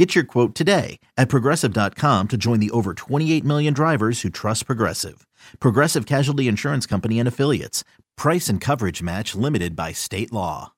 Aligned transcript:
Get 0.00 0.14
your 0.14 0.24
quote 0.24 0.54
today 0.54 0.98
at 1.18 1.28
progressive.com 1.28 2.28
to 2.28 2.38
join 2.38 2.58
the 2.58 2.70
over 2.70 2.94
28 2.94 3.44
million 3.44 3.74
drivers 3.74 4.22
who 4.22 4.30
trust 4.30 4.64
Progressive. 4.64 5.26
Progressive 5.58 6.06
Casualty 6.06 6.48
Insurance 6.48 6.86
Company 6.86 7.18
and 7.18 7.28
Affiliates. 7.28 7.84
Price 8.16 8.48
and 8.48 8.62
coverage 8.62 9.02
match 9.02 9.34
limited 9.34 9.76
by 9.76 9.92
state 9.92 10.32
law. 10.32 10.72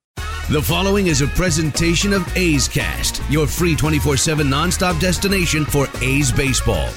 The 0.50 0.60
following 0.60 1.06
is 1.06 1.20
a 1.20 1.28
presentation 1.28 2.12
of 2.12 2.36
A's 2.36 2.66
Cast, 2.66 3.22
your 3.30 3.46
free 3.46 3.76
24 3.76 4.16
7 4.16 4.44
nonstop 4.44 4.98
destination 4.98 5.66
for 5.66 5.86
A's 6.00 6.32
baseball. 6.32 6.88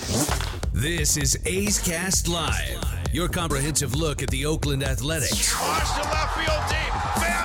This 0.73 1.17
is 1.17 1.37
A's 1.45 1.77
Cast 1.77 2.27
Live, 2.27 2.83
your 3.13 3.29
comprehensive 3.29 3.93
look 3.93 4.23
at 4.23 4.31
the 4.31 4.47
Oakland 4.47 4.81
Athletics. 4.81 5.53
Watch 5.61 5.93
the 5.93 6.09
left 6.09 6.35
field 6.39 6.63
deep. 6.69 7.21
Van 7.21 7.44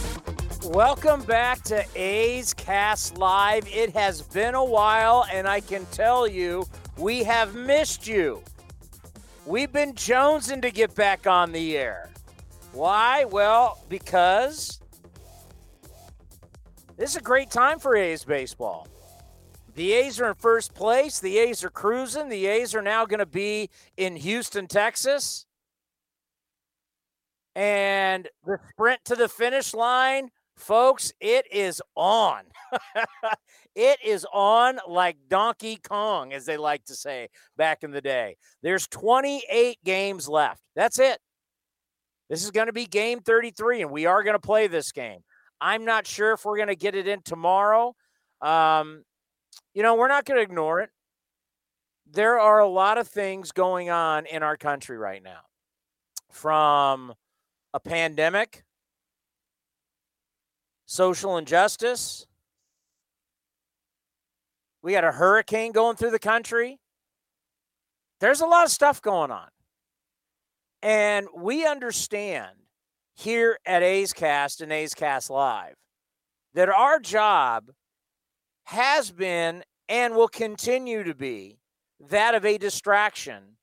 Welcome 0.65 1.23
back 1.23 1.63
to 1.63 1.83
A's 1.95 2.53
Cast 2.53 3.17
Live. 3.17 3.67
It 3.67 3.93
has 3.95 4.21
been 4.21 4.53
a 4.53 4.63
while, 4.63 5.25
and 5.33 5.47
I 5.47 5.59
can 5.59 5.87
tell 5.87 6.27
you, 6.27 6.67
we 6.97 7.23
have 7.23 7.55
missed 7.55 8.07
you. 8.07 8.43
We've 9.47 9.73
been 9.73 9.93
jonesing 9.93 10.61
to 10.61 10.69
get 10.69 10.93
back 10.93 11.25
on 11.25 11.51
the 11.51 11.75
air. 11.75 12.11
Why? 12.73 13.25
Well, 13.25 13.81
because 13.89 14.79
this 16.95 17.09
is 17.09 17.15
a 17.15 17.21
great 17.21 17.49
time 17.49 17.79
for 17.79 17.95
A's 17.95 18.23
baseball. 18.23 18.87
The 19.73 19.93
A's 19.93 20.21
are 20.21 20.29
in 20.29 20.35
first 20.35 20.75
place. 20.75 21.19
The 21.19 21.39
A's 21.39 21.63
are 21.63 21.71
cruising. 21.71 22.29
The 22.29 22.45
A's 22.45 22.75
are 22.75 22.83
now 22.83 23.07
going 23.07 23.19
to 23.19 23.25
be 23.25 23.71
in 23.97 24.15
Houston, 24.15 24.67
Texas. 24.67 25.47
And 27.55 28.29
the 28.45 28.59
sprint 28.69 29.03
to 29.05 29.15
the 29.15 29.27
finish 29.27 29.73
line, 29.73 30.29
folks, 30.61 31.11
it 31.19 31.45
is 31.51 31.81
on. 31.95 32.43
it 33.75 33.99
is 34.05 34.25
on 34.33 34.79
like 34.87 35.17
Donkey 35.27 35.77
Kong, 35.77 36.33
as 36.33 36.45
they 36.45 36.57
like 36.57 36.85
to 36.85 36.95
say 36.95 37.29
back 37.57 37.83
in 37.83 37.91
the 37.91 38.01
day. 38.01 38.37
There's 38.61 38.87
28 38.87 39.77
games 39.83 40.29
left. 40.29 40.61
That's 40.75 40.99
it. 40.99 41.19
This 42.29 42.43
is 42.43 42.51
going 42.51 42.67
to 42.67 42.73
be 42.73 42.85
game 42.85 43.19
33, 43.19 43.81
and 43.81 43.91
we 43.91 44.05
are 44.05 44.23
going 44.23 44.35
to 44.35 44.39
play 44.39 44.67
this 44.67 44.91
game. 44.91 45.19
I'm 45.59 45.83
not 45.83 46.07
sure 46.07 46.31
if 46.31 46.45
we're 46.45 46.55
going 46.55 46.69
to 46.69 46.75
get 46.75 46.95
it 46.95 47.07
in 47.07 47.21
tomorrow. 47.21 47.93
Um, 48.41 49.03
you 49.73 49.83
know, 49.83 49.95
we're 49.95 50.07
not 50.07 50.25
going 50.25 50.37
to 50.37 50.43
ignore 50.43 50.79
it. 50.79 50.89
There 52.09 52.39
are 52.39 52.59
a 52.59 52.67
lot 52.67 52.97
of 52.97 53.07
things 53.07 53.51
going 53.51 53.89
on 53.89 54.25
in 54.25 54.43
our 54.43 54.57
country 54.57 54.97
right 54.97 55.21
now 55.21 55.41
from 56.31 57.13
a 57.73 57.79
pandemic, 57.79 58.63
social 60.91 61.37
injustice. 61.37 62.25
We 64.81 64.91
got 64.91 65.05
a 65.05 65.11
hurricane 65.13 65.71
going 65.71 65.95
through 65.95 66.11
the 66.11 66.19
country. 66.19 66.81
There's 68.19 68.41
a 68.41 68.45
lot 68.45 68.65
of 68.65 68.71
stuff 68.71 69.01
going 69.01 69.31
on. 69.31 69.47
And 70.81 71.27
we 71.33 71.65
understand 71.65 72.49
here 73.15 73.57
at 73.65 73.83
A's 73.83 74.11
Cast 74.11 74.59
and 74.59 74.73
A's 74.73 74.93
Cast 74.93 75.29
Live 75.29 75.75
that 76.55 76.67
our 76.67 76.99
job 76.99 77.71
has 78.65 79.11
been 79.11 79.63
and 79.87 80.13
will 80.13 80.27
continue 80.27 81.03
to 81.03 81.15
be 81.15 81.59
that 82.09 82.35
of 82.35 82.43
a 82.43 82.57
distraction 82.57 83.55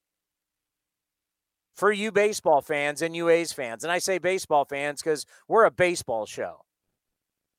for 1.75 1.93
you 1.93 2.11
baseball 2.11 2.63
fans 2.63 3.03
and 3.03 3.15
you 3.15 3.29
A's 3.29 3.53
fans. 3.53 3.85
And 3.85 3.93
I 3.93 3.99
say 3.99 4.17
baseball 4.17 4.65
fans 4.65 5.03
because 5.03 5.27
we're 5.47 5.67
a 5.67 5.71
baseball 5.71 6.25
show. 6.25 6.63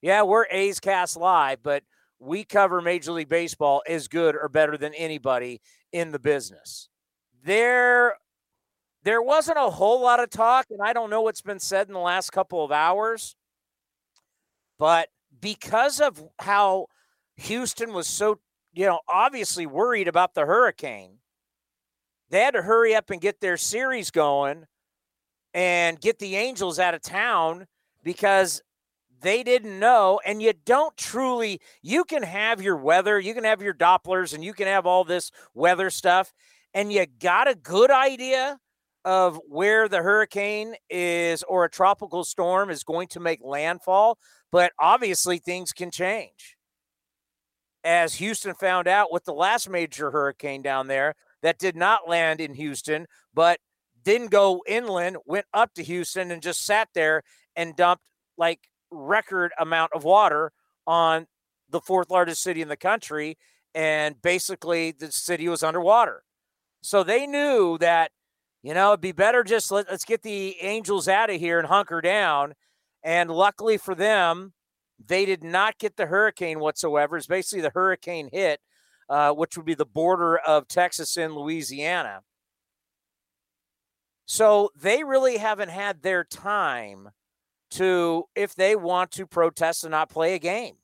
Yeah, 0.02 0.24
we're 0.24 0.46
A's 0.50 0.80
Cast 0.80 1.18
Live, 1.18 1.62
but 1.62 1.84
we 2.20 2.46
cover 2.46 2.82
Major 2.82 3.12
League 3.12 3.30
Baseball 3.30 3.84
as 3.88 4.08
good 4.08 4.36
or 4.36 4.48
better 4.48 4.78
than 4.78 4.94
anybody 4.94 5.62
in 5.92 6.12
the 6.12 6.20
business. 6.20 6.88
There, 7.44 8.16
there 9.04 9.22
wasn't 9.22 9.58
a 9.58 9.70
whole 9.70 10.02
lot 10.02 10.22
of 10.22 10.30
talk, 10.30 10.68
and 10.70 10.82
I 10.82 10.94
don't 10.94 11.10
know 11.10 11.22
what's 11.22 11.42
been 11.42 11.60
said 11.60 11.88
in 11.88 11.94
the 11.94 12.00
last 12.00 12.32
couple 12.32 12.64
of 12.64 12.72
hours, 12.72 13.36
but 14.78 15.10
because 15.42 16.00
of 16.00 16.22
how 16.40 16.88
Houston 17.36 17.94
was 17.94 18.08
so, 18.08 18.40
you 18.74 18.86
know, 18.86 19.00
obviously 19.08 19.66
worried 19.66 20.08
about 20.08 20.34
the 20.34 20.46
hurricane, 20.46 21.18
they 22.30 22.40
had 22.40 22.54
to 22.54 22.62
hurry 22.62 22.96
up 22.96 23.10
and 23.10 23.20
get 23.20 23.42
their 23.42 23.58
series 23.58 24.12
going 24.12 24.66
and 25.54 26.00
get 26.00 26.20
the 26.20 26.36
Angels 26.36 26.80
out 26.80 26.94
of 26.94 27.02
town 27.02 27.66
because 28.04 28.62
they 29.22 29.44
didn't 29.44 29.80
know. 29.80 30.20
And 30.26 30.42
you 30.42 30.54
don't 30.66 30.96
truly, 30.98 31.62
you 31.82 32.04
can 32.04 32.24
have 32.24 32.62
your 32.62 32.78
weather, 32.78 33.20
you 33.20 33.34
can 33.34 33.44
have 33.44 33.62
your 33.62 33.74
Dopplers, 33.74 34.34
and 34.34 34.44
you 34.44 34.54
can 34.54 34.68
have 34.68 34.86
all 34.86 35.04
this 35.04 35.32
weather 35.54 35.90
stuff, 35.90 36.34
and 36.74 36.92
you 36.92 37.06
got 37.06 37.48
a 37.48 37.56
good 37.56 37.92
idea 37.92 38.60
of 39.06 39.40
where 39.48 39.88
the 39.88 40.02
hurricane 40.02 40.76
is 40.90 41.44
or 41.44 41.64
a 41.66 41.70
tropical 41.70 42.24
storm 42.24 42.70
is 42.70 42.84
going 42.84 43.08
to 43.08 43.20
make 43.20 43.40
landfall. 43.44 44.18
But 44.52 44.74
obviously, 44.80 45.38
things 45.38 45.72
can 45.72 45.92
change. 45.92 46.58
As 47.84 48.16
Houston 48.16 48.56
found 48.56 48.88
out 48.88 49.12
with 49.12 49.24
the 49.24 49.34
last 49.34 49.70
major 49.70 50.12
hurricane 50.12 50.62
down 50.62 50.88
there, 50.88 51.16
that 51.42 51.60
did 51.60 51.76
not 51.76 52.10
land 52.10 52.42
in 52.42 52.54
Houston, 52.54 53.06
but 53.34 53.60
didn't 54.04 54.32
go 54.32 54.62
inland, 54.68 55.18
went 55.26 55.46
up 55.54 55.74
to 55.76 55.84
Houston 55.84 56.32
and 56.32 56.42
just 56.42 56.66
sat 56.66 56.90
there 56.94 57.22
and 57.56 57.76
dumped 57.76 58.04
like 58.38 58.60
record 58.92 59.52
amount 59.60 59.92
of 59.94 60.04
water 60.04 60.52
on 60.88 61.28
the 61.70 61.82
fourth 61.82 62.10
largest 62.10 62.42
city 62.42 62.62
in 62.62 62.68
the 62.68 62.78
country. 62.78 63.38
And 63.76 64.22
basically, 64.22 64.92
the 64.92 65.12
city 65.12 65.48
was 65.48 65.64
underwater. 65.64 66.24
So 66.82 67.04
they 67.04 67.28
knew 67.28 67.78
that, 67.80 68.12
you 68.64 68.74
know, 68.74 68.90
it'd 68.90 69.02
be 69.02 69.12
better 69.12 69.44
just 69.44 69.72
let, 69.72 69.90
let's 69.90 70.06
get 70.06 70.24
the 70.24 70.56
Angels 70.62 71.08
out 71.08 71.30
of 71.30 71.40
here 71.40 71.60
and 71.60 71.68
hunker 71.68 72.02
down. 72.02 72.54
And 73.04 73.30
luckily 73.30 73.78
for 73.78 73.96
them, 73.96 74.54
they 75.04 75.26
did 75.26 75.44
not 75.44 75.78
get 75.78 75.96
the 75.96 76.08
hurricane 76.08 76.60
whatsoever. 76.60 77.16
It's 77.16 77.28
basically 77.28 77.62
the 77.62 77.72
hurricane 77.74 78.30
hit 78.32 78.60
uh, 79.10 79.32
which 79.32 79.58
would 79.58 79.66
be 79.66 79.74
the 79.74 79.86
border 79.86 80.38
of 80.38 80.68
Texas 80.68 81.18
and 81.18 81.34
Louisiana. 81.34 82.22
So 84.26 84.70
they 84.80 85.04
really 85.04 85.38
haven't 85.38 85.70
had 85.70 86.04
their 86.04 86.24
time 86.24 87.10
to, 87.72 88.26
if 88.36 88.56
they 88.56 88.76
want 88.76 89.12
to 89.12 89.26
protest 89.26 89.84
and 89.84 89.92
not 89.92 90.10
play 90.10 90.34
a 90.36 90.40
game, 90.40 90.76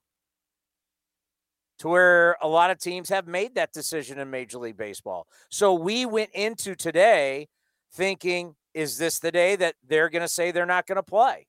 to 1.80 1.90
where 1.90 2.38
a 2.42 2.48
lot 2.48 2.72
of 2.72 2.80
teams 2.80 3.10
have 3.10 3.28
made 3.28 3.56
that 3.56 3.74
decision 3.74 4.18
in 4.20 4.30
Major 4.30 4.58
League 4.58 4.78
Baseball. 4.78 5.28
So 5.50 5.74
we 5.74 6.06
went 6.06 6.30
into 6.34 6.76
today 6.76 7.48
thinking, 7.92 8.56
is 8.74 8.98
this 8.98 9.20
the 9.20 9.32
day 9.32 9.56
that 9.56 9.76
they're 9.86 10.10
going 10.10 10.22
to 10.22 10.28
say 10.28 10.52
they're 10.52 10.66
not 10.66 10.88
going 10.88 10.98
to 10.98 11.04
play? 11.04 11.48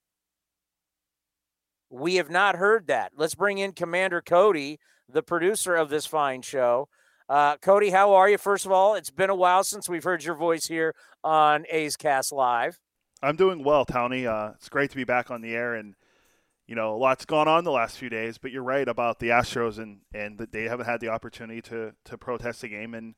We 1.91 2.17
have 2.17 2.31
not 2.31 2.56
heard 2.56 2.88
that. 2.88 3.12
Let's 3.17 3.35
bring 3.35 3.59
in 3.59 3.73
Commander 3.73 4.21
Cody, 4.21 4.81
the 5.09 5.23
producer 5.23 5.77
of 5.77 5.88
this 5.88 6.06
fine 6.06 6.43
show. 6.43 6.88
Uh, 7.29 7.56
Cody, 7.59 7.91
how 7.91 8.15
are 8.15 8.29
you? 8.29 8.38
First 8.38 8.67
of 8.67 8.73
all, 8.73 8.94
it's 8.94 9.11
been 9.11 9.31
a 9.31 9.35
while 9.35 9.65
since 9.65 9.88
we've 9.88 10.05
heard 10.05 10.25
your 10.25 10.35
voice 10.35 10.67
here 10.67 10.94
on 11.23 11.65
A's 11.71 11.97
Cast 11.97 12.33
Live. 12.33 12.79
I'm 13.22 13.36
doing 13.36 13.64
well, 13.64 13.84
Tony. 13.84 14.26
Uh, 14.26 14.50
it's 14.50 14.68
great 14.68 14.90
to 14.90 14.96
be 14.96 15.04
back 15.04 15.30
on 15.30 15.40
the 15.40 15.54
air, 15.54 15.74
and 15.74 15.94
you 16.66 16.74
know 16.74 16.94
a 16.94 16.98
lot's 16.98 17.24
gone 17.24 17.48
on 17.48 17.64
the 17.64 17.72
last 17.72 17.96
few 17.98 18.08
days. 18.08 18.38
But 18.38 18.50
you're 18.50 18.62
right 18.62 18.86
about 18.86 19.18
the 19.18 19.28
Astros, 19.28 19.78
and 19.78 20.00
and 20.14 20.38
that 20.38 20.52
they 20.52 20.64
haven't 20.64 20.86
had 20.86 21.00
the 21.00 21.08
opportunity 21.08 21.62
to 21.62 21.92
to 22.04 22.18
protest 22.18 22.60
the 22.60 22.68
game, 22.68 22.94
and 22.94 23.14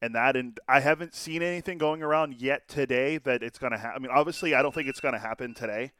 and 0.00 0.14
that. 0.14 0.36
And 0.36 0.58
I 0.68 0.80
haven't 0.80 1.14
seen 1.14 1.42
anything 1.42 1.78
going 1.78 2.02
around 2.02 2.36
yet 2.40 2.68
today 2.68 3.18
that 3.18 3.42
it's 3.42 3.58
going 3.58 3.72
to 3.72 3.78
happen. 3.78 3.96
I 3.96 3.98
mean, 4.00 4.16
obviously, 4.16 4.54
I 4.54 4.62
don't 4.62 4.74
think 4.74 4.88
it's 4.88 5.00
going 5.00 5.14
to 5.14 5.20
happen 5.20 5.54
today 5.54 5.92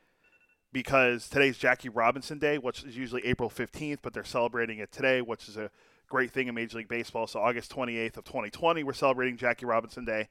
because 0.72 1.28
today's 1.28 1.56
Jackie 1.56 1.88
Robinson 1.88 2.38
Day, 2.38 2.58
which 2.58 2.82
is 2.84 2.96
usually 2.96 3.24
April 3.24 3.48
15th, 3.48 3.98
but 4.02 4.12
they're 4.12 4.24
celebrating 4.24 4.78
it 4.78 4.90
today, 4.90 5.22
which 5.22 5.48
is 5.48 5.56
a 5.56 5.70
great 6.08 6.32
thing 6.32 6.48
in 6.48 6.54
Major 6.54 6.78
League 6.78 6.88
Baseball. 6.88 7.26
So 7.26 7.40
August 7.40 7.74
28th 7.74 8.16
of 8.18 8.24
2020, 8.24 8.82
we're 8.82 8.92
celebrating 8.92 9.36
Jackie 9.36 9.66
Robinson 9.66 10.04
Day. 10.04 10.28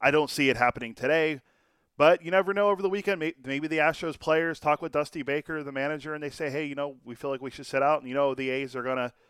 I 0.00 0.10
don't 0.10 0.30
see 0.30 0.48
it 0.48 0.56
happening 0.56 0.94
today, 0.94 1.40
but 1.98 2.22
you 2.22 2.30
never 2.30 2.54
know 2.54 2.70
over 2.70 2.80
the 2.80 2.88
weekend. 2.88 3.20
Maybe 3.20 3.68
the 3.68 3.76
Astros 3.76 4.18
players 4.18 4.58
talk 4.58 4.80
with 4.80 4.92
Dusty 4.92 5.22
Baker, 5.22 5.62
the 5.62 5.72
manager, 5.72 6.14
and 6.14 6.22
they 6.22 6.30
say, 6.30 6.48
hey, 6.48 6.64
you 6.64 6.74
know, 6.74 6.96
we 7.04 7.14
feel 7.14 7.28
like 7.28 7.42
we 7.42 7.50
should 7.50 7.66
sit 7.66 7.82
out. 7.82 8.00
And, 8.00 8.08
you 8.08 8.14
know, 8.14 8.34
the 8.34 8.48
A's 8.48 8.74
are 8.74 8.82
going 8.82 8.96
to– 8.96 9.12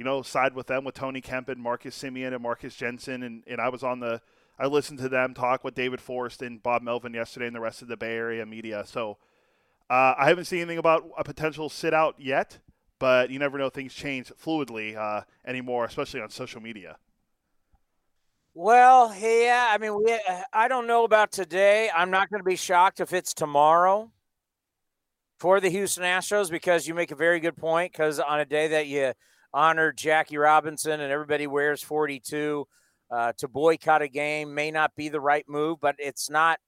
you 0.00 0.04
know, 0.04 0.22
side 0.22 0.54
with 0.54 0.66
them 0.66 0.82
with 0.82 0.94
Tony 0.94 1.20
Kemp 1.20 1.50
and 1.50 1.60
Marcus 1.60 1.94
Semien 1.94 2.32
and 2.32 2.42
Marcus 2.42 2.74
Jensen. 2.74 3.22
And, 3.22 3.44
and 3.46 3.60
I 3.60 3.68
was 3.68 3.82
on 3.82 4.00
the, 4.00 4.22
I 4.58 4.64
listened 4.64 4.98
to 5.00 5.10
them 5.10 5.34
talk 5.34 5.62
with 5.62 5.74
David 5.74 6.00
Forst 6.00 6.40
and 6.40 6.62
Bob 6.62 6.80
Melvin 6.80 7.12
yesterday 7.12 7.46
and 7.46 7.54
the 7.54 7.60
rest 7.60 7.82
of 7.82 7.88
the 7.88 7.98
Bay 7.98 8.16
Area 8.16 8.46
media. 8.46 8.84
So 8.86 9.18
uh, 9.90 10.14
I 10.16 10.28
haven't 10.28 10.46
seen 10.46 10.60
anything 10.60 10.78
about 10.78 11.04
a 11.18 11.22
potential 11.22 11.68
sit 11.68 11.92
out 11.92 12.14
yet, 12.16 12.60
but 12.98 13.28
you 13.28 13.38
never 13.38 13.58
know. 13.58 13.68
Things 13.68 13.92
change 13.92 14.32
fluidly 14.42 14.96
uh, 14.96 15.24
anymore, 15.46 15.84
especially 15.84 16.22
on 16.22 16.30
social 16.30 16.62
media. 16.62 16.96
Well, 18.54 19.14
yeah, 19.18 19.68
I 19.70 19.78
mean, 19.78 19.96
we, 20.02 20.18
I 20.52 20.66
don't 20.66 20.88
know 20.88 21.04
about 21.04 21.30
today. 21.30 21.88
I'm 21.94 22.10
not 22.10 22.30
going 22.30 22.40
to 22.40 22.48
be 22.48 22.56
shocked 22.56 23.00
if 23.00 23.12
it's 23.12 23.32
tomorrow 23.32 24.10
for 25.38 25.60
the 25.60 25.68
Houston 25.68 26.02
Astros 26.02 26.50
because 26.50 26.86
you 26.86 26.94
make 26.94 27.12
a 27.12 27.16
very 27.16 27.38
good 27.38 27.56
point. 27.56 27.92
Because 27.92 28.18
on 28.18 28.40
a 28.40 28.44
day 28.44 28.68
that 28.68 28.88
you 28.88 29.12
honor 29.52 29.92
Jackie 29.92 30.36
Robinson 30.36 31.00
and 31.00 31.12
everybody 31.12 31.46
wears 31.46 31.82
42. 31.82 32.66
Uh, 33.10 33.32
to 33.38 33.48
boycott 33.48 34.02
a 34.02 34.08
game 34.08 34.54
may 34.54 34.70
not 34.70 34.94
be 34.94 35.08
the 35.08 35.20
right 35.20 35.44
move, 35.48 35.78
but 35.80 35.96
it's 35.98 36.30
not. 36.30 36.60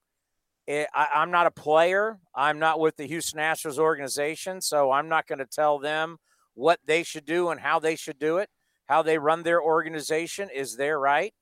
It, 0.67 0.73
eh, 0.73 0.85
I, 0.93 1.07
I'm 1.15 1.31
not 1.31 1.47
a 1.47 1.51
player. 1.51 2.19
I'm 2.35 2.59
not 2.59 2.81
with 2.81 2.97
the 2.97 3.05
Houston 3.05 3.39
Astros 3.39 3.77
organization, 3.77 4.59
so 4.59 4.91
I'm 4.91 5.07
not 5.07 5.25
going 5.25 5.39
to 5.39 5.45
tell 5.45 5.79
them 5.79 6.17
what 6.53 6.79
they 6.85 7.03
should 7.03 7.25
do 7.25 7.49
and 7.49 7.61
how 7.61 7.79
they 7.79 7.95
should 7.95 8.19
do 8.19 8.37
it. 8.37 8.49
How 8.87 9.01
they 9.01 9.17
run 9.17 9.43
their 9.43 9.61
organization 9.61 10.49
is 10.53 10.75
their 10.75 10.99
right, 10.99 11.33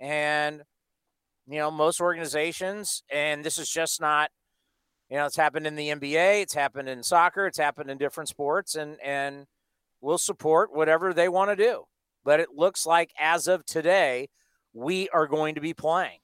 and 0.00 0.62
you 1.46 1.58
know 1.58 1.70
most 1.70 2.00
organizations, 2.00 3.02
and 3.12 3.44
this 3.44 3.58
is 3.58 3.70
just 3.70 4.00
not. 4.00 4.30
You 5.08 5.16
know, 5.16 5.26
it's 5.26 5.36
happened 5.36 5.66
in 5.66 5.74
the 5.74 5.88
NBA, 5.88 6.42
it's 6.42 6.54
happened 6.54 6.88
in 6.88 7.02
soccer, 7.02 7.44
it's 7.46 7.58
happened 7.58 7.90
in 7.90 7.98
different 7.98 8.28
sports, 8.28 8.74
and 8.76 8.96
and 9.04 9.46
will 10.00 10.18
support 10.18 10.74
whatever 10.74 11.12
they 11.12 11.28
want 11.28 11.50
to 11.50 11.56
do. 11.56 11.84
But 12.24 12.40
it 12.40 12.48
looks 12.54 12.86
like 12.86 13.12
as 13.18 13.48
of 13.48 13.64
today, 13.64 14.28
we 14.72 15.08
are 15.10 15.26
going 15.26 15.54
to 15.56 15.60
be 15.60 15.74
playing. 15.74 16.20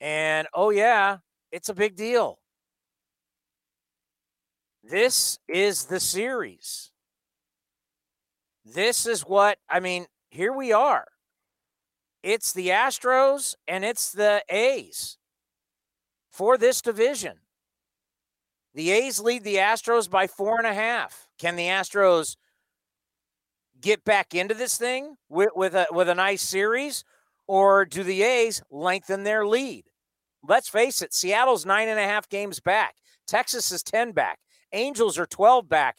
And 0.00 0.46
oh, 0.54 0.70
yeah, 0.70 1.18
it's 1.52 1.68
a 1.68 1.74
big 1.74 1.96
deal. 1.96 2.38
This 4.82 5.38
is 5.48 5.86
the 5.86 6.00
series. 6.00 6.92
This 8.64 9.06
is 9.06 9.22
what, 9.22 9.58
I 9.68 9.80
mean, 9.80 10.06
here 10.28 10.52
we 10.52 10.72
are. 10.72 11.06
It's 12.26 12.52
the 12.52 12.70
Astros 12.70 13.54
and 13.68 13.84
it's 13.84 14.10
the 14.10 14.42
A's 14.48 15.16
for 16.28 16.58
this 16.58 16.82
division. 16.82 17.34
The 18.74 18.90
A's 18.90 19.20
lead 19.20 19.44
the 19.44 19.58
Astros 19.58 20.10
by 20.10 20.26
four 20.26 20.58
and 20.58 20.66
a 20.66 20.74
half. 20.74 21.28
Can 21.38 21.54
the 21.54 21.68
Astros 21.68 22.34
get 23.80 24.02
back 24.02 24.34
into 24.34 24.54
this 24.54 24.76
thing 24.76 25.18
with, 25.28 25.50
with 25.54 25.76
a 25.76 25.86
with 25.92 26.08
a 26.08 26.16
nice 26.16 26.42
series, 26.42 27.04
or 27.46 27.84
do 27.84 28.02
the 28.02 28.24
A's 28.24 28.60
lengthen 28.72 29.22
their 29.22 29.46
lead? 29.46 29.84
Let's 30.42 30.68
face 30.68 31.02
it, 31.02 31.14
Seattle's 31.14 31.64
nine 31.64 31.86
and 31.86 32.00
a 32.00 32.08
half 32.08 32.28
games 32.28 32.58
back. 32.58 32.96
Texas 33.28 33.70
is 33.70 33.84
10 33.84 34.10
back. 34.10 34.40
Angels 34.72 35.16
are 35.16 35.26
12 35.26 35.68
back. 35.68 35.94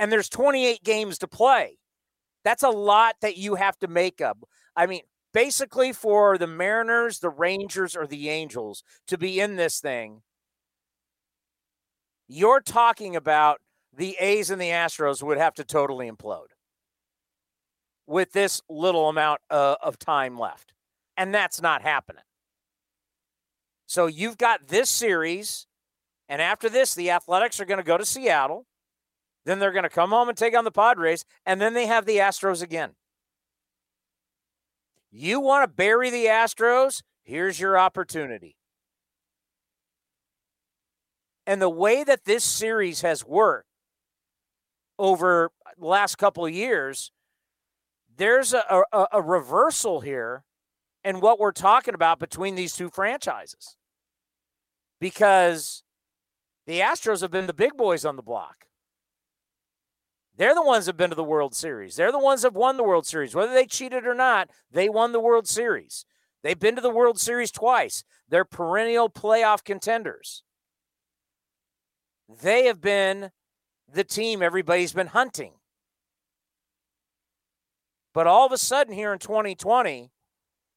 And 0.00 0.10
there's 0.10 0.28
28 0.28 0.82
games 0.82 1.16
to 1.18 1.28
play. 1.28 1.78
That's 2.42 2.64
a 2.64 2.70
lot 2.70 3.14
that 3.22 3.36
you 3.36 3.54
have 3.54 3.78
to 3.78 3.86
make 3.86 4.20
up. 4.20 4.38
I 4.74 4.86
mean, 4.86 5.02
basically 5.32 5.92
for 5.92 6.38
the 6.38 6.46
Mariners, 6.46 7.20
the 7.20 7.30
Rangers, 7.30 7.96
or 7.96 8.06
the 8.06 8.28
Angels 8.28 8.82
to 9.06 9.18
be 9.18 9.40
in 9.40 9.56
this 9.56 9.80
thing, 9.80 10.22
you're 12.28 12.60
talking 12.60 13.16
about 13.16 13.60
the 13.96 14.16
A's 14.20 14.50
and 14.50 14.60
the 14.60 14.66
Astros 14.66 15.22
would 15.22 15.38
have 15.38 15.54
to 15.54 15.64
totally 15.64 16.10
implode 16.10 16.52
with 18.06 18.32
this 18.32 18.60
little 18.68 19.08
amount 19.08 19.40
uh, 19.50 19.76
of 19.82 19.98
time 19.98 20.38
left. 20.38 20.72
And 21.16 21.34
that's 21.34 21.60
not 21.60 21.82
happening. 21.82 22.22
So 23.86 24.06
you've 24.06 24.38
got 24.38 24.68
this 24.68 24.88
series. 24.88 25.66
And 26.28 26.40
after 26.40 26.68
this, 26.68 26.94
the 26.94 27.10
Athletics 27.10 27.58
are 27.60 27.64
going 27.64 27.78
to 27.78 27.84
go 27.84 27.98
to 27.98 28.04
Seattle. 28.04 28.66
Then 29.44 29.58
they're 29.58 29.72
going 29.72 29.82
to 29.84 29.88
come 29.88 30.10
home 30.10 30.28
and 30.28 30.38
take 30.38 30.56
on 30.56 30.64
the 30.64 30.70
Padres. 30.70 31.24
And 31.44 31.60
then 31.60 31.74
they 31.74 31.86
have 31.86 32.06
the 32.06 32.18
Astros 32.18 32.62
again. 32.62 32.90
You 35.10 35.40
want 35.40 35.64
to 35.64 35.74
bury 35.74 36.10
the 36.10 36.26
Astros? 36.26 37.02
Here's 37.22 37.58
your 37.58 37.78
opportunity. 37.78 38.56
And 41.46 41.60
the 41.60 41.68
way 41.68 42.04
that 42.04 42.24
this 42.24 42.44
series 42.44 43.00
has 43.00 43.24
worked 43.24 43.66
over 44.98 45.50
the 45.78 45.86
last 45.86 46.16
couple 46.16 46.46
of 46.46 46.52
years, 46.52 47.10
there's 48.16 48.52
a, 48.52 48.84
a, 48.92 49.06
a 49.14 49.22
reversal 49.22 50.00
here 50.00 50.44
in 51.02 51.20
what 51.20 51.40
we're 51.40 51.52
talking 51.52 51.94
about 51.94 52.18
between 52.18 52.54
these 52.54 52.74
two 52.74 52.90
franchises. 52.90 53.76
Because 55.00 55.82
the 56.66 56.80
Astros 56.80 57.22
have 57.22 57.30
been 57.30 57.46
the 57.46 57.54
big 57.54 57.76
boys 57.76 58.04
on 58.04 58.16
the 58.16 58.22
block. 58.22 58.66
They're 60.40 60.54
the 60.54 60.62
ones 60.62 60.86
that 60.86 60.92
have 60.92 60.96
been 60.96 61.10
to 61.10 61.16
the 61.16 61.22
World 61.22 61.54
Series. 61.54 61.96
They're 61.96 62.10
the 62.10 62.18
ones 62.18 62.40
that 62.40 62.54
won 62.54 62.78
the 62.78 62.82
World 62.82 63.04
Series. 63.04 63.34
Whether 63.34 63.52
they 63.52 63.66
cheated 63.66 64.06
or 64.06 64.14
not, 64.14 64.48
they 64.72 64.88
won 64.88 65.12
the 65.12 65.20
World 65.20 65.46
Series. 65.46 66.06
They've 66.42 66.58
been 66.58 66.76
to 66.76 66.80
the 66.80 66.88
World 66.88 67.20
Series 67.20 67.50
twice. 67.50 68.04
They're 68.26 68.46
perennial 68.46 69.10
playoff 69.10 69.62
contenders. 69.64 70.42
They 72.42 72.64
have 72.64 72.80
been 72.80 73.32
the 73.86 74.02
team 74.02 74.42
everybody's 74.42 74.94
been 74.94 75.08
hunting. 75.08 75.52
But 78.14 78.26
all 78.26 78.46
of 78.46 78.52
a 78.52 78.56
sudden, 78.56 78.94
here 78.94 79.12
in 79.12 79.18
2020, 79.18 80.10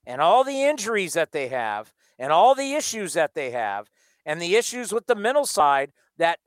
and 0.06 0.20
all 0.20 0.44
the 0.44 0.62
injuries 0.62 1.14
that 1.14 1.32
they 1.32 1.48
have, 1.48 1.94
and 2.20 2.34
all 2.34 2.54
the 2.54 2.74
issues 2.74 3.14
that 3.14 3.34
they 3.34 3.52
have, 3.52 3.90
and 4.26 4.42
the 4.42 4.58
issues 4.58 4.92
with 4.92 5.08
the 5.08 5.16
mental 5.16 5.46
side 5.46 5.94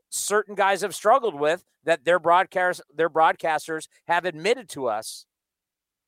certain 0.09 0.55
guys 0.55 0.83
have 0.83 0.95
struggled 0.95 1.35
with, 1.35 1.65
that 1.85 2.05
their 2.05 2.19
broadcast 2.19 2.83
their 2.95 3.11
broadcasters 3.11 3.89
have 4.09 4.25
admitted 4.25 4.69
to 4.71 4.87
us, 4.87 5.27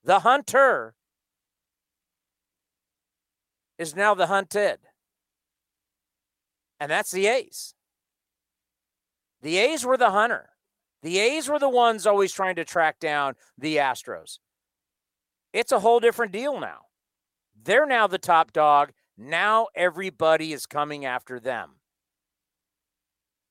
the 0.04 0.20
hunter 0.20 0.94
is 3.78 3.94
now 3.94 4.14
the 4.14 4.26
hunted. 4.26 4.78
And 6.80 6.90
that's 6.90 7.10
the 7.10 7.26
A's. 7.26 7.74
The 9.42 9.58
A's 9.58 9.84
were 9.84 9.96
the 9.96 10.10
hunter. 10.10 10.50
The 11.02 11.18
A's 11.18 11.48
were 11.48 11.58
the 11.58 11.68
ones 11.68 12.06
always 12.06 12.32
trying 12.32 12.56
to 12.56 12.64
track 12.64 12.98
down 12.98 13.34
the 13.56 13.76
Astros. 13.76 14.38
It's 15.52 15.72
a 15.72 15.80
whole 15.80 16.00
different 16.00 16.32
deal 16.32 16.58
now. 16.58 16.86
They're 17.60 17.86
now 17.86 18.06
the 18.06 18.18
top 18.18 18.52
dog. 18.52 18.92
Now 19.16 19.68
everybody 19.74 20.52
is 20.52 20.66
coming 20.66 21.04
after 21.04 21.40
them. 21.40 21.77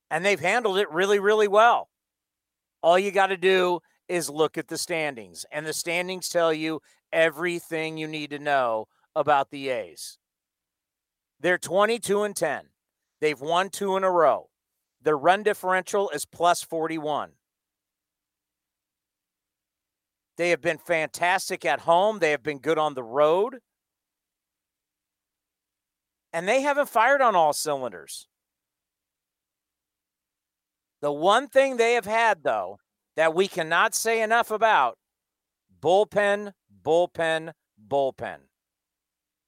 And 0.09 0.23
they've 0.23 0.39
handled 0.39 0.77
it 0.77 0.89
really, 0.89 1.19
really 1.19 1.47
well. 1.47 1.89
All 2.81 2.97
you 2.97 3.11
got 3.11 3.27
to 3.27 3.37
do 3.37 3.79
is 4.07 4.29
look 4.29 4.57
at 4.57 4.69
the 4.69 4.77
standings, 4.77 5.45
and 5.51 5.65
the 5.65 5.73
standings 5.73 6.29
tell 6.29 6.53
you 6.53 6.81
everything 7.11 7.97
you 7.97 8.07
need 8.07 8.29
to 8.29 8.39
know 8.39 8.87
about 9.15 9.49
the 9.49 9.69
A's. 9.69 10.17
They're 11.39 11.57
22 11.57 12.23
and 12.23 12.35
10. 12.35 12.67
They've 13.19 13.39
won 13.39 13.69
two 13.69 13.97
in 13.97 14.03
a 14.03 14.11
row. 14.11 14.49
Their 15.01 15.17
run 15.17 15.43
differential 15.43 16.09
is 16.09 16.25
plus 16.25 16.63
41. 16.63 17.31
They 20.37 20.51
have 20.51 20.61
been 20.61 20.77
fantastic 20.77 21.65
at 21.65 21.81
home. 21.81 22.19
They 22.19 22.31
have 22.31 22.43
been 22.43 22.59
good 22.59 22.77
on 22.77 22.93
the 22.93 23.03
road. 23.03 23.57
And 26.31 26.47
they 26.47 26.61
haven't 26.61 26.89
fired 26.89 27.21
on 27.21 27.35
all 27.35 27.53
cylinders. 27.53 28.27
The 31.01 31.11
one 31.11 31.47
thing 31.47 31.77
they 31.77 31.93
have 31.93 32.05
had, 32.05 32.43
though, 32.43 32.79
that 33.15 33.35
we 33.35 33.47
cannot 33.47 33.93
say 33.93 34.21
enough 34.21 34.51
about 34.51 34.97
bullpen, 35.81 36.53
bullpen, 36.83 37.53
bullpen. 37.87 38.37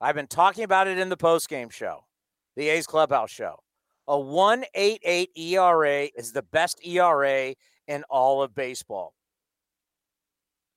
I've 0.01 0.15
been 0.15 0.27
talking 0.27 0.63
about 0.63 0.87
it 0.87 0.97
in 0.97 1.09
the 1.09 1.17
postgame 1.17 1.71
show, 1.71 2.05
the 2.55 2.69
A's 2.69 2.87
Clubhouse 2.87 3.31
show. 3.31 3.59
A 4.07 4.19
188 4.19 5.29
ERA 5.35 6.09
is 6.15 6.31
the 6.31 6.41
best 6.41 6.79
ERA 6.85 7.53
in 7.87 8.03
all 8.09 8.41
of 8.41 8.55
baseball. 8.55 9.13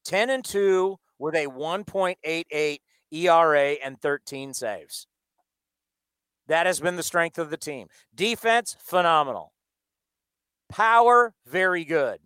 10 0.04 0.30
and 0.30 0.44
2 0.44 0.98
with 1.18 1.34
a 1.34 1.46
1.88 1.46 2.78
ERA, 3.12 3.72
and 3.84 4.00
13 4.00 4.54
saves. 4.54 5.06
That 6.48 6.66
has 6.66 6.80
been 6.80 6.96
the 6.96 7.02
strength 7.02 7.38
of 7.38 7.50
the 7.50 7.56
team. 7.56 7.88
Defense, 8.14 8.76
phenomenal. 8.80 9.51
Power, 10.72 11.34
very 11.46 11.84
good. 11.84 12.18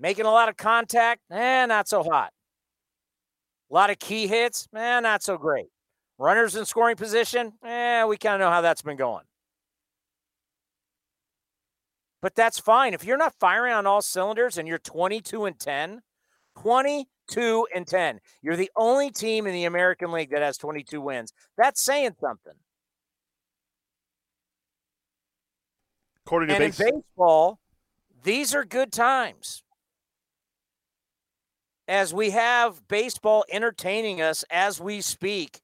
Making 0.00 0.26
a 0.26 0.30
lot 0.32 0.48
of 0.48 0.56
contact, 0.56 1.20
eh, 1.30 1.64
not 1.66 1.88
so 1.88 2.02
hot. 2.02 2.32
A 3.70 3.74
lot 3.74 3.90
of 3.90 4.00
key 4.00 4.26
hits, 4.26 4.66
eh, 4.74 4.98
not 4.98 5.22
so 5.22 5.38
great. 5.38 5.68
Runners 6.18 6.56
in 6.56 6.64
scoring 6.64 6.96
position, 6.96 7.52
eh, 7.64 8.04
we 8.04 8.16
kind 8.16 8.34
of 8.34 8.40
know 8.40 8.50
how 8.50 8.60
that's 8.62 8.82
been 8.82 8.96
going. 8.96 9.24
But 12.20 12.34
that's 12.34 12.58
fine. 12.58 12.94
If 12.94 13.04
you're 13.04 13.16
not 13.16 13.34
firing 13.38 13.72
on 13.72 13.86
all 13.86 14.02
cylinders 14.02 14.58
and 14.58 14.66
you're 14.66 14.78
22 14.78 15.44
and 15.44 15.58
10, 15.58 16.02
22 16.60 17.66
and 17.72 17.86
10, 17.86 18.18
you're 18.42 18.56
the 18.56 18.70
only 18.74 19.12
team 19.12 19.46
in 19.46 19.52
the 19.52 19.66
American 19.66 20.10
League 20.10 20.30
that 20.30 20.42
has 20.42 20.58
22 20.58 21.00
wins. 21.00 21.32
That's 21.56 21.80
saying 21.80 22.16
something. 22.20 22.54
According 26.26 26.48
to 26.50 26.58
base- 26.58 26.78
baseball, 26.78 27.58
these 28.22 28.54
are 28.54 28.64
good 28.64 28.92
times. 28.92 29.62
As 31.88 32.14
we 32.14 32.30
have 32.30 32.86
baseball 32.88 33.44
entertaining 33.50 34.22
us 34.22 34.44
as 34.50 34.80
we 34.80 35.00
speak, 35.00 35.60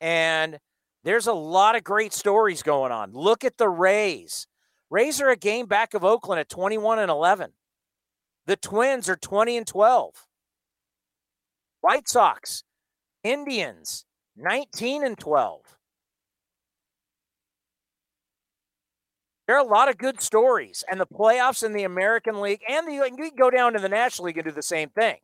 and 0.00 0.58
there's 1.04 1.26
a 1.26 1.32
lot 1.32 1.76
of 1.76 1.84
great 1.84 2.12
stories 2.12 2.62
going 2.62 2.90
on. 2.90 3.12
Look 3.12 3.44
at 3.44 3.58
the 3.58 3.68
Rays. 3.68 4.46
Rays 4.90 5.20
are 5.20 5.28
a 5.28 5.36
game 5.36 5.66
back 5.66 5.94
of 5.94 6.04
Oakland 6.04 6.40
at 6.40 6.48
21 6.48 6.98
and 6.98 7.10
11. 7.10 7.52
The 8.46 8.56
Twins 8.56 9.08
are 9.08 9.16
20 9.16 9.58
and 9.58 9.66
12. 9.66 10.26
White 11.82 12.08
Sox, 12.08 12.64
Indians, 13.22 14.04
19 14.36 15.04
and 15.04 15.18
12. 15.18 15.77
There 19.48 19.56
are 19.56 19.64
a 19.64 19.68
lot 19.68 19.88
of 19.88 19.96
good 19.96 20.20
stories, 20.20 20.84
and 20.90 21.00
the 21.00 21.06
playoffs 21.06 21.64
in 21.64 21.72
the 21.72 21.84
American 21.84 22.42
League 22.42 22.60
and 22.68 22.86
the 22.86 22.98
and 22.98 23.18
you 23.18 23.30
can 23.30 23.36
go 23.36 23.50
down 23.50 23.72
to 23.72 23.78
the 23.78 23.88
National 23.88 24.26
League 24.26 24.36
and 24.36 24.44
do 24.44 24.52
the 24.52 24.62
same 24.62 24.90
thing. 24.90 25.16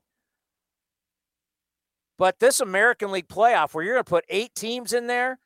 But 2.16 2.38
this 2.38 2.60
American 2.60 3.12
League 3.12 3.28
playoff, 3.28 3.74
where 3.74 3.84
you're 3.84 3.96
going 3.96 4.04
to 4.04 4.08
put 4.08 4.24
eight 4.30 4.54
teams 4.54 4.94
in 4.94 5.08
there, 5.08 5.38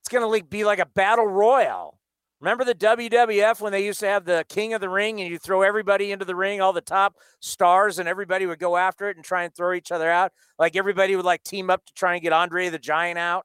it's 0.00 0.08
going 0.08 0.40
to 0.40 0.46
be 0.46 0.64
like 0.64 0.78
a 0.78 0.86
battle 0.86 1.26
royale. 1.26 1.98
Remember 2.40 2.64
the 2.64 2.74
WWF 2.74 3.60
when 3.60 3.72
they 3.72 3.84
used 3.84 4.00
to 4.00 4.06
have 4.06 4.24
the 4.24 4.46
King 4.48 4.72
of 4.72 4.80
the 4.80 4.88
Ring 4.88 5.20
and 5.20 5.30
you 5.30 5.38
throw 5.38 5.60
everybody 5.60 6.10
into 6.10 6.24
the 6.24 6.36
ring, 6.36 6.60
all 6.60 6.72
the 6.72 6.80
top 6.80 7.16
stars, 7.40 7.98
and 7.98 8.08
everybody 8.08 8.46
would 8.46 8.58
go 8.58 8.78
after 8.78 9.10
it 9.10 9.16
and 9.16 9.24
try 9.24 9.42
and 9.42 9.54
throw 9.54 9.74
each 9.74 9.92
other 9.92 10.08
out? 10.08 10.32
Like 10.58 10.74
everybody 10.74 11.16
would 11.16 11.24
like 11.26 11.42
team 11.42 11.68
up 11.68 11.84
to 11.84 11.92
try 11.92 12.14
and 12.14 12.22
get 12.22 12.32
Andre 12.32 12.70
the 12.70 12.78
Giant 12.78 13.18
out. 13.18 13.44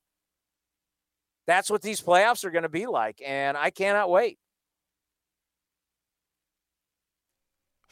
That's 1.45 1.69
what 1.69 1.81
these 1.81 1.99
playoffs 1.99 2.45
are 2.45 2.51
going 2.51 2.63
to 2.63 2.69
be 2.69 2.85
like, 2.85 3.21
and 3.25 3.57
I 3.57 3.69
cannot 3.69 4.09
wait. 4.09 4.37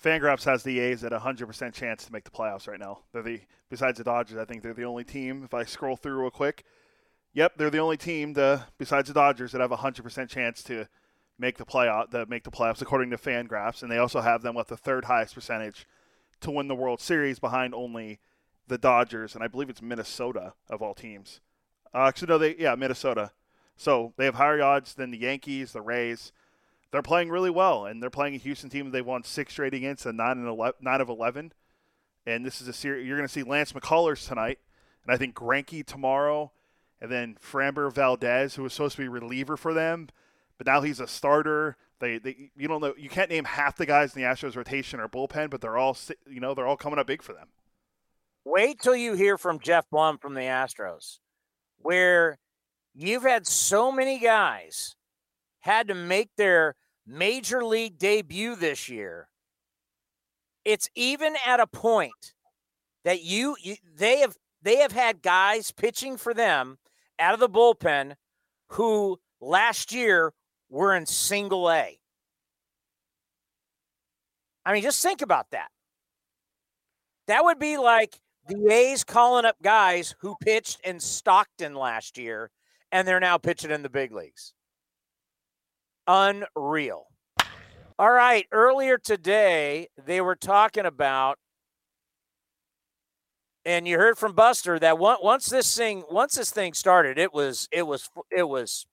Fangraphs 0.03 0.45
has 0.45 0.63
the 0.63 0.79
A's 0.79 1.03
at 1.03 1.11
a 1.11 1.19
hundred 1.19 1.47
percent 1.47 1.73
chance 1.73 2.05
to 2.05 2.13
make 2.13 2.23
the 2.23 2.31
playoffs 2.31 2.67
right 2.67 2.79
now. 2.79 2.99
They're 3.11 3.21
the 3.21 3.41
besides 3.69 3.97
the 3.97 4.03
Dodgers, 4.03 4.37
I 4.37 4.45
think 4.45 4.63
they're 4.63 4.73
the 4.73 4.85
only 4.85 5.03
team. 5.03 5.43
If 5.43 5.53
I 5.53 5.65
scroll 5.65 5.97
through 5.97 6.21
real 6.21 6.31
quick, 6.31 6.63
yep, 7.33 7.53
they're 7.57 7.69
the 7.69 7.79
only 7.79 7.97
team 7.97 8.33
the 8.33 8.63
besides 8.77 9.09
the 9.09 9.13
Dodgers 9.13 9.51
that 9.51 9.61
have 9.61 9.71
a 9.71 9.77
hundred 9.77 10.03
percent 10.03 10.29
chance 10.29 10.63
to 10.63 10.87
make 11.37 11.57
the 11.57 11.65
playoff 11.65 12.11
that 12.11 12.29
make 12.29 12.43
the 12.43 12.51
playoffs 12.51 12.81
according 12.81 13.09
to 13.09 13.17
Fangraphs, 13.17 13.81
and 13.81 13.91
they 13.91 13.97
also 13.97 14.21
have 14.21 14.41
them 14.41 14.55
with 14.55 14.67
the 14.67 14.77
third 14.77 15.05
highest 15.05 15.35
percentage 15.35 15.85
to 16.41 16.51
win 16.51 16.69
the 16.69 16.75
World 16.75 17.01
Series 17.01 17.39
behind 17.39 17.73
only 17.73 18.19
the 18.67 18.77
Dodgers 18.77 19.35
and 19.35 19.43
I 19.43 19.47
believe 19.47 19.69
it's 19.69 19.81
Minnesota 19.81 20.53
of 20.69 20.81
all 20.81 20.93
teams. 20.93 21.41
Uh, 21.93 22.05
actually, 22.07 22.27
no, 22.27 22.37
they 22.37 22.55
yeah 22.57 22.75
Minnesota. 22.75 23.31
So 23.75 24.13
they 24.17 24.25
have 24.25 24.35
higher 24.35 24.61
odds 24.61 24.93
than 24.93 25.11
the 25.11 25.17
Yankees, 25.17 25.73
the 25.73 25.81
Rays 25.81 26.31
they're 26.91 27.01
playing 27.01 27.29
really 27.29 27.49
well, 27.49 27.85
and 27.85 28.01
they're 28.01 28.09
playing 28.09 28.35
a 28.35 28.39
Houston 28.39 28.69
team 28.69 28.85
that 28.85 28.91
they've 28.91 29.05
won 29.05 29.23
six 29.23 29.53
straight 29.53 29.73
against, 29.73 30.05
a 30.05 30.13
nine 30.13 30.37
and 30.37 30.47
11, 30.47 30.75
nine 30.81 31.01
of 31.01 31.09
eleven. 31.09 31.53
And 32.25 32.45
this 32.45 32.61
is 32.61 32.67
a 32.67 32.73
series 32.73 33.07
you're 33.07 33.17
going 33.17 33.27
to 33.27 33.33
see 33.33 33.43
Lance 33.43 33.73
McCullers 33.73 34.27
tonight, 34.27 34.59
and 35.03 35.13
I 35.13 35.17
think 35.17 35.35
Greinke 35.35 35.85
tomorrow, 35.85 36.51
and 36.99 37.11
then 37.11 37.37
Framber 37.41 37.91
Valdez, 37.93 38.55
who 38.55 38.63
was 38.63 38.73
supposed 38.73 38.95
to 38.95 39.01
be 39.01 39.07
reliever 39.07 39.55
for 39.55 39.73
them, 39.73 40.09
but 40.57 40.67
now 40.67 40.81
he's 40.81 40.99
a 40.99 41.07
starter. 41.07 41.77
They, 41.99 42.17
they 42.17 42.51
you 42.55 42.67
don't 42.67 42.81
know 42.81 42.93
you 42.97 43.09
can't 43.09 43.29
name 43.29 43.45
half 43.45 43.75
the 43.75 43.85
guys 43.85 44.15
in 44.15 44.21
the 44.21 44.27
Astros 44.27 44.55
rotation 44.55 44.99
or 44.99 45.07
bullpen, 45.07 45.49
but 45.49 45.61
they're 45.61 45.77
all 45.77 45.97
you 46.29 46.39
know 46.39 46.53
they're 46.53 46.67
all 46.67 46.77
coming 46.77 46.99
up 46.99 47.07
big 47.07 47.21
for 47.21 47.33
them. 47.33 47.49
Wait 48.45 48.79
till 48.79 48.95
you 48.95 49.13
hear 49.13 49.37
from 49.37 49.59
Jeff 49.59 49.89
Blum 49.89 50.17
from 50.17 50.33
the 50.33 50.41
Astros, 50.41 51.19
where 51.77 52.39
you've 52.93 53.23
had 53.23 53.45
so 53.45 53.91
many 53.91 54.19
guys 54.19 54.95
had 55.61 55.87
to 55.87 55.95
make 55.95 56.29
their 56.37 56.75
major 57.05 57.63
league 57.63 57.97
debut 57.97 58.55
this 58.55 58.89
year, 58.89 59.29
it's 60.65 60.89
even 60.95 61.35
at 61.45 61.59
a 61.59 61.67
point 61.67 62.33
that 63.03 63.23
you, 63.23 63.55
you 63.61 63.75
they 63.95 64.19
have 64.19 64.35
they 64.61 64.77
have 64.77 64.91
had 64.91 65.21
guys 65.21 65.71
pitching 65.71 66.17
for 66.17 66.33
them 66.33 66.77
out 67.17 67.33
of 67.33 67.39
the 67.39 67.49
bullpen 67.49 68.15
who 68.69 69.19
last 69.41 69.93
year 69.93 70.33
were 70.69 70.95
in 70.95 71.05
single 71.05 71.71
A. 71.71 71.99
I 74.65 74.73
mean, 74.73 74.83
just 74.83 75.01
think 75.01 75.21
about 75.21 75.51
that. 75.51 75.69
That 77.27 77.43
would 77.43 77.59
be 77.59 77.77
like 77.77 78.19
the 78.47 78.71
A's 78.71 79.03
calling 79.03 79.45
up 79.45 79.55
guys 79.61 80.15
who 80.19 80.35
pitched 80.41 80.81
in 80.83 80.99
Stockton 80.99 81.75
last 81.75 82.17
year 82.17 82.51
and 82.91 83.07
they're 83.07 83.19
now 83.19 83.37
pitching 83.37 83.71
in 83.71 83.83
the 83.83 83.89
big 83.89 84.11
leagues. 84.11 84.53
Unreal. 86.11 87.05
All 87.99 88.11
right. 88.11 88.47
Earlier 88.51 88.97
today, 88.97 89.89
they 90.03 90.21
were 90.21 90.35
talking 90.35 90.87
about, 90.87 91.37
and 93.63 93.87
you 93.87 93.99
heard 93.99 94.17
from 94.17 94.33
Buster 94.33 94.79
that 94.79 94.97
once 94.97 95.45
this 95.45 95.77
thing 95.77 96.03
once 96.09 96.33
this 96.33 96.49
thing 96.49 96.73
started, 96.73 97.19
it 97.19 97.31
was 97.31 97.67
it 97.71 97.83
was 97.83 98.09
it 98.35 98.49
was 98.49 98.87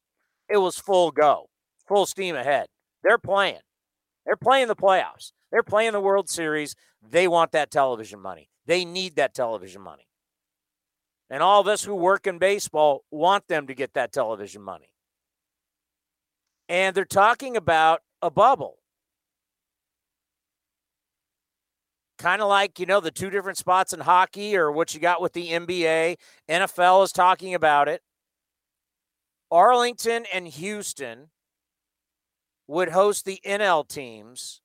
it 0.50 0.58
was 0.58 0.78
full 0.78 1.10
go, 1.10 1.48
full 1.88 2.04
steam 2.04 2.36
ahead. 2.36 2.66
They're 3.02 3.16
playing. 3.16 3.60
They're 4.26 4.36
playing 4.36 4.68
the 4.68 4.76
playoffs. 4.76 5.32
They're 5.50 5.62
playing 5.62 5.92
the 5.92 6.00
World 6.00 6.28
Series. 6.28 6.74
They 7.00 7.26
want 7.28 7.52
that 7.52 7.70
television 7.70 8.20
money. 8.20 8.50
They 8.66 8.84
need 8.84 9.16
that 9.16 9.32
television 9.32 9.80
money. 9.80 10.06
And 11.30 11.42
all 11.42 11.62
of 11.62 11.66
us 11.66 11.82
who 11.82 11.94
work 11.94 12.26
in 12.26 12.36
baseball 12.36 13.04
want 13.10 13.48
them 13.48 13.68
to 13.68 13.74
get 13.74 13.94
that 13.94 14.12
television 14.12 14.60
money 14.60 14.90
and 16.68 16.94
they're 16.94 17.04
talking 17.04 17.56
about 17.56 18.02
a 18.22 18.30
bubble. 18.30 18.78
Kind 22.18 22.40
of 22.40 22.48
like, 22.48 22.78
you 22.80 22.86
know, 22.86 23.00
the 23.00 23.10
two 23.10 23.28
different 23.28 23.58
spots 23.58 23.92
in 23.92 24.00
hockey 24.00 24.56
or 24.56 24.72
what 24.72 24.94
you 24.94 25.00
got 25.00 25.20
with 25.20 25.34
the 25.34 25.50
NBA. 25.50 26.16
NFL 26.48 27.04
is 27.04 27.12
talking 27.12 27.54
about 27.54 27.88
it. 27.88 28.02
Arlington 29.50 30.24
and 30.32 30.48
Houston 30.48 31.28
would 32.66 32.88
host 32.88 33.24
the 33.24 33.40
NL 33.46 33.86
teams, 33.86 34.60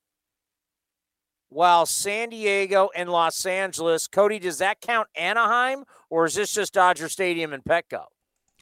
while 1.49 1.85
San 1.85 2.29
Diego 2.29 2.89
and 2.95 3.09
Los 3.09 3.45
Angeles. 3.45 4.07
Cody, 4.07 4.39
does 4.39 4.57
that 4.59 4.79
count 4.81 5.07
Anaheim 5.15 5.83
or 6.09 6.25
is 6.25 6.33
this 6.33 6.53
just 6.53 6.73
Dodger 6.73 7.09
Stadium 7.09 7.53
and 7.53 7.63
Petco? 7.63 8.05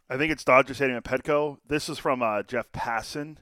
I 0.10 0.18
think 0.18 0.32
it's 0.32 0.44
Dodger 0.44 0.74
Stadium 0.74 0.98
and 0.98 1.06
Petco. 1.06 1.58
This 1.68 1.88
is 1.88 2.00
from 2.00 2.24
uh, 2.24 2.44
Jeff 2.44 2.72
Passan. 2.72 3.38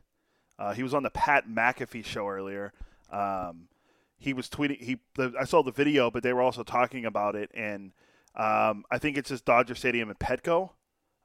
Uh, 0.60 0.74
he 0.74 0.84
was 0.84 0.94
on 0.94 1.04
the 1.04 1.10
Pat 1.10 1.48
McAfee 1.48 2.04
show 2.04 2.28
earlier. 2.28 2.74
Um, 3.12 3.70
he 4.18 4.34
was 4.34 4.50
tweeting. 4.50 4.82
He 4.82 4.98
the, 5.16 5.34
I 5.40 5.46
saw 5.46 5.64
the 5.64 5.72
video, 5.72 6.12
but 6.12 6.24
they 6.24 6.34
were 6.34 6.42
also 6.42 6.64
talking 6.64 7.06
about 7.06 7.36
it, 7.36 7.52
and 7.54 7.94
um, 8.36 8.84
I 8.92 8.98
think 8.98 9.18
it's 9.18 9.30
just 9.30 9.46
Dodger 9.46 9.76
Stadium 9.76 10.10
and 10.10 10.20
Petco 10.20 10.72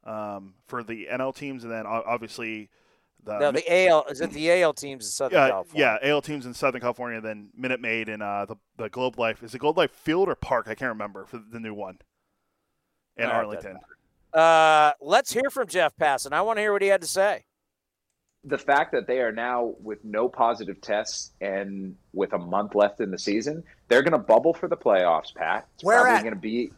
um, 0.05 0.53
for 0.67 0.83
the 0.83 1.07
NL 1.11 1.35
teams, 1.35 1.63
and 1.63 1.73
then 1.73 1.85
obviously 1.85 2.69
the 3.23 3.39
no, 3.39 3.51
the 3.51 3.87
AL 3.87 4.05
is 4.09 4.21
it 4.21 4.31
the 4.31 4.51
AL 4.61 4.73
teams 4.73 5.05
in 5.05 5.11
Southern 5.11 5.39
yeah, 5.39 5.49
California? 5.49 5.99
Yeah, 6.03 6.09
AL 6.09 6.21
teams 6.21 6.45
in 6.45 6.53
Southern 6.53 6.81
California, 6.81 7.19
then 7.19 7.49
Minute 7.57 7.81
Maid 7.81 8.09
and 8.09 8.21
uh, 8.21 8.45
the 8.45 8.55
the 8.77 8.89
Globe 8.89 9.17
Life. 9.17 9.43
Is 9.43 9.55
it 9.55 9.59
Globe 9.59 9.77
Life 9.77 9.91
Field 9.91 10.29
or 10.29 10.35
Park? 10.35 10.67
I 10.67 10.75
can't 10.75 10.89
remember 10.89 11.25
for 11.25 11.37
the 11.37 11.59
new 11.59 11.73
one 11.73 11.99
in 13.17 13.25
Arlington. 13.25 13.79
Uh, 14.33 14.93
let's 14.99 15.31
hear 15.31 15.49
from 15.51 15.67
Jeff 15.67 15.95
Passan. 15.95 16.33
I 16.33 16.41
want 16.41 16.57
to 16.57 16.61
hear 16.61 16.73
what 16.73 16.81
he 16.81 16.87
had 16.87 17.01
to 17.01 17.07
say. 17.07 17.43
The 18.45 18.57
fact 18.57 18.91
that 18.91 19.07
they 19.07 19.19
are 19.19 19.31
now 19.31 19.75
with 19.79 20.03
no 20.03 20.27
positive 20.27 20.81
tests 20.81 21.31
and 21.39 21.95
with 22.11 22.33
a 22.33 22.37
month 22.37 22.75
left 22.75 22.99
in 22.99 23.09
the 23.09 23.17
season, 23.17 23.63
they're 23.87 24.01
going 24.01 24.13
to 24.13 24.17
bubble 24.17 24.53
for 24.53 24.67
the 24.67 24.75
playoffs. 24.75 25.33
Pat, 25.33 25.67
it's 25.75 25.83
Where 25.83 26.01
probably 26.01 26.23
going 26.23 26.33
to 26.33 26.39
be. 26.39 26.71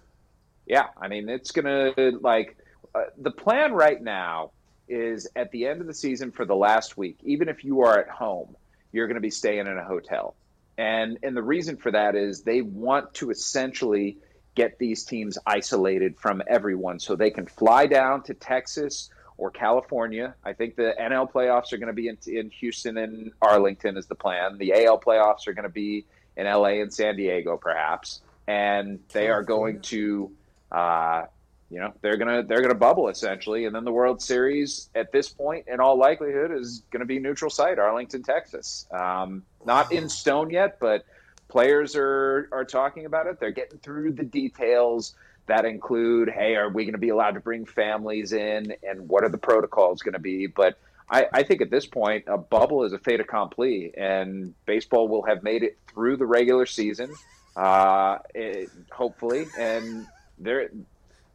Yeah, 0.67 0.87
I 0.99 1.07
mean, 1.07 1.27
it's 1.29 1.51
going 1.51 1.65
to 1.65 2.19
like 2.21 2.57
uh, 2.93 3.05
the 3.17 3.31
plan 3.31 3.73
right 3.73 4.01
now 4.01 4.51
is 4.87 5.27
at 5.35 5.49
the 5.51 5.65
end 5.65 5.81
of 5.81 5.87
the 5.87 5.93
season 5.93 6.31
for 6.31 6.45
the 6.45 6.55
last 6.55 6.97
week. 6.97 7.17
Even 7.23 7.49
if 7.49 7.63
you 7.63 7.81
are 7.81 7.99
at 7.99 8.09
home, 8.09 8.55
you're 8.91 9.07
going 9.07 9.15
to 9.15 9.21
be 9.21 9.31
staying 9.31 9.65
in 9.65 9.77
a 9.77 9.83
hotel, 9.83 10.35
and 10.77 11.17
and 11.23 11.35
the 11.35 11.43
reason 11.43 11.77
for 11.77 11.91
that 11.91 12.15
is 12.15 12.43
they 12.43 12.61
want 12.61 13.13
to 13.15 13.31
essentially 13.31 14.17
get 14.55 14.79
these 14.79 15.03
teams 15.03 15.37
isolated 15.45 16.17
from 16.17 16.41
everyone 16.47 16.99
so 16.99 17.15
they 17.15 17.29
can 17.29 17.45
fly 17.45 17.85
down 17.85 18.23
to 18.23 18.33
Texas 18.33 19.09
or 19.37 19.51
California. 19.51 20.33
I 20.43 20.53
think 20.53 20.75
the 20.75 20.95
NL 20.99 21.31
playoffs 21.31 21.73
are 21.73 21.77
going 21.77 21.87
to 21.87 21.93
be 21.93 22.07
in, 22.07 22.17
in 22.25 22.49
Houston 22.49 22.97
and 22.97 23.31
Arlington 23.41 23.97
is 23.97 24.05
the 24.07 24.15
plan. 24.15 24.57
The 24.57 24.85
AL 24.85 25.01
playoffs 25.01 25.47
are 25.47 25.53
going 25.53 25.63
to 25.63 25.69
be 25.69 26.05
in 26.37 26.45
LA 26.45 26.81
and 26.81 26.93
San 26.93 27.15
Diego, 27.15 27.57
perhaps, 27.57 28.21
and 28.47 28.99
they 29.11 29.29
are 29.29 29.43
going 29.43 29.81
to, 29.81 30.31
uh, 30.71 31.25
you 31.69 31.79
know, 31.79 31.93
they're 32.01 32.17
gonna 32.17 32.43
they're 32.43 32.61
gonna 32.61 32.75
bubble 32.75 33.07
essentially, 33.07 33.65
and 33.65 33.73
then 33.75 33.85
the 33.85 33.91
World 33.91 34.21
Series 34.21 34.89
at 34.95 35.11
this 35.11 35.29
point, 35.29 35.65
in 35.67 35.79
all 35.79 35.97
likelihood, 35.97 36.51
is 36.51 36.83
going 36.91 36.99
to 36.99 37.05
be 37.05 37.19
neutral 37.19 37.49
site, 37.49 37.79
Arlington, 37.79 38.21
Texas. 38.21 38.85
Um, 38.91 39.43
not 39.65 39.91
in 39.91 40.09
stone 40.09 40.49
yet, 40.49 40.77
but 40.79 41.05
players 41.47 41.95
are 41.95 42.49
are 42.51 42.65
talking 42.65 43.05
about 43.05 43.27
it. 43.27 43.39
They're 43.39 43.51
getting 43.51 43.79
through 43.79 44.13
the 44.13 44.23
details 44.23 45.15
that 45.47 45.65
include, 45.65 46.29
hey, 46.29 46.55
are 46.55 46.69
we 46.69 46.85
going 46.85 46.93
to 46.93 46.99
be 46.99 47.09
allowed 47.09 47.31
to 47.31 47.39
bring 47.39 47.65
families 47.65 48.33
in, 48.33 48.73
and 48.83 49.07
what 49.07 49.23
are 49.23 49.29
the 49.29 49.37
protocols 49.37 50.01
going 50.01 50.13
to 50.13 50.19
be? 50.19 50.47
But 50.47 50.79
I, 51.09 51.27
I, 51.33 51.43
think 51.43 51.61
at 51.61 51.69
this 51.69 51.85
point, 51.85 52.25
a 52.27 52.37
bubble 52.37 52.83
is 52.83 52.93
a 52.93 52.97
fait 52.97 53.19
accompli, 53.19 53.91
and 53.95 54.55
baseball 54.65 55.07
will 55.07 55.23
have 55.23 55.43
made 55.43 55.61
it 55.61 55.77
through 55.87 56.17
the 56.17 56.25
regular 56.25 56.65
season, 56.65 57.13
uh, 57.55 58.17
it, 58.33 58.69
hopefully. 58.91 59.45
And 59.57 60.07
there, 60.39 60.69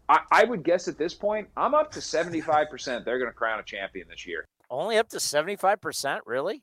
I, 0.08 0.20
I 0.32 0.44
would 0.44 0.64
guess 0.64 0.88
at 0.88 0.98
this 0.98 1.14
point, 1.14 1.48
I'm 1.56 1.74
up 1.74 1.92
to 1.92 2.00
75% 2.00 3.04
they're 3.04 3.18
going 3.18 3.30
to 3.30 3.36
crown 3.36 3.60
a 3.60 3.62
champion 3.62 4.08
this 4.10 4.26
year. 4.26 4.44
Only 4.68 4.98
up 4.98 5.08
to 5.10 5.18
75%, 5.18 6.20
really? 6.26 6.62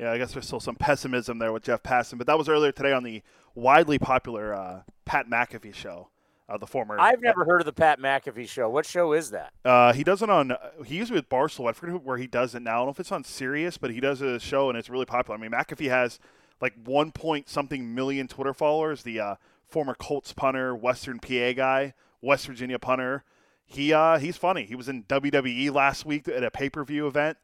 Yeah, 0.00 0.12
I 0.12 0.18
guess 0.18 0.32
there's 0.32 0.46
still 0.46 0.60
some 0.60 0.76
pessimism 0.76 1.38
there 1.38 1.52
with 1.52 1.64
Jeff 1.64 1.82
Passan, 1.82 2.16
but 2.16 2.26
that 2.26 2.38
was 2.38 2.48
earlier 2.48 2.72
today 2.72 2.92
on 2.92 3.04
the 3.04 3.22
widely 3.54 3.98
popular 3.98 4.54
uh, 4.54 4.80
Pat 5.04 5.28
McAfee 5.28 5.74
show 5.74 6.08
uh, 6.48 6.56
the 6.56 6.66
former. 6.66 6.98
I've 6.98 7.20
never 7.20 7.44
heard 7.44 7.60
of 7.60 7.66
the 7.66 7.72
Pat 7.74 8.00
McAfee 8.00 8.48
show. 8.48 8.70
What 8.70 8.86
show 8.86 9.12
is 9.12 9.30
that? 9.30 9.52
Uh, 9.62 9.92
he 9.92 10.02
does 10.02 10.22
it 10.22 10.30
on. 10.30 10.56
He 10.86 10.96
used 10.96 11.10
it 11.10 11.14
with 11.14 11.28
Barstool. 11.28 11.68
I 11.68 11.74
forget 11.74 12.02
where 12.02 12.16
he 12.16 12.26
does 12.26 12.54
it 12.54 12.62
now. 12.62 12.70
I 12.70 12.76
don't 12.78 12.86
know 12.86 12.90
if 12.92 13.00
it's 13.00 13.12
on 13.12 13.24
Sirius, 13.24 13.76
but 13.76 13.90
he 13.90 14.00
does 14.00 14.22
a 14.22 14.40
show 14.40 14.70
and 14.70 14.78
it's 14.78 14.88
really 14.88 15.04
popular. 15.04 15.38
I 15.38 15.40
mean, 15.40 15.50
McAfee 15.50 15.90
has 15.90 16.18
like 16.62 16.72
one 16.82 17.12
point 17.12 17.50
something 17.50 17.94
million 17.94 18.26
Twitter 18.26 18.54
followers. 18.54 19.02
The 19.02 19.20
uh, 19.20 19.34
former 19.68 19.94
Colts 19.94 20.32
punter, 20.32 20.74
Western 20.74 21.18
PA 21.18 21.52
guy, 21.52 21.92
West 22.22 22.46
Virginia 22.46 22.78
punter. 22.78 23.22
He 23.66 23.92
uh, 23.92 24.18
he's 24.18 24.38
funny. 24.38 24.64
He 24.64 24.74
was 24.74 24.88
in 24.88 25.04
WWE 25.04 25.70
last 25.74 26.06
week 26.06 26.26
at 26.26 26.42
a 26.42 26.50
pay 26.50 26.70
per 26.70 26.84
view 26.84 27.06
event. 27.06 27.36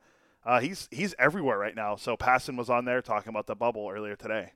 Uh, 0.46 0.60
he's 0.60 0.88
he's 0.92 1.12
everywhere 1.18 1.58
right 1.58 1.74
now. 1.74 1.96
So 1.96 2.16
Passan 2.16 2.56
was 2.56 2.70
on 2.70 2.84
there 2.84 3.02
talking 3.02 3.30
about 3.30 3.48
the 3.48 3.56
bubble 3.56 3.90
earlier 3.92 4.14
today. 4.14 4.52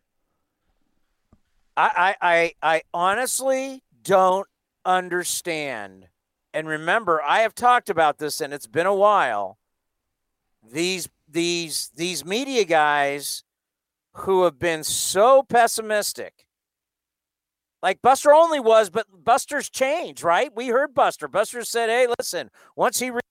I, 1.77 2.15
I, 2.21 2.53
I 2.63 2.83
honestly 2.93 3.83
don't 4.05 4.47
understand. 4.85 6.09
And 6.53 6.69
remember, 6.69 7.23
I 7.23 7.41
have 7.41 7.55
talked 7.55 7.89
about 7.89 8.19
this 8.19 8.41
and 8.41 8.53
it's 8.53 8.67
been 8.67 8.87
a 8.87 8.95
while. 8.95 9.59
These 10.63 11.09
these 11.29 11.91
these 11.95 12.25
media 12.25 12.65
guys 12.65 13.45
who 14.13 14.45
have 14.45 14.59
been 14.59 14.85
so 14.85 15.43
pessimistic. 15.43 16.47
Like 17.83 18.03
Buster 18.03 18.33
only 18.33 18.61
was, 18.61 18.91
but 18.91 19.07
Buster's 19.25 19.71
changed, 19.71 20.23
right? 20.23 20.55
We 20.55 20.69
heard 20.69 20.93
Buster. 20.93 21.29
Buster 21.29 21.65
said, 21.65 21.89
"Hey, 21.89 22.07
listen, 22.19 22.51
once 22.77 22.99
he 22.99 23.07
realized 23.07 23.30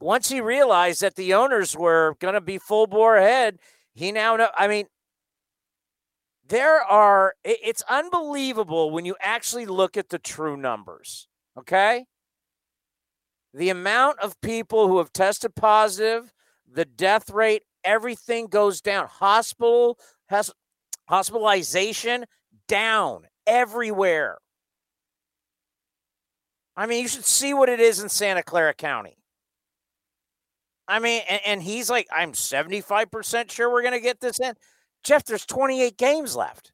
once 0.00 0.28
he 0.28 0.40
realized 0.40 1.00
that 1.00 1.16
the 1.16 1.34
owners 1.34 1.76
were 1.76 2.16
going 2.20 2.34
to 2.34 2.40
be 2.40 2.58
full 2.58 2.86
bore 2.86 3.16
ahead, 3.16 3.58
he 3.94 4.12
now 4.12 4.36
know 4.36 4.48
I 4.56 4.68
mean, 4.68 4.86
there 6.46 6.82
are 6.82 7.34
it's 7.44 7.82
unbelievable 7.88 8.90
when 8.90 9.04
you 9.04 9.16
actually 9.20 9.66
look 9.66 9.96
at 9.96 10.08
the 10.08 10.18
true 10.18 10.56
numbers 10.56 11.28
okay? 11.58 12.06
The 13.52 13.70
amount 13.70 14.20
of 14.20 14.40
people 14.40 14.86
who 14.86 14.98
have 14.98 15.12
tested 15.12 15.54
positive 15.54 16.32
the 16.70 16.84
death 16.84 17.30
rate 17.30 17.62
everything 17.84 18.46
goes 18.46 18.80
down. 18.80 19.08
Hospital 19.08 19.98
has 20.28 20.50
hospitalization 21.08 22.26
down 22.66 23.22
everywhere. 23.46 24.38
I 26.76 26.86
mean 26.86 27.02
you 27.02 27.08
should 27.08 27.24
see 27.24 27.52
what 27.52 27.68
it 27.68 27.80
is 27.80 28.00
in 28.00 28.08
santa 28.08 28.42
clara 28.42 28.74
county 28.74 29.18
i 30.88 30.98
mean 30.98 31.22
and, 31.28 31.40
and 31.46 31.62
he's 31.62 31.88
like 31.88 32.08
i'm 32.12 32.32
75% 32.32 33.50
sure 33.50 33.70
we're 33.70 33.82
going 33.82 33.94
to 33.94 34.00
get 34.00 34.20
this 34.20 34.40
in 34.40 34.54
Jeff, 35.04 35.24
there's 35.24 35.46
28 35.46 35.96
games 35.96 36.36
left. 36.36 36.72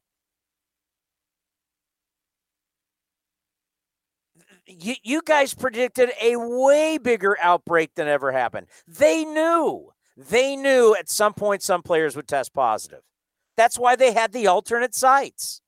You, 4.67 4.95
you 5.03 5.21
guys 5.23 5.53
predicted 5.53 6.09
a 6.21 6.35
way 6.35 6.97
bigger 6.97 7.37
outbreak 7.39 7.93
than 7.95 8.07
ever 8.07 8.31
happened. 8.31 8.67
They 8.87 9.23
knew. 9.23 9.91
They 10.17 10.55
knew 10.55 10.95
at 10.97 11.09
some 11.09 11.33
point 11.33 11.61
some 11.61 11.83
players 11.83 12.15
would 12.15 12.27
test 12.27 12.53
positive. 12.53 13.01
That's 13.57 13.77
why 13.77 13.95
they 13.95 14.11
had 14.11 14.33
the 14.33 14.47
alternate 14.47 14.95
sites. 14.95 15.61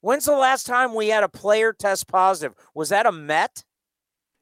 When's 0.00 0.24
the 0.24 0.32
last 0.32 0.66
time 0.66 0.94
we 0.94 1.08
had 1.08 1.24
a 1.24 1.28
player 1.28 1.72
test 1.72 2.06
positive? 2.06 2.54
Was 2.74 2.88
that 2.88 3.06
a 3.06 3.12
Met? 3.12 3.64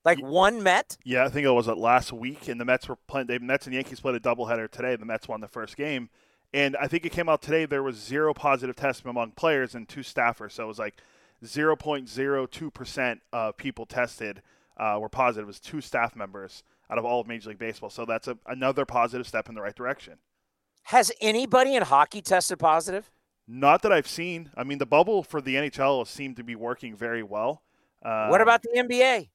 Like 0.04 0.18
one 0.20 0.62
Met? 0.62 0.96
Yeah, 1.04 1.24
I 1.24 1.28
think 1.28 1.46
it 1.46 1.50
was 1.50 1.68
it 1.68 1.76
last 1.76 2.12
week, 2.12 2.48
and 2.48 2.60
the 2.60 2.64
Mets 2.64 2.88
were 2.88 2.96
playing. 3.06 3.26
The 3.26 3.38
Mets 3.38 3.66
and 3.66 3.74
Yankees 3.74 4.00
played 4.00 4.14
a 4.14 4.20
doubleheader 4.20 4.70
today. 4.70 4.96
The 4.96 5.04
Mets 5.04 5.28
won 5.28 5.40
the 5.40 5.48
first 5.48 5.76
game, 5.76 6.08
and 6.54 6.76
I 6.80 6.86
think 6.86 7.04
it 7.04 7.12
came 7.12 7.28
out 7.28 7.42
today 7.42 7.66
there 7.66 7.82
was 7.82 7.96
zero 7.96 8.32
positive 8.32 8.76
tests 8.76 9.02
among 9.04 9.32
players 9.32 9.74
and 9.74 9.88
two 9.88 10.00
staffers. 10.00 10.52
So 10.52 10.64
it 10.64 10.68
was 10.68 10.78
like 10.78 11.02
0.02 11.44 12.72
percent 12.72 13.20
of 13.32 13.56
people 13.56 13.84
tested 13.84 14.42
uh, 14.78 14.98
were 14.98 15.10
positive. 15.10 15.44
It 15.44 15.46
was 15.46 15.60
two 15.60 15.80
staff 15.80 16.16
members 16.16 16.64
out 16.90 16.98
of 16.98 17.04
all 17.04 17.20
of 17.20 17.26
Major 17.26 17.50
League 17.50 17.58
Baseball. 17.58 17.90
So 17.90 18.04
that's 18.04 18.26
a, 18.26 18.38
another 18.46 18.84
positive 18.84 19.26
step 19.26 19.48
in 19.48 19.54
the 19.54 19.60
right 19.60 19.74
direction. 19.74 20.14
Has 20.84 21.12
anybody 21.20 21.74
in 21.74 21.82
hockey 21.82 22.22
tested 22.22 22.58
positive? 22.58 23.10
Not 23.46 23.82
that 23.82 23.92
I've 23.92 24.08
seen. 24.08 24.50
I 24.56 24.64
mean, 24.64 24.78
the 24.78 24.86
bubble 24.86 25.22
for 25.22 25.40
the 25.40 25.56
NHL 25.56 26.06
seemed 26.06 26.36
to 26.36 26.44
be 26.44 26.54
working 26.54 26.96
very 26.96 27.22
well. 27.22 27.62
Uh, 28.02 28.28
what 28.28 28.40
about 28.40 28.62
the 28.62 28.70
NBA? 28.74 29.28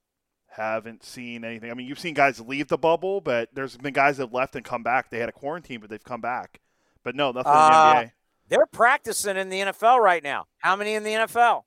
Haven't 0.56 1.04
seen 1.04 1.44
anything. 1.44 1.70
I 1.70 1.74
mean, 1.74 1.88
you've 1.88 2.00
seen 2.00 2.14
guys 2.14 2.40
leave 2.40 2.68
the 2.68 2.78
bubble, 2.78 3.22
but 3.22 3.50
there's 3.54 3.76
been 3.78 3.94
guys 3.94 4.18
that 4.18 4.34
left 4.34 4.56
and 4.56 4.64
come 4.64 4.84
back. 4.84 5.10
They 5.10 5.20
had 5.20 5.30
a 5.30 5.34
quarantine, 5.34 5.80
but 5.82 5.90
they've 5.90 6.04
come 6.04 6.22
back. 6.22 6.62
But 7.04 7.16
no, 7.16 7.32
nothing 7.32 7.52
uh, 7.52 7.56
in 7.56 7.72
the 7.72 7.78
uh, 7.78 7.96
NBA. 7.96 8.12
They're 8.48 8.66
practicing 8.68 9.38
in 9.38 9.50
the 9.50 9.60
NFL 9.60 10.00
right 10.00 10.24
now. 10.24 10.46
How 10.60 10.76
many 10.76 10.94
in 10.94 11.04
the 11.04 11.12
NFL? 11.12 11.64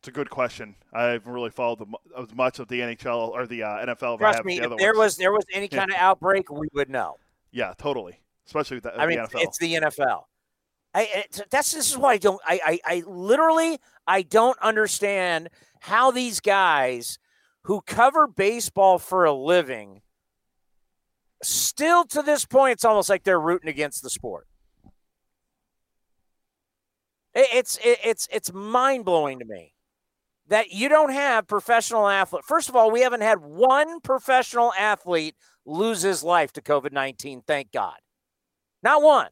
It's 0.00 0.08
a 0.08 0.12
good 0.12 0.30
question. 0.30 0.76
I 0.92 1.04
haven't 1.04 1.32
really 1.32 1.50
followed 1.50 1.80
the, 1.80 1.86
as 2.18 2.34
much 2.34 2.58
of 2.58 2.68
the 2.68 2.80
NHL 2.80 3.28
or 3.28 3.46
the 3.46 3.64
uh, 3.64 3.86
NFL. 3.86 4.18
Trust 4.18 4.44
me, 4.44 4.58
the 4.58 4.70
if 4.70 4.78
there 4.78 4.94
was 4.94 5.16
there 5.16 5.32
was 5.32 5.44
any 5.52 5.68
kind 5.68 5.90
of 5.90 5.96
outbreak, 5.98 6.50
we 6.50 6.68
would 6.72 6.88
know. 6.88 7.16
Yeah, 7.50 7.74
totally. 7.76 8.20
Especially 8.46 8.78
with 8.78 8.84
the, 8.84 8.98
I 8.98 9.06
mean, 9.06 9.18
the 9.18 9.28
NFL. 9.28 9.42
it's 9.42 9.58
the 9.58 9.74
NFL. 9.74 10.22
I, 10.94 11.24
that's 11.50 11.72
this 11.72 11.90
is 11.90 11.98
why 11.98 12.14
I 12.14 12.18
don't. 12.18 12.40
I, 12.46 12.60
I 12.64 12.80
I 12.96 13.02
literally 13.06 13.78
I 14.06 14.22
don't 14.22 14.58
understand 14.60 15.50
how 15.80 16.10
these 16.10 16.40
guys 16.40 17.18
who 17.64 17.80
cover 17.82 18.26
baseball 18.26 18.98
for 18.98 19.24
a 19.24 19.32
living, 19.32 20.02
still 21.42 22.04
to 22.04 22.22
this 22.22 22.44
point, 22.44 22.72
it's 22.72 22.84
almost 22.84 23.08
like 23.08 23.24
they're 23.24 23.40
rooting 23.40 23.68
against 23.68 24.02
the 24.02 24.10
sport. 24.10 24.46
It's 27.32 27.78
it's 27.82 28.26
it's 28.32 28.52
mind 28.52 29.04
blowing 29.04 29.38
to 29.38 29.44
me 29.44 29.74
that 30.48 30.72
you 30.72 30.88
don't 30.88 31.12
have 31.12 31.46
professional 31.46 32.08
athlete. 32.08 32.44
First 32.44 32.68
of 32.68 32.74
all, 32.74 32.90
we 32.90 33.02
haven't 33.02 33.20
had 33.20 33.38
one 33.38 34.00
professional 34.00 34.72
athlete 34.76 35.36
lose 35.64 36.02
his 36.02 36.24
life 36.24 36.52
to 36.54 36.60
COVID 36.60 36.90
nineteen. 36.90 37.40
Thank 37.46 37.70
God, 37.70 37.98
not 38.82 39.02
one. 39.02 39.28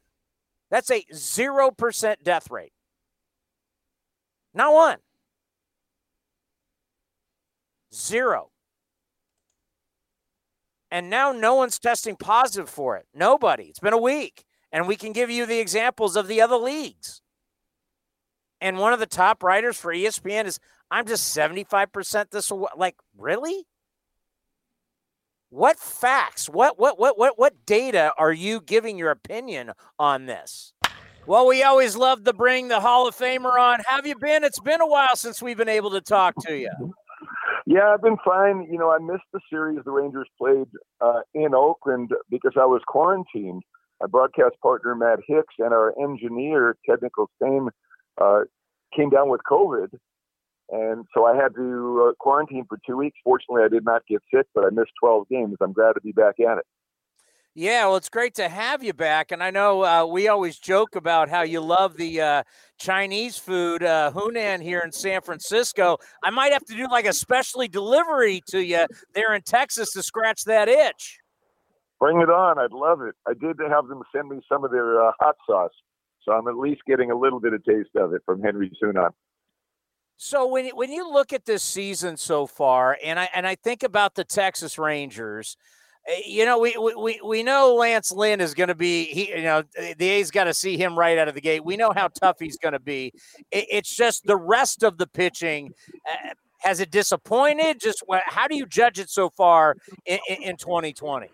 That's 0.71 0.89
a 0.89 1.03
zero 1.13 1.71
percent 1.71 2.23
death 2.23 2.49
rate. 2.49 2.71
Not 4.53 4.73
one. 4.73 4.97
Zero. 7.93 8.51
And 10.91 11.09
now 11.09 11.31
no 11.31 11.55
one's 11.55 11.79
testing 11.79 12.15
positive 12.15 12.69
for 12.69 12.97
it. 12.97 13.05
Nobody. 13.13 13.65
It's 13.65 13.79
been 13.79 13.93
a 13.93 13.97
week. 13.97 14.45
And 14.71 14.87
we 14.87 14.95
can 14.95 15.13
give 15.13 15.29
you 15.29 15.45
the 15.45 15.59
examples 15.59 16.15
of 16.15 16.27
the 16.27 16.41
other 16.41 16.57
leagues. 16.57 17.21
And 18.61 18.77
one 18.77 18.93
of 18.93 18.99
the 18.99 19.05
top 19.05 19.43
writers 19.43 19.77
for 19.77 19.93
ESPN 19.93 20.45
is 20.45 20.59
I'm 20.91 21.05
just 21.05 21.35
75% 21.35 22.31
this 22.31 22.51
like 22.75 22.95
really? 23.17 23.65
What 25.49 25.79
facts? 25.79 26.47
What 26.47 26.77
what 26.77 26.99
what 26.99 27.17
what 27.17 27.39
what 27.39 27.65
data 27.65 28.11
are 28.17 28.33
you 28.33 28.61
giving 28.61 28.97
your 28.97 29.11
opinion 29.11 29.71
on 29.97 30.25
this? 30.25 30.73
Well, 31.25 31.47
we 31.47 31.63
always 31.63 31.95
love 31.95 32.23
to 32.23 32.33
bring 32.33 32.67
the 32.67 32.79
Hall 32.79 33.07
of 33.07 33.15
Famer 33.15 33.59
on. 33.59 33.81
Have 33.87 34.05
you 34.05 34.15
been? 34.15 34.43
It's 34.43 34.59
been 34.59 34.81
a 34.81 34.87
while 34.87 35.15
since 35.15 35.41
we've 35.41 35.57
been 35.57 35.69
able 35.69 35.91
to 35.91 36.01
talk 36.01 36.35
to 36.45 36.57
you. 36.57 36.93
Yeah, 37.69 37.93
I've 37.93 38.01
been 38.01 38.17
fine. 38.25 38.67
You 38.71 38.79
know, 38.79 38.89
I 38.89 38.97
missed 38.97 39.29
the 39.31 39.39
series 39.47 39.77
the 39.85 39.91
Rangers 39.91 40.27
played 40.39 40.65
uh, 41.01 41.19
in 41.35 41.53
Oakland 41.53 42.09
because 42.27 42.53
I 42.59 42.65
was 42.65 42.81
quarantined. 42.87 43.61
my 44.01 44.07
broadcast 44.07 44.55
partner 44.63 44.95
Matt 44.95 45.19
Hicks 45.27 45.53
and 45.59 45.71
our 45.71 45.93
engineer 46.01 46.75
Ted 46.89 46.97
Nichols 47.03 47.29
came 47.39 47.69
uh, 48.19 48.45
came 48.97 49.11
down 49.11 49.29
with 49.29 49.41
COVID, 49.47 49.89
and 50.71 51.05
so 51.13 51.27
I 51.27 51.35
had 51.35 51.53
to 51.57 52.09
uh, 52.09 52.13
quarantine 52.19 52.65
for 52.67 52.79
two 52.87 52.97
weeks. 52.97 53.19
Fortunately, 53.23 53.61
I 53.63 53.67
did 53.67 53.85
not 53.85 54.01
get 54.09 54.23
sick, 54.33 54.47
but 54.55 54.65
I 54.65 54.71
missed 54.71 54.93
12 54.99 55.29
games. 55.29 55.57
I'm 55.61 55.73
glad 55.73 55.93
to 55.93 56.01
be 56.01 56.11
back 56.11 56.39
at 56.39 56.57
it. 56.57 56.65
Yeah, 57.55 57.87
well, 57.87 57.95
it's 57.95 58.09
great 58.09 58.35
to 58.35 58.47
have 58.47 58.83
you 58.83 58.93
back. 58.93 59.31
And 59.31 59.43
I 59.43 59.49
know 59.49 59.83
uh, 59.83 60.05
we 60.05 60.27
always 60.27 60.57
joke 60.57 60.95
about 60.95 61.29
how 61.29 61.41
you 61.41 61.61
love 61.61 61.97
the 61.97 62.21
uh, 62.21 62.43
Chinese 62.79 63.37
food, 63.37 63.83
uh, 63.83 64.11
Hunan 64.13 64.61
here 64.61 64.79
in 64.79 64.91
San 64.91 65.21
Francisco. 65.21 65.97
I 66.23 66.29
might 66.29 66.53
have 66.53 66.63
to 66.65 66.75
do 66.75 66.87
like 66.89 67.05
a 67.05 67.13
specially 67.13 67.67
delivery 67.67 68.41
to 68.47 68.63
you 68.63 68.85
there 69.13 69.33
in 69.33 69.41
Texas 69.41 69.91
to 69.93 70.03
scratch 70.03 70.43
that 70.45 70.69
itch. 70.69 71.19
Bring 71.99 72.21
it 72.21 72.29
on. 72.29 72.59
I'd 72.59 72.71
love 72.71 73.01
it. 73.01 73.15
I 73.27 73.33
did 73.33 73.57
have 73.67 73.87
them 73.87 74.03
send 74.15 74.29
me 74.29 74.39
some 74.47 74.63
of 74.63 74.71
their 74.71 75.03
uh, 75.03 75.11
hot 75.19 75.35
sauce. 75.45 75.73
So 76.23 76.31
I'm 76.31 76.47
at 76.47 76.55
least 76.55 76.81
getting 76.87 77.11
a 77.11 77.17
little 77.17 77.39
bit 77.39 77.53
of 77.53 77.63
taste 77.65 77.95
of 77.95 78.13
it 78.13 78.21
from 78.25 78.41
Henry's 78.41 78.73
Hunan. 78.81 79.09
So 80.21 80.47
when 80.47 80.67
when 80.69 80.91
you 80.91 81.09
look 81.09 81.31
at 81.31 81.45
this 81.45 81.63
season 81.63 82.17
so 82.17 82.45
far, 82.45 82.97
and 83.03 83.19
I 83.19 83.29
and 83.33 83.47
I 83.47 83.55
think 83.55 83.83
about 83.83 84.15
the 84.15 84.25
Texas 84.25 84.77
Rangers, 84.77 85.55
you 86.25 86.45
know 86.45 86.59
we 86.59 86.75
we 86.77 87.19
we 87.23 87.43
know 87.43 87.75
Lance 87.75 88.11
Lynn 88.11 88.41
is 88.41 88.53
going 88.53 88.69
to 88.69 88.75
be 88.75 89.05
he 89.05 89.29
you 89.29 89.43
know 89.43 89.63
the 89.97 90.09
A's 90.09 90.31
got 90.31 90.45
to 90.45 90.53
see 90.53 90.77
him 90.77 90.97
right 90.97 91.17
out 91.17 91.27
of 91.27 91.35
the 91.35 91.41
gate. 91.41 91.63
We 91.63 91.77
know 91.77 91.91
how 91.95 92.07
tough 92.07 92.37
he's 92.39 92.57
going 92.57 92.73
to 92.73 92.79
be. 92.79 93.13
it's 93.51 93.95
just 93.95 94.25
the 94.25 94.37
rest 94.37 94.83
of 94.83 94.97
the 94.97 95.07
pitching. 95.07 95.73
Uh, 96.09 96.29
has 96.59 96.79
it 96.81 96.91
disappointed? 96.91 97.79
Just 97.79 98.03
how 98.25 98.47
do 98.47 98.55
you 98.55 98.65
judge 98.65 98.99
it 98.99 99.09
so 99.09 99.29
far 99.29 99.77
in, 100.05 100.19
in 100.27 100.57
2020? 100.57 101.27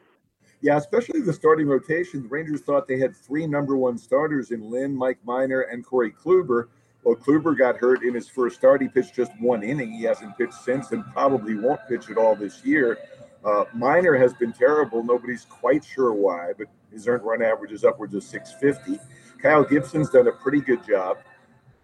Yeah, 0.62 0.78
especially 0.78 1.22
the 1.22 1.34
starting 1.34 1.68
rotation. 1.68 2.24
The 2.24 2.30
Rangers 2.30 2.62
thought 2.62 2.88
they 2.88 3.00
had 3.00 3.16
three 3.16 3.46
number 3.46 3.76
one 3.76 3.98
starters 3.98 4.52
in 4.52 4.70
Lynn, 4.70 4.96
Mike 4.96 5.20
Minor, 5.26 5.62
and 5.62 5.86
Corey 5.86 6.12
Kluber. 6.12 6.68
Well, 7.04 7.16
Kluber 7.16 7.58
got 7.58 7.78
hurt 7.78 8.04
in 8.04 8.16
his 8.16 8.28
first 8.28 8.56
start. 8.56 8.82
He 8.82 8.88
pitched 8.88 9.14
just 9.14 9.32
one 9.40 9.62
inning. 9.62 9.92
He 9.92 10.04
hasn't 10.04 10.38
pitched 10.38 10.56
since 10.56 10.92
and 10.92 11.06
probably 11.14 11.56
won't 11.56 11.82
pitch 11.88 12.10
at 12.10 12.18
all 12.18 12.36
this 12.36 12.66
year. 12.66 12.98
Uh, 13.46 13.66
Minor 13.74 14.16
has 14.16 14.34
been 14.34 14.52
terrible. 14.52 15.04
Nobody's 15.04 15.46
quite 15.46 15.86
sure 15.86 16.12
why, 16.14 16.52
but 16.58 16.68
his 16.92 17.08
earned 17.08 17.24
run 17.24 17.42
average 17.42 17.72
is 17.72 17.84
upwards 17.84 18.16
of 18.16 18.24
650. 18.24 19.00
Kyle 19.42 19.64
Gibson's 19.64 20.10
done 20.10 20.28
a 20.28 20.32
pretty 20.32 20.62
good 20.62 20.86
job. 20.86 21.18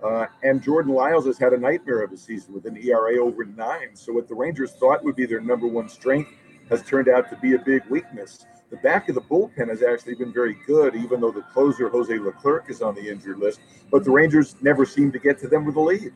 Uh, 0.04 0.26
and 0.41 0.63
Jordan 0.63 0.93
Lyles 0.93 1.28
has 1.28 1.38
had 1.38 1.54
a 1.54 1.58
nightmare 1.58 2.02
of 2.02 2.12
a 2.12 2.17
season 2.17 2.56
with 2.56 2.65
an 2.65 2.76
ERA 2.76 3.19
over 3.19 3.45
nine. 3.45 3.89
So, 3.93 4.13
what 4.13 4.28
the 4.28 4.34
Rangers 4.34 4.71
thought 4.71 5.04
would 5.04 5.15
be 5.15 5.28
their 5.28 5.41
number 5.41 5.67
one 5.67 5.88
strength 5.88 6.32
has 6.69 6.82
turned 6.82 7.08
out 7.08 7.30
to 7.30 7.36
be 7.36 7.54
a 7.54 7.60
big 7.60 7.86
weakness 7.88 8.45
the 8.71 8.78
back 8.78 9.10
of 9.10 9.15
the 9.15 9.21
bullpen 9.21 9.67
has 9.67 9.84
actually 9.84 10.15
been 10.15 10.32
very 10.32 10.58
good, 10.65 10.95
even 10.95 11.19
though 11.19 11.32
the 11.32 11.41
closer 11.41 11.89
Jose 11.89 12.17
Leclerc 12.17 12.69
is 12.69 12.82
on 12.82 12.95
the 12.95 13.10
injured 13.10 13.38
list. 13.38 13.60
But 13.91 14.06
the 14.06 14.12
Rangers 14.12 14.56
never 14.62 14.86
seem 14.86 15.12
to 15.12 15.19
get 15.19 15.38
to 15.39 15.50
them 15.50 15.65
with 15.65 15.76
a 15.76 15.82
lead. 15.82 16.13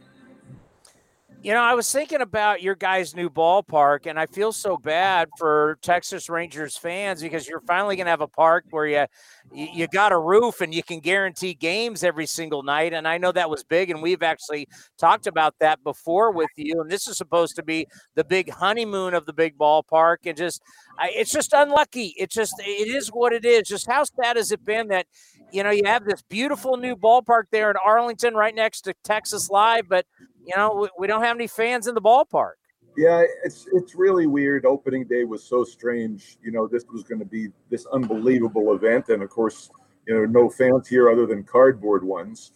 You 1.46 1.54
know, 1.54 1.62
I 1.62 1.76
was 1.76 1.92
thinking 1.92 2.22
about 2.22 2.64
your 2.64 2.74
guys' 2.74 3.16
new 3.16 3.30
ballpark, 3.30 4.08
and 4.08 4.20
I 4.20 4.26
feel 4.26 4.52
so 4.52 4.78
bad 4.78 5.30
for 5.38 5.78
Texas 5.84 6.28
Rangers 6.28 6.76
fans 6.76 7.22
because 7.22 7.48
you're 7.48 7.62
finally 7.68 7.96
going 7.96 8.08
to 8.08 8.10
have 8.10 8.22
a 8.22 8.28
park 8.28 8.66
where 8.72 8.88
you 8.88 9.06
you 9.54 9.88
got 9.88 10.12
a 10.12 10.18
roof 10.18 10.62
and 10.62 10.74
you 10.74 10.82
can 10.82 11.00
guarantee 11.00 11.54
games 11.54 12.04
every 12.04 12.26
single 12.26 12.64
night. 12.64 12.94
And 12.94 13.08
I 13.08 13.20
know 13.20 13.32
that 13.32 13.48
was 13.48 13.64
big, 13.64 13.92
and 13.92 14.02
we've 14.02 14.24
actually 14.24 14.68
talked 14.98 15.28
about 15.28 15.54
that 15.60 15.84
before 15.84 16.32
with 16.32 16.50
you. 16.56 16.82
And 16.82 16.90
this 16.90 17.08
is 17.08 17.16
supposed 17.16 17.56
to 17.58 17.64
be 17.64 17.86
the 18.16 18.24
big 18.24 18.50
honeymoon 18.50 19.14
of 19.14 19.28
the 19.28 19.34
big 19.34 19.56
ballpark, 19.56 20.26
and 20.26 20.36
just 20.36 20.64
it's 21.00 21.32
just 21.32 21.54
unlucky. 21.54 22.16
It 22.18 22.32
just 22.32 22.56
it 22.58 22.88
is 22.88 23.10
what 23.10 23.34
it 23.34 23.46
is. 23.46 23.68
Just 23.68 23.86
how 23.86 24.04
sad 24.04 24.38
has 24.38 24.52
it 24.52 24.66
been 24.66 24.88
that 24.88 25.06
you 25.52 25.62
know 25.62 25.70
you 25.70 25.84
have 25.86 26.06
this 26.06 26.24
beautiful 26.24 26.78
new 26.78 26.96
ballpark 26.96 27.44
there 27.52 27.70
in 27.70 27.78
Arlington, 27.86 28.34
right 28.34 28.56
next 28.56 28.82
to 28.82 28.96
Texas 29.04 29.48
Live, 29.52 29.88
but 29.88 30.08
you 30.46 30.56
know, 30.56 30.88
we, 30.98 31.08
don't 31.08 31.24
have 31.24 31.36
any 31.36 31.48
fans 31.48 31.88
in 31.88 31.96
the 31.96 32.02
ballpark. 32.02 32.54
Yeah, 32.98 33.24
it's 33.44 33.68
it's 33.74 33.94
really 33.94 34.26
weird. 34.26 34.66
Opening 34.66 35.06
day 35.06 35.26
was 35.26 35.44
so 35.44 35.66
strange. 35.66 36.38
You 36.42 36.52
know, 36.52 36.66
this 36.66 36.86
was 36.94 37.04
going 37.04 37.20
to 37.20 37.26
be 37.26 37.50
this 37.70 37.86
unbelievable 37.88 38.74
event, 38.74 39.10
and 39.10 39.22
of 39.22 39.30
course, 39.30 39.70
you 40.08 40.14
know, 40.14 40.26
no 40.26 40.50
fans 40.50 40.88
here 40.88 41.10
other 41.10 41.26
than 41.26 41.44
cardboard 41.44 42.06
ones. 42.06 42.52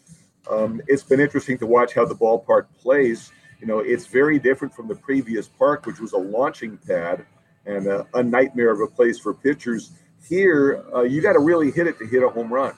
Um, 0.50 0.82
it's 0.88 1.04
been 1.04 1.20
interesting 1.20 1.58
to 1.58 1.66
watch 1.66 1.94
how 1.94 2.06
the 2.06 2.16
ballpark 2.16 2.68
plays. 2.80 3.32
You 3.60 3.68
know, 3.68 3.80
it's 3.80 4.06
very 4.06 4.40
different 4.40 4.74
from 4.74 4.88
the 4.88 4.96
previous 4.96 5.48
park, 5.48 5.86
which 5.86 6.00
was 6.00 6.14
a 6.14 6.18
launching 6.18 6.78
pad 6.78 7.26
and 7.66 7.88
a, 7.88 8.08
a 8.14 8.24
nightmare 8.24 8.72
of 8.72 8.80
a 8.80 8.88
place 8.88 9.20
for 9.20 9.34
pitchers. 9.34 9.92
Here, 10.28 10.86
uh, 10.96 11.02
you 11.02 11.22
got 11.22 11.34
to 11.34 11.40
really 11.40 11.72
hit 11.72 11.88
it 11.88 11.98
to 12.00 12.06
hit 12.06 12.24
a 12.24 12.30
home 12.30 12.52
run. 12.52 12.74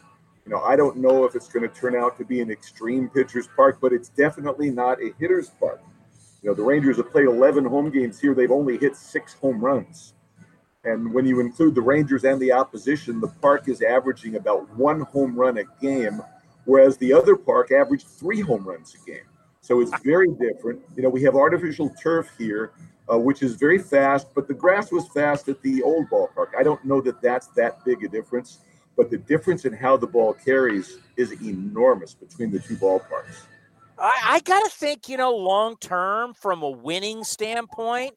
You 0.45 0.51
know, 0.51 0.61
I 0.61 0.75
don't 0.75 0.97
know 0.97 1.25
if 1.25 1.35
it's 1.35 1.47
going 1.47 1.67
to 1.67 1.73
turn 1.73 1.95
out 1.95 2.17
to 2.17 2.25
be 2.25 2.41
an 2.41 2.49
extreme 2.49 3.09
pitcher's 3.09 3.47
park, 3.55 3.77
but 3.81 3.93
it's 3.93 4.09
definitely 4.09 4.71
not 4.71 5.01
a 5.01 5.13
hitter's 5.19 5.49
park. 5.49 5.81
You 6.41 6.49
know, 6.49 6.55
the 6.55 6.63
Rangers 6.63 6.97
have 6.97 7.11
played 7.11 7.27
11 7.27 7.65
home 7.65 7.91
games 7.91 8.19
here. 8.19 8.33
They've 8.33 8.51
only 8.51 8.77
hit 8.77 8.95
six 8.95 9.33
home 9.35 9.63
runs. 9.63 10.13
And 10.83 11.13
when 11.13 11.27
you 11.27 11.39
include 11.39 11.75
the 11.75 11.81
Rangers 11.81 12.23
and 12.23 12.41
the 12.41 12.51
opposition, 12.51 13.19
the 13.19 13.27
park 13.27 13.69
is 13.69 13.83
averaging 13.83 14.35
about 14.35 14.67
one 14.75 15.01
home 15.01 15.35
run 15.35 15.59
a 15.59 15.63
game, 15.79 16.21
whereas 16.65 16.97
the 16.97 17.13
other 17.13 17.35
park 17.35 17.71
averaged 17.71 18.07
three 18.07 18.41
home 18.41 18.67
runs 18.67 18.95
a 18.95 19.05
game. 19.09 19.25
So 19.61 19.79
it's 19.79 19.91
very 20.03 20.29
different. 20.39 20.81
You 20.95 21.03
know, 21.03 21.09
we 21.09 21.21
have 21.21 21.35
artificial 21.35 21.93
turf 22.01 22.31
here, 22.35 22.71
uh, 23.11 23.19
which 23.19 23.43
is 23.43 23.55
very 23.55 23.77
fast, 23.77 24.33
but 24.33 24.47
the 24.47 24.55
grass 24.55 24.91
was 24.91 25.07
fast 25.09 25.47
at 25.49 25.61
the 25.61 25.83
old 25.83 26.09
ballpark. 26.09 26.55
I 26.57 26.63
don't 26.63 26.83
know 26.83 26.99
that 27.01 27.21
that's 27.21 27.47
that 27.49 27.85
big 27.85 28.03
a 28.03 28.07
difference 28.07 28.61
but 28.95 29.09
the 29.09 29.17
difference 29.17 29.65
in 29.65 29.73
how 29.73 29.97
the 29.97 30.07
ball 30.07 30.33
carries 30.33 30.97
is 31.17 31.31
enormous 31.41 32.13
between 32.13 32.51
the 32.51 32.59
two 32.59 32.75
ballparks. 32.75 33.45
I, 33.97 34.21
I 34.23 34.39
got 34.41 34.63
to 34.63 34.69
think, 34.69 35.07
you 35.07 35.17
know, 35.17 35.35
long 35.35 35.75
term 35.79 36.33
from 36.33 36.63
a 36.63 36.69
winning 36.69 37.23
standpoint, 37.23 38.13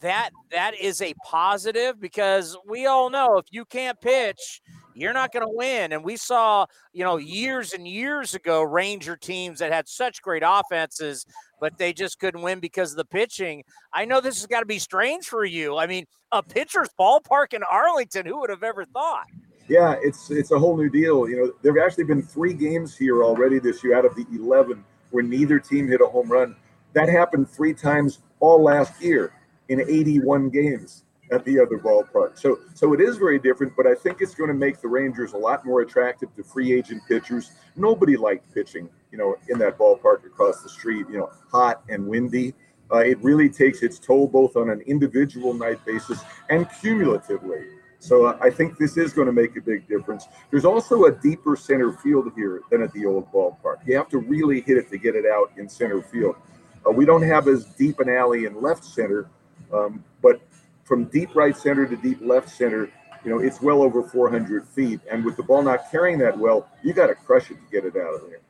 that 0.00 0.30
that 0.52 0.78
is 0.78 1.02
a 1.02 1.12
positive 1.24 2.00
because 2.00 2.56
we 2.66 2.86
all 2.86 3.10
know 3.10 3.36
if 3.36 3.46
you 3.50 3.64
can't 3.64 4.00
pitch, 4.00 4.62
you're 4.94 5.12
not 5.12 5.32
going 5.32 5.44
to 5.44 5.52
win. 5.52 5.92
And 5.92 6.04
we 6.04 6.16
saw, 6.16 6.66
you 6.92 7.04
know, 7.04 7.16
years 7.16 7.72
and 7.72 7.86
years 7.86 8.34
ago, 8.34 8.62
Ranger 8.62 9.16
teams 9.16 9.58
that 9.58 9.72
had 9.72 9.88
such 9.88 10.22
great 10.22 10.42
offenses, 10.46 11.26
but 11.60 11.78
they 11.78 11.92
just 11.92 12.18
couldn't 12.18 12.42
win 12.42 12.60
because 12.60 12.92
of 12.92 12.96
the 12.96 13.04
pitching. 13.04 13.64
I 13.92 14.04
know 14.04 14.20
this 14.20 14.36
has 14.36 14.46
got 14.46 14.60
to 14.60 14.66
be 14.66 14.78
strange 14.78 15.26
for 15.26 15.44
you. 15.44 15.76
I 15.76 15.86
mean, 15.86 16.04
a 16.30 16.42
pitcher's 16.42 16.88
ballpark 16.98 17.54
in 17.54 17.62
Arlington, 17.64 18.26
who 18.26 18.40
would 18.40 18.50
have 18.50 18.62
ever 18.62 18.84
thought? 18.84 19.26
Yeah, 19.68 19.96
it's 20.02 20.30
it's 20.30 20.50
a 20.50 20.58
whole 20.58 20.76
new 20.76 20.88
deal. 20.88 21.28
You 21.28 21.36
know, 21.36 21.52
there 21.62 21.78
have 21.78 21.86
actually 21.86 22.04
been 22.04 22.22
three 22.22 22.54
games 22.54 22.96
here 22.96 23.22
already 23.22 23.58
this 23.58 23.84
year 23.84 23.96
out 23.96 24.06
of 24.06 24.14
the 24.14 24.26
11 24.32 24.82
where 25.10 25.22
neither 25.22 25.58
team 25.58 25.88
hit 25.88 26.00
a 26.00 26.06
home 26.06 26.30
run. 26.30 26.56
That 26.94 27.08
happened 27.08 27.50
three 27.50 27.74
times 27.74 28.20
all 28.40 28.62
last 28.62 29.00
year 29.00 29.32
in 29.68 29.80
81 29.80 30.50
games 30.50 31.04
at 31.30 31.44
the 31.44 31.60
other 31.60 31.78
ballpark. 31.78 32.38
So 32.38 32.60
so 32.74 32.94
it 32.94 33.00
is 33.00 33.18
very 33.18 33.38
different, 33.38 33.74
but 33.76 33.86
I 33.86 33.94
think 33.94 34.18
it's 34.20 34.34
going 34.34 34.48
to 34.48 34.54
make 34.54 34.80
the 34.80 34.88
Rangers 34.88 35.34
a 35.34 35.38
lot 35.38 35.66
more 35.66 35.82
attractive 35.82 36.34
to 36.36 36.42
free 36.42 36.72
agent 36.72 37.02
pitchers. 37.06 37.52
Nobody 37.76 38.16
liked 38.16 38.52
pitching, 38.54 38.88
you 39.12 39.18
know, 39.18 39.36
in 39.48 39.58
that 39.58 39.76
ballpark 39.76 40.24
across 40.24 40.62
the 40.62 40.70
street, 40.70 41.06
you 41.10 41.18
know, 41.18 41.30
hot 41.52 41.82
and 41.90 42.06
windy. 42.06 42.54
Uh, 42.90 42.98
it 42.98 43.22
really 43.22 43.50
takes 43.50 43.82
its 43.82 43.98
toll 43.98 44.26
both 44.26 44.56
on 44.56 44.70
an 44.70 44.80
individual 44.82 45.52
night 45.52 45.84
basis 45.84 46.22
and 46.48 46.66
cumulatively. 46.80 47.66
So 47.98 48.26
uh, 48.26 48.38
I 48.40 48.50
think 48.50 48.78
this 48.78 48.96
is 48.96 49.12
going 49.12 49.26
to 49.26 49.32
make 49.32 49.56
a 49.56 49.60
big 49.60 49.88
difference. 49.88 50.28
There's 50.50 50.64
also 50.64 51.04
a 51.04 51.12
deeper 51.12 51.56
center 51.56 51.92
field 51.92 52.30
here 52.36 52.62
than 52.70 52.82
at 52.82 52.92
the 52.92 53.06
old 53.06 53.30
ballpark. 53.32 53.78
You 53.86 53.96
have 53.96 54.08
to 54.10 54.18
really 54.18 54.60
hit 54.60 54.76
it 54.76 54.88
to 54.90 54.98
get 54.98 55.16
it 55.16 55.26
out 55.26 55.50
in 55.56 55.68
center 55.68 56.00
field. 56.00 56.36
Uh, 56.86 56.92
we 56.92 57.04
don't 57.04 57.22
have 57.22 57.48
as 57.48 57.64
deep 57.64 57.98
an 58.00 58.08
alley 58.08 58.44
in 58.44 58.60
left 58.62 58.84
center, 58.84 59.28
um, 59.72 60.04
but 60.22 60.40
from 60.84 61.04
deep 61.06 61.34
right 61.34 61.56
center 61.56 61.86
to 61.86 61.96
deep 61.96 62.18
left 62.22 62.48
center, 62.48 62.88
you 63.24 63.30
know, 63.30 63.40
it's 63.40 63.60
well 63.60 63.82
over 63.82 64.02
400 64.02 64.66
feet. 64.68 65.00
And 65.10 65.24
with 65.24 65.36
the 65.36 65.42
ball 65.42 65.62
not 65.62 65.90
carrying 65.90 66.18
that 66.18 66.38
well, 66.38 66.68
you 66.82 66.92
got 66.92 67.08
to 67.08 67.14
crush 67.14 67.50
it 67.50 67.54
to 67.54 67.70
get 67.70 67.84
it 67.84 67.96
out 67.96 68.14
of 68.14 68.22
there. 68.28 68.40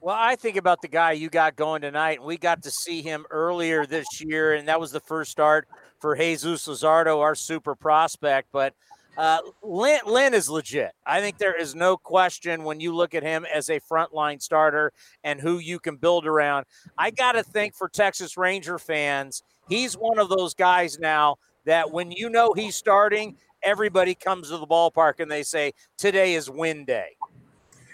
Well, 0.00 0.16
I 0.16 0.36
think 0.36 0.56
about 0.56 0.82
the 0.82 0.88
guy 0.88 1.12
you 1.12 1.28
got 1.28 1.56
going 1.56 1.82
tonight. 1.82 2.18
And 2.18 2.26
we 2.26 2.36
got 2.36 2.62
to 2.62 2.70
see 2.70 3.02
him 3.02 3.26
earlier 3.30 3.86
this 3.86 4.06
year, 4.20 4.54
and 4.54 4.68
that 4.68 4.80
was 4.80 4.92
the 4.92 5.00
first 5.00 5.30
start 5.30 5.68
for 6.00 6.14
Jesus 6.16 6.66
Luzardo, 6.66 7.20
our 7.20 7.34
super 7.34 7.74
prospect. 7.74 8.48
But 8.52 8.74
uh, 9.16 9.38
Lynn, 9.62 10.00
Lynn 10.06 10.34
is 10.34 10.50
legit. 10.50 10.92
I 11.06 11.20
think 11.20 11.38
there 11.38 11.58
is 11.58 11.74
no 11.74 11.96
question 11.96 12.64
when 12.64 12.80
you 12.80 12.94
look 12.94 13.14
at 13.14 13.22
him 13.22 13.46
as 13.52 13.70
a 13.70 13.80
frontline 13.80 14.42
starter 14.42 14.92
and 15.24 15.40
who 15.40 15.58
you 15.58 15.78
can 15.78 15.96
build 15.96 16.26
around. 16.26 16.66
I 16.98 17.10
got 17.10 17.32
to 17.32 17.42
think 17.42 17.74
for 17.74 17.88
Texas 17.88 18.36
Ranger 18.36 18.78
fans, 18.78 19.42
he's 19.68 19.94
one 19.94 20.18
of 20.18 20.28
those 20.28 20.52
guys 20.54 20.98
now 20.98 21.36
that 21.64 21.90
when 21.90 22.10
you 22.10 22.28
know 22.28 22.52
he's 22.54 22.76
starting, 22.76 23.36
everybody 23.62 24.14
comes 24.14 24.50
to 24.50 24.58
the 24.58 24.66
ballpark 24.66 25.20
and 25.20 25.30
they 25.30 25.42
say, 25.42 25.72
today 25.96 26.34
is 26.34 26.50
win 26.50 26.84
day. 26.84 27.16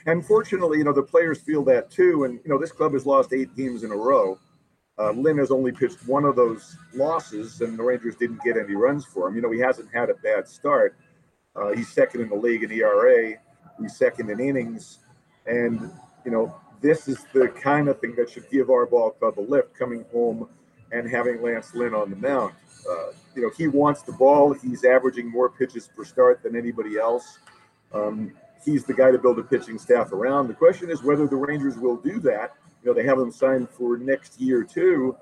And 0.06 0.26
fortunately, 0.26 0.78
you 0.78 0.84
know, 0.84 0.92
the 0.92 1.02
players 1.02 1.40
feel 1.40 1.62
that 1.64 1.90
too. 1.90 2.24
And, 2.24 2.40
you 2.44 2.50
know, 2.50 2.58
this 2.58 2.72
club 2.72 2.92
has 2.94 3.06
lost 3.06 3.32
eight 3.32 3.54
games 3.56 3.84
in 3.84 3.92
a 3.92 3.96
row. 3.96 4.38
Uh, 4.98 5.10
Lynn 5.12 5.38
has 5.38 5.50
only 5.50 5.72
pitched 5.72 6.06
one 6.06 6.24
of 6.24 6.36
those 6.36 6.76
losses, 6.94 7.60
and 7.60 7.78
the 7.78 7.82
Rangers 7.82 8.14
didn't 8.16 8.42
get 8.42 8.56
any 8.56 8.74
runs 8.74 9.04
for 9.04 9.28
him. 9.28 9.36
You 9.36 9.42
know, 9.42 9.50
he 9.50 9.58
hasn't 9.58 9.88
had 9.92 10.10
a 10.10 10.14
bad 10.14 10.46
start. 10.46 10.96
Uh, 11.56 11.72
he's 11.72 11.88
second 11.88 12.20
in 12.20 12.28
the 12.28 12.34
league 12.34 12.62
in 12.62 12.70
ERA. 12.70 13.34
He's 13.80 13.96
second 13.96 14.30
in 14.30 14.40
innings, 14.40 14.98
and 15.46 15.90
you 16.24 16.30
know 16.30 16.54
this 16.82 17.08
is 17.08 17.24
the 17.32 17.48
kind 17.48 17.88
of 17.88 18.00
thing 18.00 18.14
that 18.16 18.28
should 18.28 18.50
give 18.50 18.68
our 18.68 18.86
ball 18.86 19.12
club 19.12 19.38
a 19.38 19.40
lift 19.40 19.74
coming 19.78 20.04
home 20.12 20.48
and 20.90 21.08
having 21.08 21.40
Lance 21.40 21.74
Lynn 21.74 21.94
on 21.94 22.10
the 22.10 22.16
mound. 22.16 22.52
Uh, 22.90 23.12
you 23.34 23.42
know, 23.42 23.50
he 23.56 23.68
wants 23.68 24.02
the 24.02 24.12
ball. 24.12 24.52
He's 24.52 24.84
averaging 24.84 25.30
more 25.30 25.48
pitches 25.48 25.88
per 25.96 26.04
start 26.04 26.42
than 26.42 26.56
anybody 26.56 26.98
else. 26.98 27.38
Um, 27.94 28.32
he's 28.64 28.84
the 28.84 28.92
guy 28.92 29.10
to 29.10 29.18
build 29.18 29.38
a 29.38 29.42
pitching 29.42 29.78
staff 29.78 30.12
around. 30.12 30.48
The 30.48 30.54
question 30.54 30.90
is 30.90 31.02
whether 31.02 31.26
the 31.26 31.36
Rangers 31.36 31.78
will 31.78 31.96
do 31.96 32.18
that. 32.20 32.54
You 32.82 32.90
know, 32.90 32.94
they 32.94 33.06
have 33.06 33.18
them 33.18 33.30
signed 33.30 33.70
for 33.70 33.96
next 33.96 34.40
year 34.40 34.64
too, 34.64 35.16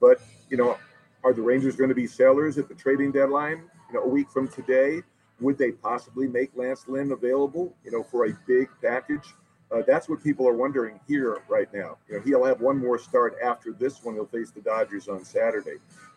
but 0.00 0.20
you 0.48 0.56
know, 0.56 0.76
are 1.24 1.32
the 1.32 1.42
Rangers 1.42 1.76
going 1.76 1.88
to 1.88 1.94
be 1.94 2.06
sellers 2.06 2.58
at 2.58 2.68
the 2.68 2.74
trading 2.74 3.12
deadline? 3.12 3.64
You 3.88 3.94
know, 3.94 4.02
a 4.02 4.08
week 4.08 4.28
from 4.30 4.48
today, 4.48 5.02
would 5.40 5.58
they 5.58 5.72
possibly 5.72 6.28
make 6.28 6.50
Lance 6.54 6.84
Lynn 6.88 7.12
available? 7.12 7.74
You 7.84 7.90
know, 7.90 8.02
for 8.02 8.26
a 8.26 8.38
big 8.46 8.68
package? 8.82 9.34
Uh, 9.72 9.82
that's 9.86 10.08
what 10.08 10.22
people 10.22 10.48
are 10.48 10.54
wondering 10.54 10.98
here 11.06 11.42
right 11.48 11.72
now. 11.72 11.96
You 12.08 12.16
know, 12.16 12.22
he'll 12.22 12.44
have 12.44 12.60
one 12.60 12.78
more 12.78 12.98
start 12.98 13.36
after 13.42 13.72
this 13.72 14.02
one. 14.02 14.14
He'll 14.14 14.26
face 14.26 14.50
the 14.50 14.60
Dodgers 14.60 15.08
on 15.08 15.24
Saturday, 15.24 15.76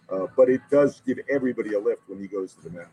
uh, 0.10 0.28
but 0.36 0.50
it 0.50 0.62
does 0.72 1.02
give 1.06 1.20
everybody 1.30 1.74
a 1.74 1.80
lift 1.80 2.02
when 2.08 2.20
he 2.20 2.28
goes 2.28 2.54
to 2.56 2.62
the 2.64 2.72
mound. 2.72 2.90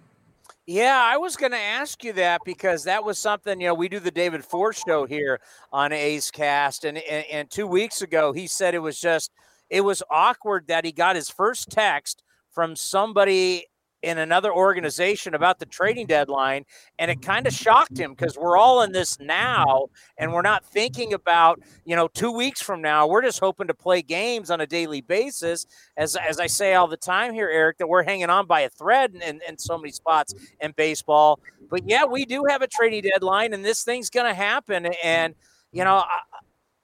Yeah, 0.73 1.03
I 1.05 1.17
was 1.17 1.35
going 1.35 1.51
to 1.51 1.59
ask 1.59 2.05
you 2.05 2.13
that 2.13 2.43
because 2.45 2.85
that 2.85 3.03
was 3.03 3.19
something, 3.19 3.61
you 3.61 3.67
know, 3.67 3.75
we 3.75 3.89
do 3.89 3.99
the 3.99 4.13
David 4.13 4.45
Forst 4.45 4.85
show 4.87 5.05
here 5.05 5.41
on 5.73 5.93
A's 5.93 6.31
Cast. 6.31 6.85
And, 6.85 6.97
and, 6.97 7.27
and 7.29 7.51
two 7.51 7.67
weeks 7.67 8.03
ago, 8.03 8.33
he 8.33 8.47
said 8.47 8.77
it 8.77 8.79
was 8.79 9.01
just, 9.01 9.33
it 9.69 9.81
was 9.81 10.01
awkward 10.13 10.69
that 10.69 10.85
he 10.85 10.93
got 10.93 11.17
his 11.17 11.29
first 11.29 11.71
text 11.71 12.23
from 12.53 12.77
somebody 12.77 13.67
in 14.03 14.19
another 14.19 14.53
organization 14.53 15.35
about 15.35 15.59
the 15.59 15.67
trading 15.67 16.07
deadline 16.07 16.65
and 16.99 17.11
it 17.11 17.21
kind 17.21 17.47
of 17.47 17.53
shocked 17.53 17.99
him 17.99 18.13
because 18.13 18.37
we're 18.39 18.57
all 18.57 18.83
in 18.83 18.93
this 18.93 19.19
now 19.21 19.87
and 20.19 20.33
we're 20.33 20.43
not 20.43 20.65
thinking 20.65 21.13
about 21.13 21.61
you 21.85 21.95
know 21.95 22.09
two 22.09 22.31
weeks 22.31 22.63
from 22.63 22.81
now 22.81 23.07
we're 23.07 23.23
just 23.23 23.41
hoping 23.41 23.67
to 23.67 23.75
play 23.75 24.01
games 24.03 24.51
on 24.51 24.61
a 24.61 24.67
daily 24.67 25.01
basis. 25.01 25.67
As, 25.97 26.17
as 26.17 26.41
i 26.41 26.47
say 26.47 26.75
all 26.75 26.89
the 26.89 26.97
time 26.97 27.33
here 27.33 27.49
eric 27.51 27.79
that 27.79 27.89
we're 27.89 28.03
hanging 28.03 28.31
on 28.31 28.47
by 28.47 28.61
a 28.61 28.71
thread 28.71 29.15
in, 29.15 29.41
in, 29.47 29.59
so 29.59 29.77
many 29.77 29.93
spots 29.93 30.35
in 30.61 30.73
baseball. 30.77 31.41
But 31.69 31.83
yeah 31.87 32.05
we 32.05 32.25
do 32.25 32.45
have 32.49 32.63
a 32.63 32.67
trading 32.67 33.03
deadline 33.03 33.53
and 33.53 33.65
this 33.65 33.85
thing's 33.85 34.11
going 34.11 34.27
to 34.27 34.35
happen 34.35 34.87
and 35.05 35.35
you 35.73 35.85
know 35.85 35.97
I, 35.97 36.21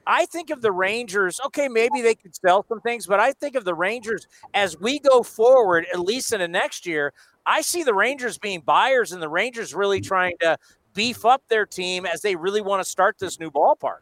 I 0.07 0.27
think 0.27 0.51
of 0.51 0.63
the 0.63 0.71
Rangers, 0.71 1.41
okay, 1.47 1.69
maybe 1.69 2.01
they 2.01 2.15
could 2.15 2.35
sell 2.35 2.65
some 2.69 2.81
things, 2.81 3.07
but 3.07 3.19
I 3.19 3.33
think 3.33 3.57
of 3.57 3.65
the 3.65 3.75
Rangers 3.75 4.27
as 4.55 4.79
we 4.79 5.01
go 5.01 5.23
forward, 5.23 5.87
at 5.93 6.01
least 6.01 6.33
in 6.33 6.41
the 6.41 6.49
next 6.49 6.87
year. 6.87 7.13
I 7.45 7.61
see 7.61 7.83
the 7.83 7.95
Rangers 7.95 8.39
being 8.39 8.61
buyers 8.61 9.13
and 9.13 9.21
the 9.21 9.29
Rangers 9.29 9.75
really 9.75 10.01
trying 10.01 10.35
to 10.41 10.59
beef 10.95 11.25
up 11.25 11.43
their 11.49 11.67
team 11.67 12.07
as 12.07 12.23
they 12.23 12.37
really 12.37 12.61
want 12.61 12.83
to 12.83 12.89
start 12.89 13.19
this 13.19 13.41
new 13.41 13.51
ballpark. 13.51 14.01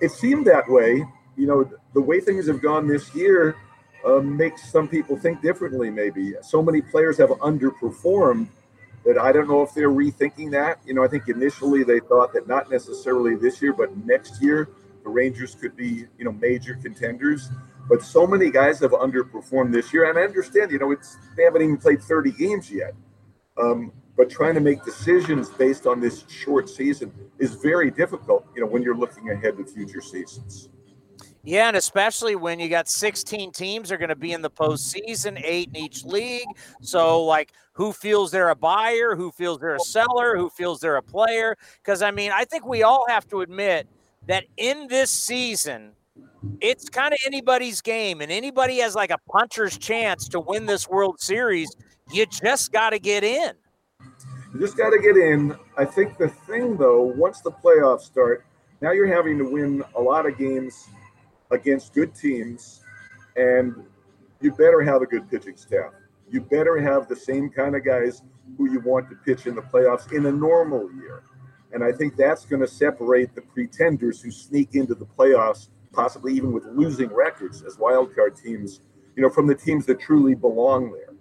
It 0.00 0.10
seemed 0.10 0.46
that 0.46 0.68
way. 0.68 1.04
You 1.36 1.46
know, 1.46 1.70
the 1.94 2.00
way 2.00 2.20
things 2.20 2.46
have 2.46 2.62
gone 2.62 2.86
this 2.86 3.14
year 3.14 3.56
uh, 4.06 4.20
makes 4.20 4.70
some 4.70 4.88
people 4.88 5.16
think 5.16 5.42
differently, 5.42 5.90
maybe. 5.90 6.34
So 6.42 6.62
many 6.62 6.80
players 6.80 7.18
have 7.18 7.30
underperformed 7.30 8.48
that 9.04 9.18
I 9.18 9.32
don't 9.32 9.48
know 9.48 9.62
if 9.62 9.74
they're 9.74 9.90
rethinking 9.90 10.50
that. 10.52 10.78
You 10.84 10.94
know, 10.94 11.02
I 11.02 11.08
think 11.08 11.28
initially 11.28 11.82
they 11.82 12.00
thought 12.00 12.32
that 12.34 12.46
not 12.46 12.70
necessarily 12.70 13.34
this 13.34 13.62
year, 13.62 13.72
but 13.72 13.96
next 14.04 14.42
year 14.42 14.68
the 15.02 15.08
Rangers 15.08 15.54
could 15.54 15.76
be, 15.76 16.06
you 16.18 16.24
know, 16.24 16.32
major 16.32 16.74
contenders. 16.74 17.50
But 17.88 18.02
so 18.02 18.26
many 18.26 18.50
guys 18.50 18.78
have 18.80 18.92
underperformed 18.92 19.72
this 19.72 19.92
year, 19.92 20.08
and 20.08 20.18
I 20.18 20.22
understand, 20.22 20.70
you 20.70 20.78
know, 20.78 20.92
it's 20.92 21.16
they 21.36 21.42
haven't 21.42 21.62
even 21.62 21.76
played 21.76 22.02
30 22.02 22.32
games 22.32 22.70
yet. 22.70 22.94
Um, 23.60 23.92
but 24.16 24.30
trying 24.30 24.54
to 24.54 24.60
make 24.60 24.84
decisions 24.84 25.48
based 25.50 25.86
on 25.86 26.00
this 26.00 26.24
short 26.28 26.68
season 26.68 27.12
is 27.38 27.54
very 27.54 27.90
difficult, 27.90 28.46
you 28.54 28.60
know, 28.60 28.66
when 28.66 28.82
you're 28.82 28.96
looking 28.96 29.30
ahead 29.30 29.56
to 29.56 29.64
future 29.64 30.00
seasons. 30.00 30.68
Yeah, 31.42 31.68
and 31.68 31.76
especially 31.76 32.36
when 32.36 32.60
you 32.60 32.68
got 32.68 32.86
16 32.88 33.52
teams 33.52 33.90
are 33.90 33.96
going 33.96 34.10
to 34.10 34.16
be 34.16 34.32
in 34.32 34.42
the 34.42 34.50
postseason, 34.50 35.40
eight 35.42 35.70
in 35.70 35.76
each 35.76 36.04
league. 36.04 36.46
So, 36.82 37.24
like, 37.24 37.52
who 37.72 37.92
feels 37.92 38.30
they're 38.30 38.50
a 38.50 38.54
buyer? 38.54 39.16
Who 39.16 39.30
feels 39.30 39.58
they're 39.58 39.76
a 39.76 39.80
seller? 39.80 40.36
Who 40.36 40.50
feels 40.50 40.80
they're 40.80 40.96
a 40.96 41.02
player? 41.02 41.56
Because, 41.82 42.02
I 42.02 42.10
mean, 42.10 42.30
I 42.30 42.44
think 42.44 42.66
we 42.66 42.82
all 42.82 43.06
have 43.08 43.26
to 43.28 43.40
admit– 43.40 43.88
that 44.30 44.44
in 44.56 44.86
this 44.86 45.10
season, 45.10 45.90
it's 46.60 46.88
kind 46.88 47.12
of 47.12 47.18
anybody's 47.26 47.80
game, 47.80 48.20
and 48.20 48.30
anybody 48.30 48.78
has 48.78 48.94
like 48.94 49.10
a 49.10 49.18
puncher's 49.28 49.76
chance 49.76 50.28
to 50.28 50.38
win 50.38 50.66
this 50.66 50.88
World 50.88 51.20
Series. 51.20 51.68
You 52.12 52.26
just 52.26 52.70
got 52.70 52.90
to 52.90 53.00
get 53.00 53.24
in. 53.24 53.54
You 54.54 54.60
just 54.60 54.76
got 54.76 54.90
to 54.90 55.00
get 55.00 55.16
in. 55.16 55.56
I 55.76 55.84
think 55.84 56.16
the 56.16 56.28
thing, 56.28 56.76
though, 56.76 57.02
once 57.02 57.40
the 57.40 57.50
playoffs 57.50 58.02
start, 58.02 58.46
now 58.80 58.92
you're 58.92 59.12
having 59.12 59.36
to 59.38 59.50
win 59.50 59.82
a 59.96 60.00
lot 60.00 60.26
of 60.26 60.38
games 60.38 60.88
against 61.50 61.92
good 61.92 62.14
teams, 62.14 62.82
and 63.34 63.74
you 64.40 64.52
better 64.52 64.80
have 64.80 65.02
a 65.02 65.06
good 65.06 65.28
pitching 65.28 65.56
staff. 65.56 65.90
You 66.30 66.40
better 66.40 66.80
have 66.80 67.08
the 67.08 67.16
same 67.16 67.50
kind 67.50 67.74
of 67.74 67.84
guys 67.84 68.22
who 68.56 68.70
you 68.70 68.78
want 68.78 69.10
to 69.10 69.16
pitch 69.16 69.48
in 69.48 69.56
the 69.56 69.62
playoffs 69.62 70.12
in 70.12 70.24
a 70.26 70.32
normal 70.32 70.88
year. 70.92 71.24
And 71.72 71.84
I 71.84 71.92
think 71.92 72.16
that's 72.16 72.44
going 72.44 72.60
to 72.60 72.68
separate 72.68 73.34
the 73.34 73.42
pretenders 73.42 74.20
who 74.20 74.30
sneak 74.30 74.74
into 74.74 74.94
the 74.94 75.06
playoffs, 75.06 75.68
possibly 75.92 76.34
even 76.34 76.52
with 76.52 76.64
losing 76.66 77.12
records 77.12 77.62
as 77.62 77.76
wildcard 77.76 78.40
teams, 78.40 78.80
you 79.16 79.22
know, 79.22 79.30
from 79.30 79.46
the 79.46 79.54
teams 79.54 79.86
that 79.86 80.00
truly 80.00 80.34
belong 80.34 80.92
there. 80.92 81.14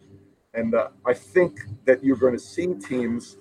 And 0.53 0.73
uh, 0.73 0.89
I 1.05 1.13
think 1.13 1.59
that 1.85 2.03
you're 2.03 2.17
going 2.17 2.33
to 2.33 2.39
see 2.39 2.73
teams 2.73 3.37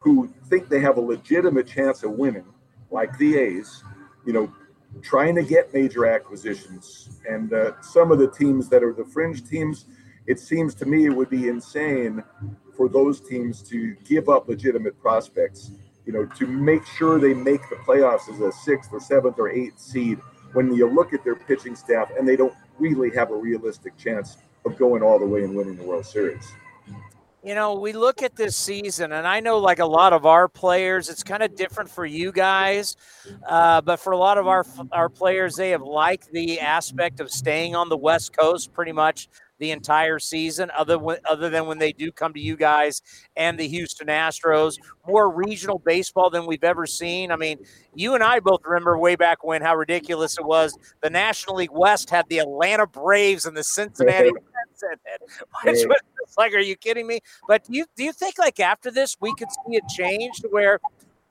who 0.00 0.32
think 0.48 0.68
they 0.68 0.80
have 0.80 0.98
a 0.98 1.00
legitimate 1.00 1.66
chance 1.66 2.02
of 2.02 2.12
winning, 2.12 2.44
like 2.90 3.16
the 3.18 3.38
A's, 3.38 3.82
you 4.24 4.32
know, 4.32 4.52
trying 5.02 5.34
to 5.36 5.42
get 5.42 5.72
major 5.72 6.06
acquisitions. 6.06 7.20
And 7.28 7.52
uh, 7.52 7.80
some 7.80 8.10
of 8.10 8.18
the 8.18 8.30
teams 8.30 8.68
that 8.70 8.82
are 8.82 8.92
the 8.92 9.04
fringe 9.04 9.48
teams, 9.48 9.86
it 10.26 10.40
seems 10.40 10.74
to 10.76 10.86
me 10.86 11.06
it 11.06 11.10
would 11.10 11.30
be 11.30 11.48
insane 11.48 12.22
for 12.76 12.88
those 12.88 13.20
teams 13.20 13.62
to 13.62 13.94
give 14.04 14.28
up 14.28 14.48
legitimate 14.48 14.98
prospects 15.00 15.70
you 16.06 16.12
know, 16.12 16.24
to 16.24 16.46
make 16.46 16.86
sure 16.86 17.18
they 17.18 17.34
make 17.34 17.68
the 17.68 17.76
playoffs 17.76 18.32
as 18.32 18.40
a 18.40 18.52
sixth 18.52 18.92
or 18.92 19.00
seventh 19.00 19.38
or 19.38 19.50
eighth 19.50 19.78
seed 19.78 20.18
when 20.52 20.72
you 20.72 20.88
look 20.88 21.12
at 21.12 21.24
their 21.24 21.34
pitching 21.34 21.74
staff 21.74 22.10
and 22.16 22.26
they 22.26 22.36
don't 22.36 22.54
really 22.78 23.10
have 23.10 23.30
a 23.30 23.36
realistic 23.36 23.96
chance 23.98 24.36
of 24.64 24.76
going 24.78 25.02
all 25.02 25.18
the 25.18 25.26
way 25.26 25.42
and 25.42 25.54
winning 25.54 25.76
the 25.76 25.82
World 25.82 26.06
Series. 26.06 26.52
You 27.42 27.54
know, 27.54 27.74
we 27.74 27.92
look 27.92 28.22
at 28.22 28.34
this 28.34 28.56
season, 28.56 29.12
and 29.12 29.24
I 29.24 29.38
know 29.38 29.58
like 29.58 29.78
a 29.78 29.86
lot 29.86 30.12
of 30.12 30.26
our 30.26 30.48
players, 30.48 31.08
it's 31.08 31.22
kind 31.22 31.44
of 31.44 31.54
different 31.54 31.88
for 31.88 32.04
you 32.04 32.32
guys, 32.32 32.96
uh, 33.46 33.80
but 33.82 34.00
for 34.00 34.12
a 34.12 34.16
lot 34.16 34.36
of 34.36 34.48
our 34.48 34.66
our 34.90 35.08
players, 35.08 35.54
they 35.54 35.70
have 35.70 35.82
liked 35.82 36.32
the 36.32 36.58
aspect 36.58 37.20
of 37.20 37.30
staying 37.30 37.76
on 37.76 37.88
the 37.88 37.96
West 37.96 38.36
Coast 38.36 38.72
pretty 38.72 38.90
much 38.90 39.28
the 39.58 39.70
entire 39.70 40.18
season, 40.18 40.70
other 40.76 40.98
other 41.28 41.50
than 41.50 41.66
when 41.66 41.78
they 41.78 41.92
do 41.92 42.12
come 42.12 42.32
to 42.34 42.40
you 42.40 42.56
guys 42.56 43.02
and 43.36 43.58
the 43.58 43.68
Houston 43.68 44.08
Astros. 44.08 44.76
More 45.06 45.30
regional 45.30 45.78
baseball 45.78 46.30
than 46.30 46.46
we've 46.46 46.64
ever 46.64 46.86
seen. 46.86 47.30
I 47.30 47.36
mean, 47.36 47.58
you 47.94 48.14
and 48.14 48.22
I 48.22 48.40
both 48.40 48.60
remember 48.64 48.98
way 48.98 49.16
back 49.16 49.44
when 49.44 49.62
how 49.62 49.76
ridiculous 49.76 50.38
it 50.38 50.44
was. 50.44 50.76
The 51.02 51.10
National 51.10 51.56
League 51.56 51.70
West 51.72 52.10
had 52.10 52.28
the 52.28 52.38
Atlanta 52.38 52.86
Braves 52.86 53.46
and 53.46 53.56
the 53.56 53.64
Cincinnati 53.64 54.30
Reds 54.30 54.82
in 54.82 54.98
it, 55.14 55.22
which 55.64 55.86
was 55.86 56.34
like, 56.36 56.52
are 56.54 56.58
you 56.58 56.76
kidding 56.76 57.06
me? 57.06 57.20
But 57.48 57.64
do 57.64 57.76
you 57.76 57.86
do 57.96 58.04
you 58.04 58.12
think 58.12 58.38
like 58.38 58.60
after 58.60 58.90
this 58.90 59.16
we 59.20 59.34
could 59.34 59.48
see 59.50 59.76
a 59.76 59.80
change 59.88 60.40
to 60.40 60.48
where 60.48 60.80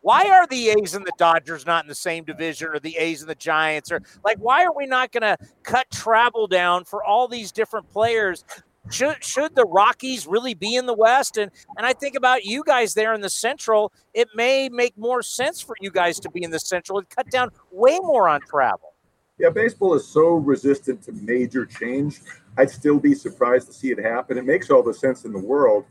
why 0.06 0.30
are 0.30 0.46
the 0.46 0.70
A's 0.70 0.94
and 0.94 1.04
the 1.04 1.12
Dodgers 1.18 1.66
not 1.66 1.84
in 1.84 1.88
the 1.88 1.96
same 1.96 2.26
division 2.26 2.68
or 2.68 2.80
the 2.80 2.96
A's 2.96 3.22
and 3.22 3.30
the 3.30 3.34
Giants 3.34 3.92
or 3.92 4.04
like 4.24 4.38
why 4.38 4.64
are 4.64 4.72
we 4.72 4.86
not 4.86 5.12
going 5.12 5.24
to 5.24 5.36
cut 5.64 5.90
travel 5.90 6.46
down 6.46 6.86
for 6.86 7.04
all 7.04 7.28
these 7.28 7.52
different 7.52 7.90
players? 7.90 8.46
Should 8.92 9.24
should 9.24 9.56
the 9.56 9.66
Rockies 9.66 10.28
really 10.28 10.54
be 10.54 10.76
in 10.76 10.86
the 10.86 10.94
West? 10.94 11.38
And 11.38 11.50
and 11.76 11.88
I 11.88 11.94
think 11.94 12.16
about 12.16 12.46
you 12.46 12.64
guys 12.64 12.94
there 12.94 13.16
in 13.16 13.22
the 13.22 13.32
Central, 13.32 13.92
it 14.14 14.28
may 14.36 14.70
make 14.70 14.96
more 14.96 15.24
sense 15.24 15.60
for 15.60 15.76
you 15.82 15.90
guys 15.90 16.20
to 16.20 16.30
be 16.30 16.44
in 16.44 16.52
the 16.52 16.60
Central 16.60 17.00
and 17.00 17.10
cut 17.10 17.32
down 17.32 17.50
way 17.72 17.98
more 18.00 18.30
on 18.30 18.42
travel. 18.42 18.94
Yeah, 19.40 19.50
baseball 19.50 19.96
is 19.96 20.08
so 20.08 20.36
resistant 20.36 21.02
to 21.06 21.14
major 21.14 21.66
change. 21.66 22.22
I'd 22.60 22.70
still 22.70 23.00
be 23.00 23.16
surprised 23.16 23.66
to 23.68 23.74
see 23.74 23.90
it 23.90 23.98
happen. 23.98 24.38
It 24.38 24.46
makes 24.46 24.70
all 24.70 24.84
the 24.84 24.94
sense 24.94 25.26
in 25.26 25.34
the 25.34 25.40
world 25.40 25.86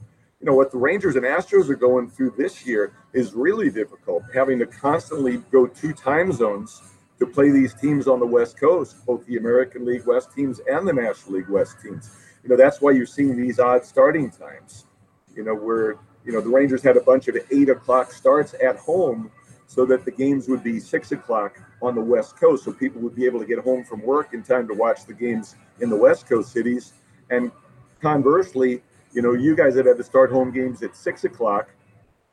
you 0.44 0.50
know 0.50 0.56
what 0.56 0.70
the 0.70 0.76
Rangers 0.76 1.16
and 1.16 1.24
Astros 1.24 1.70
are 1.70 1.74
going 1.74 2.10
through 2.10 2.34
this 2.36 2.66
year 2.66 2.92
is 3.14 3.32
really 3.32 3.70
difficult, 3.70 4.24
having 4.34 4.58
to 4.58 4.66
constantly 4.66 5.38
go 5.50 5.66
two 5.66 5.94
time 5.94 6.32
zones 6.32 6.82
to 7.18 7.26
play 7.26 7.50
these 7.50 7.72
teams 7.72 8.06
on 8.06 8.20
the 8.20 8.26
West 8.26 8.60
Coast, 8.60 9.06
both 9.06 9.24
the 9.24 9.38
American 9.38 9.86
League 9.86 10.04
West 10.06 10.34
teams 10.34 10.60
and 10.70 10.86
the 10.86 10.92
National 10.92 11.36
League 11.36 11.48
West 11.48 11.76
teams. 11.82 12.14
You 12.42 12.50
know 12.50 12.56
that's 12.58 12.82
why 12.82 12.90
you're 12.90 13.06
seeing 13.06 13.40
these 13.40 13.58
odd 13.58 13.86
starting 13.86 14.30
times. 14.30 14.84
You 15.34 15.44
know 15.44 15.54
where 15.54 15.96
you 16.26 16.32
know 16.32 16.42
the 16.42 16.50
Rangers 16.50 16.82
had 16.82 16.98
a 16.98 17.02
bunch 17.02 17.26
of 17.28 17.38
eight 17.50 17.70
o'clock 17.70 18.12
starts 18.12 18.54
at 18.62 18.76
home, 18.76 19.30
so 19.66 19.86
that 19.86 20.04
the 20.04 20.10
games 20.10 20.46
would 20.46 20.62
be 20.62 20.78
six 20.78 21.10
o'clock 21.12 21.58
on 21.80 21.94
the 21.94 22.02
West 22.02 22.36
Coast, 22.36 22.66
so 22.66 22.72
people 22.74 23.00
would 23.00 23.14
be 23.14 23.24
able 23.24 23.40
to 23.40 23.46
get 23.46 23.60
home 23.60 23.82
from 23.82 24.02
work 24.02 24.34
in 24.34 24.42
time 24.42 24.68
to 24.68 24.74
watch 24.74 25.06
the 25.06 25.14
games 25.14 25.56
in 25.80 25.88
the 25.88 25.96
West 25.96 26.28
Coast 26.28 26.52
cities. 26.52 26.92
And 27.30 27.50
conversely, 28.02 28.82
you 29.14 29.22
know, 29.22 29.32
you 29.32 29.54
guys 29.56 29.76
have 29.76 29.86
had 29.86 29.96
to 29.96 30.04
start 30.04 30.30
home 30.30 30.50
games 30.52 30.82
at 30.82 30.94
six 30.94 31.24
o'clock. 31.24 31.68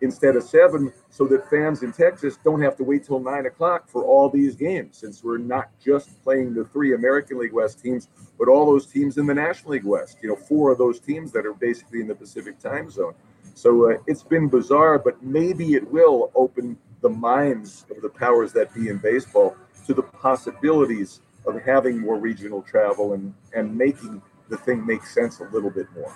instead 0.02 0.36
of 0.36 0.44
seven, 0.44 0.91
so 1.10 1.28
that 1.28 1.48
fans 1.50 1.84
in 1.84 1.91
Texas 1.91 2.38
don't 2.44 2.62
have 2.62 2.76
to 2.76 2.84
wait 2.84 3.04
till 3.04 3.20
nine 3.20 3.46
o'clock 3.46 3.88
for 3.88 4.04
all 4.04 4.30
these 4.30 4.56
games, 4.56 4.98
since 4.98 5.24
we're 5.24 5.38
not 5.38 5.70
just 5.84 6.22
playing 6.24 6.54
the 6.54 6.65
three 6.65 6.96
American 6.96 7.38
League 7.38 7.54
West 7.54 7.82
teams, 7.82 8.10
but 8.39 8.48
all 8.48 8.65
those 8.65 8.88
teams 8.88 9.17
in 9.17 9.28
the 9.28 9.34
National 9.34 9.74
League 9.74 9.86
West. 9.86 10.17
You 10.22 10.30
know, 10.30 10.36
four 10.36 10.72
of 10.72 10.78
those 10.80 11.00
teams 11.00 11.32
that 11.34 11.46
are 11.46 11.54
basically 11.54 12.02
in 12.02 12.08
the 12.08 12.15
Pacific 12.15 12.60
time 12.60 12.89
zone. 12.89 13.13
So 13.54 13.91
uh, 13.91 13.98
it's 14.08 14.24
been 14.24 14.48
bizarre, 14.48 14.98
but 14.98 15.22
maybe 15.22 15.76
it 15.76 15.89
will 15.91 16.32
open 16.34 16.78
the 17.02 17.10
minds 17.10 17.86
of 17.96 18.02
the 18.02 18.10
powers 18.10 18.54
that 18.54 18.74
be 18.74 18.89
in 18.89 18.98
baseball 18.98 19.56
to 19.86 19.94
the 19.94 20.04
possibilities 20.04 21.22
of 21.46 21.62
having 21.62 22.00
more 22.00 22.17
regional 22.17 22.62
travel 22.62 23.13
and, 23.13 23.34
and 23.56 23.76
making 23.76 24.22
the 24.50 24.58
thing 24.58 24.86
make 24.86 25.06
sense 25.06 25.39
a 25.39 25.44
little 25.46 25.70
bit 25.70 25.88
more. 25.96 26.15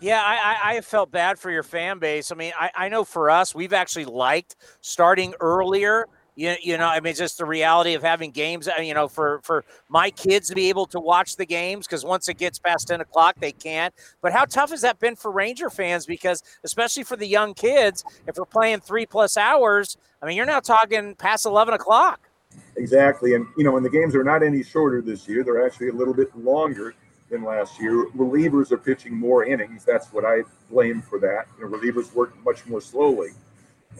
Yeah, 0.00 0.20
I, 0.22 0.72
I, 0.72 0.76
I 0.76 0.80
felt 0.80 1.10
bad 1.10 1.38
for 1.38 1.50
your 1.50 1.62
fan 1.62 1.98
base. 1.98 2.32
I 2.32 2.34
mean, 2.34 2.52
I, 2.58 2.70
I 2.74 2.88
know 2.88 3.04
for 3.04 3.30
us, 3.30 3.54
we've 3.54 3.72
actually 3.72 4.04
liked 4.04 4.56
starting 4.80 5.34
earlier. 5.40 6.06
You, 6.36 6.56
you 6.60 6.76
know, 6.76 6.86
I 6.86 6.98
mean, 6.98 7.14
just 7.14 7.38
the 7.38 7.44
reality 7.44 7.94
of 7.94 8.02
having 8.02 8.32
games, 8.32 8.66
uh, 8.66 8.80
you 8.80 8.92
know, 8.92 9.06
for, 9.06 9.40
for 9.44 9.64
my 9.88 10.10
kids 10.10 10.48
to 10.48 10.54
be 10.54 10.68
able 10.68 10.86
to 10.86 10.98
watch 10.98 11.36
the 11.36 11.46
games 11.46 11.86
because 11.86 12.04
once 12.04 12.28
it 12.28 12.38
gets 12.38 12.58
past 12.58 12.88
10 12.88 13.00
o'clock, 13.00 13.36
they 13.38 13.52
can't. 13.52 13.94
But 14.20 14.32
how 14.32 14.44
tough 14.44 14.70
has 14.70 14.80
that 14.80 14.98
been 14.98 15.14
for 15.14 15.30
Ranger 15.30 15.70
fans? 15.70 16.06
Because, 16.06 16.42
especially 16.64 17.04
for 17.04 17.16
the 17.16 17.26
young 17.26 17.54
kids, 17.54 18.04
if 18.26 18.36
we're 18.36 18.46
playing 18.46 18.80
three 18.80 19.06
plus 19.06 19.36
hours, 19.36 19.96
I 20.20 20.26
mean, 20.26 20.36
you're 20.36 20.46
now 20.46 20.60
talking 20.60 21.14
past 21.14 21.46
11 21.46 21.74
o'clock. 21.74 22.28
Exactly. 22.76 23.34
And, 23.34 23.46
you 23.56 23.62
know, 23.62 23.76
and 23.76 23.86
the 23.86 23.90
games 23.90 24.16
are 24.16 24.24
not 24.24 24.42
any 24.42 24.64
shorter 24.64 25.00
this 25.00 25.28
year, 25.28 25.44
they're 25.44 25.64
actually 25.64 25.88
a 25.88 25.94
little 25.94 26.14
bit 26.14 26.36
longer 26.36 26.94
than 27.30 27.44
last 27.44 27.80
year. 27.80 28.06
Relievers 28.16 28.70
are 28.72 28.78
pitching 28.78 29.14
more 29.14 29.44
innings. 29.44 29.84
That's 29.84 30.12
what 30.12 30.24
I 30.24 30.42
blame 30.70 31.02
for 31.02 31.18
that. 31.20 31.46
You 31.58 31.68
know, 31.68 31.76
relievers 31.76 32.12
work 32.14 32.34
much 32.44 32.66
more 32.66 32.80
slowly, 32.80 33.30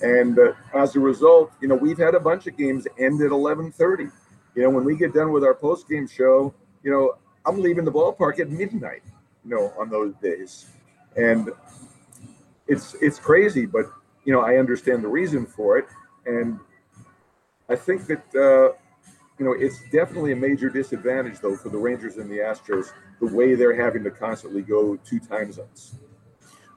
and 0.03 0.39
uh, 0.39 0.53
as 0.75 0.97
a 0.97 1.01
result, 1.01 1.53
you 1.61 1.69
know, 1.69 1.75
we've 1.75 1.99
had 1.99 2.15
a 2.15 2.21
bunch 2.21 2.47
of 2.47 2.57
games 2.57 2.87
end 2.99 3.21
at 3.23 3.31
11:30. 3.31 4.11
You 4.55 4.63
know, 4.63 4.71
when 4.71 4.85
we 4.85 4.97
get 4.97 5.15
done 5.15 5.33
with 5.33 5.45
our 5.45 5.55
post 5.55 5.89
game 5.89 6.07
show, 6.07 6.55
you 6.83 6.91
know, 6.91 7.15
I'm 7.45 7.61
leaving 7.61 7.85
the 7.85 7.93
ballpark 7.93 8.39
at 8.41 8.51
midnight. 8.51 9.03
You 9.45 9.57
know, 9.57 9.73
on 9.79 9.91
those 9.91 10.15
days, 10.23 10.67
and 11.17 11.51
it's 12.67 12.95
it's 13.01 13.19
crazy, 13.19 13.67
but 13.67 13.87
you 14.25 14.33
know, 14.33 14.41
I 14.41 14.57
understand 14.57 15.05
the 15.05 15.09
reason 15.09 15.45
for 15.45 15.79
it, 15.79 15.87
and 16.27 16.59
I 17.69 17.77
think 17.77 18.07
that. 18.07 18.35
Uh, 18.35 18.77
you 19.37 19.45
know, 19.45 19.53
it's 19.53 19.83
definitely 19.91 20.31
a 20.31 20.37
major 20.37 20.69
disadvantage 20.69 21.41
though 21.41 21.57
for 21.57 21.69
the 21.69 21.77
Rangers 21.77 22.19
and 22.19 22.31
the 22.31 22.39
Astros 22.39 22.93
the 23.21 23.27
way 23.27 23.55
they're 23.55 23.75
having 23.75 24.05
to 24.05 24.11
constantly 24.11 24.63
go 24.63 24.97
two 24.97 25.21
time 25.21 25.53
zones. 25.53 25.97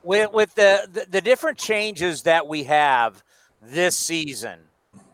With 0.03 0.31
with 0.31 0.55
the, 0.55 0.87
the, 0.91 1.05
the 1.09 1.21
different 1.21 1.57
changes 1.57 2.23
that 2.23 2.47
we 2.47 2.63
have 2.63 3.23
this 3.61 3.97
season, 3.97 4.59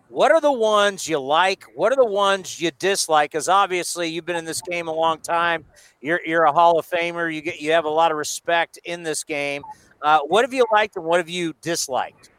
what 0.10 0.32
are 0.32 0.42
the 0.42 0.52
ones 0.52 1.08
you 1.08 1.20
like? 1.20 1.64
What 1.76 1.92
are 1.92 1.96
the 1.96 2.06
ones 2.06 2.62
you 2.62 2.70
dislike? 2.78 3.32
Because 3.32 3.50
obviously 3.50 4.10
you've 4.10 4.26
been 4.26 4.36
in 4.36 4.46
this 4.46 4.62
game 4.62 4.88
a 4.88 4.94
long 4.94 5.20
time. 5.20 5.66
You're 6.02 6.20
you're 6.26 6.44
a 6.44 6.52
Hall 6.52 6.78
of 6.78 6.88
Famer. 6.88 7.34
You 7.34 7.42
get 7.42 7.60
you 7.60 7.72
have 7.72 7.86
a 7.86 7.90
lot 7.90 8.12
of 8.12 8.18
respect 8.18 8.78
in 8.86 9.04
this 9.04 9.24
game. 9.24 9.64
Uh, 10.02 10.20
what 10.28 10.44
have 10.44 10.54
you 10.54 10.66
liked 10.72 10.98
and 10.98 11.06
what 11.06 11.18
have 11.18 11.30
you 11.30 11.54
disliked? 11.62 12.30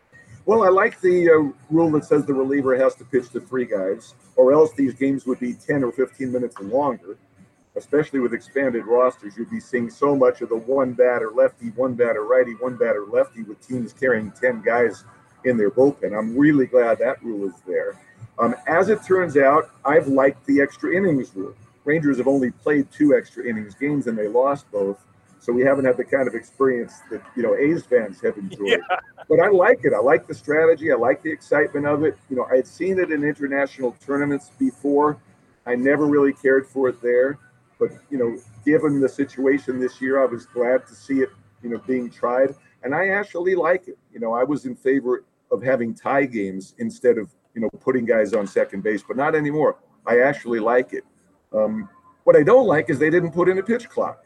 Well, 0.47 0.63
I 0.63 0.69
like 0.69 1.01
the 1.01 1.31
uh, 1.31 1.53
rule 1.71 1.91
that 1.93 2.05
says 2.05 2.27
the 2.27 2.35
reliever 2.35 2.77
has 2.77 2.95
to 2.97 3.05
pitch 3.05 3.31
to 3.31 3.41
three 3.41 3.65
guys, 3.65 4.15
or 4.37 4.53
else 4.53 4.73
these 4.75 4.93
games 4.93 5.25
would 5.25 5.41
be 5.41 5.55
10 5.55 5.83
or 5.83 5.91
15 5.91 6.31
minutes 6.31 6.61
longer 6.61 7.17
especially 7.77 8.21
with 8.21 8.33
expanded 8.33 8.87
rosters, 8.87 9.37
you'd 9.37 9.51
be 9.51 9.61
seeing 9.61 9.91
so 9.91 10.15
much 10.15 10.41
of 10.41 10.49
the 10.49 10.57
one 10.57 10.93
batter 10.93 11.31
lefty, 11.35 11.71
one 11.71 11.95
batter 11.95 12.25
righty, 12.25 12.53
one 12.53 12.77
batter 12.77 13.05
lefty 13.11 13.43
with 13.43 13.61
teams 13.67 13.93
carrying 13.93 14.31
10 14.31 14.63
guys 14.63 15.05
in 15.45 15.57
their 15.57 15.71
bullpen. 15.71 16.17
I'm 16.17 16.37
really 16.37 16.67
glad 16.67 16.99
that 16.99 17.23
rule 17.23 17.49
is 17.49 17.55
there. 17.67 18.01
Um, 18.39 18.55
as 18.67 18.89
it 18.89 19.03
turns 19.05 19.37
out, 19.37 19.71
I've 19.85 20.09
liked 20.09 20.45
the 20.47 20.61
extra 20.61 20.95
innings 20.95 21.35
rule. 21.35 21.55
Rangers 21.85 22.19
have 22.19 22.29
only 22.29 22.51
played 22.51 22.91
two 22.91 23.15
extra 23.15 23.45
innings 23.45 23.75
games 23.75 24.07
and 24.07 24.17
they 24.17 24.29
lost 24.29 24.71
both. 24.71 24.99
So 25.41 25.53
we 25.53 25.63
haven't 25.63 25.85
had 25.85 25.99
the 25.99 26.05
kind 26.05 26.27
of 26.27 26.35
experience 26.35 27.01
that, 27.11 27.21
you 27.37 27.43
know, 27.43 27.55
A's 27.55 27.85
fans 27.85 28.19
have 28.23 28.39
enjoyed. 28.39 28.67
Yeah. 28.67 28.99
But 29.29 29.41
I 29.41 29.49
like 29.49 29.81
it. 29.85 29.93
I 29.93 29.99
like 29.99 30.27
the 30.27 30.35
strategy. 30.35 30.91
I 30.91 30.97
like 30.97 31.23
the 31.23 31.31
excitement 31.31 31.87
of 31.87 32.03
it. 32.03 32.17
You 32.31 32.37
know, 32.37 32.47
I 32.51 32.57
had 32.57 32.67
seen 32.67 32.99
it 32.99 33.11
in 33.11 33.23
international 33.23 33.95
tournaments 34.05 34.51
before. 34.59 35.19
I 35.67 35.75
never 35.77 36.07
really 36.07 36.33
cared 36.33 36.67
for 36.67 36.89
it 36.89 37.03
there. 37.03 37.39
But 37.79 37.91
you 38.11 38.19
know, 38.19 38.37
given 38.65 39.01
the 39.01 39.09
situation 39.09 39.81
this 39.81 40.01
year, 40.01 40.23
I 40.23 40.27
was 40.27 40.47
glad 40.47 40.87
to 40.87 40.95
see 40.95 41.21
it, 41.21 41.31
you 41.63 41.71
know, 41.71 41.79
being 41.87 42.11
tried, 42.11 42.55
and 42.83 42.95
I 42.95 43.09
actually 43.09 43.55
like 43.55 43.89
it. 43.89 43.99
You 44.13 44.21
know, 44.21 44.33
I 44.33 44.45
was 44.45 44.65
in 44.65 44.77
favor 44.77 45.25
of 45.51 45.63
having 45.63 45.95
tie 45.95 46.27
games 46.27 46.75
instead 46.79 47.19
of 47.19 47.35
you 47.55 47.61
know 47.61 47.71
putting 47.81 48.05
guys 48.05 48.33
on 48.33 48.47
second 48.47 48.83
base, 48.83 49.03
but 49.07 49.17
not 49.17 49.35
anymore. 49.35 49.79
I 50.07 50.21
actually 50.21 50.61
like 50.61 50.93
it. 50.93 51.05
Um, 51.53 51.89
what 52.25 52.37
I 52.37 52.43
don't 52.43 52.67
like 52.67 52.91
is 52.91 52.99
they 52.99 53.11
didn't 53.11 53.33
put 53.33 53.49
in 53.49 53.59
a 53.59 53.63
pitch 53.63 53.89
clock. 53.89 54.25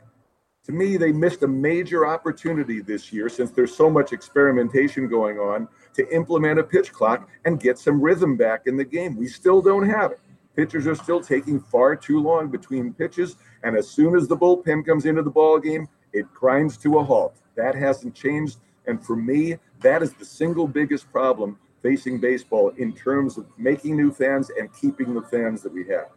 To 0.64 0.72
me, 0.72 0.96
they 0.96 1.12
missed 1.12 1.42
a 1.42 1.48
major 1.48 2.06
opportunity 2.06 2.80
this 2.80 3.12
year 3.12 3.28
since 3.28 3.50
there's 3.50 3.74
so 3.74 3.88
much 3.88 4.12
experimentation 4.12 5.08
going 5.08 5.38
on 5.38 5.66
to 5.94 6.14
implement 6.14 6.58
a 6.58 6.62
pitch 6.62 6.92
clock 6.92 7.28
and 7.44 7.58
get 7.58 7.78
some 7.78 8.00
rhythm 8.00 8.36
back 8.36 8.66
in 8.66 8.76
the 8.76 8.84
game. 8.84 9.16
We 9.16 9.28
still 9.28 9.62
don't 9.62 9.88
have 9.88 10.12
it. 10.12 10.20
Pitchers 10.58 10.88
are 10.88 10.96
still 10.96 11.20
taking 11.20 11.60
far 11.60 11.94
too 11.94 12.18
long 12.18 12.48
between 12.48 12.92
pitches, 12.92 13.36
and 13.62 13.76
as 13.76 13.88
soon 13.88 14.16
as 14.16 14.26
the 14.26 14.36
bullpen 14.36 14.84
comes 14.84 15.06
into 15.06 15.22
the 15.22 15.30
ball 15.30 15.60
game, 15.60 15.86
it 16.12 16.26
grinds 16.34 16.76
to 16.78 16.98
a 16.98 17.04
halt. 17.04 17.36
That 17.54 17.76
hasn't 17.76 18.16
changed, 18.16 18.58
and 18.88 19.00
for 19.00 19.14
me, 19.14 19.58
that 19.82 20.02
is 20.02 20.14
the 20.14 20.24
single 20.24 20.66
biggest 20.66 21.12
problem 21.12 21.56
facing 21.80 22.18
baseball 22.18 22.70
in 22.70 22.92
terms 22.92 23.38
of 23.38 23.46
making 23.56 23.96
new 23.96 24.10
fans 24.10 24.50
and 24.58 24.68
keeping 24.74 25.14
the 25.14 25.22
fans 25.22 25.62
that 25.62 25.72
we 25.72 25.86
have. 25.86 26.08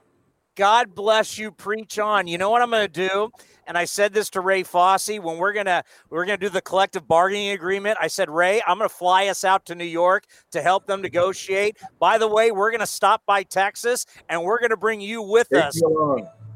God 0.56 0.94
bless 0.94 1.38
you. 1.38 1.52
Preach 1.52 1.98
on. 2.00 2.28
You 2.28 2.38
know 2.38 2.50
what 2.50 2.62
I'm 2.62 2.70
going 2.72 2.88
to 2.90 3.08
do? 3.08 3.32
And 3.68 3.78
I 3.78 3.86
said 3.86 4.14
this 4.14 4.30
to 4.32 4.42
Ray 4.42 4.64
Fosse 4.64 5.18
when 5.20 5.38
we're 5.38 5.54
gonna 5.54 5.84
we're 6.10 6.26
gonna 6.26 6.38
do 6.38 6.50
the 6.50 6.62
collective 6.62 7.08
bargaining 7.08 7.52
agreement. 7.52 7.98
I 8.02 8.08
said, 8.08 8.30
Ray, 8.30 8.62
I'm 8.68 8.78
gonna 8.78 8.90
fly 8.90 9.28
us 9.28 9.46
out 9.46 9.66
to 9.68 9.76
New 9.76 9.86
York 9.86 10.26
to 10.52 10.62
help 10.62 10.88
them 10.88 11.02
negotiate. 11.02 11.78
By 12.00 12.18
the 12.18 12.28
way, 12.28 12.52
we're 12.52 12.72
gonna 12.72 12.86
stop 12.86 13.22
by 13.26 13.44
Texas 13.44 14.06
and 14.28 14.44
we're 14.44 14.60
gonna 14.60 14.76
bring 14.76 15.00
you 15.00 15.22
with 15.22 15.54
us 15.54 15.82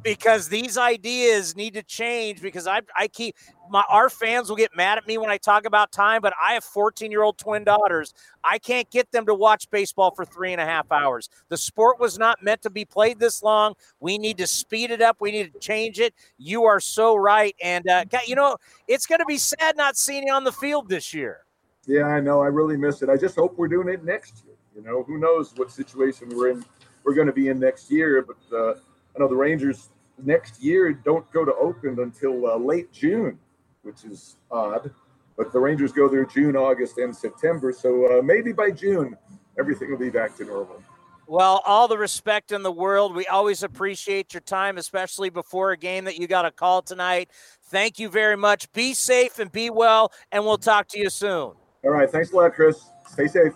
because 0.06 0.48
these 0.48 0.78
ideas 0.78 1.56
need 1.56 1.74
to 1.74 1.82
change 1.82 2.39
because 2.39 2.68
I 2.68 2.82
I 2.98 3.08
keep 3.08 3.36
my 3.72 3.84
our 3.89 4.08
fans 4.08 4.48
will 4.48 4.56
get 4.56 4.70
mad 4.78 5.00
at 5.00 5.08
me 5.08 5.18
when 5.18 5.32
I 5.32 5.38
talk 5.38 5.65
about 5.65 5.91
time, 5.91 6.22
but 6.22 6.32
I 6.41 6.54
have 6.54 6.63
14 6.63 7.10
year 7.12 7.24
old 7.24 7.39
twin 7.39 7.63
daughters. 7.63 8.13
I 8.44 8.60
can't 8.60 8.89
get 8.91 9.12
them 9.12 9.26
to 9.26 9.34
watch 9.34 9.68
baseball 9.72 10.12
for 10.12 10.24
three 10.24 10.52
and 10.52 10.62
a 10.62 10.65
half 10.65 10.91
hours. 10.91 11.30
The 11.50 11.58
sport 11.58 12.00
was 12.00 12.20
not 12.20 12.44
meant 12.44 12.62
to 12.62 12.70
be 12.70 12.86
played 12.86 13.20
this 13.20 13.41
long. 13.41 13.74
We 14.00 14.20
need 14.20 14.38
to 14.38 14.46
speed 14.46 14.91
it 14.91 15.02
up. 15.02 15.18
We 15.20 15.32
need 15.32 15.52
to 15.52 15.60
change 15.60 16.00
it. 16.00 16.13
You 16.38 16.65
are 16.65 16.80
so 16.80 17.15
right, 17.15 17.56
and 17.62 17.89
uh, 17.89 18.06
you 18.28 18.36
know 18.36 18.58
it's 18.88 19.08
going 19.08 19.20
to 19.20 19.26
be 19.26 19.39
sad 19.39 19.76
not 19.76 19.98
seeing 19.98 20.28
you 20.28 20.34
on 20.34 20.44
the 20.44 20.52
field 20.52 20.88
this 20.88 21.15
year. 21.15 21.39
Yeah, 21.88 22.04
I 22.04 22.20
know. 22.20 22.41
I 22.41 22.48
really 22.48 22.78
miss 22.78 23.02
it. 23.02 23.10
I 23.10 23.18
just 23.18 23.36
hope 23.36 23.58
we're 23.58 23.68
doing 23.68 23.89
it 23.89 24.04
next 24.04 24.44
year. 24.46 24.56
You 24.76 24.84
know, 24.84 25.04
who 25.04 25.18
knows 25.18 25.54
what 25.56 25.72
situation 25.72 26.30
we're 26.30 26.52
in. 26.52 26.65
We're 27.04 27.15
going 27.15 27.28
to 27.28 27.34
be 27.34 27.48
in 27.48 27.60
next 27.60 27.89
year, 27.89 28.24
but 28.24 28.56
uh, 28.56 28.74
I 28.74 29.20
know 29.20 29.28
the 29.28 29.36
Rangers 29.36 29.89
next 30.23 30.62
year 30.62 30.93
don't 30.93 31.30
go 31.32 31.45
to 31.45 31.54
Oakland 31.56 31.99
until 31.99 32.47
uh, 32.47 32.58
late 32.58 32.91
June, 32.91 33.38
which 33.84 34.04
is 34.04 34.38
odd. 34.51 34.91
But 35.38 35.51
the 35.51 35.60
Rangers 35.60 35.91
go 35.91 36.08
there 36.08 36.25
June, 36.25 36.56
August, 36.56 36.97
and 36.97 37.15
September. 37.15 37.73
So 37.73 38.19
uh, 38.19 38.21
maybe 38.21 38.54
by 38.54 38.71
June, 38.71 39.17
everything 39.60 39.91
will 39.91 39.97
be 39.97 40.10
back 40.10 40.36
to 40.38 40.45
normal. 40.45 40.82
Well, 41.28 41.62
all 41.65 41.88
the 41.88 41.97
respect 41.97 42.51
in 42.51 42.62
the 42.62 42.71
world. 42.71 43.15
We 43.15 43.25
always 43.25 43.63
appreciate 43.63 44.34
your 44.34 44.41
time, 44.41 44.78
especially 44.78 45.32
before 45.32 45.71
a 45.71 45.78
game 45.78 46.06
that 46.06 46.17
you 46.17 46.28
got 46.28 46.45
a 46.45 46.51
call 46.51 46.84
tonight. 46.84 47.32
Thank 47.63 47.97
you 47.97 48.10
very 48.10 48.38
much. 48.38 48.71
Be 48.73 48.93
safe 48.93 49.39
and 49.39 49.51
be 49.51 49.71
well, 49.71 50.12
and 50.32 50.45
we'll 50.45 50.60
talk 50.60 50.88
to 50.89 50.99
you 50.99 51.10
soon. 51.10 51.54
All 51.84 51.91
right. 51.91 52.10
Thanks 52.10 52.32
a 52.32 52.36
lot, 52.36 52.54
Chris. 52.54 52.89
Stay 53.08 53.28
safe. 53.28 53.54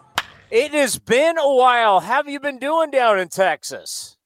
It 0.49 0.71
has 0.71 0.97
been 0.97 1.37
a 1.37 1.53
while. 1.53 1.99
How 1.99 2.15
have 2.15 2.27
you 2.27 2.39
been 2.39 2.57
doing 2.57 2.89
down 2.89 3.19
in 3.19 3.27
Texas? 3.27 4.17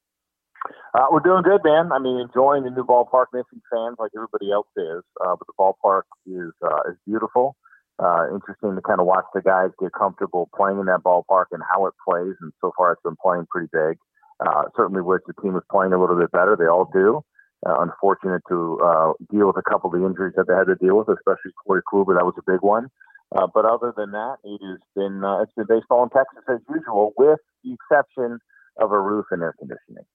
Uh, 0.94 1.08
we're 1.12 1.26
doing 1.26 1.42
good, 1.42 1.62
man. 1.64 1.92
I 1.92 1.98
mean, 1.98 2.20
enjoying 2.20 2.64
the 2.64 2.70
new 2.70 2.86
ballpark, 2.86 3.34
missing 3.34 3.62
fans 3.74 3.98
like 3.98 4.12
everybody 4.16 4.52
else 4.52 4.70
is. 4.78 5.02
Uh, 5.20 5.36
but 5.36 5.48
the 5.48 5.58
ballpark 5.58 6.04
is 6.28 6.54
uh, 6.62 6.90
is 6.92 6.98
beautiful. 7.06 7.56
Uh, 7.98 8.28
interesting 8.34 8.76
to 8.76 8.82
kind 8.82 9.00
of 9.00 9.08
watch 9.08 9.26
the 9.34 9.42
guys 9.42 9.70
get 9.80 9.92
comfortable 9.94 10.50
playing 10.56 10.80
in 10.80 10.86
that 10.86 11.02
ballpark 11.02 11.46
and 11.52 11.64
how 11.72 11.88
it 11.88 11.94
plays. 12.08 12.34
And 12.42 12.54
so 12.62 12.72
far, 12.78 12.92
it's 12.92 13.02
been 13.02 13.18
playing 13.22 13.48
pretty 13.50 13.70
big. 13.74 13.98
Uh, 14.40 14.66
certainly, 14.78 15.02
wish 15.02 15.22
the 15.26 15.34
team 15.42 15.54
was 15.54 15.64
playing 15.72 15.94
a 15.94 16.00
little 16.00 16.18
bit 16.18 16.32
better. 16.32 16.56
They 16.56 16.70
all 16.70 16.90
do. 16.94 17.22
Uh, 17.66 17.80
unfortunate 17.82 18.42
to 18.50 18.78
uh, 18.84 19.14
deal 19.32 19.48
with 19.48 19.58
a 19.58 19.64
couple 19.68 19.90
of 19.90 19.98
the 19.98 20.06
injuries 20.06 20.34
that 20.36 20.46
they 20.48 20.54
had 20.54 20.68
to 20.68 20.76
deal 20.76 20.98
with, 20.98 21.08
especially 21.08 21.54
Corey 21.66 21.82
Kluber. 21.92 22.14
That 22.14 22.26
was 22.26 22.36
a 22.38 22.52
big 22.52 22.62
one. 22.62 22.90
Uh, 23.34 23.48
but 23.52 23.66
other 23.66 23.94
than 23.98 24.12
that, 24.12 24.38
it 24.44 24.62
has 24.62 24.80
been 24.96 25.24
uh, 25.24 25.42
it's 25.42 25.54
been 25.58 25.66
baseball 25.66 26.04
in 26.04 26.10
Texas 26.10 26.44
as 26.50 26.60
usual, 26.70 27.14
with 27.18 27.40
the 27.64 27.74
exception 27.74 28.38
of 28.78 28.92
a 28.92 29.00
roof 29.00 29.26
and 29.32 29.42
air 29.42 29.56
conditioning. 29.58 30.06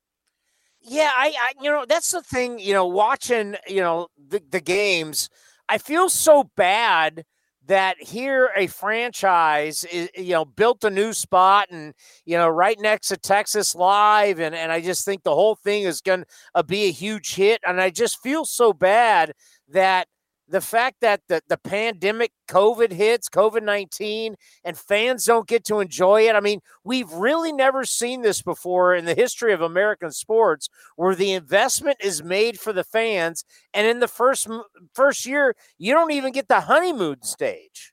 Yeah, 0.80 1.10
I, 1.14 1.32
I, 1.38 1.52
you 1.62 1.70
know, 1.70 1.84
that's 1.88 2.12
the 2.12 2.22
thing, 2.22 2.58
you 2.58 2.72
know, 2.72 2.86
watching, 2.86 3.56
you 3.66 3.80
know, 3.80 4.08
the, 4.28 4.40
the 4.50 4.60
games, 4.60 5.28
I 5.68 5.78
feel 5.78 6.08
so 6.08 6.44
bad 6.56 7.24
that 7.66 7.96
here 8.00 8.50
a 8.56 8.66
franchise 8.66 9.84
is, 9.92 10.08
you 10.16 10.32
know 10.32 10.46
built 10.46 10.82
a 10.84 10.90
new 10.90 11.12
spot 11.12 11.66
and 11.70 11.92
you 12.24 12.34
know 12.34 12.48
right 12.48 12.78
next 12.80 13.08
to 13.08 13.16
Texas 13.18 13.74
Live 13.74 14.40
and 14.40 14.54
and 14.54 14.72
I 14.72 14.80
just 14.80 15.04
think 15.04 15.22
the 15.22 15.34
whole 15.34 15.54
thing 15.54 15.82
is 15.82 16.00
going 16.00 16.20
to 16.20 16.26
uh, 16.54 16.62
be 16.62 16.84
a 16.84 16.90
huge 16.90 17.34
hit 17.34 17.60
and 17.66 17.78
I 17.78 17.90
just 17.90 18.22
feel 18.22 18.46
so 18.46 18.72
bad 18.72 19.32
that 19.68 20.08
the 20.48 20.60
fact 20.60 20.96
that 21.00 21.20
the, 21.28 21.42
the 21.48 21.58
pandemic 21.58 22.32
COVID 22.48 22.92
hits, 22.92 23.28
COVID 23.28 23.62
19, 23.62 24.36
and 24.64 24.78
fans 24.78 25.24
don't 25.24 25.46
get 25.46 25.64
to 25.66 25.80
enjoy 25.80 26.22
it. 26.28 26.34
I 26.34 26.40
mean, 26.40 26.60
we've 26.84 27.12
really 27.12 27.52
never 27.52 27.84
seen 27.84 28.22
this 28.22 28.42
before 28.42 28.94
in 28.94 29.04
the 29.04 29.14
history 29.14 29.52
of 29.52 29.60
American 29.60 30.10
sports 30.10 30.68
where 30.96 31.14
the 31.14 31.32
investment 31.32 31.98
is 32.00 32.22
made 32.22 32.58
for 32.58 32.72
the 32.72 32.84
fans. 32.84 33.44
And 33.74 33.86
in 33.86 34.00
the 34.00 34.08
first 34.08 34.48
first 34.94 35.26
year, 35.26 35.54
you 35.76 35.92
don't 35.92 36.12
even 36.12 36.32
get 36.32 36.48
the 36.48 36.62
honeymoon 36.62 37.22
stage. 37.22 37.92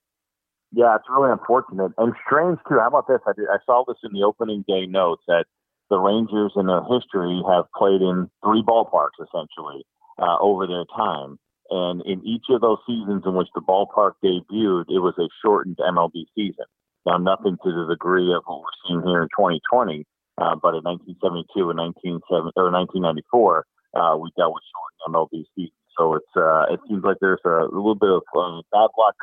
Yeah, 0.72 0.96
it's 0.96 1.06
really 1.10 1.32
unfortunate 1.32 1.92
and 1.98 2.14
strange 2.26 2.60
too. 2.68 2.80
How 2.80 2.88
about 2.88 3.08
this? 3.08 3.20
I, 3.28 3.32
did, 3.36 3.46
I 3.50 3.58
saw 3.66 3.84
this 3.88 3.98
in 4.04 4.12
the 4.14 4.24
opening 4.24 4.64
day 4.68 4.86
notes 4.86 5.24
that 5.28 5.46
the 5.90 5.98
Rangers 5.98 6.54
in 6.56 6.68
their 6.68 6.84
history 6.84 7.42
have 7.48 7.66
played 7.76 8.02
in 8.02 8.30
three 8.44 8.64
ballparks 8.64 9.20
essentially 9.22 9.86
uh, 10.20 10.38
over 10.40 10.68
their 10.68 10.86
time. 10.96 11.38
And 11.70 12.02
in 12.06 12.26
each 12.26 12.46
of 12.50 12.62
those 12.62 12.78
seasons 12.86 13.24
in 13.26 13.34
which 13.34 13.48
the 13.56 13.62
ballpark 13.62 14.14
debuted, 14.24 14.86
it 14.90 15.02
was 15.02 15.16
a 15.18 15.28
shortened 15.44 15.78
MLB 15.78 16.26
season. 16.36 16.66
Now, 17.06 17.18
nothing 17.18 17.58
to 17.64 17.72
the 17.72 17.88
degree 17.90 18.34
of 18.34 18.44
what 18.46 18.62
we're 18.62 18.80
seeing 18.88 19.02
here 19.06 19.22
in 19.22 19.30
2020, 19.30 20.06
uh, 20.38 20.56
but 20.62 20.74
in 20.74 20.82
1972 20.84 21.70
and 21.70 21.78
1970, 21.78 22.54
or 22.58 22.74
1994, 22.74 23.66
uh, 23.94 24.18
we 24.18 24.30
dealt 24.38 24.54
with 24.54 24.66
shortened 24.74 25.14
MLB 25.14 25.46
season. 25.56 25.78
So 25.98 26.16
it's 26.16 26.34
uh, 26.36 26.66
it 26.70 26.80
seems 26.90 27.04
like 27.04 27.18
there's 27.22 27.40
a, 27.46 27.70
little 27.72 27.96
bit 27.96 28.10
of 28.10 28.24
uh, 28.36 28.62
bad 28.72 28.90
luck 28.98 29.16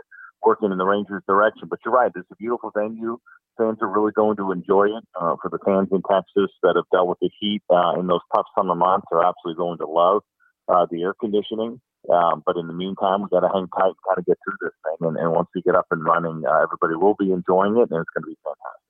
working 0.43 0.73
in 0.73 0.79
the 0.79 0.87
Rangers' 0.87 1.23
direction. 1.29 1.69
But 1.69 1.81
you're 1.85 1.95
right, 1.95 2.11
it's 2.15 2.31
a 2.31 2.37
beautiful 2.37 2.73
venue. 2.75 3.19
Fans 3.59 3.79
are 3.83 3.89
really 3.89 4.13
going 4.13 4.37
to 4.39 4.53
enjoy 4.53 4.87
it. 4.87 5.05
Uh, 5.15 5.37
for 5.43 5.51
the 5.51 5.59
fans 5.65 5.89
in 5.93 6.03
Texas 6.09 6.51
that 6.63 6.77
have 6.77 6.89
dealt 6.91 7.09
with 7.09 7.19
the 7.21 7.31
heat 7.39 7.63
uh, 7.69 8.01
in 8.01 8.07
those 8.07 8.25
tough 8.35 8.47
summer 8.57 8.75
months, 8.75 9.07
are 9.13 9.25
absolutely 9.25 9.59
going 9.59 9.79
to 9.79 9.87
love 9.87 10.23
uh, 10.69 10.87
the 10.91 11.03
air 11.03 11.15
conditioning. 11.21 11.81
Um, 12.11 12.43
but 12.45 12.57
in 12.57 12.67
the 12.67 12.73
meantime, 12.73 13.23
we 13.23 13.29
got 13.29 13.41
to 13.41 13.53
hang 13.53 13.69
tight 13.69 13.95
and 13.95 14.07
kind 14.07 14.19
of 14.19 14.27
get 14.27 14.39
through 14.45 14.57
this 14.61 14.75
thing. 14.83 15.09
And, 15.09 15.17
and 15.17 15.33
once 15.33 15.49
we 15.55 15.63
get 15.63 15.77
up 15.77 15.87
and 15.91 16.05
running, 16.05 16.43
uh, 16.47 16.63
everybody 16.63 16.97
will 16.97 17.15
be 17.15 17.31
enjoying 17.31 17.77
it, 17.77 17.91
and 17.91 18.01
it's 18.01 18.11
going 18.11 18.25
to 18.25 18.31
be 18.31 18.39
fantastic. 18.43 18.83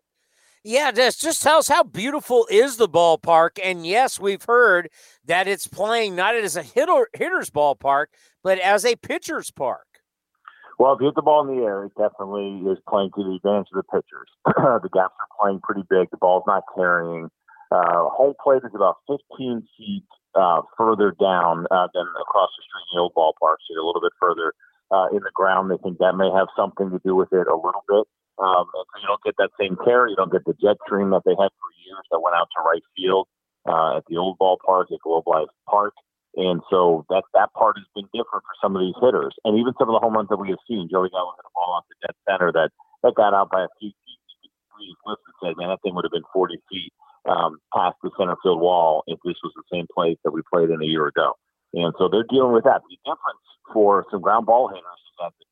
Yeah, 0.64 0.92
just 0.92 1.20
just 1.20 1.42
tell 1.42 1.58
us 1.58 1.66
how 1.66 1.82
beautiful 1.82 2.46
is 2.48 2.76
the 2.76 2.88
ballpark. 2.88 3.58
And 3.62 3.84
yes, 3.84 4.20
we've 4.20 4.44
heard 4.44 4.90
that 5.24 5.48
it's 5.48 5.66
playing 5.66 6.14
not 6.14 6.36
as 6.36 6.56
a 6.56 6.62
hitter, 6.62 7.08
hitter's 7.12 7.50
ballpark, 7.50 8.06
but 8.44 8.60
as 8.60 8.84
a 8.84 8.94
pitcher's 8.94 9.50
park. 9.50 9.86
Well, 10.78 10.94
if 10.94 11.00
you 11.00 11.06
hit 11.06 11.16
the 11.16 11.22
ball 11.22 11.48
in 11.48 11.56
the 11.56 11.64
air, 11.64 11.84
it 11.84 11.92
definitely 11.98 12.62
is 12.70 12.78
playing 12.88 13.10
to 13.16 13.24
the 13.24 13.34
advantage 13.36 13.68
of 13.74 13.84
the 13.84 13.92
pitchers. 13.92 14.28
the 14.46 14.88
gaps 14.92 15.14
are 15.18 15.36
playing 15.40 15.60
pretty 15.62 15.82
big. 15.90 16.10
The 16.10 16.16
ball's 16.16 16.44
not 16.46 16.62
carrying. 16.74 17.28
Uh, 17.72 18.08
home 18.10 18.34
plate 18.42 18.62
is 18.64 18.74
about 18.74 18.96
15 19.08 19.66
feet 19.76 20.04
uh, 20.34 20.62
further 20.76 21.14
down 21.18 21.66
uh, 21.70 21.88
than 21.94 22.06
across 22.20 22.50
the 22.56 22.62
street 22.64 22.86
in 22.92 22.96
the 22.96 23.02
old 23.02 23.14
ballpark. 23.14 23.60
So 23.68 23.76
a 23.76 23.84
little 23.84 24.02
bit 24.02 24.16
further 24.20 24.52
uh, 24.90 25.08
in 25.12 25.24
the 25.24 25.34
ground. 25.34 25.70
They 25.70 25.80
think 25.80 25.98
that 25.98 26.16
may 26.16 26.30
have 26.30 26.48
something 26.56 26.90
to 26.90 27.00
do 27.04 27.16
with 27.16 27.32
it 27.32 27.48
a 27.48 27.56
little 27.56 27.84
bit. 27.88 28.04
Um, 28.40 28.64
and 28.72 28.86
so 28.88 28.94
you 29.00 29.08
don't 29.08 29.24
get 29.24 29.36
that 29.38 29.52
same 29.60 29.76
care. 29.84 30.08
You 30.08 30.16
don't 30.16 30.32
get 30.32 30.44
the 30.44 30.56
jet 30.56 30.80
stream 30.86 31.10
that 31.10 31.22
they 31.24 31.36
had 31.36 31.52
for 31.52 31.68
years 31.84 32.04
that 32.10 32.20
went 32.20 32.36
out 32.36 32.48
to 32.56 32.64
right 32.64 32.84
field 32.96 33.28
uh, 33.68 34.00
at 34.00 34.04
the 34.08 34.16
old 34.16 34.38
ballpark 34.38 34.92
at 34.92 35.04
Globe 35.04 35.28
Life 35.28 35.52
Park. 35.68 35.94
And 36.34 36.64
so 36.72 37.04
that 37.12 37.28
that 37.36 37.52
part 37.52 37.76
has 37.76 37.84
been 37.92 38.08
different 38.08 38.40
for 38.48 38.56
some 38.64 38.72
of 38.72 38.80
these 38.80 38.96
hitters, 39.04 39.36
and 39.44 39.60
even 39.60 39.76
some 39.76 39.92
of 39.92 39.92
the 39.92 40.00
home 40.00 40.16
runs 40.16 40.32
that 40.32 40.40
we 40.40 40.48
have 40.48 40.64
seen. 40.64 40.88
Joey 40.88 41.12
Gallo 41.12 41.36
hit 41.36 41.44
a 41.44 41.52
ball 41.52 41.76
off 41.76 41.84
the 41.92 42.08
dead 42.08 42.16
center 42.24 42.48
that 42.56 42.72
that 43.04 43.12
got 43.20 43.36
out 43.36 43.52
by 43.52 43.68
a 43.68 43.72
few 43.76 43.92
feet. 43.92 44.20
You 44.40 44.48
could 44.48 44.64
breathe, 44.72 44.96
listen, 45.04 45.32
say, 45.44 45.52
man, 45.60 45.68
that 45.68 45.84
thing 45.84 45.92
would 45.92 46.08
have 46.08 46.16
been 46.16 46.24
40 46.32 46.56
feet 46.72 46.88
um, 47.28 47.58
past 47.74 47.96
the 48.02 48.10
center 48.18 48.36
field 48.42 48.60
wall 48.60 49.04
if 49.06 49.18
this 49.24 49.38
was 49.42 49.52
the 49.54 49.66
same 49.72 49.86
place 49.94 50.18
that 50.24 50.32
we 50.32 50.42
played 50.52 50.70
in 50.70 50.82
a 50.82 50.86
year 50.86 51.06
ago. 51.06 51.34
And 51.74 51.94
so 51.98 52.08
they're 52.08 52.28
dealing 52.28 52.52
with 52.52 52.64
that. 52.64 52.82
The 52.84 52.98
difference 53.04 53.46
for 53.72 54.04
some 54.10 54.20
ground 54.20 54.46
ball 54.46 54.68
hitters 54.68 54.84
is 54.84 55.14
that 55.20 55.32
the, 55.38 55.46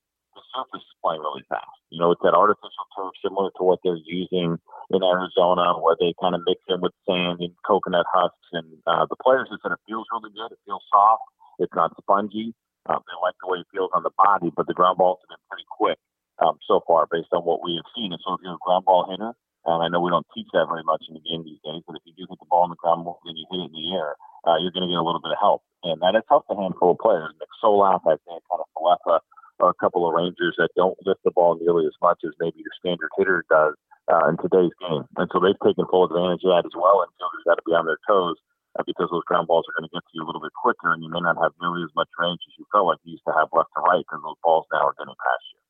surface 0.51 0.83
is 0.83 0.99
playing 1.05 1.21
really 1.23 1.47
fast. 1.47 1.79
You 1.95 2.01
know, 2.01 2.11
it's 2.11 2.25
that 2.27 2.35
artificial 2.35 2.87
turf 2.97 3.15
similar 3.23 3.55
to 3.55 3.63
what 3.63 3.79
they're 3.85 4.03
using 4.03 4.59
in 4.91 5.01
Arizona, 5.05 5.79
where 5.79 5.95
they 5.95 6.11
kind 6.19 6.35
of 6.35 6.43
mix 6.43 6.59
in 6.67 6.81
with 6.81 6.91
sand 7.07 7.39
and 7.39 7.55
coconut 7.63 8.07
husks. 8.11 8.51
And 8.51 8.67
uh, 8.83 9.07
the 9.07 9.21
players 9.23 9.47
have 9.53 9.63
said 9.63 9.71
it 9.71 9.85
feels 9.87 10.11
really 10.11 10.35
good. 10.35 10.51
It 10.51 10.59
feels 10.67 10.83
soft. 10.91 11.23
It's 11.63 11.75
not 11.77 11.95
spongy. 12.03 12.51
Um, 12.89 12.99
they 13.07 13.15
like 13.23 13.39
the 13.39 13.47
way 13.47 13.63
it 13.63 13.71
feels 13.71 13.95
on 13.95 14.03
the 14.03 14.11
body, 14.19 14.51
but 14.51 14.67
the 14.67 14.75
ground 14.75 14.99
balls 14.99 15.23
have 15.23 15.39
been 15.39 15.47
pretty 15.47 15.69
quick 15.71 15.99
um, 16.43 16.59
so 16.67 16.81
far 16.87 17.07
based 17.07 17.31
on 17.31 17.45
what 17.45 17.63
we 17.63 17.77
have 17.77 17.87
seen. 17.95 18.11
And 18.11 18.21
so 18.25 18.35
if 18.35 18.41
you're 18.43 18.59
a 18.59 18.65
ground 18.65 18.85
ball 18.85 19.07
hitter, 19.07 19.37
um, 19.69 19.85
I 19.85 19.93
know 19.93 20.01
we 20.01 20.09
don't 20.09 20.27
teach 20.33 20.49
that 20.57 20.73
very 20.73 20.85
much 20.85 21.05
in 21.05 21.13
the 21.13 21.25
game 21.25 21.45
these 21.45 21.61
days, 21.61 21.85
but 21.85 21.97
if 21.97 22.03
you 22.09 22.17
do 22.17 22.25
hit 22.25 22.41
the 22.41 22.49
ball 22.49 22.65
in 22.65 22.73
the 22.73 22.81
ground 22.81 23.05
more 23.05 23.21
than 23.29 23.37
you 23.37 23.45
hit 23.53 23.61
it 23.61 23.69
in 23.69 23.77
the 23.77 23.93
air, 23.93 24.17
uh, 24.49 24.57
you're 24.57 24.73
going 24.73 24.89
to 24.89 24.93
get 24.93 25.01
a 25.01 25.05
little 25.05 25.21
bit 25.21 25.37
of 25.37 25.41
help. 25.41 25.61
And 25.85 26.01
that 26.01 26.17
has 26.17 26.25
helped 26.33 26.49
a 26.49 26.57
handful 26.57 26.97
of 26.97 27.01
players. 27.01 27.37
Nick 27.37 27.53
Solak, 27.61 28.01
I 28.09 28.17
think, 28.25 28.41
Kiner-Falefa, 28.49 29.21
a 29.61 29.77
couple 29.77 30.09
of 30.09 30.17
Rangers 30.17 30.57
that 30.57 30.73
don't 30.77 30.97
lift 31.05 31.21
the 31.25 31.33
ball 31.37 31.61
nearly 31.61 31.85
as 31.85 31.97
much 32.01 32.25
as 32.25 32.33
maybe 32.41 32.65
your 32.65 32.73
standard 32.81 33.13
hitter 33.21 33.45
does 33.53 33.77
uh, 34.09 34.33
in 34.33 34.41
today's 34.41 34.73
game. 34.81 35.05
And 35.21 35.29
so 35.29 35.37
they've 35.37 35.61
taken 35.61 35.85
full 35.93 36.09
advantage 36.09 36.41
of 36.49 36.57
that 36.57 36.65
as 36.65 36.73
well. 36.73 37.05
And 37.05 37.13
fielders 37.21 37.45
got 37.45 37.61
to 37.61 37.69
be 37.69 37.77
on 37.77 37.85
their 37.85 38.01
toes 38.09 38.41
uh, 38.81 38.85
because 38.89 39.13
those 39.13 39.29
ground 39.29 39.45
balls 39.45 39.69
are 39.69 39.77
going 39.77 39.85
to 39.85 39.93
get 39.93 40.01
to 40.01 40.15
you 40.17 40.25
a 40.25 40.29
little 40.29 40.41
bit 40.41 40.57
quicker, 40.57 40.89
and 40.97 41.05
you 41.05 41.13
may 41.13 41.21
not 41.21 41.37
have 41.37 41.53
nearly 41.61 41.85
as 41.85 41.93
much 41.93 42.09
range 42.17 42.41
as 42.49 42.57
you 42.57 42.65
felt 42.73 42.89
like 42.89 42.97
you 43.05 43.21
used 43.21 43.29
to 43.29 43.37
have 43.37 43.53
left 43.53 43.69
to 43.77 43.85
right 43.85 44.01
because 44.09 44.25
those 44.25 44.41
balls 44.41 44.65
now 44.73 44.89
are 44.89 44.97
getting 44.97 45.13
past 45.21 45.45
you. 45.53 45.61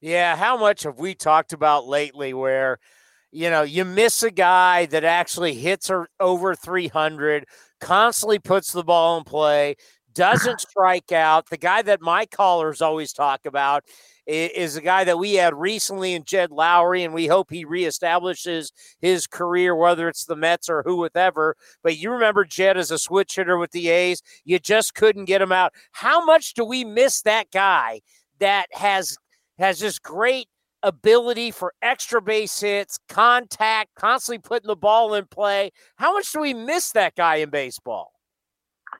Yeah, 0.00 0.40
how 0.40 0.56
much 0.56 0.88
have 0.88 0.96
we 0.96 1.12
talked 1.12 1.52
about 1.52 1.84
lately 1.84 2.32
where– 2.32 2.80
you 3.32 3.50
know, 3.50 3.62
you 3.62 3.84
miss 3.84 4.22
a 4.22 4.30
guy 4.30 4.86
that 4.86 5.04
actually 5.04 5.54
hits 5.54 5.90
over 6.18 6.54
300, 6.54 7.44
constantly 7.80 8.38
puts 8.38 8.72
the 8.72 8.82
ball 8.82 9.18
in 9.18 9.24
play, 9.24 9.76
doesn't 10.14 10.60
strike 10.70 11.12
out. 11.12 11.48
The 11.48 11.56
guy 11.56 11.82
that 11.82 12.00
my 12.00 12.26
callers 12.26 12.82
always 12.82 13.12
talk 13.12 13.46
about 13.46 13.84
is 14.26 14.76
a 14.76 14.80
guy 14.80 15.02
that 15.04 15.18
we 15.18 15.34
had 15.34 15.54
recently 15.54 16.14
in 16.14 16.24
Jed 16.24 16.50
Lowrie, 16.50 17.04
and 17.04 17.14
we 17.14 17.26
hope 17.26 17.50
he 17.50 17.64
reestablishes 17.64 18.70
his 19.00 19.26
career, 19.26 19.74
whether 19.74 20.08
it's 20.08 20.24
the 20.24 20.36
Mets 20.36 20.68
or 20.68 20.82
who 20.82 20.96
whatever. 20.96 21.56
But 21.82 21.96
you 21.96 22.12
remember 22.12 22.44
Jed 22.44 22.76
as 22.76 22.90
a 22.90 22.98
switch 22.98 23.34
hitter 23.34 23.58
with 23.58 23.72
the 23.72 23.88
A's, 23.88 24.22
you 24.44 24.58
just 24.58 24.94
couldn't 24.94 25.24
get 25.24 25.42
him 25.42 25.52
out. 25.52 25.72
How 25.92 26.24
much 26.24 26.54
do 26.54 26.64
we 26.64 26.84
miss 26.84 27.22
that 27.22 27.50
guy 27.50 28.00
that 28.38 28.66
has 28.72 29.16
has 29.58 29.80
this 29.80 29.98
great 29.98 30.48
ability 30.82 31.50
for 31.50 31.74
extra 31.82 32.20
base 32.20 32.60
hits, 32.60 32.98
contact, 33.08 33.94
constantly 33.94 34.38
putting 34.38 34.68
the 34.68 34.76
ball 34.76 35.14
in 35.14 35.26
play. 35.26 35.70
How 35.96 36.14
much 36.14 36.32
do 36.32 36.40
we 36.40 36.54
miss 36.54 36.92
that 36.92 37.14
guy 37.16 37.36
in 37.36 37.50
baseball? 37.50 38.12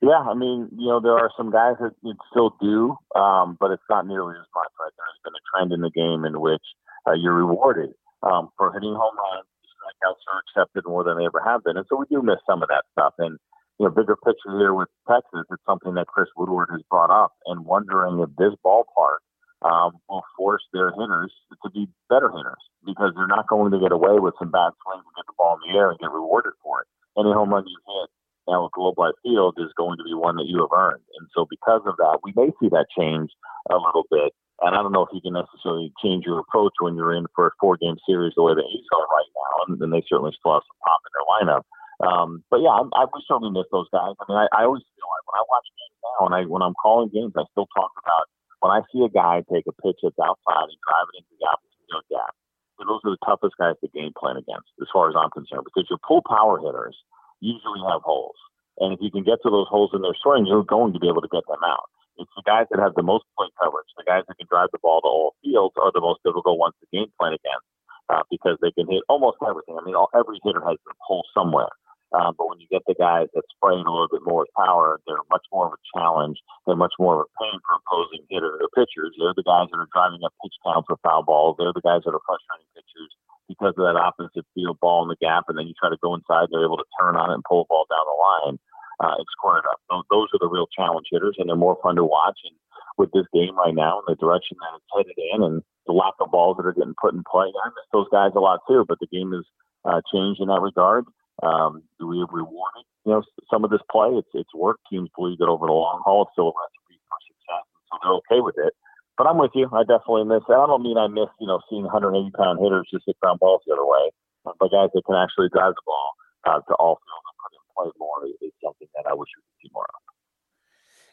Yeah, 0.03 0.25
I 0.25 0.35
mean, 0.35 0.69
you 0.79 0.89
know, 0.89 1.01
there 1.01 1.19
are 1.19 1.31
some 1.37 1.51
guys 1.51 1.75
that 1.81 1.93
still 2.31 2.57
do, 2.61 2.97
um, 3.15 3.59
but 3.61 3.71
it's 3.71 3.83
not 3.91 4.07
nearly 4.07 4.33
as 4.33 4.47
much. 4.55 4.73
Right, 4.81 4.93
there's 4.97 5.21
been 5.25 5.37
a 5.37 5.45
trend 5.53 5.73
in 5.73 5.81
the 5.83 5.91
game 5.91 6.25
in 6.25 6.41
which 6.41 6.65
uh, 7.07 7.13
you're 7.13 7.35
rewarded 7.35 7.91
um, 8.23 8.49
for 8.57 8.73
hitting 8.73 8.95
home 8.95 9.17
runs. 9.17 9.47
Strikeouts 9.77 10.25
are 10.33 10.41
accepted 10.47 10.89
more 10.89 11.05
than 11.05 11.19
they 11.19 11.27
ever 11.27 11.43
have 11.45 11.65
been, 11.65 11.77
and 11.77 11.85
so 11.89 11.97
we 11.97 12.07
do 12.11 12.23
miss 12.23 12.41
some 12.49 12.63
of 12.63 12.69
that 12.69 12.85
stuff. 12.93 13.13
And 13.19 13.39
you 13.79 13.87
know, 13.87 13.91
bigger 13.91 14.17
picture 14.17 14.57
here 14.57 14.73
with 14.73 14.89
Texas, 15.09 15.45
it's 15.51 15.63
something 15.67 15.95
that 15.95 16.07
Chris 16.07 16.29
Woodward 16.37 16.69
has 16.71 16.81
brought 16.89 17.11
up, 17.11 17.33
and 17.45 17.67
wondering 17.67 18.21
if 18.21 18.31
this 18.37 18.57
ballpark 18.65 19.21
um, 19.63 20.01
will 20.09 20.25
force 20.37 20.65
their 20.73 20.91
hitters 20.93 21.33
to 21.63 21.71
be 21.71 21.89
better 22.09 22.31
hitters 22.33 22.63
because 22.85 23.13
they're 23.15 23.31
not 23.31 23.49
going 23.49 23.73
to 23.73 23.81
get 23.81 23.93
away 23.93 24.19
with 24.19 24.35
some 24.39 24.51
bad 24.51 24.73
swings 24.81 25.05
and 25.05 25.17
get 25.17 25.29
the 25.29 25.37
ball 25.37 25.59
in 25.61 25.69
the 25.69 25.79
air 25.79 25.91
and 25.91 26.01
get 26.01 26.11
rewarded 26.11 26.57
for 26.65 26.83
it. 26.83 26.89
Any 27.19 27.33
home 27.33 27.53
run 27.53 27.67
you 27.67 27.77
hit 27.77 28.09
now 28.49 28.67
at 28.67 28.73
Globe 28.73 28.97
Life 28.97 29.19
Field 29.23 29.59
is 29.59 29.73
going 29.77 29.99
to 29.99 30.05
be 30.05 30.15
one 30.15 30.37
that 30.37 30.49
you 30.49 30.65
have 30.65 30.73
earned. 30.73 31.05
And 31.21 31.29
so 31.37 31.45
because 31.45 31.83
of 31.85 31.97
that, 32.01 32.25
we 32.25 32.33
may 32.35 32.49
see 32.57 32.73
that 32.73 32.89
change 32.97 33.31
a 33.69 33.77
little 33.77 34.09
bit. 34.11 34.33
And 34.61 34.77
I 34.77 34.83
don't 34.83 34.93
know 34.93 35.05
if 35.05 35.13
you 35.13 35.21
can 35.21 35.37
necessarily 35.37 35.93
change 36.05 36.25
your 36.25 36.41
approach 36.41 36.73
when 36.81 36.97
you're 36.97 37.17
in 37.17 37.25
for 37.35 37.49
a 37.49 37.57
four 37.61 37.77
game 37.77 37.97
series 38.05 38.33
the 38.37 38.45
way 38.45 38.53
the 38.53 38.65
A's 38.65 38.89
are 38.93 39.09
right 39.09 39.33
now. 39.33 39.53
And, 39.69 39.81
and 39.81 39.93
they 39.93 40.05
certainly 40.09 40.37
still 40.37 40.57
have 40.57 40.65
some 40.65 40.81
pop 40.85 41.01
in 41.05 41.13
their 41.13 41.29
lineup. 41.33 41.65
Um, 42.01 42.45
but 42.49 42.61
yeah, 42.65 42.73
I, 42.73 42.81
I 42.97 43.05
we 43.13 43.21
certainly 43.29 43.53
miss 43.53 43.69
those 43.73 43.89
guys. 43.93 44.17
I 44.21 44.25
mean, 44.29 44.41
I, 44.41 44.49
I 44.57 44.65
always 44.65 44.85
feel 44.97 45.09
like 45.09 45.25
when 45.29 45.37
I 45.37 45.45
watch 45.53 45.69
games 45.69 45.99
now 46.01 46.21
and 46.29 46.35
I 46.37 46.41
when 46.49 46.65
I'm 46.65 46.77
calling 46.81 47.13
games, 47.13 47.37
I 47.37 47.45
still 47.53 47.69
talk 47.77 47.93
about 48.01 48.25
when 48.61 48.73
I 48.73 48.85
see 48.93 49.05
a 49.05 49.13
guy 49.13 49.43
take 49.49 49.67
a 49.67 49.77
pitch 49.81 50.01
that's 50.05 50.21
outside 50.21 50.69
and 50.69 50.81
drive 50.85 51.09
it 51.13 51.25
into 51.25 51.33
the 51.37 51.49
opposite 51.49 51.81
field 51.89 52.07
gap, 52.13 52.33
those 52.81 53.05
are 53.05 53.13
the 53.13 53.25
toughest 53.27 53.61
guys 53.61 53.77
to 53.85 53.93
game 53.93 54.13
plan 54.17 54.41
against, 54.41 54.73
as 54.81 54.89
far 54.93 55.13
as 55.13 55.17
I'm 55.17 55.33
concerned, 55.33 55.69
because 55.69 55.85
your 55.93 56.01
pull 56.01 56.25
power 56.25 56.57
hitters 56.57 56.97
usually 57.41 57.85
have 57.89 58.01
holes. 58.01 58.37
And 58.81 58.97
if 58.97 59.01
you 59.05 59.13
can 59.13 59.25
get 59.25 59.45
to 59.45 59.53
those 59.53 59.69
holes 59.69 59.93
in 59.93 60.01
their 60.01 60.17
swing, 60.25 60.49
you're 60.49 60.65
going 60.65 60.97
to 60.97 61.01
be 61.01 61.09
able 61.09 61.21
to 61.21 61.29
get 61.29 61.45
them 61.45 61.61
out. 61.61 61.93
It's 62.17 62.33
the 62.37 62.45
guys 62.45 62.69
that 62.73 62.81
have 62.81 62.97
the 62.97 63.05
most 63.05 63.25
plate 63.37 63.53
coverage, 63.61 63.89
the 63.97 64.05
guys 64.05 64.25
that 64.29 64.37
can 64.37 64.49
drive 64.49 64.69
the 64.73 64.81
ball 64.81 65.01
to 65.01 65.09
all 65.09 65.37
fields 65.45 65.77
are 65.81 65.93
the 65.93 66.05
most 66.05 66.21
difficult 66.25 66.61
ones 66.61 66.77
to 66.81 66.89
game 66.93 67.09
plan 67.17 67.33
against 67.33 67.69
uh, 68.13 68.25
because 68.29 68.57
they 68.61 68.73
can 68.73 68.89
hit 68.89 69.05
almost 69.09 69.41
everything. 69.41 69.77
I 69.81 69.85
mean, 69.85 69.97
all, 69.97 70.13
every 70.13 70.41
hitter 70.45 70.61
has 70.61 70.77
a 70.77 70.93
hole 71.01 71.25
somewhere. 71.33 71.73
Um, 72.11 72.35
but 72.35 72.51
when 72.51 72.59
you 72.59 72.67
get 72.67 72.83
the 72.91 72.99
guys 72.99 73.31
that 73.35 73.47
spray 73.55 73.79
a 73.79 73.87
little 73.87 74.11
bit 74.11 74.27
more 74.27 74.43
with 74.43 74.59
power, 74.59 74.99
they're 75.07 75.23
much 75.31 75.47
more 75.55 75.71
of 75.71 75.79
a 75.79 75.83
challenge. 75.95 76.43
They're 76.67 76.79
much 76.79 76.95
more 76.99 77.23
of 77.23 77.27
a 77.27 77.31
pain 77.39 77.55
for 77.63 77.79
opposing 77.79 78.27
hitter 78.27 78.59
or 78.59 78.67
pitchers. 78.75 79.15
They're 79.15 79.37
the 79.37 79.47
guys 79.47 79.71
that 79.71 79.79
are 79.79 79.95
driving 79.95 80.27
up 80.27 80.35
pitch 80.43 80.55
count 80.67 80.91
for 80.91 80.99
foul 81.07 81.23
balls. 81.23 81.55
They're 81.59 81.75
the 81.75 81.87
guys 81.87 82.03
that 82.03 82.15
are 82.15 82.27
frustrating 82.27 82.67
pitchers 82.75 83.15
because 83.47 83.75
of 83.79 83.87
that 83.87 83.99
offensive 83.99 84.47
field 84.55 84.79
ball 84.83 85.03
in 85.03 85.11
the 85.11 85.19
gap, 85.19 85.51
and 85.51 85.59
then 85.59 85.67
you 85.67 85.75
try 85.75 85.91
to 85.91 85.99
go 86.03 86.15
inside, 86.15 86.47
they're 86.51 86.67
able 86.67 86.79
to 86.79 86.87
turn 86.99 87.19
on 87.19 87.31
it 87.31 87.39
and 87.39 87.47
pull 87.47 87.67
the 87.67 87.71
ball 87.71 87.87
down 87.91 88.07
the 88.07 88.19
line 88.19 88.57
uh, 89.03 89.15
and 89.19 89.27
score 89.35 89.59
it 89.59 89.67
up. 89.67 89.83
Those 89.91 90.31
are 90.35 90.43
the 90.43 90.51
real 90.51 90.71
challenge 90.71 91.11
hitters, 91.11 91.35
and 91.39 91.51
they're 91.51 91.59
more 91.59 91.79
fun 91.83 91.97
to 91.97 92.07
watch. 92.07 92.39
And 92.47 92.55
with 92.99 93.11
this 93.11 93.27
game 93.35 93.59
right 93.59 93.75
now 93.75 93.99
and 93.99 94.07
the 94.07 94.19
direction 94.19 94.57
that 94.63 94.79
it's 94.79 94.91
headed 94.95 95.19
in, 95.19 95.43
and 95.43 95.63
the 95.87 95.93
lack 95.93 96.15
of 96.21 96.31
balls 96.31 96.59
that 96.59 96.67
are 96.67 96.75
getting 96.75 96.95
put 97.01 97.15
in 97.15 97.23
play, 97.27 97.51
I 97.51 97.69
miss 97.75 97.91
those 97.93 98.11
guys 98.15 98.33
a 98.37 98.41
lot 98.41 98.61
too. 98.69 98.85
But 98.87 98.99
the 99.03 99.11
game 99.11 99.33
has 99.35 99.47
uh, 99.85 100.01
changed 100.15 100.41
in 100.41 100.49
that 100.49 100.63
regard. 100.63 101.07
Um, 101.43 101.83
we 101.99 102.21
have 102.21 102.33
rewarded, 102.33 102.85
you 103.05 103.13
know, 103.13 103.23
some 103.51 103.65
of 103.65 103.71
this 103.71 103.81
play. 103.91 104.13
It's 104.13 104.29
it's 104.35 104.55
worked. 104.55 104.85
Teams 104.91 105.09
believe 105.17 105.39
that 105.39 105.49
over 105.49 105.67
the 105.67 105.73
long 105.73 106.03
haul, 106.05 106.29
it's 106.29 106.33
still 106.37 106.53
a 106.53 106.57
recipe 106.57 107.01
for 107.09 107.19
success, 107.25 107.65
so 107.89 107.93
they're 108.03 108.19
okay 108.25 108.41
with 108.45 108.57
it. 108.59 108.75
But 109.17 109.27
I'm 109.27 109.39
with 109.39 109.53
you. 109.55 109.69
I 109.73 109.85
definitely 109.85 110.25
miss. 110.25 110.45
I 110.49 110.65
don't 110.69 110.83
mean 110.83 110.97
I 110.97 111.09
miss, 111.09 111.29
you 111.41 111.47
know, 111.47 111.61
seeing 111.69 111.85
180 111.85 112.31
pound 112.37 112.61
hitters 112.61 112.89
just 112.93 113.05
hit 113.07 113.21
ground 113.21 113.41
balls 113.41 113.61
the 113.67 113.73
other 113.73 113.85
way, 113.85 114.13
but 114.45 114.73
guys 114.73 114.93
that 114.93 115.05
can 115.05 115.17
actually 115.17 115.49
drive 115.53 115.77
the 115.77 115.85
ball 115.85 116.11
uh, 116.45 116.61
to 116.61 116.75
all 116.77 117.01
fields 117.01 117.27
and 117.29 117.37
put 117.41 117.53
in 117.53 117.65
play 117.77 117.91
more 118.01 118.25
is 118.41 118.53
something 118.65 118.89
that 118.97 119.09
I 119.09 119.15
wish 119.15 119.29
we 119.37 119.43
could 119.45 119.61
see 119.65 119.71
more 119.73 119.85
of. 119.89 120.01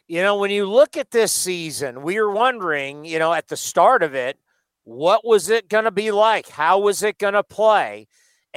You 0.08 0.22
know, 0.22 0.38
when 0.38 0.50
you 0.50 0.64
look 0.64 0.96
at 0.96 1.10
this 1.10 1.32
season, 1.32 2.02
we 2.02 2.18
were 2.18 2.30
wondering, 2.30 3.04
you 3.04 3.18
know, 3.18 3.34
at 3.34 3.48
the 3.48 3.58
start 3.58 4.02
of 4.02 4.14
it, 4.14 4.38
what 4.84 5.22
was 5.22 5.50
it 5.50 5.68
going 5.68 5.84
to 5.84 5.90
be 5.90 6.10
like? 6.10 6.48
How 6.48 6.78
was 6.78 7.02
it 7.02 7.18
going 7.18 7.34
to 7.34 7.42
play? 7.42 8.08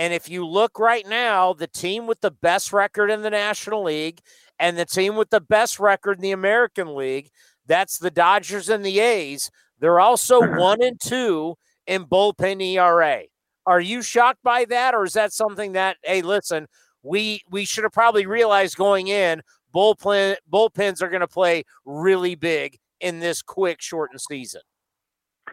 And 0.01 0.15
if 0.15 0.27
you 0.27 0.47
look 0.47 0.79
right 0.79 1.07
now, 1.07 1.53
the 1.53 1.67
team 1.67 2.07
with 2.07 2.21
the 2.21 2.31
best 2.31 2.73
record 2.73 3.11
in 3.11 3.21
the 3.21 3.29
National 3.29 3.83
League 3.83 4.19
and 4.57 4.75
the 4.75 4.83
team 4.83 5.15
with 5.15 5.29
the 5.29 5.39
best 5.39 5.79
record 5.79 6.17
in 6.17 6.23
the 6.23 6.31
American 6.31 6.95
League, 6.95 7.29
that's 7.67 7.99
the 7.99 8.09
Dodgers 8.09 8.67
and 8.67 8.83
the 8.83 8.99
A's. 8.99 9.51
They're 9.77 9.99
also 9.99 10.41
mm-hmm. 10.41 10.59
one 10.59 10.81
and 10.81 10.99
two 10.99 11.53
in 11.85 12.05
bullpen 12.05 12.63
ERA. 12.63 13.25
Are 13.67 13.79
you 13.79 14.01
shocked 14.01 14.41
by 14.41 14.65
that, 14.65 14.95
or 14.95 15.03
is 15.03 15.13
that 15.13 15.33
something 15.33 15.73
that, 15.73 15.97
hey, 16.03 16.23
listen, 16.23 16.65
we 17.03 17.43
we 17.51 17.63
should 17.63 17.83
have 17.83 17.93
probably 17.93 18.25
realized 18.25 18.77
going 18.77 19.07
in 19.07 19.43
bullpen 19.71 20.35
bullpens 20.51 21.03
are 21.03 21.09
going 21.09 21.21
to 21.21 21.27
play 21.27 21.63
really 21.85 22.33
big 22.33 22.79
in 23.01 23.19
this 23.19 23.43
quick 23.43 23.79
shortened 23.79 24.21
season? 24.21 24.61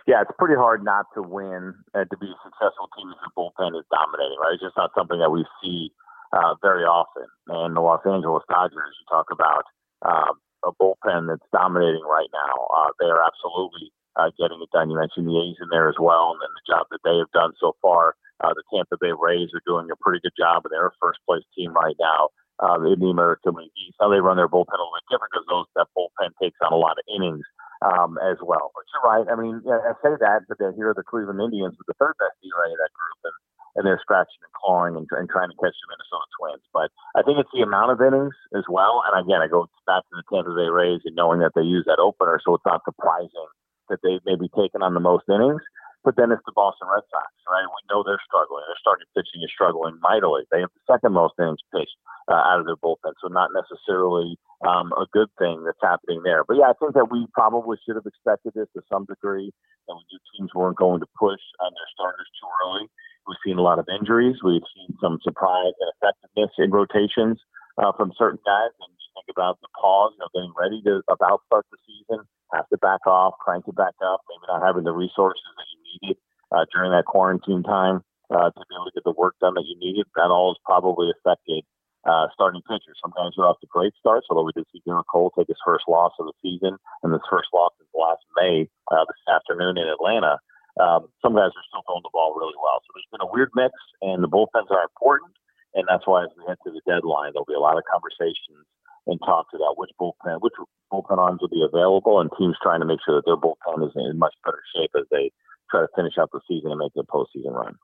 Yeah, 0.07 0.23
it's 0.23 0.35
pretty 0.39 0.55
hard 0.55 0.85
not 0.85 1.07
to 1.15 1.23
win 1.23 1.75
and 1.95 2.07
to 2.11 2.17
be 2.17 2.29
a 2.29 2.45
successful 2.45 2.89
team 2.97 3.11
if 3.11 3.19
your 3.25 3.35
bullpen 3.35 3.75
is 3.79 3.89
dominating, 3.91 4.39
right? 4.39 4.55
It's 4.55 4.63
just 4.63 4.77
not 4.77 4.93
something 4.97 5.19
that 5.19 5.33
we 5.33 5.45
see 5.63 5.91
uh, 6.33 6.55
very 6.61 6.85
often. 6.85 7.27
And 7.49 7.77
the 7.77 7.81
Los 7.81 8.05
Angeles 8.05 8.45
Dodgers, 8.49 8.95
you 8.95 9.07
talk 9.09 9.33
about 9.33 9.65
um, 10.05 10.37
a 10.65 10.73
bullpen 10.77 11.29
that's 11.29 11.47
dominating 11.53 12.05
right 12.05 12.29
now. 12.33 12.55
Uh, 12.69 12.91
they 13.01 13.09
are 13.09 13.25
absolutely 13.25 13.93
uh, 14.17 14.31
getting 14.37 14.61
it 14.61 14.71
done. 14.73 14.91
You 14.91 14.99
mentioned 14.99 15.27
the 15.27 15.39
A's 15.39 15.59
in 15.63 15.71
there 15.71 15.89
as 15.89 15.99
well, 15.99 16.35
and 16.35 16.41
then 16.43 16.53
the 16.53 16.69
job 16.69 16.87
that 16.91 17.03
they 17.05 17.17
have 17.17 17.33
done 17.33 17.53
so 17.61 17.77
far. 17.81 18.15
Uh, 18.39 18.55
the 18.55 18.63
Tampa 18.71 18.95
Bay 19.01 19.11
Rays 19.15 19.51
are 19.55 19.67
doing 19.67 19.91
a 19.91 19.99
pretty 19.99 20.21
good 20.23 20.37
job, 20.39 20.63
and 20.63 20.71
they're 20.71 20.95
a 20.95 21.03
first 21.03 21.19
place 21.27 21.43
team 21.57 21.75
right 21.75 21.97
now 21.99 22.31
uh, 22.63 22.79
in 22.87 22.99
the 22.99 23.11
American 23.11 23.55
League. 23.55 23.71
How 23.99 24.11
they 24.11 24.23
run 24.23 24.37
their 24.37 24.51
bullpen 24.51 24.79
a 24.79 24.83
little 24.83 24.95
bit 24.95 25.11
different 25.11 25.35
because 25.35 25.47
those 25.51 25.67
that 25.75 25.91
bullpen 25.95 26.31
takes 26.39 26.59
on 26.63 26.73
a 26.73 26.79
lot 26.79 26.99
of 26.99 27.07
innings 27.11 27.47
um, 27.83 28.19
as 28.23 28.39
well. 28.43 28.73
But 28.75 28.85
you're 28.91 29.07
right. 29.07 29.27
I 29.31 29.37
mean, 29.39 29.63
yeah, 29.65 29.79
I 29.83 29.95
say 30.03 30.15
that, 30.19 30.47
but 30.49 30.59
then 30.59 30.75
here 30.75 30.91
are 30.91 30.99
the 30.99 31.07
Cleveland 31.07 31.41
Indians 31.41 31.77
with 31.79 31.87
the 31.87 31.99
third 31.99 32.15
best 32.19 32.39
ERA 32.43 32.71
of 32.71 32.79
that 32.79 32.95
group, 32.95 33.21
and, 33.25 33.37
and 33.79 33.83
they're 33.87 34.03
scratching 34.03 34.43
and 34.43 34.55
clawing 34.55 34.95
and, 34.99 35.07
and 35.15 35.31
trying 35.31 35.51
to 35.51 35.59
catch 35.59 35.77
the 35.79 35.87
Minnesota 35.91 36.27
Twins. 36.35 36.67
But 36.75 36.91
I 37.15 37.23
think 37.23 37.39
it's 37.39 37.53
the 37.55 37.63
amount 37.63 37.95
of 37.95 38.03
innings 38.03 38.35
as 38.57 38.67
well. 38.67 39.03
And 39.07 39.15
again, 39.15 39.43
I 39.43 39.47
go 39.47 39.71
back 39.87 40.03
to 40.11 40.15
the 40.19 40.27
Tampa 40.27 40.51
Bay 40.55 40.71
Rays 40.71 41.03
and 41.07 41.15
knowing 41.15 41.39
that 41.41 41.55
they 41.55 41.67
use 41.67 41.87
that 41.87 42.03
opener, 42.03 42.43
so 42.43 42.55
it's 42.59 42.67
not 42.67 42.83
surprising 42.83 43.51
that 43.89 44.01
they've 44.03 44.25
maybe 44.27 44.51
taken 44.53 44.83
on 44.83 44.95
the 44.95 45.01
most 45.01 45.25
innings. 45.29 45.63
But 46.07 46.15
then 46.17 46.31
it's 46.31 46.45
the 46.47 46.55
Boston 46.55 46.89
Red 46.89 47.05
Sox, 47.11 47.29
right? 47.51 47.67
We 47.67 47.83
know 47.91 48.07
they're 48.07 48.23
struggling. 48.23 48.63
Their 48.65 48.81
starting 48.81 49.11
pitching 49.13 49.43
is 49.43 49.51
struggling 49.51 49.99
mightily. 50.01 50.47
They 50.49 50.63
have 50.63 50.73
the 50.73 50.87
second 50.87 51.13
most 51.13 51.35
innings 51.37 51.61
pitched 51.75 51.99
uh, 52.31 52.39
out 52.39 52.63
of 52.63 52.67
their 52.67 52.79
bullpen, 52.79 53.19
so 53.19 53.29
not 53.29 53.51
necessarily 53.51 54.39
um, 54.63 54.95
a 54.95 55.11
good 55.13 55.29
thing 55.39 55.67
that's 55.67 55.83
happening 55.83 56.23
there. 56.23 56.47
But 56.47 56.63
yeah, 56.63 56.71
I 56.71 56.77
think 56.79 56.95
that 56.95 57.11
we 57.11 57.27
probably 57.35 57.77
should 57.83 57.99
have 57.99 58.07
expected 58.07 58.55
this 58.55 58.71
to 58.79 58.83
some 58.87 59.05
degree. 59.11 59.51
That 59.91 59.99
we 59.99 60.05
knew 60.09 60.21
teams 60.33 60.55
weren't 60.55 60.79
going 60.79 61.01
to 61.01 61.11
push 61.19 61.43
on 61.61 61.71
their 61.75 61.91
starters 61.93 62.31
too 62.39 62.49
early. 62.63 62.87
We've 63.27 63.45
seen 63.45 63.59
a 63.59 63.67
lot 63.67 63.79
of 63.79 63.89
injuries. 63.93 64.41
We've 64.41 64.65
seen 64.73 64.97
some 65.03 65.19
surprise 65.21 65.77
and 65.77 65.93
effectiveness 65.99 66.53
in 66.57 66.71
rotations 66.71 67.37
uh, 67.77 67.93
from 67.93 68.17
certain 68.17 68.41
guys. 68.45 68.73
And 68.81 68.89
you 68.89 69.09
think 69.15 69.29
about 69.29 69.61
the 69.61 69.69
pause, 69.77 70.17
you 70.17 70.25
know, 70.25 70.33
getting 70.33 70.55
ready 70.57 70.81
to 70.89 71.03
about 71.13 71.45
start 71.47 71.67
the 71.71 71.79
season, 71.85 72.25
have 72.53 72.69
to 72.69 72.79
back 72.79 73.05
off, 73.07 73.35
crank 73.41 73.69
it 73.69 73.77
back 73.77 73.95
up, 74.01 74.25
maybe 74.29 74.49
not 74.49 74.65
having 74.65 74.85
the 74.85 74.97
resources 74.97 75.45
that 75.57 75.69
you 75.73 75.78
needed 76.03 76.17
uh, 76.53 76.65
during 76.73 76.93
that 76.93 77.05
quarantine 77.05 77.63
time 77.63 78.05
uh, 78.31 78.51
to 78.51 78.61
be 78.69 78.75
able 78.77 78.89
to 78.89 78.95
get 78.95 79.05
the 79.05 79.17
work 79.17 79.35
done 79.41 79.55
that 79.55 79.67
you 79.67 79.77
needed. 79.79 80.07
That 80.17 80.33
all 80.33 80.53
has 80.53 80.61
probably 80.65 81.11
affected 81.11 81.65
uh, 82.09 82.29
starting 82.33 82.63
pitchers. 82.65 82.97
Sometimes 83.03 83.35
they're 83.37 83.49
off 83.49 83.61
to 83.61 83.69
great 83.69 83.93
starts, 83.99 84.27
although 84.31 84.47
we 84.47 84.57
did 84.57 84.65
see 84.73 84.83
Gerrit 84.87 85.09
Cole 85.11 85.33
take 85.37 85.49
his 85.49 85.61
first 85.65 85.85
loss 85.89 86.13
of 86.21 86.27
the 86.27 86.37
season 86.41 86.77
and 87.03 87.13
his 87.13 87.25
first 87.29 87.49
loss 87.53 87.73
since 87.79 87.91
last 87.93 88.23
May 88.37 88.69
uh, 88.93 89.05
this 89.05 89.23
afternoon 89.29 89.77
in 89.77 89.89
Atlanta. 89.89 90.39
Um, 90.79 91.11
some 91.21 91.35
guys 91.35 91.51
are 91.51 91.67
still 91.67 91.83
throwing 91.85 92.07
the 92.07 92.15
ball 92.15 92.39
really 92.39 92.55
well. 92.63 92.79
So 92.87 92.95
there's 92.95 93.11
been 93.11 93.27
a 93.27 93.33
weird 93.35 93.51
mix, 93.59 93.75
and 94.01 94.23
the 94.23 94.31
bullpens 94.31 94.71
are 94.71 94.87
important. 94.87 95.35
And 95.75 95.85
that's 95.91 96.07
why 96.07 96.25
as 96.25 96.33
we 96.39 96.47
head 96.47 96.57
to 96.65 96.73
the 96.73 96.81
deadline, 96.87 97.35
there'll 97.35 97.51
be 97.51 97.59
a 97.59 97.63
lot 97.63 97.77
of 97.77 97.85
conversations 97.91 98.65
and 99.07 99.19
talks 99.25 99.53
about 99.53 99.77
which 99.77 99.91
bullpen, 100.01 100.41
which 100.41 100.55
bullpen 100.93 101.19
arms 101.19 101.41
will 101.41 101.53
be 101.53 101.67
available, 101.67 102.21
and 102.21 102.31
teams 102.39 102.57
trying 102.63 102.81
to 102.81 102.87
make 102.87 103.01
sure 103.05 103.17
that 103.17 103.27
their 103.27 103.37
bullpen 103.41 103.85
is 103.85 103.93
in 103.97 104.19
much 104.19 104.35
better 104.45 104.63
shape 104.77 104.93
as 104.97 105.05
they 105.11 105.33
try 105.71 105.81
to 105.81 105.89
finish 105.95 106.15
out 106.19 106.31
the 106.33 106.41
season 106.49 106.71
and 106.71 106.79
make 106.79 106.93
the 106.95 107.05
postseason 107.05 107.53
run. 107.53 107.77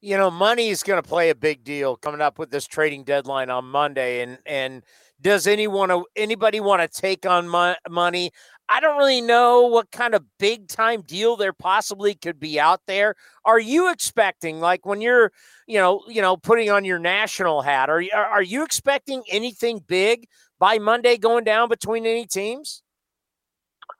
You 0.00 0.16
know, 0.16 0.30
money 0.30 0.68
is 0.68 0.82
going 0.82 1.02
to 1.02 1.08
play 1.08 1.30
a 1.30 1.34
big 1.34 1.64
deal 1.64 1.96
coming 1.96 2.20
up 2.20 2.38
with 2.38 2.50
this 2.50 2.66
trading 2.66 3.04
deadline 3.04 3.50
on 3.50 3.64
Monday, 3.64 4.22
and 4.22 4.38
and 4.46 4.82
does 5.20 5.46
anyone 5.46 6.04
anybody 6.14 6.60
want 6.60 6.82
to 6.82 7.00
take 7.00 7.26
on 7.26 7.48
mo- 7.48 7.74
money? 7.88 8.30
I 8.68 8.80
don't 8.80 8.98
really 8.98 9.20
know 9.20 9.62
what 9.66 9.90
kind 9.90 10.14
of 10.14 10.24
big 10.38 10.68
time 10.68 11.02
deal 11.02 11.36
there 11.36 11.52
possibly 11.52 12.14
could 12.14 12.40
be 12.40 12.58
out 12.58 12.80
there. 12.86 13.14
Are 13.44 13.60
you 13.60 13.90
expecting 13.90 14.60
like 14.60 14.84
when 14.84 15.00
you're, 15.00 15.32
you 15.66 15.78
know, 15.78 16.02
you 16.08 16.20
know, 16.20 16.36
putting 16.36 16.68
on 16.70 16.84
your 16.84 16.98
national 16.98 17.62
hat, 17.62 17.88
are 17.88 18.00
you 18.00 18.10
are 18.14 18.42
you 18.42 18.64
expecting 18.64 19.22
anything 19.30 19.82
big 19.86 20.26
by 20.58 20.78
Monday 20.78 21.16
going 21.16 21.44
down 21.44 21.68
between 21.68 22.06
any 22.06 22.26
teams? 22.26 22.82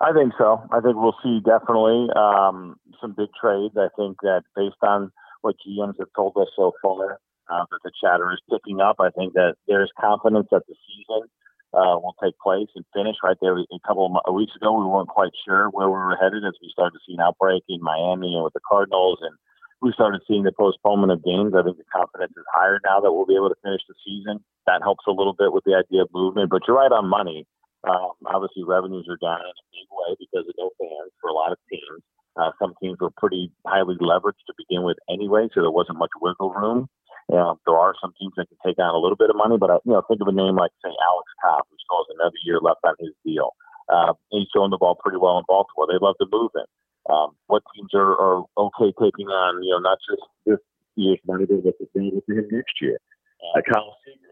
I 0.01 0.12
think 0.12 0.33
so. 0.37 0.62
I 0.73 0.81
think 0.81 0.97
we'll 0.97 1.17
see 1.23 1.41
definitely 1.41 2.09
um, 2.14 2.77
some 3.01 3.15
big 3.17 3.29
trades. 3.41 3.75
I 3.77 3.89
think 3.97 4.19
that 4.23 4.43
based 4.55 4.83
on 4.83 5.11
what 5.43 5.57
GMs 5.67 5.99
have 5.99 6.13
told 6.15 6.37
us 6.37 6.49
so 6.57 6.73
far, 6.83 7.19
uh, 7.49 7.65
that 7.71 7.81
the 7.85 7.93
chatter 8.03 8.33
is 8.33 8.43
picking 8.51 8.81
up. 8.81 8.97
I 8.99 9.11
think 9.11 9.35
that 9.35 9.55
there's 9.69 9.91
confidence 9.99 10.49
that 10.51 10.67
the 10.67 10.75
season 10.87 11.31
uh, 11.75 11.99
will 11.99 12.17
take 12.23 12.35
place 12.39 12.69
and 12.75 12.85
finish 12.95 13.17
right 13.23 13.37
there. 13.41 13.57
A 13.59 13.87
couple 13.87 14.09
of 14.09 14.35
weeks 14.35 14.55
ago, 14.57 14.73
we 14.73 14.87
weren't 14.87 15.09
quite 15.09 15.33
sure 15.47 15.69
where 15.71 15.87
we 15.87 15.99
were 15.99 16.19
headed 16.21 16.45
as 16.45 16.59
we 16.61 16.71
started 16.73 16.99
to 16.99 17.05
see 17.07 17.15
an 17.15 17.23
outbreak 17.23 17.63
in 17.69 17.83
Miami 17.83 18.35
and 18.35 18.45
with 18.45 18.55
the 18.55 18.65
Cardinals, 18.67 19.19
and 19.23 19.35
we 19.83 19.93
started 19.93 20.23
seeing 20.27 20.43
the 20.43 20.57
postponement 20.57 21.13
of 21.13 21.23
games. 21.23 21.55
I 21.55 21.63
think 21.63 21.77
the 21.77 21.87
confidence 21.93 22.33
is 22.37 22.49
higher 22.51 22.81
now 22.85 23.01
that 23.01 23.13
we'll 23.13 23.29
be 23.29 23.37
able 23.37 23.53
to 23.53 23.63
finish 23.63 23.83
the 23.87 23.95
season. 24.03 24.41
That 24.67 24.83
helps 24.83 25.05
a 25.07 25.15
little 25.15 25.37
bit 25.37 25.53
with 25.53 25.65
the 25.65 25.77
idea 25.77 26.03
of 26.03 26.11
movement, 26.15 26.51
but 26.51 26.63
you're 26.67 26.81
right 26.81 26.91
on 26.91 27.07
money. 27.07 27.47
Um, 27.85 28.19
obviously, 28.27 28.65
revenues 28.65 29.07
are 29.07 29.21
down 29.21 29.39
in 29.45 29.53
a 29.53 29.67
big 29.71 29.89
way 29.93 30.11
because 30.19 30.49
of 30.49 30.55
no 30.59 30.75
fans 30.81 31.13
for 31.21 31.31
a 31.31 31.37
lot 31.37 31.53
of 31.53 31.59
teams. 31.71 32.03
Uh, 32.37 32.53
some 32.61 32.74
teams 32.82 32.99
were 33.01 33.11
pretty 33.16 33.51
highly 33.66 33.97
leveraged 33.97 34.45
to 34.47 34.55
begin 34.57 34.84
with 34.84 34.97
anyway, 35.09 35.49
so 35.53 35.61
there 35.61 35.70
wasn't 35.70 35.99
much 35.99 36.12
wiggle 36.20 36.53
room. 36.53 36.89
Um, 37.32 37.59
there 37.66 37.76
are 37.76 37.95
some 38.01 38.12
teams 38.20 38.34
that 38.37 38.47
can 38.47 38.59
take 38.64 38.78
on 38.78 38.95
a 38.95 38.99
little 38.99 39.16
bit 39.16 39.30
of 39.30 39.37
money, 39.37 39.57
but 39.59 39.70
uh, 39.70 39.82
you 39.84 39.93
know, 39.93 40.03
think 40.07 40.20
of 40.20 40.28
a 40.28 40.37
name 40.37 40.55
like 40.55 40.70
say 40.84 40.93
Alex 40.93 41.26
Cobb, 41.43 41.66
who 41.66 41.76
still 41.80 42.05
has 42.05 42.14
another 42.14 42.39
year 42.45 42.61
left 42.62 42.84
on 42.84 42.95
his 43.01 43.11
deal. 43.24 43.51
Uh, 43.89 44.14
he's 44.30 44.47
throwing 44.53 44.70
the 44.70 44.78
ball 44.78 44.95
pretty 44.95 45.18
well 45.18 45.39
in 45.39 45.45
Baltimore. 45.49 45.89
They 45.91 45.99
love 45.99 46.14
to 46.20 46.26
move 46.30 46.51
him. 46.55 46.68
Um, 47.11 47.39
what 47.47 47.62
teams 47.74 47.91
are, 47.95 48.14
are 48.14 48.45
okay 48.59 48.91
taking 48.99 49.26
on, 49.30 49.62
you 49.62 49.70
know, 49.70 49.78
not 49.78 49.99
just 50.03 50.22
this 50.45 50.62
year's 50.95 51.22
money, 51.26 51.47
but 51.47 51.62
what's 51.62 51.78
available 51.78 52.22
for 52.26 52.34
him 52.34 52.47
next 52.51 52.82
year? 52.82 52.99
Uh, 53.55 53.62
Kyle 53.62 53.95
Seager, 54.03 54.26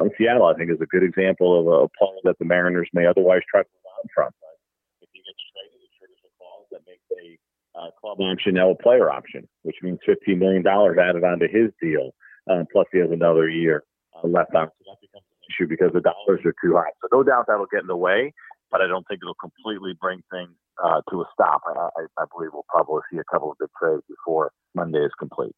in 0.00 0.10
Seattle, 0.18 0.46
I 0.46 0.54
think, 0.54 0.70
is 0.70 0.80
a 0.80 0.90
good 0.90 1.02
example 1.02 1.56
of 1.56 1.64
a, 1.66 1.86
a 1.86 1.90
player 1.96 2.20
that 2.24 2.36
the 2.38 2.44
Mariners 2.44 2.88
may 2.92 3.06
otherwise 3.06 3.40
try 3.48 3.62
to 3.62 3.68
move 3.68 3.88
on 3.88 4.04
from. 4.12 4.30
But 4.42 4.56
if 5.00 5.08
he 5.12 5.22
gets 5.22 5.40
traded, 5.54 5.80
it 5.80 5.92
triggers 5.96 6.20
a 6.26 6.30
clause 6.36 6.68
that 6.74 6.82
makes 6.84 7.06
a 7.14 7.38
uh, 7.74 7.90
club 8.00 8.20
option 8.20 8.54
now 8.54 8.70
a 8.70 8.74
player 8.74 9.10
option, 9.10 9.48
which 9.62 9.76
means 9.82 9.98
$15 10.08 10.38
million 10.38 10.66
added 10.66 11.24
onto 11.24 11.48
his 11.48 11.70
deal. 11.80 12.14
Uh, 12.50 12.64
plus, 12.72 12.86
he 12.92 12.98
has 12.98 13.10
another 13.10 13.48
year 13.48 13.84
uh, 14.16 14.26
left 14.26 14.54
on. 14.54 14.68
So 14.78 14.84
that 14.92 15.00
becomes 15.00 15.24
an 15.24 15.48
issue 15.50 15.68
because 15.68 15.92
the 15.92 16.00
dollars 16.00 16.40
are 16.44 16.54
too 16.62 16.76
high. 16.76 16.90
So, 17.02 17.08
no 17.12 17.22
doubt 17.22 17.46
that'll 17.48 17.66
get 17.66 17.82
in 17.82 17.86
the 17.86 17.96
way, 17.96 18.32
but 18.70 18.80
I 18.80 18.86
don't 18.86 19.06
think 19.08 19.20
it'll 19.22 19.34
completely 19.34 19.94
bring 20.00 20.22
things 20.30 20.50
uh, 20.82 21.00
to 21.10 21.22
a 21.22 21.24
stop. 21.32 21.62
I, 21.66 21.88
I, 22.18 22.24
believe 22.34 22.50
we'll 22.52 22.66
probably 22.68 23.00
see 23.10 23.18
a 23.18 23.24
couple 23.32 23.50
of 23.50 23.58
big 23.58 23.68
trades 23.80 24.02
before 24.08 24.50
Monday 24.74 24.98
is 24.98 25.12
complete. 25.18 25.54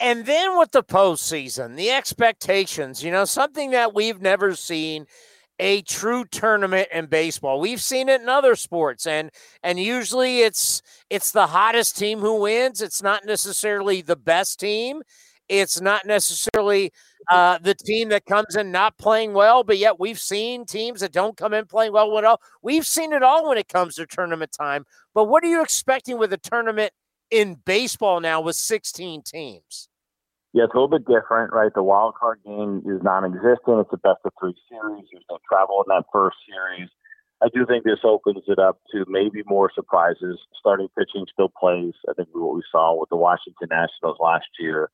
And 0.00 0.26
then 0.26 0.58
with 0.58 0.72
the 0.72 0.82
postseason, 0.82 1.76
the 1.76 1.90
expectations, 1.90 3.02
you 3.02 3.10
know, 3.10 3.24
something 3.24 3.70
that 3.70 3.94
we've 3.94 4.20
never 4.20 4.54
seen 4.54 5.06
a 5.58 5.82
true 5.82 6.24
tournament 6.24 6.88
in 6.92 7.06
baseball. 7.06 7.60
We've 7.60 7.80
seen 7.80 8.08
it 8.08 8.20
in 8.20 8.28
other 8.28 8.56
sports 8.56 9.06
and 9.06 9.30
and 9.62 9.78
usually 9.80 10.40
it's 10.40 10.82
it's 11.10 11.30
the 11.32 11.46
hottest 11.46 11.96
team 11.96 12.18
who 12.20 12.40
wins. 12.40 12.82
It's 12.82 13.02
not 13.02 13.24
necessarily 13.24 14.02
the 14.02 14.16
best 14.16 14.60
team. 14.60 15.02
It's 15.48 15.80
not 15.80 16.06
necessarily 16.06 16.92
uh, 17.30 17.58
the 17.58 17.74
team 17.74 18.08
that 18.08 18.26
comes 18.26 18.56
in 18.56 18.72
not 18.72 18.98
playing 18.98 19.32
well, 19.32 19.62
but 19.64 19.78
yet 19.78 19.98
we've 19.98 20.18
seen 20.18 20.64
teams 20.64 21.00
that 21.00 21.12
don't 21.12 21.36
come 21.36 21.54
in 21.54 21.66
playing 21.66 21.92
well 21.92 22.18
at 22.18 22.24
all. 22.24 22.40
We've 22.62 22.86
seen 22.86 23.12
it 23.12 23.22
all 23.22 23.48
when 23.48 23.58
it 23.58 23.68
comes 23.68 23.94
to 23.96 24.06
tournament 24.06 24.50
time. 24.52 24.84
But 25.14 25.24
what 25.24 25.44
are 25.44 25.48
you 25.48 25.62
expecting 25.62 26.18
with 26.18 26.32
a 26.32 26.38
tournament 26.38 26.92
in 27.30 27.56
baseball 27.64 28.20
now 28.20 28.40
with 28.40 28.56
16 28.56 29.22
teams? 29.22 29.88
Yeah, 30.56 30.64
it's 30.64 30.72
a 30.72 30.80
little 30.80 30.88
bit 30.88 31.04
different, 31.04 31.52
right? 31.52 31.68
The 31.68 31.84
wild 31.84 32.14
card 32.16 32.40
game 32.40 32.80
is 32.88 33.04
non-existent. 33.04 33.76
It's 33.76 33.92
a 33.92 34.00
best 34.00 34.24
of 34.24 34.32
three 34.40 34.56
series. 34.72 35.04
There's 35.12 35.28
no 35.28 35.36
travel 35.44 35.84
in 35.84 35.92
that 35.92 36.08
first 36.08 36.40
series. 36.48 36.88
I 37.44 37.52
do 37.52 37.68
think 37.68 37.84
this 37.84 38.00
opens 38.00 38.40
it 38.48 38.58
up 38.58 38.80
to 38.96 39.04
maybe 39.06 39.44
more 39.44 39.68
surprises. 39.68 40.40
Starting 40.58 40.88
pitching 40.96 41.28
still 41.28 41.52
plays. 41.52 41.92
I 42.08 42.16
think 42.16 42.32
what 42.32 42.56
we 42.56 42.64
saw 42.72 42.96
with 42.96 43.12
the 43.12 43.20
Washington 43.20 43.68
Nationals 43.68 44.16
last 44.16 44.48
year. 44.58 44.88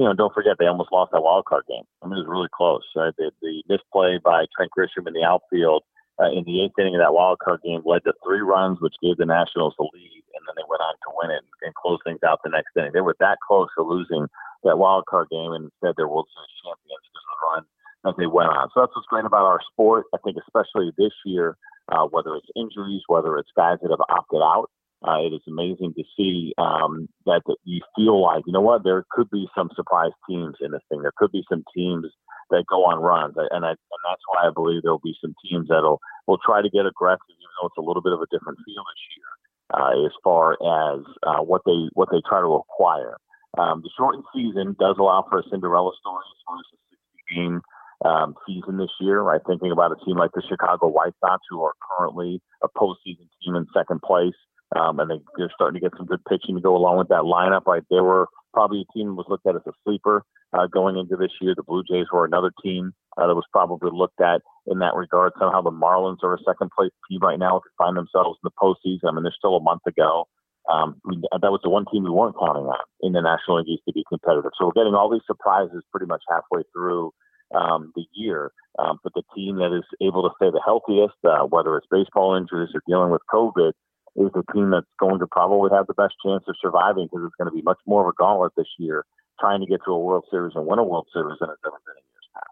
You 0.00 0.08
know, 0.08 0.16
don't 0.16 0.32
forget 0.32 0.56
they 0.58 0.64
almost 0.64 0.88
lost 0.96 1.12
that 1.12 1.20
wild 1.20 1.44
card 1.44 1.68
game. 1.68 1.84
I 2.00 2.08
mean, 2.08 2.16
it 2.16 2.24
was 2.24 2.32
really 2.32 2.48
close. 2.48 2.80
Right? 2.96 3.12
The, 3.20 3.36
the 3.44 3.60
misplay 3.68 4.16
by 4.16 4.48
Trent 4.56 4.72
Grisham 4.72 5.04
in 5.04 5.12
the 5.12 5.28
outfield 5.28 5.84
uh, 6.16 6.32
in 6.32 6.48
the 6.48 6.64
eighth 6.64 6.80
inning 6.80 6.96
of 6.96 7.04
that 7.04 7.12
wild 7.12 7.36
card 7.44 7.60
game 7.60 7.84
led 7.84 8.00
to 8.04 8.16
three 8.24 8.40
runs, 8.40 8.80
which 8.80 8.96
gave 9.04 9.20
the 9.20 9.28
Nationals 9.28 9.76
the 9.76 9.84
lead, 9.92 10.24
and 10.32 10.42
then 10.48 10.56
they 10.56 10.64
went 10.72 10.80
on 10.80 10.96
to 11.04 11.12
win 11.20 11.36
it 11.36 11.44
and 11.60 11.76
close 11.76 12.00
things 12.00 12.24
out 12.24 12.40
the 12.40 12.48
next 12.48 12.72
inning. 12.80 12.96
They 12.96 13.04
were 13.04 13.16
that 13.20 13.44
close 13.44 13.68
to 13.76 13.84
losing 13.84 14.24
that 14.64 14.78
wild 14.78 15.06
card 15.06 15.28
game 15.30 15.52
and 15.52 15.70
instead 15.70 15.94
they're 15.96 16.08
World 16.08 16.28
Series 16.32 16.58
champions 16.62 17.04
because 17.06 17.26
of 17.26 17.32
the 17.32 17.40
run 17.46 17.62
that 18.04 18.16
they 18.18 18.26
went 18.26 18.50
on. 18.50 18.68
So 18.72 18.82
that's 18.82 18.94
what's 18.94 19.10
great 19.10 19.24
about 19.24 19.46
our 19.46 19.60
sport. 19.72 20.06
I 20.14 20.18
think 20.24 20.36
especially 20.38 20.92
this 20.98 21.14
year, 21.24 21.56
uh, 21.90 22.06
whether 22.10 22.34
it's 22.36 22.50
injuries, 22.56 23.02
whether 23.06 23.36
it's 23.38 23.50
guys 23.56 23.78
that 23.82 23.90
have 23.90 24.04
opted 24.08 24.42
out, 24.42 24.70
uh, 25.02 25.18
it 25.18 25.34
is 25.34 25.42
amazing 25.48 25.94
to 25.98 26.04
see 26.16 26.54
um, 26.58 27.08
that, 27.26 27.42
that 27.46 27.58
you 27.64 27.82
feel 27.96 28.22
like 28.22 28.44
you 28.46 28.52
know 28.52 28.60
what 28.62 28.84
there 28.84 29.04
could 29.10 29.28
be 29.30 29.48
some 29.54 29.68
surprise 29.74 30.14
teams 30.28 30.54
in 30.60 30.70
this 30.70 30.82
thing. 30.88 31.02
There 31.02 31.16
could 31.16 31.32
be 31.32 31.42
some 31.50 31.64
teams 31.74 32.06
that 32.50 32.64
go 32.70 32.86
on 32.86 33.02
runs, 33.02 33.34
and 33.36 33.64
I, 33.66 33.70
and 33.70 34.02
that's 34.06 34.22
why 34.30 34.46
I 34.46 34.50
believe 34.54 34.82
there 34.82 34.92
will 34.92 35.02
be 35.02 35.18
some 35.20 35.34
teams 35.42 35.68
that'll 35.68 35.98
will 36.28 36.38
try 36.38 36.62
to 36.62 36.70
get 36.70 36.86
aggressive, 36.86 37.34
even 37.34 37.50
though 37.58 37.66
it's 37.66 37.78
a 37.78 37.82
little 37.82 38.02
bit 38.02 38.12
of 38.12 38.20
a 38.20 38.30
different 38.30 38.58
feel 38.62 38.84
this 38.86 39.02
year 39.18 39.30
uh, 39.74 40.06
as 40.06 40.12
far 40.22 40.52
as 40.54 41.00
uh, 41.26 41.42
what 41.42 41.62
they 41.66 41.88
what 41.94 42.08
they 42.12 42.22
try 42.28 42.40
to 42.40 42.54
acquire. 42.54 43.16
Um, 43.58 43.82
the 43.82 43.90
shortened 43.96 44.24
season 44.34 44.76
does 44.78 44.96
allow 44.98 45.26
for 45.28 45.40
a 45.40 45.42
Cinderella 45.50 45.92
story 46.00 46.24
as 46.24 46.40
far 46.46 46.56
as 46.56 46.68
a 46.72 46.78
60 46.90 47.34
game 47.34 47.62
um, 48.04 48.34
season 48.46 48.78
this 48.78 48.92
year. 49.00 49.20
Right, 49.20 49.40
thinking 49.46 49.72
about 49.72 49.92
a 49.92 50.04
team 50.04 50.16
like 50.16 50.32
the 50.34 50.42
Chicago 50.48 50.88
White 50.88 51.14
Sox, 51.20 51.42
who 51.50 51.62
are 51.62 51.74
currently 51.96 52.40
a 52.62 52.68
postseason 52.68 53.28
team 53.44 53.56
in 53.56 53.66
second 53.74 54.00
place, 54.02 54.36
um, 54.74 55.00
and 55.00 55.10
they, 55.10 55.20
they're 55.36 55.52
starting 55.54 55.80
to 55.80 55.84
get 55.88 55.96
some 55.96 56.06
good 56.06 56.24
pitching 56.24 56.56
to 56.56 56.62
go 56.62 56.76
along 56.76 56.98
with 56.98 57.08
that 57.08 57.28
lineup. 57.28 57.66
Right, 57.66 57.84
they 57.90 58.00
were 58.00 58.26
probably 58.54 58.86
a 58.88 58.92
team 58.92 59.08
that 59.08 59.14
was 59.14 59.26
looked 59.28 59.46
at 59.46 59.56
as 59.56 59.66
a 59.66 59.72
sleeper 59.84 60.24
uh, 60.52 60.66
going 60.66 60.96
into 60.96 61.16
this 61.16 61.32
year. 61.40 61.54
The 61.54 61.62
Blue 61.62 61.82
Jays 61.82 62.06
were 62.12 62.24
another 62.24 62.52
team 62.62 62.92
uh, 63.16 63.26
that 63.26 63.34
was 63.34 63.44
probably 63.52 63.90
looked 63.92 64.20
at 64.20 64.40
in 64.66 64.78
that 64.78 64.94
regard. 64.94 65.32
Somehow 65.38 65.62
the 65.62 65.70
Marlins 65.70 66.22
are 66.22 66.34
a 66.34 66.42
second 66.46 66.70
place 66.76 66.90
team 67.10 67.20
right 67.20 67.38
now 67.38 67.60
to 67.60 67.70
find 67.78 67.96
themselves 67.96 68.38
in 68.42 68.48
the 68.48 68.56
postseason. 68.60 69.08
I 69.08 69.12
mean, 69.12 69.24
there's 69.24 69.36
still 69.38 69.56
a 69.56 69.62
month 69.62 69.82
to 69.86 69.92
go. 69.92 70.26
Um, 70.70 71.00
that 71.04 71.50
was 71.50 71.60
the 71.62 71.70
one 71.70 71.86
team 71.90 72.04
we 72.04 72.10
weren't 72.10 72.38
counting 72.38 72.66
on 72.66 72.78
in 73.00 73.12
the 73.12 73.20
National 73.20 73.58
League 73.58 73.68
East 73.68 73.82
to 73.88 73.92
be 73.92 74.04
competitive. 74.08 74.52
So 74.58 74.66
we're 74.66 74.78
getting 74.78 74.94
all 74.94 75.10
these 75.10 75.26
surprises 75.26 75.82
pretty 75.90 76.06
much 76.06 76.22
halfway 76.30 76.62
through 76.72 77.12
um, 77.54 77.92
the 77.96 78.06
year. 78.14 78.52
Um, 78.78 78.98
but 79.02 79.12
the 79.14 79.22
team 79.34 79.56
that 79.56 79.76
is 79.76 79.84
able 80.00 80.22
to 80.22 80.34
stay 80.36 80.50
the 80.50 80.62
healthiest, 80.64 81.18
uh, 81.24 81.44
whether 81.44 81.76
it's 81.76 81.86
baseball 81.90 82.34
injuries 82.34 82.70
or 82.74 82.82
dealing 82.86 83.10
with 83.10 83.22
COVID, 83.32 83.72
is 84.16 84.30
the 84.34 84.44
team 84.52 84.70
that's 84.70 84.86
going 85.00 85.18
to 85.18 85.26
probably 85.26 85.70
have 85.72 85.86
the 85.86 85.94
best 85.94 86.14
chance 86.24 86.44
of 86.46 86.54
surviving 86.60 87.08
because 87.10 87.24
it's 87.26 87.36
going 87.36 87.50
to 87.50 87.54
be 87.54 87.62
much 87.62 87.78
more 87.86 88.02
of 88.02 88.08
a 88.08 88.16
gauntlet 88.16 88.52
this 88.56 88.68
year 88.78 89.04
trying 89.40 89.60
to 89.60 89.66
get 89.66 89.80
to 89.84 89.90
a 89.90 89.98
World 89.98 90.24
Series 90.30 90.52
and 90.54 90.66
win 90.66 90.78
a 90.78 90.84
World 90.84 91.08
Series 91.12 91.38
than 91.40 91.50
it's 91.50 91.60
ever 91.66 91.80
been 91.86 91.96
in 91.96 92.04
years 92.12 92.28
past. 92.34 92.50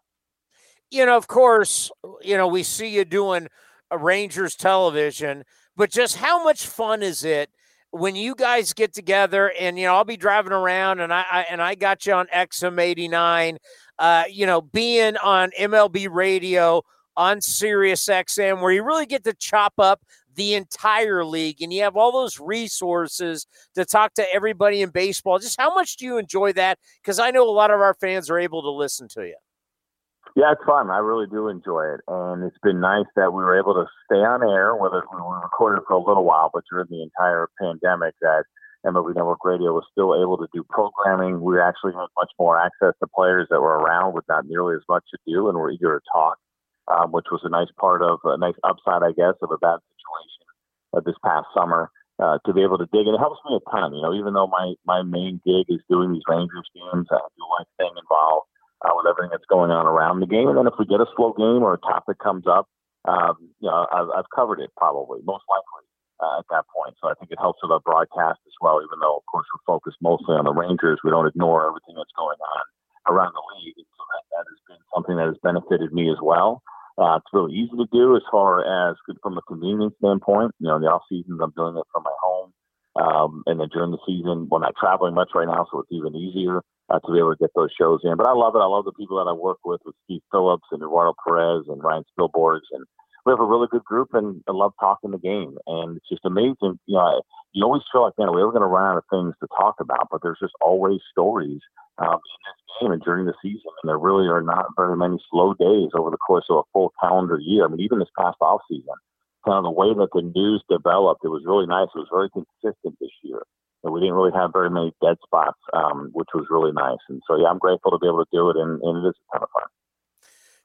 You 0.91 1.07
know, 1.07 1.17
of 1.17 1.29
course, 1.29 1.91
you 2.23 2.37
know, 2.37 2.49
we 2.49 2.63
see 2.63 2.89
you 2.89 3.05
doing 3.05 3.49
a 3.91 3.99
Rangers 3.99 4.57
television, 4.57 5.45
but 5.77 5.91
just 5.91 6.17
how 6.17 6.43
much 6.43 6.67
fun 6.67 7.03
is 7.03 7.25
it 7.25 7.51
when 7.93 8.15
you 8.15 8.35
guys 8.35 8.73
get 8.73 8.93
together 8.93 9.53
and 9.59 9.79
you 9.79 9.87
know 9.87 9.95
I'll 9.95 10.05
be 10.05 10.17
driving 10.17 10.53
around 10.53 11.01
and 11.01 11.13
I, 11.13 11.25
I 11.31 11.47
and 11.51 11.61
I 11.61 11.75
got 11.75 12.07
you 12.07 12.13
on 12.13 12.27
XM89, 12.29 13.57
uh, 13.99 14.25
you 14.31 14.47
know, 14.47 14.61
being 14.61 15.17
on 15.17 15.51
MLB 15.59 16.09
radio 16.11 16.83
on 17.17 17.41
Sirius 17.41 18.07
XM 18.07 18.61
where 18.61 18.73
you 18.73 18.83
really 18.83 19.07
get 19.07 19.25
to 19.25 19.35
chop 19.35 19.75
up 19.79 20.03
the 20.37 20.55
entire 20.55 21.25
league 21.25 21.61
and 21.61 21.73
you 21.73 21.83
have 21.83 21.97
all 21.97 22.13
those 22.13 22.39
resources 22.39 23.47
to 23.75 23.85
talk 23.85 24.15
to 24.15 24.25
everybody 24.33 24.81
in 24.81 24.91
baseball. 24.91 25.39
Just 25.39 25.61
how 25.61 25.75
much 25.75 25.97
do 25.97 26.05
you 26.05 26.19
enjoy 26.19 26.53
that? 26.53 26.79
Because 27.03 27.19
I 27.19 27.31
know 27.31 27.49
a 27.49 27.51
lot 27.51 27.71
of 27.71 27.81
our 27.81 27.95
fans 27.95 28.31
are 28.31 28.39
able 28.39 28.63
to 28.63 28.71
listen 28.71 29.09
to 29.09 29.27
you. 29.27 29.37
Yeah, 30.37 30.53
it's 30.53 30.63
fun. 30.65 30.91
I 30.91 30.99
really 30.99 31.27
do 31.27 31.49
enjoy 31.49 31.99
it, 31.99 32.01
and 32.07 32.45
it's 32.45 32.59
been 32.63 32.79
nice 32.79 33.11
that 33.17 33.33
we 33.35 33.43
were 33.43 33.59
able 33.59 33.75
to 33.75 33.87
stay 34.07 34.23
on 34.23 34.47
air. 34.47 34.77
Whether 34.77 35.03
we 35.11 35.19
were 35.19 35.43
recorded 35.43 35.83
for 35.89 35.95
a 35.95 36.03
little 36.03 36.25
while, 36.25 36.51
but 36.55 36.63
during 36.71 36.87
the 36.89 37.03
entire 37.03 37.49
pandemic, 37.59 38.15
that 38.23 38.45
MLB 38.87 39.17
Network 39.17 39.45
Radio 39.45 39.75
was 39.75 39.85
still 39.91 40.15
able 40.15 40.39
to 40.39 40.47
do 40.55 40.63
programming. 40.71 41.43
We 41.43 41.59
actually 41.59 41.95
had 41.99 42.07
much 42.17 42.31
more 42.39 42.57
access 42.59 42.95
to 43.03 43.11
players 43.11 43.49
that 43.51 43.61
were 43.61 43.83
around 43.83 44.15
with 44.15 44.25
not 44.29 44.47
nearly 44.47 44.77
as 44.77 44.87
much 44.89 45.03
to 45.11 45.19
do, 45.27 45.49
and 45.49 45.59
were 45.59 45.73
eager 45.73 45.99
to 45.99 46.05
talk, 46.15 46.39
um, 46.87 47.11
which 47.11 47.27
was 47.33 47.43
a 47.43 47.51
nice 47.51 47.71
part 47.79 48.01
of 48.01 48.21
a 48.23 48.39
nice 48.39 48.59
upside, 48.63 49.03
I 49.03 49.11
guess, 49.11 49.35
of 49.43 49.51
a 49.51 49.59
bad 49.59 49.83
situation 49.91 50.47
uh, 50.95 51.01
this 51.05 51.19
past 51.25 51.47
summer. 51.57 51.91
Uh, 52.21 52.37
to 52.45 52.53
be 52.53 52.61
able 52.61 52.77
to 52.77 52.85
dig, 52.93 53.09
and 53.09 53.17
it 53.17 53.19
helps 53.19 53.41
me 53.49 53.57
a 53.57 53.71
ton. 53.73 53.95
You 53.97 54.03
know, 54.03 54.13
even 54.13 54.35
though 54.35 54.47
my 54.47 54.75
my 54.85 55.01
main 55.01 55.41
gig 55.41 55.65
is 55.73 55.81
doing 55.89 56.13
these 56.13 56.29
Rangers 56.29 56.69
games, 56.77 57.09
I 57.11 57.17
do 57.17 57.45
like 57.57 57.67
staying 57.81 57.97
involved 57.97 58.45
uh, 58.85 58.93
with 58.97 59.07
everything 59.07 59.31
that's 59.33 59.49
going 59.49 59.71
on 59.71 59.87
around 59.87 60.21
the 60.21 60.31
game. 60.31 60.49
And 60.49 60.57
then 60.57 60.67
if 60.67 60.75
we 60.79 60.87
get 60.87 61.01
a 61.01 61.09
slow 61.17 61.33
game 61.33 61.63
or 61.63 61.75
a 61.75 61.85
topic 61.85 62.19
comes 62.19 62.47
up, 62.47 62.69
um, 63.09 63.37
you 63.61 63.69
know, 63.69 63.87
I've, 63.93 64.09
I've 64.13 64.31
covered 64.35 64.61
it 64.61 64.71
probably, 64.77 65.21
most 65.25 65.45
likely 65.49 65.85
uh, 66.21 66.41
at 66.41 66.49
that 66.53 66.69
point. 66.69 66.97
So 67.01 67.09
I 67.09 67.15
think 67.17 67.33
it 67.33 67.41
helps 67.41 67.61
with 67.63 67.73
our 67.73 67.81
broadcast 67.81 68.41
as 68.45 68.57
well, 68.61 68.81
even 68.85 69.01
though, 69.01 69.17
of 69.17 69.25
course, 69.25 69.49
we're 69.53 69.65
focused 69.65 70.01
mostly 70.01 70.37
on 70.37 70.45
the 70.45 70.53
Rangers. 70.53 71.01
We 71.05 71.11
don't 71.11 71.27
ignore 71.27 71.65
everything 71.69 71.97
that's 71.97 72.13
going 72.17 72.37
on 72.37 72.65
around 73.09 73.33
the 73.33 73.45
league. 73.57 73.77
And 73.77 73.89
so 73.97 74.03
that, 74.05 74.25
that 74.37 74.45
has 74.45 74.61
been 74.69 74.83
something 74.93 75.17
that 75.17 75.29
has 75.33 75.41
benefited 75.41 75.93
me 75.93 76.13
as 76.13 76.21
well. 76.21 76.63
Uh, 77.01 77.17
it's 77.17 77.33
really 77.33 77.57
easy 77.57 77.73
to 77.73 77.89
do 77.93 78.17
as 78.17 78.23
far 78.31 78.61
as 78.61 78.97
from 79.23 79.39
a 79.39 79.43
convenience 79.49 79.95
standpoint. 80.05 80.53
You 80.61 80.69
know, 80.69 80.77
in 80.77 80.83
the 80.83 80.93
off 80.93 81.09
seasons, 81.09 81.41
I'm 81.41 81.57
doing 81.57 81.77
it 81.77 81.89
from 81.93 82.05
my 82.05 82.17
home. 82.21 82.53
Um, 82.97 83.43
and 83.47 83.61
then 83.61 83.69
during 83.73 83.93
the 83.93 84.03
season, 84.07 84.49
we're 84.51 84.59
not 84.61 84.75
traveling 84.79 85.15
much 85.15 85.31
right 85.35 85.47
now, 85.47 85.67
so 85.71 85.81
it's 85.81 85.93
even 85.93 86.17
easier 86.17 86.63
uh, 86.91 86.99
to 86.99 87.13
be 87.13 87.19
able 87.19 87.35
to 87.35 87.39
get 87.39 87.51
those 87.55 87.71
shows 87.79 88.01
in. 88.03 88.17
But 88.17 88.27
I 88.27 88.33
love 88.33 88.57
it. 88.57 88.59
I 88.59 88.67
love 88.67 88.85
the 88.85 88.93
people 88.93 89.17
that 89.19 89.31
I 89.31 89.33
work 89.33 89.59
with, 89.65 89.81
with 89.85 89.95
Steve 90.05 90.23
Phillips 90.33 90.67
and 90.73 90.83
Eduardo 90.83 91.15
Perez 91.25 91.65
and 91.69 91.83
Ryan 91.83 92.05
Spilborghs, 92.11 92.67
and 92.73 92.85
we 93.25 93.33
have 93.33 93.41
a 93.41 93.45
really 93.45 93.69
good 93.71 93.85
group, 93.85 94.09
and 94.13 94.43
I 94.49 94.53
love 94.53 94.73
talking 94.81 95.11
the 95.11 95.19
game. 95.19 95.57
And 95.67 95.97
it's 95.97 96.09
just 96.09 96.25
amazing. 96.25 96.81
You 96.87 96.97
know, 96.97 97.23
you 97.53 97.65
always 97.65 97.83
feel 97.93 98.03
like, 98.03 98.15
man, 98.19 98.35
we 98.35 98.41
are 98.41 98.51
going 98.51 98.63
to 98.63 98.67
run 98.67 98.91
out 98.91 98.99
of 98.99 99.05
things 99.11 99.35
to 99.41 99.49
talk 99.57 99.77
about, 99.81 100.09
but 100.11 100.21
there's 100.23 100.39
just 100.41 100.55
always 100.61 101.01
stories 101.11 101.61
um, 101.99 102.17
in 102.17 102.51
this 102.51 102.81
game 102.81 102.93
and 102.93 103.03
during 103.03 103.27
the 103.27 103.35
season. 103.43 103.71
And 103.83 103.89
there 103.89 103.99
really 103.99 104.27
are 104.27 104.43
not 104.43 104.67
very 104.77 104.97
many 104.97 105.19
slow 105.31 105.55
days 105.55 105.91
over 105.95 106.11
the 106.11 106.17
course 106.17 106.47
of 106.49 106.59
a 106.59 106.69
full 106.73 106.93
calendar 107.01 107.39
year. 107.39 107.65
I 107.65 107.69
mean, 107.69 107.81
even 107.81 107.99
this 107.99 108.09
past 108.19 108.39
off 108.41 108.63
season, 108.71 108.95
kind 109.45 109.59
of 109.59 109.65
the 109.65 109.71
way 109.71 109.95
that 109.95 110.09
the 110.13 110.23
news 110.23 110.63
developed, 110.69 111.25
it 111.25 111.29
was 111.29 111.43
really 111.47 111.67
nice. 111.67 111.89
It 111.95 111.99
was 111.99 112.13
very 112.13 112.31
consistent 112.31 112.97
this 113.01 113.15
year 113.23 113.43
and 113.83 113.93
we 113.93 114.01
didn't 114.01 114.15
really 114.15 114.33
have 114.35 114.53
very 114.53 114.71
many 114.71 114.93
dead 115.03 115.17
spots, 115.25 115.59
um, 115.73 116.11
which 116.13 116.29
was 116.35 116.47
really 116.51 116.73
nice. 116.73 116.99
And 117.09 117.23
so, 117.27 117.37
yeah, 117.37 117.49
I'm 117.49 117.59
grateful 117.59 117.91
to 117.91 117.99
be 117.99 118.07
able 118.07 118.25
to 118.25 118.31
do 118.33 118.51
it, 118.51 118.57
and, 118.57 118.81
and 118.83 119.05
it 119.05 119.09
is 119.09 119.15
a 119.15 119.39
ton 119.39 119.43
of 119.43 119.49
fun. 119.59 119.69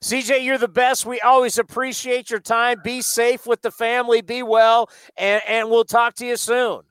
CJ, 0.03 0.43
you're 0.43 0.57
the 0.57 0.67
best. 0.67 1.05
We 1.05 1.19
always 1.21 1.57
appreciate 1.57 2.29
your 2.29 2.39
time. 2.39 2.77
Be 2.83 3.01
safe 3.01 3.47
with 3.47 3.61
the 3.61 3.71
family. 3.71 4.21
Be 4.21 4.43
well, 4.43 4.89
and, 5.17 5.41
and 5.47 5.69
we'll 5.69 5.85
talk 5.85 6.15
to 6.15 6.25
you 6.25 6.37
soon. 6.37 6.81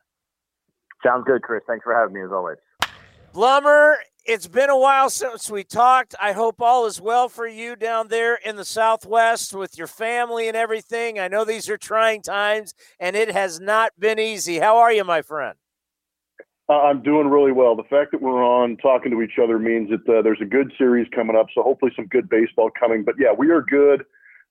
Sounds 1.04 1.24
good, 1.26 1.42
Chris. 1.42 1.62
Thanks 1.66 1.84
for 1.84 1.94
having 1.94 2.14
me 2.14 2.22
as 2.22 2.30
always. 2.32 2.56
Blummer, 3.34 3.96
it's 4.24 4.46
been 4.46 4.70
a 4.70 4.78
while 4.78 5.10
since 5.10 5.50
we 5.50 5.64
talked. 5.64 6.14
I 6.20 6.32
hope 6.32 6.60
all 6.60 6.86
is 6.86 7.00
well 7.00 7.28
for 7.28 7.46
you 7.46 7.76
down 7.76 8.08
there 8.08 8.36
in 8.36 8.56
the 8.56 8.64
Southwest 8.64 9.54
with 9.54 9.76
your 9.76 9.86
family 9.86 10.48
and 10.48 10.56
everything. 10.56 11.18
I 11.18 11.28
know 11.28 11.44
these 11.44 11.68
are 11.68 11.76
trying 11.76 12.22
times, 12.22 12.74
and 12.98 13.16
it 13.16 13.30
has 13.30 13.60
not 13.60 13.92
been 13.98 14.18
easy. 14.18 14.58
How 14.58 14.78
are 14.78 14.92
you, 14.92 15.04
my 15.04 15.22
friend? 15.22 15.56
I'm 16.68 17.02
doing 17.02 17.28
really 17.28 17.52
well. 17.52 17.76
The 17.76 17.84
fact 17.84 18.12
that 18.12 18.22
we're 18.22 18.42
on 18.42 18.78
talking 18.78 19.12
to 19.12 19.20
each 19.20 19.38
other 19.42 19.58
means 19.58 19.90
that 19.90 20.08
uh, 20.08 20.22
there's 20.22 20.40
a 20.40 20.46
good 20.46 20.72
series 20.78 21.06
coming 21.14 21.36
up. 21.36 21.48
So 21.54 21.62
hopefully 21.62 21.92
some 21.94 22.06
good 22.06 22.28
baseball 22.30 22.70
coming. 22.78 23.04
But 23.04 23.16
yeah, 23.18 23.32
we 23.36 23.50
are 23.50 23.60
good. 23.60 24.04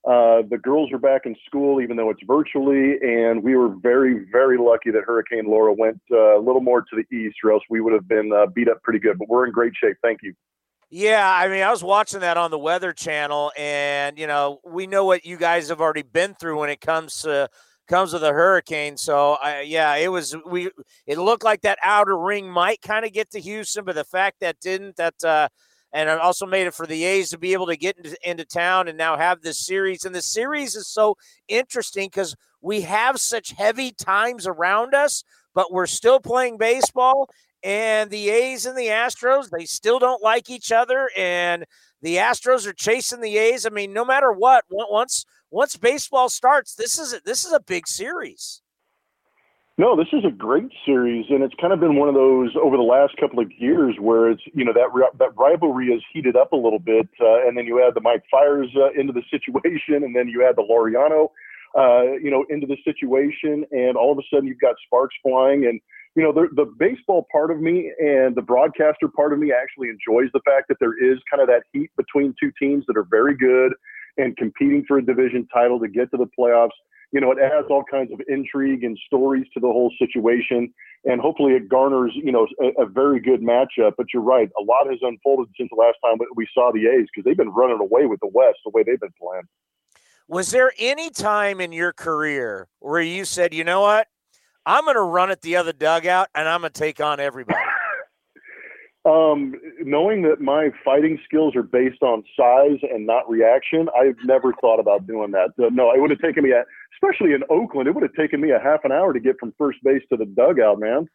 Uh, 0.06 0.42
the 0.50 0.58
girls 0.58 0.92
are 0.92 0.98
back 0.98 1.22
in 1.24 1.34
school, 1.46 1.80
even 1.80 1.96
though 1.96 2.10
it's 2.10 2.20
virtually, 2.26 2.98
and 3.00 3.42
we 3.42 3.56
were 3.56 3.70
very, 3.76 4.26
very 4.30 4.58
lucky 4.58 4.90
that 4.90 5.02
Hurricane 5.06 5.46
Laura 5.46 5.72
went 5.72 5.98
uh, 6.12 6.38
a 6.38 6.40
little 6.40 6.60
more 6.60 6.82
to 6.82 6.96
the 6.96 7.16
east, 7.16 7.36
or 7.42 7.52
else 7.52 7.62
we 7.70 7.80
would 7.80 7.94
have 7.94 8.06
been 8.06 8.30
uh, 8.30 8.44
beat 8.54 8.68
up 8.68 8.82
pretty 8.82 8.98
good. 8.98 9.18
But 9.18 9.28
we're 9.28 9.46
in 9.46 9.52
great 9.52 9.72
shape. 9.82 9.96
Thank 10.02 10.20
you. 10.22 10.34
Yeah, 10.90 11.26
I 11.26 11.48
mean, 11.48 11.62
I 11.62 11.70
was 11.70 11.82
watching 11.82 12.20
that 12.20 12.36
on 12.36 12.50
the 12.50 12.58
Weather 12.58 12.92
Channel, 12.92 13.50
and 13.56 14.18
you 14.18 14.26
know, 14.26 14.60
we 14.62 14.86
know 14.86 15.06
what 15.06 15.24
you 15.24 15.38
guys 15.38 15.70
have 15.70 15.80
already 15.80 16.02
been 16.02 16.34
through 16.34 16.60
when 16.60 16.68
it 16.68 16.82
comes 16.82 17.22
to 17.22 17.48
comes 17.88 18.10
to 18.10 18.18
the 18.18 18.32
hurricane. 18.32 18.98
So, 18.98 19.38
I, 19.42 19.62
yeah, 19.62 19.94
it 19.96 20.08
was 20.08 20.36
we. 20.46 20.70
It 21.06 21.16
looked 21.16 21.44
like 21.44 21.62
that 21.62 21.78
outer 21.82 22.16
ring 22.16 22.50
might 22.50 22.82
kind 22.82 23.06
of 23.06 23.12
get 23.12 23.30
to 23.30 23.40
Houston, 23.40 23.84
but 23.84 23.94
the 23.94 24.04
fact 24.04 24.40
that 24.40 24.60
didn't, 24.60 24.96
that 24.96 25.14
uh, 25.24 25.48
and 25.94 26.10
it 26.10 26.18
also 26.18 26.44
made 26.44 26.66
it 26.66 26.74
for 26.74 26.86
the 26.86 27.04
A's 27.04 27.30
to 27.30 27.38
be 27.38 27.52
able 27.52 27.68
to 27.68 27.76
get 27.76 27.96
into, 27.96 28.16
into 28.28 28.44
town 28.44 28.88
and 28.88 28.98
now 28.98 29.16
have 29.16 29.40
this 29.40 29.64
series. 29.64 30.04
And 30.04 30.12
the 30.12 30.20
series 30.20 30.74
is 30.74 30.88
so 30.88 31.16
interesting 31.46 32.08
because 32.08 32.34
we 32.60 32.80
have 32.80 33.20
such 33.20 33.52
heavy 33.52 33.92
times 33.92 34.44
around 34.46 34.92
us, 34.92 35.22
but 35.54 35.72
we're 35.72 35.86
still 35.86 36.18
playing 36.18 36.58
baseball. 36.58 37.30
And 37.62 38.10
the 38.10 38.28
A's 38.28 38.66
and 38.66 38.76
the 38.76 38.88
Astros, 38.88 39.50
they 39.50 39.66
still 39.66 40.00
don't 40.00 40.22
like 40.22 40.50
each 40.50 40.72
other. 40.72 41.10
And 41.16 41.64
the 42.02 42.16
Astros 42.16 42.66
are 42.66 42.74
chasing 42.74 43.20
the 43.20 43.38
A's. 43.38 43.64
I 43.64 43.70
mean, 43.70 43.92
no 43.92 44.04
matter 44.04 44.32
what, 44.32 44.64
once 44.68 45.24
once 45.52 45.76
baseball 45.76 46.28
starts, 46.28 46.74
this 46.74 46.98
is 46.98 47.14
a, 47.14 47.20
this 47.24 47.44
is 47.44 47.52
a 47.52 47.60
big 47.60 47.86
series. 47.86 48.60
No, 49.76 49.96
this 49.96 50.06
is 50.12 50.24
a 50.24 50.30
great 50.30 50.70
series, 50.86 51.26
and 51.30 51.42
it's 51.42 51.54
kind 51.60 51.72
of 51.72 51.80
been 51.80 51.96
one 51.96 52.08
of 52.08 52.14
those 52.14 52.54
over 52.62 52.76
the 52.76 52.84
last 52.84 53.16
couple 53.18 53.40
of 53.40 53.50
years 53.58 53.96
where 53.98 54.30
it's 54.30 54.42
you 54.54 54.64
know 54.64 54.72
that 54.72 54.86
that 55.18 55.36
rivalry 55.36 55.90
has 55.90 56.00
heated 56.12 56.36
up 56.36 56.52
a 56.52 56.56
little 56.56 56.78
bit, 56.78 57.08
uh, 57.20 57.42
and 57.44 57.58
then 57.58 57.66
you 57.66 57.84
add 57.84 57.94
the 57.94 58.00
Mike 58.00 58.22
Fiers 58.30 58.68
uh, 58.76 58.92
into 58.92 59.12
the 59.12 59.22
situation, 59.32 60.04
and 60.04 60.14
then 60.14 60.28
you 60.28 60.46
add 60.46 60.54
the 60.54 60.62
Laureano, 60.62 61.30
uh, 61.76 62.14
you 62.22 62.30
know, 62.30 62.44
into 62.50 62.68
the 62.68 62.76
situation, 62.84 63.64
and 63.72 63.96
all 63.96 64.12
of 64.12 64.18
a 64.18 64.22
sudden 64.32 64.46
you've 64.46 64.60
got 64.60 64.76
sparks 64.86 65.16
flying, 65.24 65.66
and 65.66 65.80
you 66.14 66.22
know 66.22 66.30
the 66.30 66.46
the 66.54 66.70
baseball 66.78 67.26
part 67.32 67.50
of 67.50 67.58
me 67.58 67.90
and 67.98 68.36
the 68.36 68.42
broadcaster 68.42 69.08
part 69.08 69.32
of 69.32 69.40
me 69.40 69.52
actually 69.52 69.88
enjoys 69.88 70.30
the 70.34 70.40
fact 70.46 70.68
that 70.68 70.78
there 70.78 70.94
is 70.94 71.18
kind 71.28 71.42
of 71.42 71.48
that 71.48 71.64
heat 71.72 71.90
between 71.96 72.32
two 72.38 72.52
teams 72.60 72.84
that 72.86 72.96
are 72.96 73.08
very 73.10 73.36
good 73.36 73.72
and 74.18 74.36
competing 74.36 74.84
for 74.86 74.98
a 74.98 75.04
division 75.04 75.48
title 75.52 75.80
to 75.80 75.88
get 75.88 76.12
to 76.12 76.16
the 76.16 76.30
playoffs 76.38 76.78
you 77.14 77.20
know, 77.20 77.30
it 77.30 77.38
adds 77.38 77.68
all 77.70 77.84
kinds 77.88 78.12
of 78.12 78.20
intrigue 78.26 78.82
and 78.82 78.98
stories 79.06 79.46
to 79.54 79.60
the 79.60 79.68
whole 79.68 79.92
situation. 80.00 80.74
And 81.04 81.20
hopefully 81.20 81.52
it 81.52 81.68
garners, 81.68 82.10
you 82.16 82.32
know, 82.32 82.48
a, 82.60 82.82
a 82.82 82.86
very 82.86 83.20
good 83.20 83.40
matchup. 83.40 83.92
But 83.96 84.06
you're 84.12 84.20
right. 84.20 84.50
A 84.60 84.64
lot 84.64 84.90
has 84.90 84.98
unfolded 85.00 85.54
since 85.56 85.70
the 85.70 85.80
last 85.80 85.96
time 86.04 86.18
we 86.34 86.48
saw 86.52 86.72
the 86.72 86.88
A's 86.88 87.06
because 87.14 87.24
they've 87.24 87.36
been 87.36 87.50
running 87.50 87.78
away 87.78 88.06
with 88.06 88.18
the 88.18 88.30
West 88.34 88.58
the 88.64 88.72
way 88.74 88.82
they've 88.82 88.98
been 88.98 89.14
playing. 89.22 89.44
Was 90.26 90.50
there 90.50 90.72
any 90.76 91.08
time 91.10 91.60
in 91.60 91.70
your 91.70 91.92
career 91.92 92.66
where 92.80 93.00
you 93.00 93.24
said, 93.24 93.54
you 93.54 93.62
know 93.62 93.82
what? 93.82 94.08
I'm 94.66 94.84
going 94.84 94.96
to 94.96 95.02
run 95.02 95.30
at 95.30 95.42
the 95.42 95.54
other 95.54 95.72
dugout 95.72 96.30
and 96.34 96.48
I'm 96.48 96.62
going 96.62 96.72
to 96.72 96.80
take 96.80 97.00
on 97.00 97.20
everybody? 97.20 97.60
Um, 99.04 99.54
knowing 99.80 100.22
that 100.22 100.40
my 100.40 100.70
fighting 100.82 101.18
skills 101.26 101.54
are 101.54 101.62
based 101.62 102.02
on 102.02 102.24
size 102.34 102.78
and 102.82 103.06
not 103.06 103.28
reaction, 103.28 103.88
I've 103.98 104.16
never 104.24 104.54
thought 104.62 104.80
about 104.80 105.06
doing 105.06 105.30
that. 105.32 105.50
Uh, 105.62 105.68
no, 105.70 105.92
it 105.92 106.00
would 106.00 106.08
have 106.08 106.20
taken 106.20 106.42
me, 106.42 106.52
a, 106.52 106.64
especially 106.94 107.34
in 107.34 107.42
Oakland, 107.50 107.86
it 107.86 107.94
would 107.94 108.02
have 108.02 108.14
taken 108.14 108.40
me 108.40 108.52
a 108.52 108.58
half 108.58 108.80
an 108.84 108.92
hour 108.92 109.12
to 109.12 109.20
get 109.20 109.36
from 109.38 109.52
first 109.58 109.78
base 109.84 110.02
to 110.10 110.16
the 110.16 110.24
dugout, 110.24 110.80
man. 110.80 111.06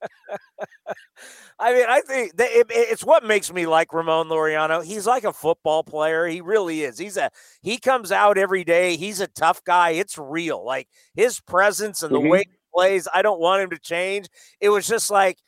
I 1.58 1.74
mean, 1.74 1.86
I 1.88 2.00
think 2.02 2.32
it, 2.38 2.66
it's 2.70 3.04
what 3.04 3.24
makes 3.24 3.52
me 3.52 3.66
like 3.66 3.92
Ramon 3.92 4.28
Laureano. 4.28 4.84
He's 4.84 5.06
like 5.06 5.24
a 5.24 5.32
football 5.32 5.82
player. 5.82 6.26
He 6.26 6.40
really 6.40 6.82
is. 6.82 6.98
He's 6.98 7.16
a 7.16 7.30
he 7.62 7.78
comes 7.78 8.12
out 8.12 8.38
every 8.38 8.62
day. 8.62 8.96
He's 8.96 9.20
a 9.20 9.26
tough 9.26 9.64
guy. 9.64 9.90
It's 9.90 10.16
real. 10.16 10.64
Like 10.64 10.88
his 11.14 11.40
presence 11.40 12.02
and 12.02 12.14
the 12.14 12.20
mm-hmm. 12.20 12.28
way 12.28 12.38
he 12.40 12.58
plays. 12.72 13.08
I 13.12 13.22
don't 13.22 13.40
want 13.40 13.62
him 13.62 13.70
to 13.70 13.78
change. 13.78 14.28
It 14.60 14.68
was 14.68 14.86
just 14.86 15.10
like 15.10 15.38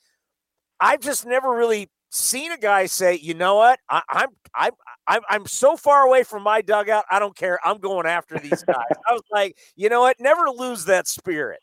I've 0.81 1.01
just 1.01 1.27
never 1.27 1.51
really 1.51 1.91
seen 2.11 2.53
a 2.53 2.59
guy 2.59 2.87
say, 2.87 3.15
you 3.17 3.35
know 3.35 3.57
what, 3.57 3.79
I, 3.89 4.03
I'm 4.09 4.29
I'm 4.55 4.73
I'm 5.07 5.21
I'm 5.29 5.47
so 5.47 5.77
far 5.77 6.07
away 6.07 6.23
from 6.23 6.43
my 6.43 6.61
dugout, 6.63 7.05
I 7.11 7.19
don't 7.19 7.37
care. 7.37 7.59
I'm 7.65 7.79
going 7.79 8.07
after 8.07 8.39
these 8.39 8.63
guys. 8.65 8.97
I 9.09 9.13
was 9.13 9.23
like, 9.31 9.57
you 9.77 9.89
know 9.89 10.01
what, 10.01 10.17
never 10.21 10.51
lose 10.51 10.87
that 10.87 11.07
spirit. 11.07 11.61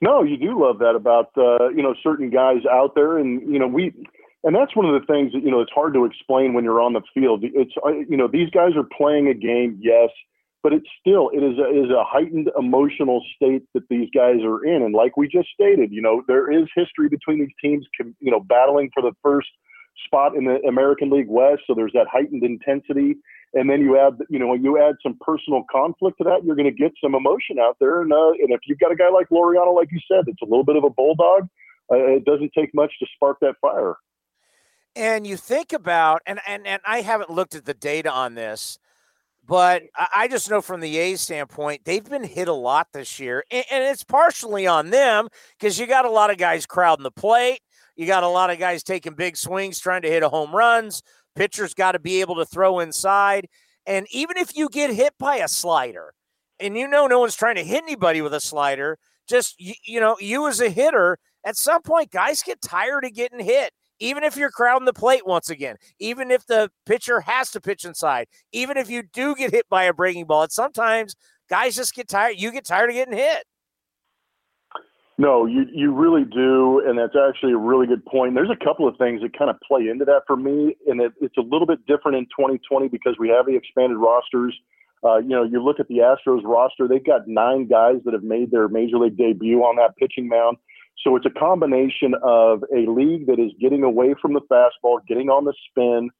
No, 0.00 0.22
you 0.22 0.36
do 0.36 0.60
love 0.60 0.78
that 0.80 0.94
about 0.94 1.30
uh, 1.36 1.68
you 1.70 1.82
know 1.82 1.94
certain 2.02 2.30
guys 2.30 2.58
out 2.70 2.94
there, 2.94 3.18
and 3.18 3.40
you 3.50 3.58
know 3.58 3.66
we, 3.66 3.92
and 4.42 4.54
that's 4.54 4.76
one 4.76 4.86
of 4.86 5.00
the 5.00 5.06
things 5.06 5.32
that 5.32 5.42
you 5.42 5.50
know 5.50 5.60
it's 5.60 5.72
hard 5.74 5.94
to 5.94 6.04
explain 6.04 6.52
when 6.52 6.62
you're 6.64 6.80
on 6.80 6.92
the 6.92 7.02
field. 7.14 7.40
It's 7.42 7.72
uh, 7.84 7.90
you 7.90 8.16
know 8.16 8.28
these 8.28 8.50
guys 8.50 8.72
are 8.76 8.84
playing 8.84 9.28
a 9.28 9.34
game, 9.34 9.78
yes, 9.80 10.10
but 10.64 10.72
it's 10.72 10.88
still 10.98 11.28
it 11.34 11.44
is 11.44 11.58
a, 11.58 11.68
is 11.68 11.90
a 11.90 12.02
heightened 12.02 12.50
emotional 12.58 13.22
state 13.36 13.62
that 13.74 13.86
these 13.90 14.08
guys 14.14 14.40
are 14.42 14.64
in. 14.64 14.82
And 14.82 14.94
like 14.94 15.14
we 15.16 15.28
just 15.28 15.50
stated 15.54 15.92
you 15.92 16.00
know 16.00 16.22
there 16.26 16.50
is 16.50 16.66
history 16.74 17.08
between 17.08 17.38
these 17.38 17.54
teams 17.62 17.86
you 18.18 18.30
know 18.32 18.40
battling 18.40 18.90
for 18.92 19.02
the 19.02 19.12
first 19.22 19.48
spot 20.06 20.34
in 20.34 20.46
the 20.46 20.58
American 20.66 21.10
League 21.10 21.28
West. 21.28 21.62
So 21.66 21.74
there's 21.74 21.92
that 21.92 22.06
heightened 22.10 22.42
intensity. 22.42 23.16
And 23.52 23.70
then 23.70 23.82
you 23.82 23.98
add 23.98 24.14
you 24.30 24.38
know 24.38 24.48
when 24.48 24.64
you 24.64 24.82
add 24.82 24.94
some 25.02 25.18
personal 25.20 25.64
conflict 25.70 26.16
to 26.18 26.24
that 26.24 26.44
you're 26.44 26.56
going 26.56 26.74
to 26.74 26.82
get 26.82 26.92
some 27.00 27.14
emotion 27.14 27.58
out 27.60 27.76
there. 27.78 28.00
And 28.00 28.12
uh, 28.12 28.30
and 28.30 28.50
if 28.50 28.60
you've 28.66 28.80
got 28.80 28.90
a 28.90 28.96
guy 28.96 29.10
like 29.10 29.28
Laureano 29.28 29.74
like 29.76 29.92
you 29.92 30.00
said 30.10 30.24
it's 30.26 30.42
a 30.42 30.46
little 30.46 30.64
bit 30.64 30.76
of 30.76 30.84
a 30.84 30.90
bulldog 30.90 31.46
uh, 31.92 31.96
it 31.96 32.24
doesn't 32.24 32.52
take 32.56 32.74
much 32.74 32.92
to 33.00 33.06
spark 33.14 33.36
that 33.42 33.56
fire. 33.60 33.96
And 34.96 35.26
you 35.26 35.36
think 35.36 35.74
about 35.74 36.22
and 36.24 36.40
and 36.48 36.66
and 36.66 36.80
I 36.86 37.02
haven't 37.02 37.28
looked 37.28 37.54
at 37.54 37.66
the 37.66 37.74
data 37.74 38.10
on 38.10 38.34
this 38.34 38.78
but 39.46 39.82
I 40.14 40.26
just 40.28 40.48
know 40.48 40.62
from 40.62 40.80
the 40.80 40.96
A's 40.96 41.20
standpoint, 41.20 41.84
they've 41.84 42.04
been 42.04 42.24
hit 42.24 42.48
a 42.48 42.54
lot 42.54 42.88
this 42.92 43.20
year. 43.20 43.44
And 43.50 43.64
it's 43.70 44.04
partially 44.04 44.66
on 44.66 44.90
them 44.90 45.28
because 45.58 45.78
you 45.78 45.86
got 45.86 46.06
a 46.06 46.10
lot 46.10 46.30
of 46.30 46.38
guys 46.38 46.64
crowding 46.64 47.02
the 47.02 47.10
plate. 47.10 47.60
You 47.94 48.06
got 48.06 48.22
a 48.22 48.28
lot 48.28 48.50
of 48.50 48.58
guys 48.58 48.82
taking 48.82 49.14
big 49.14 49.36
swings, 49.36 49.78
trying 49.78 50.02
to 50.02 50.08
hit 50.08 50.22
a 50.22 50.28
home 50.28 50.54
runs. 50.54 51.02
Pitchers 51.36 51.74
got 51.74 51.92
to 51.92 51.98
be 51.98 52.20
able 52.20 52.36
to 52.36 52.46
throw 52.46 52.80
inside. 52.80 53.48
And 53.86 54.06
even 54.10 54.38
if 54.38 54.56
you 54.56 54.68
get 54.68 54.90
hit 54.90 55.12
by 55.18 55.36
a 55.36 55.48
slider, 55.48 56.14
and 56.58 56.76
you 56.76 56.88
know 56.88 57.06
no 57.06 57.18
one's 57.18 57.36
trying 57.36 57.56
to 57.56 57.64
hit 57.64 57.82
anybody 57.82 58.22
with 58.22 58.32
a 58.32 58.40
slider, 58.40 58.98
just 59.28 59.60
you, 59.60 59.74
you 59.84 60.00
know, 60.00 60.16
you 60.20 60.48
as 60.48 60.60
a 60.60 60.70
hitter, 60.70 61.18
at 61.44 61.56
some 61.56 61.82
point, 61.82 62.10
guys 62.10 62.42
get 62.42 62.62
tired 62.62 63.04
of 63.04 63.12
getting 63.12 63.40
hit 63.40 63.72
even 64.00 64.22
if 64.22 64.36
you're 64.36 64.50
crowding 64.50 64.86
the 64.86 64.92
plate 64.92 65.26
once 65.26 65.50
again, 65.50 65.76
even 65.98 66.30
if 66.30 66.46
the 66.46 66.70
pitcher 66.86 67.20
has 67.20 67.50
to 67.52 67.60
pitch 67.60 67.84
inside, 67.84 68.26
even 68.52 68.76
if 68.76 68.90
you 68.90 69.02
do 69.02 69.34
get 69.34 69.52
hit 69.52 69.68
by 69.68 69.84
a 69.84 69.92
breaking 69.92 70.26
ball, 70.26 70.46
sometimes 70.50 71.14
guys 71.48 71.76
just 71.76 71.94
get 71.94 72.08
tired. 72.08 72.34
You 72.36 72.50
get 72.50 72.64
tired 72.64 72.90
of 72.90 72.94
getting 72.94 73.16
hit. 73.16 73.44
No, 75.16 75.46
you 75.46 75.64
you 75.72 75.92
really 75.92 76.24
do, 76.24 76.82
and 76.84 76.98
that's 76.98 77.14
actually 77.14 77.52
a 77.52 77.56
really 77.56 77.86
good 77.86 78.04
point. 78.04 78.34
There's 78.34 78.50
a 78.50 78.64
couple 78.64 78.88
of 78.88 78.96
things 78.96 79.22
that 79.22 79.38
kind 79.38 79.48
of 79.48 79.56
play 79.60 79.88
into 79.88 80.04
that 80.06 80.22
for 80.26 80.36
me, 80.36 80.76
and 80.88 81.00
it, 81.00 81.12
it's 81.20 81.36
a 81.36 81.40
little 81.40 81.66
bit 81.66 81.86
different 81.86 82.18
in 82.18 82.24
2020 82.24 82.88
because 82.88 83.14
we 83.18 83.28
have 83.28 83.46
the 83.46 83.54
expanded 83.54 83.96
rosters. 83.96 84.58
Uh, 85.04 85.18
you 85.18 85.28
know, 85.28 85.44
you 85.44 85.62
look 85.62 85.78
at 85.78 85.86
the 85.86 85.98
Astros 85.98 86.42
roster; 86.42 86.88
they've 86.88 87.04
got 87.04 87.28
nine 87.28 87.68
guys 87.68 87.98
that 88.04 88.12
have 88.12 88.24
made 88.24 88.50
their 88.50 88.66
major 88.66 88.98
league 88.98 89.16
debut 89.16 89.60
on 89.60 89.76
that 89.76 89.94
pitching 89.96 90.26
mound. 90.26 90.56
So 91.02 91.16
it's 91.16 91.26
a 91.26 91.30
combination 91.30 92.14
of 92.22 92.64
a 92.74 92.90
league 92.90 93.26
that 93.26 93.38
is 93.38 93.52
getting 93.60 93.82
away 93.82 94.14
from 94.20 94.32
the 94.32 94.40
fastball, 94.50 94.98
getting 95.06 95.28
on 95.28 95.44
the 95.44 95.54
spin, 95.68 96.10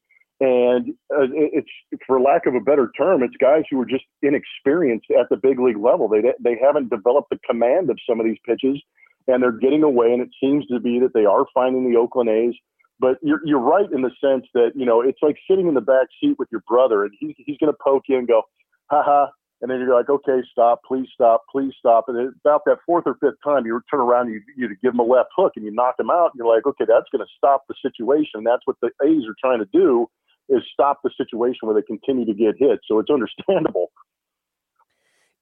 and 0.40 0.90
uh, 1.14 1.30
it's 1.30 1.68
for 2.06 2.20
lack 2.20 2.46
of 2.46 2.54
a 2.54 2.60
better 2.60 2.90
term, 2.96 3.22
it's 3.22 3.36
guys 3.36 3.62
who 3.70 3.80
are 3.80 3.86
just 3.86 4.04
inexperienced 4.20 5.06
at 5.18 5.28
the 5.30 5.36
big 5.36 5.60
league 5.60 5.78
level. 5.78 6.08
They 6.08 6.22
they 6.40 6.58
haven't 6.60 6.90
developed 6.90 7.30
the 7.30 7.38
command 7.48 7.88
of 7.88 7.98
some 8.08 8.18
of 8.18 8.26
these 8.26 8.38
pitches, 8.44 8.82
and 9.28 9.42
they're 9.42 9.52
getting 9.52 9.84
away. 9.84 10.12
And 10.12 10.20
it 10.20 10.30
seems 10.42 10.66
to 10.66 10.80
be 10.80 10.98
that 11.00 11.14
they 11.14 11.24
are 11.24 11.46
finding 11.54 11.90
the 11.90 11.98
Oakland 11.98 12.30
A's. 12.30 12.54
But 12.98 13.18
you're 13.22 13.40
you're 13.44 13.60
right 13.60 13.90
in 13.92 14.02
the 14.02 14.10
sense 14.20 14.46
that 14.54 14.72
you 14.74 14.84
know 14.84 15.00
it's 15.02 15.20
like 15.22 15.36
sitting 15.48 15.68
in 15.68 15.74
the 15.74 15.80
back 15.80 16.08
seat 16.20 16.36
with 16.38 16.48
your 16.50 16.62
brother, 16.66 17.04
and 17.04 17.12
he's 17.18 17.34
he's 17.38 17.58
going 17.58 17.72
to 17.72 17.78
poke 17.82 18.04
you 18.08 18.18
and 18.18 18.26
go, 18.26 18.42
"Ha 18.90 19.02
ha, 19.04 19.30
and 19.64 19.70
then 19.70 19.80
you're 19.80 19.96
like, 19.96 20.10
okay, 20.10 20.42
stop, 20.52 20.82
please 20.86 21.08
stop, 21.14 21.44
please 21.50 21.72
stop. 21.78 22.04
And 22.08 22.34
about 22.44 22.66
that 22.66 22.80
fourth 22.84 23.04
or 23.06 23.14
fifth 23.14 23.40
time, 23.42 23.64
you 23.64 23.80
turn 23.90 24.00
around, 24.00 24.28
you 24.28 24.42
you 24.58 24.68
give 24.82 24.92
them 24.92 24.98
a 24.98 25.02
left 25.02 25.30
hook, 25.34 25.52
and 25.56 25.64
you 25.64 25.70
knock 25.72 25.96
them 25.96 26.10
out. 26.10 26.32
And 26.32 26.36
you're 26.36 26.54
like, 26.54 26.66
okay, 26.66 26.84
that's 26.86 27.08
going 27.10 27.24
to 27.24 27.32
stop 27.34 27.64
the 27.66 27.74
situation. 27.80 28.44
That's 28.44 28.60
what 28.66 28.76
the 28.82 28.90
A's 29.02 29.24
are 29.26 29.34
trying 29.40 29.60
to 29.60 29.68
do 29.72 30.06
is 30.50 30.60
stop 30.70 30.98
the 31.02 31.08
situation 31.16 31.60
where 31.62 31.74
they 31.74 31.80
continue 31.80 32.26
to 32.26 32.34
get 32.34 32.56
hit. 32.58 32.80
So 32.86 32.98
it's 32.98 33.08
understandable. 33.08 33.90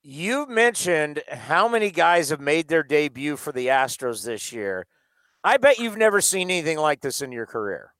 You 0.02 0.46
mentioned 0.46 1.24
how 1.28 1.66
many 1.66 1.90
guys 1.90 2.30
have 2.30 2.40
made 2.40 2.68
their 2.68 2.84
debut 2.84 3.36
for 3.36 3.50
the 3.50 3.66
Astros 3.66 4.24
this 4.24 4.52
year. 4.52 4.86
I 5.42 5.56
bet 5.56 5.80
you've 5.80 5.96
never 5.96 6.20
seen 6.20 6.48
anything 6.48 6.78
like 6.78 7.00
this 7.00 7.22
in 7.22 7.32
your 7.32 7.46
career. 7.46 7.92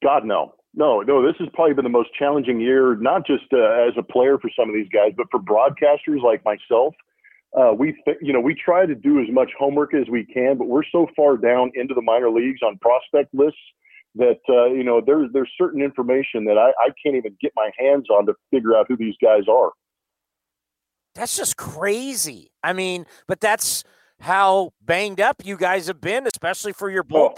God, 0.00 0.24
no. 0.24 0.54
No, 0.76 1.02
no, 1.02 1.24
this 1.24 1.36
has 1.38 1.48
probably 1.54 1.74
been 1.74 1.84
the 1.84 1.90
most 1.90 2.10
challenging 2.18 2.60
year, 2.60 2.96
not 2.96 3.26
just 3.26 3.44
uh, 3.52 3.86
as 3.86 3.94
a 3.96 4.02
player 4.02 4.38
for 4.38 4.50
some 4.58 4.68
of 4.68 4.74
these 4.74 4.88
guys, 4.92 5.12
but 5.16 5.26
for 5.30 5.40
broadcasters 5.40 6.20
like 6.22 6.44
myself. 6.44 6.94
Uh, 7.56 7.72
we, 7.72 7.92
th- 8.04 8.16
you 8.20 8.32
know, 8.32 8.40
we 8.40 8.52
try 8.52 8.84
to 8.84 8.96
do 8.96 9.20
as 9.20 9.26
much 9.30 9.50
homework 9.56 9.94
as 9.94 10.08
we 10.10 10.24
can, 10.24 10.58
but 10.58 10.66
we're 10.66 10.82
so 10.90 11.06
far 11.14 11.36
down 11.36 11.70
into 11.76 11.94
the 11.94 12.02
minor 12.02 12.28
leagues 12.28 12.60
on 12.62 12.76
prospect 12.78 13.32
lists 13.32 13.60
that 14.16 14.40
uh, 14.48 14.66
you 14.66 14.84
know 14.84 15.00
there's 15.04 15.30
there's 15.32 15.50
certain 15.58 15.82
information 15.82 16.44
that 16.44 16.58
I, 16.58 16.70
I 16.84 16.90
can't 17.02 17.16
even 17.16 17.36
get 17.40 17.52
my 17.56 17.70
hands 17.78 18.06
on 18.10 18.26
to 18.26 18.34
figure 18.50 18.76
out 18.76 18.86
who 18.88 18.96
these 18.96 19.14
guys 19.22 19.42
are. 19.48 19.70
That's 21.14 21.36
just 21.36 21.56
crazy. 21.56 22.50
I 22.62 22.72
mean, 22.72 23.06
but 23.28 23.40
that's 23.40 23.84
how 24.20 24.72
banged 24.80 25.20
up 25.20 25.42
you 25.44 25.56
guys 25.56 25.86
have 25.86 26.00
been, 26.00 26.26
especially 26.26 26.72
for 26.72 26.90
your 26.90 27.04
oh. 27.12 27.34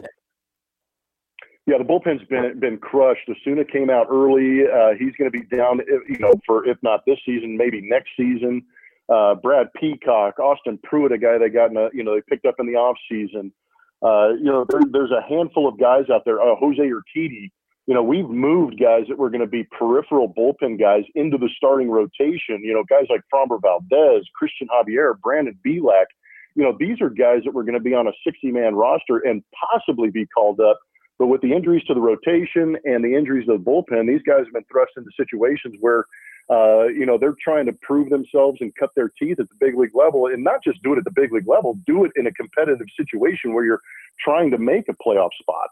Yeah, 1.66 1.78
the 1.78 1.84
bullpen's 1.84 2.24
been 2.28 2.60
been 2.60 2.78
crushed. 2.78 3.28
Osuna 3.28 3.64
came 3.64 3.90
out 3.90 4.06
early. 4.08 4.62
Uh, 4.62 4.94
he's 4.96 5.14
going 5.16 5.30
to 5.30 5.36
be 5.36 5.44
down, 5.44 5.80
you 6.08 6.18
know, 6.20 6.34
for 6.46 6.66
if 6.66 6.78
not 6.82 7.00
this 7.06 7.18
season, 7.26 7.56
maybe 7.56 7.80
next 7.82 8.10
season. 8.16 8.62
Uh, 9.08 9.34
Brad 9.34 9.68
Peacock, 9.74 10.38
Austin 10.38 10.78
Pruitt, 10.82 11.12
a 11.12 11.18
guy 11.18 11.38
they 11.38 11.48
got 11.48 11.70
in 11.70 11.76
a, 11.76 11.88
you 11.92 12.04
know, 12.04 12.14
they 12.14 12.22
picked 12.28 12.46
up 12.46 12.56
in 12.58 12.66
the 12.66 12.74
off 12.74 12.96
season. 13.10 13.52
Uh, 14.00 14.30
you 14.38 14.44
know, 14.44 14.64
there, 14.68 14.80
there's 14.90 15.10
a 15.10 15.22
handful 15.28 15.68
of 15.68 15.78
guys 15.78 16.04
out 16.12 16.22
there. 16.24 16.40
Uh, 16.40 16.54
Jose 16.56 16.78
Urquidy, 16.78 17.50
you 17.86 17.94
know, 17.94 18.02
we've 18.02 18.28
moved 18.28 18.78
guys 18.80 19.04
that 19.08 19.18
were 19.18 19.30
going 19.30 19.40
to 19.40 19.46
be 19.46 19.64
peripheral 19.64 20.32
bullpen 20.32 20.78
guys 20.78 21.04
into 21.14 21.38
the 21.38 21.48
starting 21.56 21.90
rotation. 21.90 22.62
You 22.62 22.74
know, 22.74 22.84
guys 22.88 23.06
like 23.10 23.22
Framber 23.32 23.60
Valdez, 23.60 24.24
Cristian 24.40 24.68
Javier, 24.70 25.18
Brandon 25.20 25.58
Bielak. 25.66 26.06
You 26.54 26.64
know, 26.64 26.76
these 26.78 27.00
are 27.00 27.10
guys 27.10 27.42
that 27.44 27.54
were 27.54 27.64
going 27.64 27.74
to 27.74 27.80
be 27.80 27.94
on 27.94 28.06
a 28.06 28.12
60 28.24 28.50
man 28.50 28.74
roster 28.74 29.18
and 29.18 29.42
possibly 29.70 30.10
be 30.10 30.26
called 30.26 30.60
up 30.60 30.78
but 31.18 31.26
with 31.26 31.40
the 31.40 31.52
injuries 31.52 31.82
to 31.84 31.94
the 31.94 32.00
rotation 32.00 32.76
and 32.84 33.04
the 33.04 33.14
injuries 33.14 33.46
to 33.46 33.56
the 33.56 33.62
bullpen, 33.62 34.06
these 34.06 34.22
guys 34.22 34.44
have 34.44 34.52
been 34.52 34.64
thrust 34.70 34.92
into 34.96 35.10
situations 35.16 35.74
where, 35.80 36.04
uh, 36.50 36.86
you 36.88 37.06
know, 37.06 37.16
they're 37.18 37.36
trying 37.42 37.66
to 37.66 37.72
prove 37.82 38.10
themselves 38.10 38.58
and 38.60 38.74
cut 38.76 38.90
their 38.94 39.10
teeth 39.18 39.40
at 39.40 39.48
the 39.48 39.54
big 39.58 39.76
league 39.76 39.94
level, 39.94 40.26
and 40.26 40.44
not 40.44 40.62
just 40.62 40.82
do 40.82 40.92
it 40.92 40.98
at 40.98 41.04
the 41.04 41.10
big 41.10 41.32
league 41.32 41.48
level, 41.48 41.78
do 41.86 42.04
it 42.04 42.12
in 42.16 42.26
a 42.26 42.32
competitive 42.32 42.86
situation 42.96 43.54
where 43.54 43.64
you're 43.64 43.80
trying 44.20 44.50
to 44.50 44.58
make 44.58 44.88
a 44.88 44.94
playoff 44.94 45.30
spot. 45.40 45.70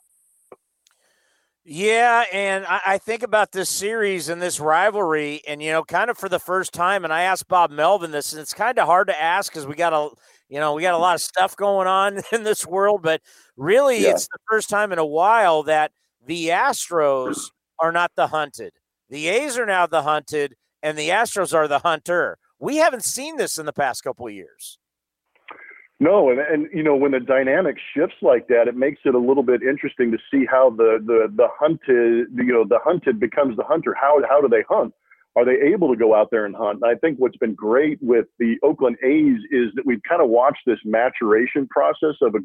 Yeah, 1.66 2.24
and 2.30 2.66
I, 2.66 2.80
I, 2.86 2.99
think 2.99 3.22
about 3.22 3.53
this 3.53 3.70
series 3.70 4.28
and 4.28 4.42
this 4.42 4.61
rivalry, 4.61 5.40
and 5.49 5.62
you 5.62 5.72
know, 5.72 5.82
kind 5.82 6.11
of 6.11 6.18
for 6.18 6.28
the 6.28 6.38
first 6.38 6.74
time. 6.74 7.05
And 7.05 7.12
I 7.12 7.22
asked 7.22 7.49
Bob 7.49 7.70
Melvin 7.70 8.11
this, 8.11 8.34
and 8.34 8.42
it's 8.42 8.53
kind 8.53 8.78
of 8.78 8.86
hard 8.86 9.07
to 9.07 9.18
ask 9.18 9.51
because 9.51 9.66
we 9.66 9.74
got 9.74 9.95
a, 9.95 10.11
you 10.49 10.61
know, 10.61 10.74
we 10.74 10.82
got 10.82 10.95
a 10.95 10.99
lot 10.99 11.14
of 11.14 11.20
stuff 11.20 11.57
going 11.57 11.86
on 11.86 12.20
in 12.32 12.42
this 12.42 12.66
world. 12.66 13.03
But 13.03 13.20
really, 13.57 14.03
yeah. 14.03 14.11
it's 14.11 14.28
the 14.28 14.38
first 14.51 14.68
time 14.68 14.92
in 14.92 14.99
a 14.99 15.07
while 15.07 15.62
that 15.64 15.92
the 16.24 16.49
Astros 16.49 17.51
are 17.78 17.92
not 17.92 18.12
the 18.16 18.28
hunted. 18.28 18.72
The 19.11 19.28
A's 19.28 19.59
are 19.59 19.66
now 19.66 19.86
the 19.86 20.03
hunted, 20.03 20.55
and 20.82 20.97
the 20.97 21.11
Astros 21.11 21.55
are 21.55 21.68
the 21.68 21.80
hunter. 21.80 22.38
We 22.59 22.76
haven't 22.76 23.05
seen 23.05 23.36
this 23.36 23.59
in 23.59 23.66
the 23.66 23.72
past 23.72 24.03
couple 24.03 24.26
of 24.26 24.32
years. 24.32 24.78
No, 26.01 26.30
and 26.30 26.40
and 26.40 26.68
you 26.72 26.82
know 26.82 26.97
when 26.97 27.12
the 27.12 27.20
dynamic 27.20 27.76
shifts 27.95 28.16
like 28.20 28.49
that, 28.49 28.66
it 28.66 28.76
makes 28.76 29.01
it 29.05 29.14
a 29.14 29.18
little 29.18 29.42
bit 29.42 29.62
interesting 29.62 30.11
to 30.11 30.18
see 30.30 30.45
how 30.45 30.70
the 30.70 30.99
the 31.05 31.32
the 31.34 31.47
hunted 31.59 32.28
you 32.34 32.53
know 32.53 32.64
the 32.64 32.80
hunted 32.82 33.20
becomes 33.20 33.57
the 33.57 33.62
hunter. 33.64 33.95
How 33.99 34.20
how 34.28 34.40
do 34.40 34.49
they 34.49 34.64
hunt? 34.68 34.92
Are 35.37 35.45
they 35.45 35.72
able 35.72 35.89
to 35.89 35.97
go 35.97 36.14
out 36.14 36.28
there 36.30 36.47
and 36.47 36.55
hunt? 36.55 36.80
And 36.82 36.91
I 36.91 36.95
think 36.99 37.18
what's 37.18 37.37
been 37.37 37.55
great 37.55 37.99
with 38.01 38.26
the 38.39 38.57
Oakland 38.62 38.97
A's 39.05 39.41
is 39.51 39.72
that 39.74 39.85
we've 39.85 40.03
kind 40.09 40.22
of 40.22 40.28
watched 40.28 40.62
this 40.66 40.78
maturation 40.85 41.66
process 41.68 42.16
of 42.22 42.35
a 42.35 42.39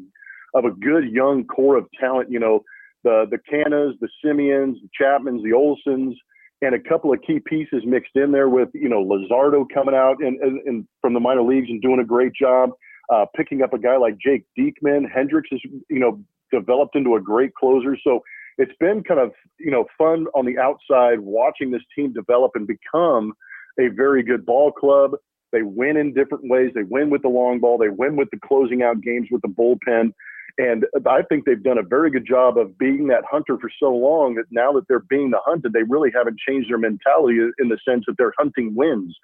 of 0.58 0.64
a 0.64 0.72
good 0.72 1.04
young 1.10 1.44
core 1.44 1.76
of 1.76 1.86
talent. 1.98 2.30
You 2.30 2.40
know, 2.40 2.64
the 3.04 3.26
the 3.30 3.38
Canhas, 3.38 3.94
the 4.00 4.08
Semiens, 4.24 4.76
the 4.82 4.88
Chapmans, 5.00 5.42
the 5.42 5.50
Olsons, 5.50 6.14
and 6.62 6.74
a 6.74 6.80
couple 6.80 7.12
of 7.12 7.20
key 7.22 7.38
pieces 7.38 7.82
mixed 7.86 8.16
in 8.16 8.32
there 8.32 8.48
with 8.48 8.68
you 8.74 8.88
know 8.88 9.04
Luzardo 9.04 9.64
coming 9.72 9.94
out 9.94 10.16
and, 10.20 10.40
and, 10.40 10.60
and 10.66 10.88
from 11.00 11.14
the 11.14 11.20
minor 11.20 11.42
leagues 11.42 11.68
and 11.70 11.80
doing 11.80 12.00
a 12.00 12.04
great 12.04 12.32
job 12.34 12.70
uh, 13.10 13.26
picking 13.36 13.62
up 13.62 13.72
a 13.72 13.78
guy 13.78 13.96
like 13.96 14.16
Jake 14.18 14.44
Diekman. 14.58 15.04
Hendriks 15.12 15.52
is, 15.52 15.60
you 15.88 15.98
know, 15.98 16.20
developed 16.52 16.96
into 16.96 17.16
a 17.16 17.20
great 17.20 17.54
closer. 17.54 17.96
So 18.02 18.20
it's 18.60 18.76
been 18.78 19.02
kind 19.02 19.18
of, 19.18 19.32
you 19.58 19.70
know, 19.70 19.86
fun 19.96 20.26
on 20.34 20.44
the 20.44 20.58
outside 20.58 21.20
watching 21.20 21.70
this 21.70 21.82
team 21.96 22.12
develop 22.12 22.52
and 22.54 22.66
become 22.66 23.32
a 23.78 23.88
very 23.88 24.22
good 24.22 24.44
ball 24.44 24.70
club. 24.70 25.12
They 25.50 25.62
win 25.62 25.96
in 25.96 26.12
different 26.12 26.48
ways. 26.48 26.70
They 26.74 26.82
win 26.82 27.08
with 27.08 27.22
the 27.22 27.28
long 27.28 27.58
ball. 27.58 27.78
They 27.78 27.88
win 27.88 28.16
with 28.16 28.28
the 28.30 28.38
closing 28.44 28.82
out 28.82 29.00
games 29.00 29.28
with 29.30 29.40
the 29.40 29.48
bullpen. 29.48 30.12
And 30.58 30.84
I 31.06 31.22
think 31.22 31.46
they've 31.46 31.62
done 31.62 31.78
a 31.78 31.82
very 31.82 32.10
good 32.10 32.26
job 32.26 32.58
of 32.58 32.76
being 32.76 33.06
that 33.06 33.24
hunter 33.30 33.56
for 33.58 33.70
so 33.80 33.90
long 33.94 34.34
that 34.34 34.44
now 34.50 34.72
that 34.72 34.86
they're 34.88 35.06
being 35.08 35.30
the 35.30 35.40
hunted, 35.44 35.72
they 35.72 35.84
really 35.84 36.10
haven't 36.14 36.38
changed 36.46 36.70
their 36.70 36.78
mentality 36.78 37.38
in 37.58 37.68
the 37.68 37.78
sense 37.88 38.04
that 38.06 38.16
they're 38.18 38.34
hunting 38.38 38.74
wins 38.74 39.16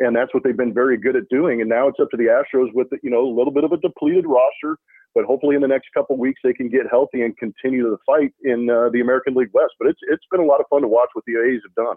and 0.00 0.16
that's 0.16 0.34
what 0.34 0.42
they've 0.42 0.56
been 0.56 0.74
very 0.74 0.96
good 0.96 1.16
at 1.16 1.28
doing. 1.28 1.60
And 1.60 1.70
now 1.70 1.88
it's 1.88 2.00
up 2.00 2.10
to 2.10 2.16
the 2.16 2.24
Astros 2.24 2.72
with 2.74 2.88
you 3.02 3.10
know 3.10 3.26
a 3.26 3.34
little 3.36 3.52
bit 3.52 3.64
of 3.64 3.72
a 3.72 3.76
depleted 3.76 4.24
roster, 4.26 4.78
but 5.14 5.24
hopefully 5.24 5.56
in 5.56 5.62
the 5.62 5.68
next 5.68 5.88
couple 5.94 6.16
weeks 6.16 6.40
they 6.42 6.52
can 6.52 6.68
get 6.68 6.82
healthy 6.90 7.22
and 7.22 7.36
continue 7.36 7.82
the 7.84 7.98
fight 8.04 8.32
in 8.42 8.68
uh, 8.70 8.88
the 8.90 9.00
American 9.00 9.34
League 9.34 9.50
West. 9.52 9.72
But 9.78 9.88
it's 9.88 10.00
it's 10.08 10.24
been 10.30 10.40
a 10.40 10.44
lot 10.44 10.60
of 10.60 10.66
fun 10.68 10.82
to 10.82 10.88
watch 10.88 11.10
what 11.12 11.24
the 11.26 11.34
A's 11.34 11.60
have 11.66 11.74
done. 11.74 11.96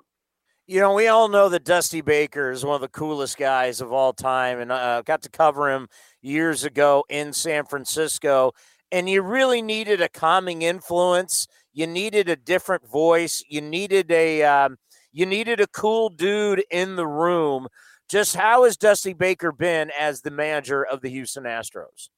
You 0.66 0.82
know, 0.82 0.94
we 0.94 1.08
all 1.08 1.30
know 1.30 1.48
that 1.50 1.64
Dusty 1.64 2.02
Baker 2.02 2.52
is 2.52 2.66
one 2.66 2.76
of 2.76 2.82
the 2.82 2.90
coolest 2.90 3.38
guys 3.38 3.80
of 3.80 3.94
all 3.94 4.12
time, 4.12 4.60
and 4.60 4.72
uh, 4.72 5.02
got 5.04 5.22
to 5.22 5.30
cover 5.30 5.72
him 5.72 5.88
years 6.22 6.64
ago 6.66 7.06
in 7.10 7.32
San 7.32 7.66
Francisco. 7.66 8.52
And 8.92 9.10
you 9.10 9.22
really 9.22 9.62
needed 9.62 10.02
a 10.02 10.10
calming 10.10 10.62
influence. 10.62 11.48
You 11.74 11.88
needed 11.88 12.30
a 12.30 12.36
different 12.36 12.88
voice. 12.90 13.44
You 13.50 13.62
needed 13.62 14.12
a 14.12 14.44
um, 14.44 14.78
you 15.12 15.26
needed 15.26 15.62
a 15.62 15.68
cool 15.68 16.10
dude 16.10 16.64
in 16.70 16.96
the 16.96 17.08
room 17.08 17.68
just 18.10 18.36
how 18.36 18.64
has 18.64 18.78
Dusty 18.78 19.14
Baker 19.14 19.52
been 19.52 19.92
as 19.98 20.22
the 20.22 20.32
manager 20.32 20.84
of 20.86 21.02
the 21.02 21.10
Houston 21.10 21.44
Astros? 21.44 22.10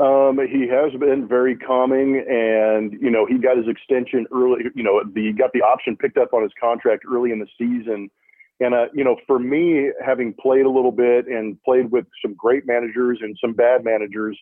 Um, 0.00 0.40
he 0.50 0.66
has 0.68 0.92
been 0.98 1.28
very 1.28 1.56
calming, 1.56 2.24
and 2.28 2.92
you 3.00 3.10
know 3.10 3.26
he 3.26 3.38
got 3.38 3.56
his 3.56 3.68
extension 3.68 4.26
early. 4.34 4.64
You 4.74 4.82
know, 4.82 5.02
the 5.14 5.32
got 5.32 5.52
the 5.52 5.62
option 5.62 5.96
picked 5.96 6.18
up 6.18 6.32
on 6.32 6.42
his 6.42 6.52
contract 6.60 7.04
early 7.08 7.30
in 7.30 7.38
the 7.38 7.46
season, 7.56 8.10
and 8.58 8.74
uh, 8.74 8.86
you 8.92 9.04
know, 9.04 9.16
for 9.26 9.38
me, 9.38 9.90
having 10.04 10.34
played 10.34 10.66
a 10.66 10.70
little 10.70 10.90
bit 10.90 11.26
and 11.26 11.60
played 11.62 11.92
with 11.92 12.06
some 12.22 12.34
great 12.34 12.66
managers 12.66 13.18
and 13.22 13.36
some 13.40 13.52
bad 13.52 13.84
managers, 13.84 14.36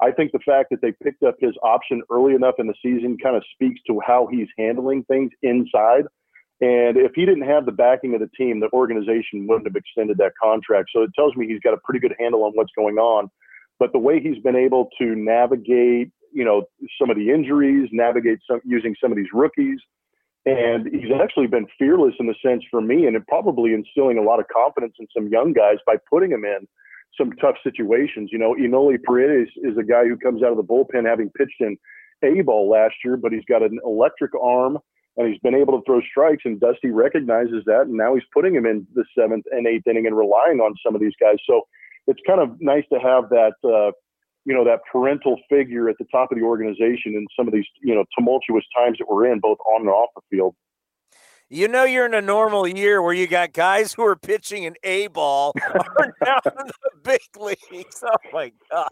I 0.00 0.10
think 0.10 0.32
the 0.32 0.40
fact 0.40 0.70
that 0.70 0.80
they 0.82 0.92
picked 1.02 1.22
up 1.22 1.36
his 1.40 1.54
option 1.62 2.02
early 2.10 2.34
enough 2.34 2.56
in 2.58 2.66
the 2.66 2.74
season 2.82 3.16
kind 3.22 3.36
of 3.36 3.42
speaks 3.54 3.80
to 3.86 4.00
how 4.04 4.28
he's 4.30 4.48
handling 4.58 5.04
things 5.04 5.30
inside. 5.42 6.04
And 6.60 6.96
if 6.96 7.12
he 7.14 7.24
didn't 7.24 7.48
have 7.48 7.66
the 7.66 7.72
backing 7.72 8.14
of 8.14 8.20
the 8.20 8.30
team, 8.36 8.60
the 8.60 8.70
organization 8.72 9.48
wouldn't 9.48 9.66
have 9.66 9.74
extended 9.74 10.16
that 10.18 10.32
contract. 10.40 10.90
So 10.94 11.02
it 11.02 11.10
tells 11.16 11.34
me 11.34 11.48
he's 11.48 11.60
got 11.60 11.74
a 11.74 11.78
pretty 11.78 11.98
good 11.98 12.14
handle 12.18 12.44
on 12.44 12.52
what's 12.54 12.70
going 12.76 12.98
on. 12.98 13.30
But 13.82 13.92
the 13.92 13.98
way 13.98 14.20
he's 14.20 14.38
been 14.38 14.54
able 14.54 14.90
to 15.00 15.16
navigate, 15.16 16.12
you 16.32 16.44
know, 16.44 16.62
some 17.00 17.10
of 17.10 17.16
the 17.16 17.30
injuries, 17.30 17.88
navigate 17.90 18.38
some 18.48 18.60
using 18.64 18.94
some 19.02 19.10
of 19.10 19.16
these 19.16 19.32
rookies, 19.34 19.80
and 20.46 20.86
he's 20.86 21.10
actually 21.20 21.48
been 21.48 21.66
fearless 21.80 22.14
in 22.20 22.28
the 22.28 22.34
sense 22.46 22.62
for 22.70 22.80
me, 22.80 23.06
and 23.08 23.16
probably 23.26 23.74
instilling 23.74 24.18
a 24.18 24.22
lot 24.22 24.38
of 24.38 24.46
confidence 24.54 24.94
in 25.00 25.08
some 25.12 25.26
young 25.26 25.52
guys 25.52 25.78
by 25.84 25.96
putting 26.08 26.30
them 26.30 26.44
in 26.44 26.68
some 27.18 27.32
tough 27.40 27.56
situations. 27.64 28.30
You 28.30 28.38
know, 28.38 28.54
Enoli 28.54 29.02
Paredes 29.02 29.50
is 29.56 29.76
a 29.76 29.82
guy 29.82 30.04
who 30.04 30.16
comes 30.16 30.44
out 30.44 30.52
of 30.52 30.58
the 30.58 30.62
bullpen 30.62 31.04
having 31.04 31.28
pitched 31.36 31.60
in 31.60 31.76
A 32.22 32.40
ball 32.42 32.70
last 32.70 32.94
year, 33.04 33.16
but 33.16 33.32
he's 33.32 33.44
got 33.48 33.64
an 33.64 33.80
electric 33.84 34.30
arm 34.40 34.78
and 35.16 35.26
he's 35.28 35.40
been 35.40 35.56
able 35.56 35.76
to 35.76 35.84
throw 35.84 36.00
strikes. 36.08 36.42
And 36.44 36.60
Dusty 36.60 36.90
recognizes 36.90 37.64
that, 37.66 37.86
and 37.88 37.94
now 37.94 38.14
he's 38.14 38.22
putting 38.32 38.54
him 38.54 38.64
in 38.64 38.86
the 38.94 39.04
seventh 39.18 39.44
and 39.50 39.66
eighth 39.66 39.88
inning 39.88 40.06
and 40.06 40.16
relying 40.16 40.60
on 40.60 40.72
some 40.86 40.94
of 40.94 41.00
these 41.00 41.16
guys. 41.20 41.36
So 41.50 41.62
it's 42.06 42.20
kind 42.26 42.40
of 42.40 42.60
nice 42.60 42.84
to 42.92 42.98
have 42.98 43.28
that, 43.30 43.54
uh, 43.64 43.92
you 44.44 44.54
know, 44.54 44.64
that 44.64 44.80
parental 44.90 45.38
figure 45.48 45.88
at 45.88 45.96
the 45.98 46.04
top 46.10 46.32
of 46.32 46.38
the 46.38 46.44
organization 46.44 47.14
in 47.14 47.26
some 47.36 47.46
of 47.46 47.54
these, 47.54 47.66
you 47.82 47.94
know, 47.94 48.04
tumultuous 48.18 48.64
times 48.76 48.98
that 48.98 49.06
we're 49.08 49.30
in, 49.32 49.40
both 49.40 49.58
on 49.74 49.82
and 49.82 49.90
off 49.90 50.10
the 50.16 50.22
field. 50.30 50.54
You 51.48 51.68
know, 51.68 51.84
you're 51.84 52.06
in 52.06 52.14
a 52.14 52.22
normal 52.22 52.66
year 52.66 53.02
where 53.02 53.12
you 53.12 53.26
got 53.26 53.52
guys 53.52 53.92
who 53.92 54.02
are 54.04 54.16
pitching 54.16 54.64
an 54.64 54.74
A 54.84 55.08
ball 55.08 55.52
are 55.74 56.14
now 56.24 56.38
in 56.46 56.66
the 56.66 56.90
big 57.02 57.20
leagues. 57.38 58.02
Oh 58.02 58.16
my 58.32 58.52
god. 58.70 58.88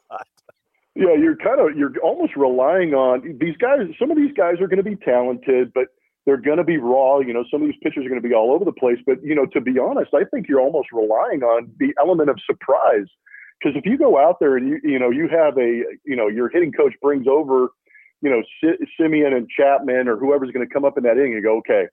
Yeah, 0.94 1.14
you're 1.14 1.36
kind 1.36 1.60
of 1.60 1.76
you're 1.78 1.92
almost 2.02 2.36
relying 2.36 2.92
on 2.92 3.38
these 3.40 3.56
guys. 3.56 3.80
Some 3.98 4.10
of 4.10 4.18
these 4.18 4.34
guys 4.36 4.60
are 4.60 4.66
going 4.66 4.76
to 4.76 4.82
be 4.82 4.96
talented, 4.96 5.72
but 5.72 5.86
they're 6.30 6.36
going 6.36 6.58
to 6.58 6.64
be 6.64 6.78
raw. 6.78 7.18
You 7.18 7.32
know, 7.32 7.44
some 7.50 7.60
of 7.60 7.66
these 7.66 7.76
pitchers 7.82 8.06
are 8.06 8.08
going 8.08 8.22
to 8.22 8.28
be 8.28 8.32
all 8.32 8.52
over 8.52 8.64
the 8.64 8.70
place. 8.70 8.98
But, 9.04 9.18
you 9.20 9.34
know, 9.34 9.46
to 9.46 9.60
be 9.60 9.80
honest, 9.80 10.14
I 10.14 10.22
think 10.30 10.46
you're 10.46 10.60
almost 10.60 10.92
relying 10.92 11.42
on 11.42 11.72
the 11.80 11.92
element 11.98 12.30
of 12.30 12.38
surprise. 12.46 13.10
Because 13.58 13.76
if 13.76 13.84
you 13.84 13.98
go 13.98 14.16
out 14.16 14.38
there 14.38 14.56
and 14.56 14.68
you, 14.68 14.78
you 14.84 14.98
know, 15.00 15.10
you 15.10 15.26
have 15.26 15.58
a, 15.58 15.82
you 16.04 16.14
know, 16.14 16.28
your 16.28 16.48
hitting 16.48 16.70
coach 16.70 16.94
brings 17.02 17.26
over, 17.26 17.70
you 18.22 18.30
know, 18.30 18.42
Semien 18.94 19.34
and 19.34 19.48
Chapman 19.50 20.06
or 20.06 20.16
whoever's 20.16 20.52
going 20.52 20.66
to 20.66 20.72
come 20.72 20.84
up 20.84 20.96
in 20.96 21.02
that 21.02 21.18
inning 21.18 21.34
and 21.34 21.42
go, 21.42 21.58
okay, 21.58 21.88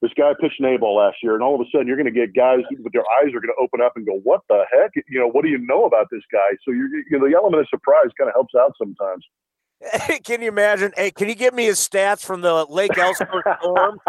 this 0.00 0.12
guy 0.16 0.32
pitched 0.40 0.58
an 0.60 0.64
A 0.64 0.78
ball 0.78 0.96
last 0.96 1.18
year, 1.22 1.34
and 1.34 1.42
all 1.42 1.54
of 1.54 1.60
a 1.60 1.68
sudden 1.70 1.86
you're 1.86 1.98
going 1.98 2.08
to 2.08 2.10
get 2.10 2.34
guys 2.34 2.60
with 2.82 2.92
their 2.94 3.04
eyes 3.20 3.34
are 3.34 3.44
going 3.44 3.52
to 3.52 3.62
open 3.62 3.82
up 3.82 3.92
and 3.96 4.06
go, 4.06 4.18
"What 4.24 4.40
the 4.48 4.64
heck? 4.72 4.92
You 4.96 5.20
know, 5.20 5.28
what 5.28 5.44
do 5.44 5.50
you 5.50 5.58
know 5.58 5.84
about 5.84 6.06
this 6.10 6.22
guy?" 6.32 6.56
So 6.64 6.72
you, 6.72 7.04
you 7.10 7.18
know, 7.18 7.28
the 7.28 7.36
element 7.36 7.60
of 7.60 7.68
surprise 7.68 8.08
kind 8.16 8.28
of 8.28 8.34
helps 8.34 8.54
out 8.54 8.72
sometimes. 8.78 9.26
can 10.24 10.42
you 10.42 10.48
imagine? 10.48 10.92
Hey, 10.96 11.10
can 11.10 11.28
you 11.28 11.34
give 11.34 11.54
me 11.54 11.64
his 11.64 11.78
stats 11.78 12.24
from 12.24 12.40
the 12.40 12.66
Lake 12.68 12.96
Elsinore 12.96 13.42
storm? 13.60 14.00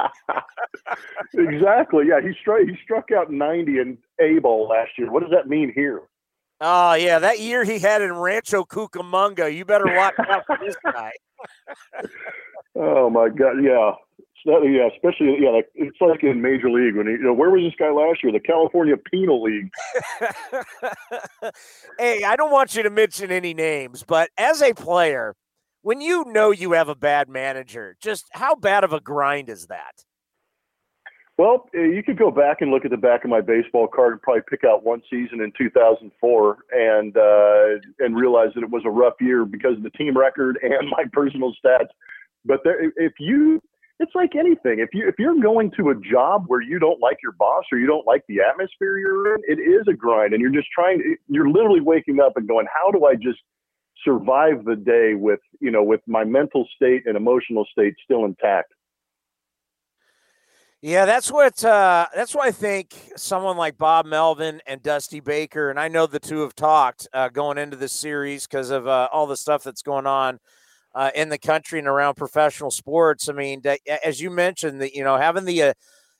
exactly. 1.34 2.05
Yeah, 2.07 2.19
he 2.22 2.34
struck 2.41 2.61
he 2.61 2.78
struck 2.84 3.11
out 3.11 3.32
90 3.32 3.80
in 3.80 3.97
A 4.19 4.39
ball 4.39 4.67
last 4.67 4.91
year. 4.97 5.11
What 5.11 5.22
does 5.22 5.32
that 5.32 5.47
mean 5.47 5.72
here? 5.74 6.01
Oh 6.59 6.93
yeah, 6.93 7.19
that 7.19 7.39
year 7.39 7.63
he 7.63 7.80
had 7.80 8.01
in 8.01 8.13
Rancho 8.13 8.63
Cucamonga. 8.65 9.53
You 9.53 9.65
better 9.65 9.95
watch 9.95 10.13
out 10.19 10.43
for 10.45 10.57
this 10.63 10.76
guy. 10.84 11.11
Oh 12.74 13.09
my 13.09 13.28
God, 13.28 13.61
yeah, 13.61 13.91
so, 14.45 14.63
yeah, 14.63 14.88
especially 14.95 15.38
yeah, 15.39 15.49
like 15.49 15.69
it's 15.76 15.97
like 16.01 16.24
in 16.24 16.41
Major 16.41 16.69
League 16.69 16.95
when 16.95 17.05
he, 17.05 17.13
you 17.13 17.24
know 17.24 17.34
where 17.34 17.51
was 17.51 17.63
this 17.63 17.74
guy 17.78 17.91
last 17.91 18.24
year? 18.24 18.32
The 18.32 18.39
California 18.39 18.95
Penal 18.97 19.43
League. 19.43 19.69
hey, 21.99 22.24
I 22.24 22.36
don't 22.36 22.51
want 22.51 22.76
you 22.76 22.82
to 22.82 22.89
mention 22.89 23.32
any 23.32 23.53
names, 23.53 24.03
but 24.03 24.30
as 24.38 24.63
a 24.63 24.74
player, 24.74 25.36
when 25.82 26.01
you 26.01 26.25
know 26.27 26.51
you 26.51 26.73
have 26.73 26.89
a 26.89 26.95
bad 26.95 27.29
manager, 27.29 27.95
just 28.01 28.25
how 28.32 28.55
bad 28.55 28.84
of 28.84 28.93
a 28.93 28.99
grind 28.99 29.49
is 29.49 29.67
that? 29.67 30.03
Well, 31.38 31.69
eh, 31.75 31.86
you 31.86 32.03
could 32.03 32.19
go 32.19 32.29
back 32.29 32.57
and 32.61 32.71
look 32.71 32.86
at 32.86 32.91
the 32.91 32.97
back 32.97 33.23
of 33.23 33.29
my 33.29 33.41
baseball 33.41 33.88
card 33.88 34.13
and 34.13 34.21
probably 34.21 34.43
pick 34.47 34.63
out 34.63 34.84
one 34.84 35.01
season 35.09 35.41
in 35.41 35.51
2004 35.57 36.57
and 36.71 37.17
uh, 37.17 37.82
and 37.99 38.15
realize 38.15 38.49
that 38.55 38.63
it 38.63 38.69
was 38.69 38.84
a 38.86 38.91
rough 38.91 39.15
year 39.19 39.45
because 39.45 39.77
of 39.77 39.84
the 39.84 39.89
team 39.91 40.15
record 40.15 40.59
and 40.63 40.89
my 40.89 41.05
personal 41.11 41.53
stats. 41.63 41.89
But 42.45 42.59
there, 42.63 42.91
if 42.95 43.13
you 43.19 43.61
it's 43.99 44.13
like 44.15 44.36
anything. 44.36 44.79
If 44.79 44.89
you 44.93 45.07
if 45.07 45.15
you're 45.17 45.39
going 45.41 45.71
to 45.77 45.89
a 45.89 45.95
job 45.95 46.45
where 46.47 46.61
you 46.61 46.79
don't 46.79 46.99
like 46.99 47.17
your 47.23 47.34
boss 47.34 47.63
or 47.71 47.77
you 47.77 47.88
don't 47.88 48.05
like 48.05 48.23
the 48.27 48.39
atmosphere 48.41 48.97
you're 48.97 49.36
in, 49.36 49.41
it 49.47 49.59
is 49.59 49.88
a 49.88 49.93
grind, 49.93 50.34
and 50.34 50.41
you're 50.41 50.51
just 50.51 50.67
trying. 50.73 51.17
You're 51.27 51.49
literally 51.49 51.82
waking 51.82 52.19
up 52.19 52.34
and 52.36 52.47
going, 52.47 52.67
"How 52.73 52.91
do 52.91 53.05
I 53.05 53.15
just 53.15 53.39
survive 54.04 54.66
the 54.66 54.76
day 54.76 55.14
with 55.16 55.39
you 55.60 55.72
know 55.72 55.84
with 55.84 56.02
my 56.08 56.24
mental 56.24 56.68
state 56.76 57.04
and 57.06 57.16
emotional 57.16 57.66
state 57.72 57.95
still 58.04 58.26
intact?" 58.26 58.74
Yeah, 60.84 61.06
that's 61.06 61.32
what 61.32 61.64
uh, 61.64 62.08
that's 62.16 62.34
why 62.34 62.47
I 62.47 62.52
think 62.52 62.95
someone 63.16 63.56
like 63.56 63.78
Bob 63.78 64.08
Melvin 64.08 64.62
and 64.66 64.82
Dusty 64.82 65.20
Baker, 65.20 65.70
and 65.70 65.80
I 65.80 65.88
know 65.88 66.08
the 66.08 66.20
two 66.20 66.39
have 66.39 66.56
talked 66.56 67.08
uh, 67.14 67.30
going 67.30 67.60
into 67.60 67.78
this 67.78 67.93
series 67.93 68.47
because 68.47 68.72
of 68.72 68.88
uh, 68.88 69.08
all 69.14 69.28
the 69.28 69.38
stuff 69.38 69.64
that's 69.64 69.84
going 69.84 70.08
on 70.08 70.39
uh, 70.95 71.12
in 71.14 71.30
the 71.30 71.38
country 71.38 71.78
and 71.78 71.88
around 71.88 72.16
professional 72.16 72.72
sports. 72.72 73.30
I 73.30 73.34
mean, 73.34 73.62
as 74.04 74.20
you 74.20 74.32
mentioned, 74.32 74.82
that 74.82 74.95
you 74.95 75.04
know 75.04 75.18
having 75.18 75.45
the 75.45 75.62
uh, 75.62 75.74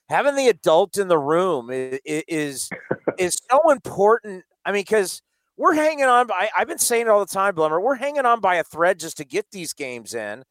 having 0.08 0.36
the 0.36 0.46
adult 0.46 0.96
in 0.96 1.08
the 1.08 1.18
room 1.18 1.68
is 1.70 1.98
is, 2.04 2.70
is 3.18 3.36
so 3.50 3.70
important. 3.70 4.44
I 4.64 4.70
mean, 4.70 4.82
because 4.82 5.22
we're 5.62 5.74
hanging 5.74 6.06
on. 6.06 6.26
By, 6.26 6.50
I've 6.58 6.66
been 6.66 6.78
saying 6.78 7.02
it 7.02 7.08
all 7.08 7.20
the 7.20 7.32
time, 7.32 7.54
Blummer. 7.54 7.80
We're 7.80 7.94
hanging 7.94 8.26
on 8.26 8.40
by 8.40 8.56
a 8.56 8.64
thread 8.64 8.98
just 8.98 9.18
to 9.18 9.24
get 9.24 9.46
these 9.52 9.72
games 9.72 10.12
in, 10.12 10.42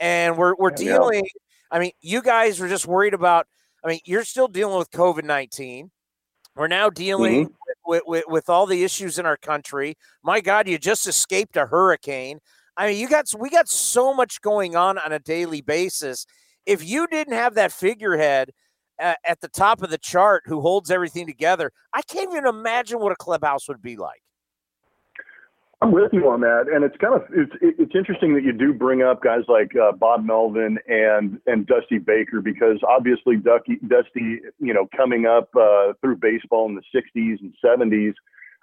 and 0.00 0.38
we're 0.38 0.54
we're 0.56 0.70
dealing. 0.70 1.26
I 1.70 1.78
mean, 1.78 1.92
you 2.00 2.22
guys 2.22 2.58
were 2.58 2.68
just 2.68 2.86
worried 2.86 3.12
about. 3.12 3.46
I 3.84 3.88
mean, 3.88 4.00
you're 4.06 4.24
still 4.24 4.48
dealing 4.48 4.78
with 4.78 4.90
COVID 4.90 5.24
nineteen. 5.24 5.90
We're 6.56 6.68
now 6.68 6.88
dealing 6.88 7.46
mm-hmm. 7.46 7.54
with, 7.84 8.02
with, 8.06 8.24
with 8.26 8.48
all 8.48 8.64
the 8.64 8.84
issues 8.84 9.18
in 9.18 9.26
our 9.26 9.36
country. 9.36 9.96
My 10.22 10.40
God, 10.40 10.66
you 10.66 10.78
just 10.78 11.06
escaped 11.06 11.58
a 11.58 11.66
hurricane. 11.66 12.38
I 12.74 12.86
mean, 12.88 12.98
you 12.98 13.06
got 13.06 13.26
we 13.38 13.50
got 13.50 13.68
so 13.68 14.14
much 14.14 14.40
going 14.40 14.76
on 14.76 14.96
on 14.96 15.12
a 15.12 15.18
daily 15.18 15.60
basis. 15.60 16.24
If 16.64 16.82
you 16.82 17.06
didn't 17.06 17.34
have 17.34 17.54
that 17.56 17.70
figurehead 17.70 18.52
at, 18.98 19.18
at 19.28 19.42
the 19.42 19.48
top 19.48 19.82
of 19.82 19.90
the 19.90 19.98
chart 19.98 20.44
who 20.46 20.62
holds 20.62 20.90
everything 20.90 21.26
together, 21.26 21.70
I 21.92 22.00
can't 22.00 22.32
even 22.32 22.46
imagine 22.46 22.98
what 23.00 23.12
a 23.12 23.16
clubhouse 23.16 23.68
would 23.68 23.82
be 23.82 23.96
like. 23.96 24.23
I'm 25.82 25.92
with 25.92 26.12
you 26.12 26.28
on 26.28 26.40
that, 26.40 26.64
and 26.72 26.84
it's 26.84 26.96
kind 26.96 27.14
of 27.14 27.22
it's 27.30 27.52
it's 27.60 27.94
interesting 27.94 28.34
that 28.34 28.42
you 28.42 28.52
do 28.52 28.72
bring 28.72 29.02
up 29.02 29.22
guys 29.22 29.42
like 29.48 29.72
uh, 29.76 29.92
Bob 29.92 30.24
Melvin 30.24 30.78
and 30.88 31.38
and 31.46 31.66
Dusty 31.66 31.98
Baker 31.98 32.40
because 32.40 32.78
obviously 32.88 33.36
Ducky, 33.36 33.78
Dusty, 33.86 34.40
you 34.58 34.72
know, 34.72 34.88
coming 34.96 35.26
up 35.26 35.50
uh, 35.54 35.92
through 36.00 36.16
baseball 36.16 36.68
in 36.68 36.74
the 36.74 36.82
'60s 36.94 37.40
and 37.40 37.54
'70s, 37.62 38.14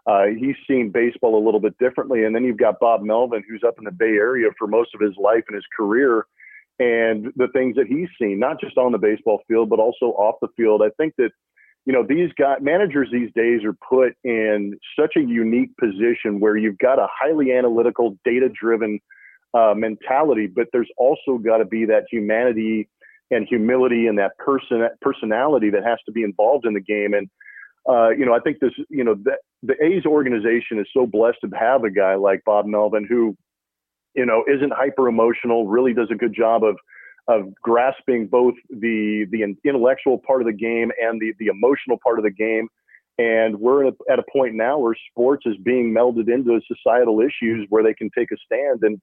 uh, 0.07 0.25
he's 0.37 0.55
seen 0.67 0.89
baseball 0.89 1.41
a 1.41 1.43
little 1.43 1.59
bit 1.59 1.77
differently. 1.77 2.23
And 2.23 2.35
then 2.35 2.43
you've 2.43 2.57
got 2.57 2.79
Bob 2.79 3.01
Melvin, 3.01 3.43
who's 3.47 3.63
up 3.65 3.75
in 3.77 3.83
the 3.83 3.91
Bay 3.91 4.15
Area 4.15 4.49
for 4.57 4.67
most 4.67 4.95
of 4.95 5.01
his 5.01 5.15
life 5.17 5.43
and 5.47 5.55
his 5.55 5.65
career, 5.75 6.25
and 6.79 7.31
the 7.35 7.47
things 7.53 7.75
that 7.75 7.87
he's 7.87 8.09
seen, 8.19 8.39
not 8.39 8.59
just 8.59 8.77
on 8.77 8.91
the 8.91 8.97
baseball 8.97 9.41
field, 9.47 9.69
but 9.69 9.79
also 9.79 10.07
off 10.17 10.35
the 10.41 10.47
field. 10.57 10.81
I 10.81 10.89
think 10.97 11.13
that, 11.17 11.31
you 11.85 11.93
know, 11.93 12.05
these 12.07 12.29
managers 12.61 13.09
these 13.11 13.31
days 13.33 13.61
are 13.63 13.73
put 13.73 14.13
in 14.23 14.77
such 14.99 15.13
a 15.17 15.21
unique 15.21 15.75
position 15.77 16.39
where 16.39 16.55
you've 16.55 16.77
got 16.77 16.99
a 16.99 17.07
highly 17.11 17.51
analytical, 17.51 18.17
data 18.23 18.49
driven 18.49 18.99
uh, 19.53 19.73
mentality, 19.75 20.47
but 20.47 20.67
there's 20.71 20.89
also 20.97 21.37
got 21.37 21.57
to 21.57 21.65
be 21.65 21.85
that 21.85 22.03
humanity 22.09 22.87
and 23.31 23.47
humility 23.47 24.07
and 24.07 24.19
that 24.19 24.37
person 24.37 24.87
personality 25.01 25.69
that 25.69 25.83
has 25.83 25.97
to 26.05 26.11
be 26.11 26.23
involved 26.23 26.65
in 26.65 26.73
the 26.73 26.81
game. 26.81 27.13
And 27.13 27.29
uh, 27.89 28.09
you 28.09 28.25
know, 28.25 28.33
I 28.33 28.39
think 28.39 28.59
this, 28.59 28.73
you 28.89 29.03
know, 29.03 29.15
the, 29.15 29.37
the 29.63 29.73
A's 29.83 30.05
organization 30.05 30.79
is 30.79 30.87
so 30.93 31.07
blessed 31.07 31.39
to 31.43 31.49
have 31.57 31.83
a 31.83 31.89
guy 31.89 32.15
like 32.15 32.43
Bob 32.45 32.67
Melvin 32.67 33.07
who, 33.09 33.35
you 34.13 34.25
know, 34.25 34.43
isn't 34.47 34.71
hyper 34.71 35.07
emotional, 35.07 35.67
really 35.67 35.93
does 35.93 36.09
a 36.11 36.15
good 36.15 36.35
job 36.35 36.63
of 36.63 36.77
of 37.27 37.53
grasping 37.61 38.27
both 38.27 38.55
the 38.69 39.25
the 39.31 39.43
intellectual 39.63 40.19
part 40.25 40.41
of 40.41 40.47
the 40.47 40.53
game 40.53 40.91
and 41.01 41.19
the 41.21 41.33
the 41.39 41.47
emotional 41.47 41.97
part 42.03 42.19
of 42.19 42.23
the 42.23 42.31
game. 42.31 42.67
And 43.17 43.59
we're 43.59 43.85
at 43.85 43.93
a, 43.93 44.13
at 44.13 44.19
a 44.19 44.23
point 44.31 44.55
now 44.55 44.79
where 44.79 44.95
sports 45.11 45.45
is 45.45 45.55
being 45.63 45.93
melded 45.93 46.33
into 46.33 46.59
societal 46.67 47.19
issues 47.19 47.67
where 47.69 47.83
they 47.83 47.93
can 47.93 48.09
take 48.17 48.31
a 48.31 48.37
stand. 48.45 48.79
And 48.81 48.99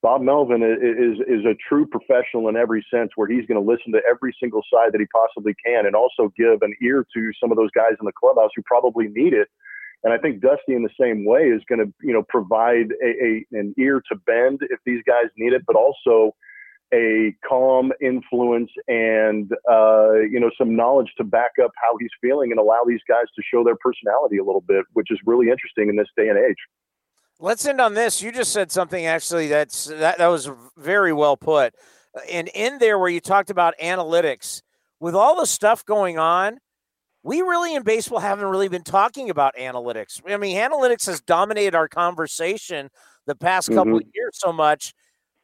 Bob 0.00 0.22
Melvin 0.22 0.62
is 0.62 1.18
is 1.26 1.44
a 1.44 1.56
true 1.68 1.86
professional 1.86 2.48
in 2.48 2.56
every 2.56 2.86
sense, 2.92 3.10
where 3.16 3.28
he's 3.28 3.46
going 3.46 3.62
to 3.62 3.70
listen 3.70 3.92
to 3.92 4.00
every 4.08 4.34
single 4.40 4.62
side 4.72 4.92
that 4.92 5.00
he 5.00 5.06
possibly 5.06 5.54
can, 5.64 5.86
and 5.86 5.96
also 5.96 6.32
give 6.36 6.62
an 6.62 6.72
ear 6.80 7.04
to 7.14 7.30
some 7.40 7.50
of 7.50 7.56
those 7.56 7.70
guys 7.72 7.92
in 8.00 8.06
the 8.06 8.12
clubhouse 8.12 8.50
who 8.54 8.62
probably 8.62 9.08
need 9.08 9.34
it. 9.34 9.48
And 10.04 10.12
I 10.12 10.18
think 10.18 10.40
Dusty, 10.40 10.74
in 10.74 10.84
the 10.84 10.94
same 11.00 11.24
way, 11.24 11.48
is 11.48 11.62
going 11.68 11.80
to 11.84 11.92
you 12.00 12.12
know 12.12 12.22
provide 12.28 12.92
a, 13.02 13.08
a 13.08 13.46
an 13.58 13.74
ear 13.76 14.00
to 14.10 14.18
bend 14.24 14.60
if 14.70 14.78
these 14.86 15.02
guys 15.04 15.26
need 15.36 15.52
it, 15.52 15.62
but 15.66 15.74
also 15.74 16.32
a 16.92 17.34
calm 17.46 17.92
influence 18.00 18.70
and 18.86 19.52
uh, 19.70 20.14
you 20.14 20.40
know 20.40 20.50
some 20.56 20.74
knowledge 20.74 21.12
to 21.18 21.24
back 21.24 21.52
up 21.62 21.70
how 21.76 21.96
he's 21.98 22.10
feeling 22.20 22.50
and 22.50 22.58
allow 22.58 22.80
these 22.86 23.00
guys 23.08 23.26
to 23.36 23.42
show 23.42 23.64
their 23.64 23.76
personality 23.76 24.38
a 24.38 24.44
little 24.44 24.62
bit, 24.62 24.84
which 24.94 25.10
is 25.10 25.18
really 25.26 25.50
interesting 25.50 25.88
in 25.88 25.96
this 25.96 26.08
day 26.16 26.28
and 26.28 26.38
age. 26.38 26.56
Let's 27.40 27.66
end 27.66 27.80
on 27.80 27.94
this. 27.94 28.20
You 28.20 28.32
just 28.32 28.52
said 28.52 28.72
something 28.72 29.06
actually 29.06 29.48
that's 29.48 29.86
that, 29.86 30.18
that 30.18 30.28
was 30.28 30.50
very 30.76 31.12
well 31.12 31.36
put. 31.36 31.74
And 32.30 32.48
in 32.54 32.78
there 32.78 32.98
where 32.98 33.10
you 33.10 33.20
talked 33.20 33.50
about 33.50 33.74
analytics, 33.80 34.62
with 34.98 35.14
all 35.14 35.38
the 35.38 35.46
stuff 35.46 35.84
going 35.84 36.18
on, 36.18 36.58
we 37.22 37.40
really 37.42 37.74
in 37.74 37.82
baseball 37.82 38.18
haven't 38.18 38.46
really 38.46 38.68
been 38.68 38.82
talking 38.82 39.30
about 39.30 39.54
analytics. 39.56 40.20
I 40.28 40.36
mean, 40.36 40.56
analytics 40.56 41.06
has 41.06 41.20
dominated 41.20 41.74
our 41.74 41.88
conversation 41.88 42.90
the 43.26 43.34
past 43.34 43.68
couple 43.68 43.84
mm-hmm. 43.84 44.08
of 44.08 44.14
years 44.14 44.32
so 44.34 44.52
much. 44.52 44.94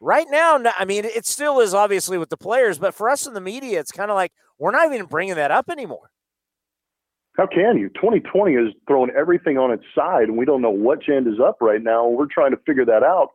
Right 0.05 0.27
now, 0.31 0.63
I 0.79 0.85
mean, 0.85 1.07
it 1.07 1.25
still 1.25 1.61
is 1.61 1.73
obviously 1.73 2.19
with 2.19 2.29
the 2.29 2.37
players, 2.37 2.79
but 2.79 2.93
for 2.93 3.09
us 3.09 3.27
in 3.27 3.33
the 3.33 3.41
media, 3.41 3.81
it's 3.81 3.91
kind 3.91 4.11
of 4.11 4.17
like 4.17 4.33
we're 4.59 4.71
not 4.71 4.93
even 4.93 5.07
bringing 5.07 5.37
that 5.37 5.51
up 5.51 5.71
anymore. 5.71 6.11
How 7.39 7.47
can 7.47 7.79
you? 7.79 7.89
2020 7.89 8.53
is 8.53 8.75
throwing 8.87 9.11
everything 9.17 9.57
on 9.57 9.71
its 9.71 9.83
side, 9.95 10.25
and 10.25 10.37
we 10.37 10.45
don't 10.45 10.61
know 10.61 10.71
which 10.71 11.09
end 11.09 11.27
is 11.27 11.41
up 11.41 11.57
right 11.63 11.83
now. 11.83 12.07
We're 12.07 12.27
trying 12.27 12.51
to 12.51 12.59
figure 12.67 12.85
that 12.85 13.03
out. 13.03 13.31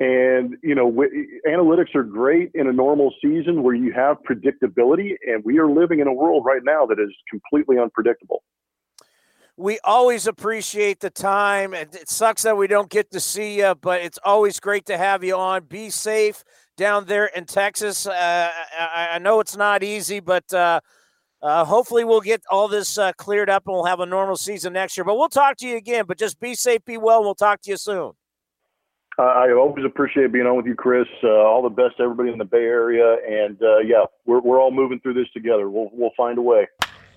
And 0.00 0.56
you 0.60 0.74
know, 0.74 0.90
w- 0.90 1.40
analytics 1.46 1.94
are 1.94 2.02
great 2.02 2.50
in 2.52 2.66
a 2.66 2.72
normal 2.72 3.14
season 3.22 3.62
where 3.62 3.76
you 3.76 3.92
have 3.92 4.16
predictability, 4.28 5.12
and 5.24 5.44
we 5.44 5.60
are 5.60 5.70
living 5.70 6.00
in 6.00 6.08
a 6.08 6.12
world 6.12 6.44
right 6.44 6.64
now 6.64 6.84
that 6.86 6.98
is 6.98 7.14
completely 7.30 7.78
unpredictable. 7.78 8.42
We 9.58 9.80
always 9.82 10.28
appreciate 10.28 11.00
the 11.00 11.10
time. 11.10 11.74
It 11.74 12.08
sucks 12.08 12.42
that 12.42 12.56
we 12.56 12.68
don't 12.68 12.88
get 12.88 13.10
to 13.10 13.18
see 13.18 13.58
you, 13.58 13.74
but 13.74 14.02
it's 14.02 14.18
always 14.24 14.60
great 14.60 14.86
to 14.86 14.96
have 14.96 15.24
you 15.24 15.34
on. 15.34 15.64
Be 15.64 15.90
safe 15.90 16.44
down 16.76 17.06
there 17.06 17.26
in 17.26 17.44
Texas. 17.44 18.06
Uh, 18.06 18.52
I, 18.78 19.08
I, 19.14 19.18
know 19.18 19.40
it's 19.40 19.56
not 19.56 19.82
easy, 19.82 20.20
but 20.20 20.54
uh, 20.54 20.78
uh, 21.42 21.64
hopefully, 21.64 22.04
we'll 22.04 22.20
get 22.20 22.40
all 22.48 22.68
this 22.68 22.98
uh, 22.98 23.10
cleared 23.14 23.50
up 23.50 23.64
and 23.66 23.74
we'll 23.74 23.86
have 23.86 23.98
a 23.98 24.06
normal 24.06 24.36
season 24.36 24.74
next 24.74 24.96
year. 24.96 25.04
But 25.04 25.16
we'll 25.16 25.28
talk 25.28 25.56
to 25.56 25.66
you 25.66 25.76
again. 25.76 26.04
But 26.06 26.18
just 26.18 26.38
be 26.38 26.54
safe, 26.54 26.84
be 26.84 26.96
well, 26.96 27.16
and 27.16 27.24
we'll 27.24 27.34
talk 27.34 27.60
to 27.62 27.70
you 27.70 27.76
soon. 27.76 28.12
I 29.18 29.50
always 29.50 29.84
appreciate 29.84 30.30
being 30.30 30.46
on 30.46 30.56
with 30.56 30.66
you, 30.66 30.76
Chris. 30.76 31.08
Uh, 31.24 31.30
all 31.30 31.62
the 31.62 31.68
best 31.68 31.96
to 31.96 32.04
everybody 32.04 32.30
in 32.30 32.38
the 32.38 32.44
Bay 32.44 32.58
Area. 32.58 33.16
And 33.28 33.60
uh, 33.60 33.78
yeah, 33.78 34.04
we're, 34.24 34.38
we're 34.38 34.60
all 34.60 34.70
moving 34.70 35.00
through 35.00 35.14
this 35.14 35.26
together. 35.34 35.68
We'll, 35.68 35.90
we'll 35.92 36.12
find 36.16 36.38
a 36.38 36.42
way. 36.42 36.68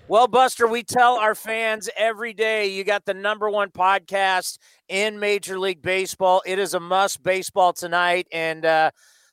Well, 0.08 0.28
Buster, 0.28 0.66
we 0.66 0.82
tell 0.82 1.16
our 1.16 1.34
fans 1.34 1.88
every 1.96 2.32
day 2.32 2.66
you 2.68 2.84
got 2.84 3.04
the 3.04 3.14
number 3.14 3.48
one 3.48 3.70
podcast 3.70 4.58
in 4.88 5.18
Major 5.18 5.58
League 5.58 5.80
Baseball. 5.80 6.42
It 6.44 6.58
is 6.58 6.74
a 6.74 6.80
must 6.80 7.22
baseball 7.22 7.72
tonight. 7.72 8.26
And, 8.32 8.64
uh, 8.64 8.90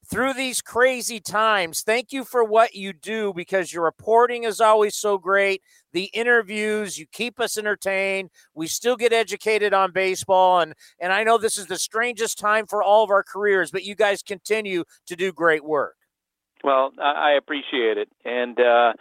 through 0.10 0.34
these 0.34 0.62
crazy 0.62 1.20
times. 1.20 1.82
Thank 1.82 2.12
you 2.12 2.24
for 2.24 2.44
what 2.44 2.74
you 2.74 2.94
do 2.94 3.32
because 3.34 3.72
your 3.72 3.84
reporting 3.84 4.44
is 4.44 4.60
always 4.60 4.96
so 4.96 5.18
great. 5.18 5.62
The 5.94 6.06
interviews, 6.06 6.98
you 6.98 7.06
keep 7.12 7.40
us 7.40 7.58
entertained. 7.58 8.32
We 8.56 8.68
still 8.68 8.96
get 8.96 9.14
educated 9.14 9.74
on 9.74 9.92
baseball 9.92 10.62
and 10.62 10.74
and 11.00 11.14
I 11.14 11.24
know 11.24 11.38
this 11.38 11.58
is 11.58 11.68
the 11.68 11.78
strangest 11.78 12.40
time 12.40 12.66
for 12.66 12.82
all 12.82 13.04
of 13.04 13.12
our 13.12 13.24
careers, 13.24 13.72
but 13.72 13.84
you 13.84 13.96
guys 13.96 14.24
continue 14.24 14.84
to 15.08 15.16
do 15.16 15.32
great 15.32 15.64
work. 15.64 15.96
Well, 16.64 16.92
I 17.00 17.34
appreciate 17.38 17.98
it. 17.98 18.10
And 18.26 18.60
uh 18.60 18.94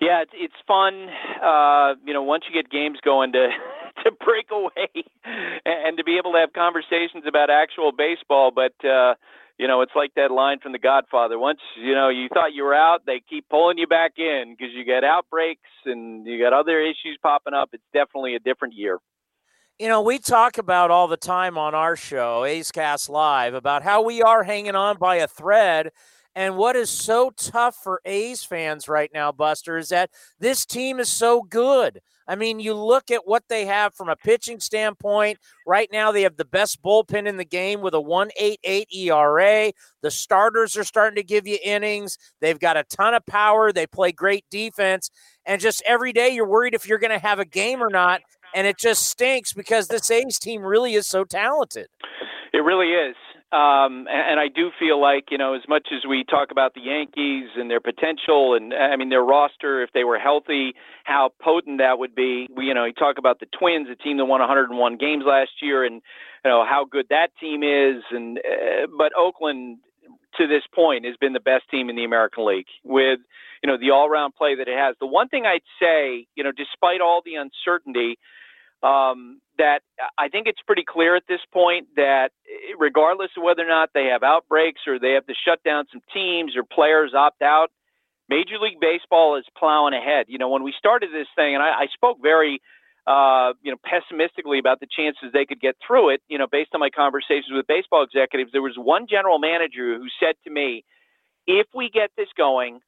yeah, 0.00 0.22
it's 0.22 0.32
it's 0.34 0.54
fun 0.66 1.08
uh 1.42 1.94
you 2.04 2.12
know, 2.12 2.22
once 2.22 2.44
you 2.48 2.54
get 2.54 2.70
games 2.70 2.98
going 3.04 3.32
to 3.32 3.48
to 4.04 4.12
break 4.24 4.46
away 4.50 5.04
and 5.64 5.96
to 5.96 6.04
be 6.04 6.18
able 6.18 6.32
to 6.32 6.38
have 6.38 6.52
conversations 6.52 7.24
about 7.26 7.50
actual 7.50 7.92
baseball, 7.92 8.50
but 8.54 8.74
uh 8.86 9.14
you 9.58 9.66
know, 9.66 9.80
it's 9.80 9.92
like 9.96 10.12
that 10.16 10.30
line 10.30 10.58
from 10.60 10.72
The 10.72 10.78
Godfather. 10.78 11.38
Once 11.38 11.60
you 11.76 11.94
know 11.94 12.08
you 12.08 12.28
thought 12.32 12.52
you 12.52 12.64
were 12.64 12.74
out, 12.74 13.06
they 13.06 13.22
keep 13.28 13.48
pulling 13.48 13.78
you 13.78 13.86
back 13.86 14.12
in 14.18 14.54
because 14.56 14.74
you 14.74 14.84
get 14.84 15.02
outbreaks 15.02 15.70
and 15.86 16.26
you 16.26 16.38
got 16.38 16.52
other 16.52 16.80
issues 16.80 17.18
popping 17.22 17.54
up. 17.54 17.70
It's 17.72 17.82
definitely 17.92 18.34
a 18.34 18.38
different 18.38 18.74
year. 18.74 18.98
You 19.78 19.88
know, 19.88 20.00
we 20.00 20.18
talk 20.18 20.56
about 20.56 20.90
all 20.90 21.06
the 21.06 21.18
time 21.18 21.58
on 21.58 21.74
our 21.74 21.96
show, 21.96 22.46
A's 22.46 22.70
Cast 22.70 23.10
Live, 23.10 23.52
about 23.52 23.82
how 23.82 24.00
we 24.00 24.22
are 24.22 24.42
hanging 24.42 24.74
on 24.74 24.96
by 24.96 25.16
a 25.16 25.28
thread. 25.28 25.90
And 26.36 26.58
what 26.58 26.76
is 26.76 26.90
so 26.90 27.30
tough 27.30 27.76
for 27.82 28.02
A's 28.04 28.44
fans 28.44 28.88
right 28.88 29.10
now, 29.12 29.32
Buster, 29.32 29.78
is 29.78 29.88
that 29.88 30.10
this 30.38 30.66
team 30.66 31.00
is 31.00 31.08
so 31.08 31.40
good. 31.40 32.02
I 32.28 32.36
mean, 32.36 32.60
you 32.60 32.74
look 32.74 33.10
at 33.10 33.26
what 33.26 33.44
they 33.48 33.64
have 33.64 33.94
from 33.94 34.10
a 34.10 34.16
pitching 34.16 34.60
standpoint. 34.60 35.38
Right 35.66 35.88
now, 35.90 36.12
they 36.12 36.22
have 36.22 36.36
the 36.36 36.44
best 36.44 36.82
bullpen 36.82 37.26
in 37.26 37.38
the 37.38 37.44
game 37.44 37.80
with 37.80 37.94
a 37.94 38.00
188 38.00 38.88
ERA. 38.94 39.72
The 40.02 40.10
starters 40.10 40.76
are 40.76 40.84
starting 40.84 41.16
to 41.16 41.22
give 41.22 41.46
you 41.46 41.56
innings. 41.64 42.18
They've 42.42 42.58
got 42.58 42.76
a 42.76 42.84
ton 42.84 43.14
of 43.14 43.24
power. 43.24 43.72
They 43.72 43.86
play 43.86 44.12
great 44.12 44.44
defense. 44.50 45.10
And 45.46 45.58
just 45.58 45.82
every 45.86 46.12
day, 46.12 46.34
you're 46.34 46.46
worried 46.46 46.74
if 46.74 46.86
you're 46.86 46.98
going 46.98 47.18
to 47.18 47.26
have 47.26 47.38
a 47.38 47.46
game 47.46 47.82
or 47.82 47.88
not. 47.88 48.20
And 48.54 48.66
it 48.66 48.76
just 48.78 49.08
stinks 49.08 49.54
because 49.54 49.88
this 49.88 50.10
A's 50.10 50.38
team 50.38 50.60
really 50.60 50.94
is 50.94 51.06
so 51.06 51.24
talented. 51.24 51.86
It 52.52 52.58
really 52.58 52.88
is. 52.88 53.16
Um, 53.52 54.08
and, 54.10 54.32
and 54.32 54.40
I 54.40 54.48
do 54.48 54.70
feel 54.78 55.00
like, 55.00 55.26
you 55.30 55.38
know, 55.38 55.54
as 55.54 55.62
much 55.68 55.88
as 55.92 56.04
we 56.08 56.24
talk 56.24 56.50
about 56.50 56.74
the 56.74 56.80
Yankees 56.80 57.48
and 57.56 57.70
their 57.70 57.80
potential 57.80 58.54
and, 58.54 58.74
I 58.74 58.96
mean, 58.96 59.08
their 59.08 59.22
roster, 59.22 59.82
if 59.82 59.90
they 59.94 60.02
were 60.02 60.18
healthy, 60.18 60.74
how 61.04 61.30
potent 61.40 61.78
that 61.78 61.98
would 62.00 62.14
be. 62.14 62.48
We, 62.54 62.66
you 62.66 62.74
know, 62.74 62.84
you 62.84 62.92
talk 62.92 63.18
about 63.18 63.38
the 63.38 63.46
Twins, 63.56 63.88
a 63.88 63.94
team 63.94 64.16
that 64.16 64.24
won 64.24 64.40
101 64.40 64.96
games 64.96 65.24
last 65.24 65.62
year, 65.62 65.84
and, 65.84 66.02
you 66.44 66.50
know, 66.50 66.64
how 66.68 66.86
good 66.90 67.06
that 67.10 67.28
team 67.40 67.62
is. 67.62 68.02
And, 68.10 68.38
uh, 68.38 68.88
but 68.98 69.12
Oakland, 69.16 69.78
to 70.38 70.48
this 70.48 70.62
point, 70.74 71.04
has 71.04 71.16
been 71.16 71.32
the 71.32 71.40
best 71.40 71.70
team 71.70 71.88
in 71.88 71.94
the 71.94 72.04
American 72.04 72.44
League 72.46 72.66
with, 72.82 73.20
you 73.62 73.70
know, 73.70 73.78
the 73.78 73.90
all-round 73.90 74.34
play 74.34 74.56
that 74.56 74.66
it 74.66 74.76
has. 74.76 74.96
The 74.98 75.06
one 75.06 75.28
thing 75.28 75.46
I'd 75.46 75.60
say, 75.80 76.26
you 76.34 76.42
know, 76.42 76.52
despite 76.52 77.00
all 77.00 77.22
the 77.24 77.36
uncertainty, 77.36 78.18
um, 78.82 79.40
that 79.58 79.80
I 80.18 80.28
think 80.28 80.46
it's 80.46 80.60
pretty 80.66 80.84
clear 80.86 81.16
at 81.16 81.24
this 81.28 81.40
point 81.52 81.88
that 81.96 82.30
eh, 82.46 82.74
regardless 82.78 83.30
of 83.36 83.42
whether 83.42 83.62
or 83.62 83.68
not 83.68 83.90
they 83.94 84.06
have 84.06 84.22
outbreaks 84.22 84.82
or 84.86 84.98
they 84.98 85.12
have 85.12 85.26
to 85.26 85.34
shut 85.46 85.62
down 85.62 85.84
some 85.92 86.02
teams 86.12 86.56
or 86.56 86.62
players 86.64 87.12
opt 87.14 87.42
out, 87.42 87.68
Major 88.28 88.58
League 88.60 88.80
Baseball 88.80 89.36
is 89.36 89.44
plowing 89.56 89.94
ahead. 89.94 90.26
You 90.28 90.38
know, 90.38 90.48
when 90.48 90.62
we 90.62 90.74
started 90.78 91.10
this 91.12 91.28
thing, 91.36 91.54
and 91.54 91.62
I, 91.62 91.82
I 91.82 91.86
spoke 91.94 92.18
very, 92.20 92.60
uh, 93.06 93.52
you 93.62 93.70
know, 93.70 93.78
pessimistically 93.84 94.58
about 94.58 94.80
the 94.80 94.86
chances 94.86 95.32
they 95.32 95.46
could 95.46 95.60
get 95.60 95.76
through 95.86 96.10
it. 96.10 96.22
You 96.28 96.38
know, 96.38 96.46
based 96.50 96.70
on 96.74 96.80
my 96.80 96.90
conversations 96.90 97.52
with 97.52 97.66
baseball 97.66 98.02
executives, 98.02 98.50
there 98.52 98.62
was 98.62 98.74
one 98.76 99.06
general 99.08 99.38
manager 99.38 99.96
who 99.96 100.08
said 100.20 100.34
to 100.44 100.50
me, 100.50 100.84
"If 101.46 101.66
we 101.74 101.88
get 101.88 102.10
this 102.16 102.28
going, 102.36 102.80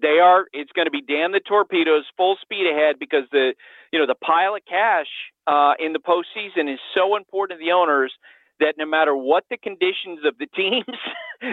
they 0.00 0.18
are 0.18 0.46
it's 0.52 0.72
going 0.72 0.86
to 0.86 0.90
be 0.90 1.02
damn 1.02 1.32
the 1.32 1.40
torpedoes 1.40 2.04
full 2.16 2.36
speed 2.40 2.66
ahead 2.70 2.96
because 2.98 3.24
the 3.32 3.54
you 3.92 3.98
know 3.98 4.06
the 4.06 4.14
pile 4.14 4.54
of 4.54 4.62
cash 4.68 5.06
uh, 5.46 5.74
in 5.78 5.92
the 5.92 5.98
postseason 5.98 6.72
is 6.72 6.78
so 6.94 7.16
important 7.16 7.58
to 7.58 7.64
the 7.64 7.72
owners 7.72 8.12
that 8.60 8.74
no 8.78 8.86
matter 8.86 9.16
what 9.16 9.44
the 9.50 9.56
conditions 9.56 10.20
of 10.24 10.38
the 10.38 10.46
teams, 10.56 10.96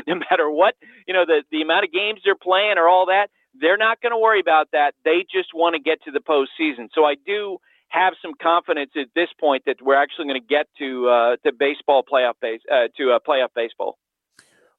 no 0.08 0.16
matter 0.16 0.50
what 0.50 0.76
you 1.08 1.14
know 1.14 1.26
the 1.26 1.44
the 1.52 1.62
amount 1.62 1.86
of 1.86 1.92
games 1.92 2.22
they're 2.24 2.36
playing 2.36 2.78
or 2.78 2.88
all 2.88 3.06
that, 3.08 3.30
they're 3.60 3.78
not 3.78 4.02
going 4.02 4.12
to 4.12 4.18
worry 4.18 4.40
about 4.40 4.70
that. 4.72 4.94
They 5.04 5.26
just 5.32 5.54
want 5.54 5.76
to 5.76 5.80
get 5.82 6.04
to 6.04 6.12
the 6.12 6.20
postseason. 6.20 6.90
So 6.94 7.06
I 7.06 7.16
do 7.26 7.58
have 7.90 8.14
some 8.22 8.34
confidence 8.40 8.92
at 8.96 9.08
this 9.16 9.30
point 9.40 9.64
that 9.66 9.78
we're 9.82 9.96
actually 9.96 10.26
going 10.26 10.42
to 10.42 10.48
get 10.48 10.68
to 10.78 11.10
uh, 11.10 11.36
to 11.44 11.52
baseball 11.52 12.04
playoff 12.04 12.34
base 12.42 12.62
uh, 12.72 12.88
to 12.98 13.12
uh, 13.12 13.20
playoff 13.28 13.50
baseball. 13.56 13.98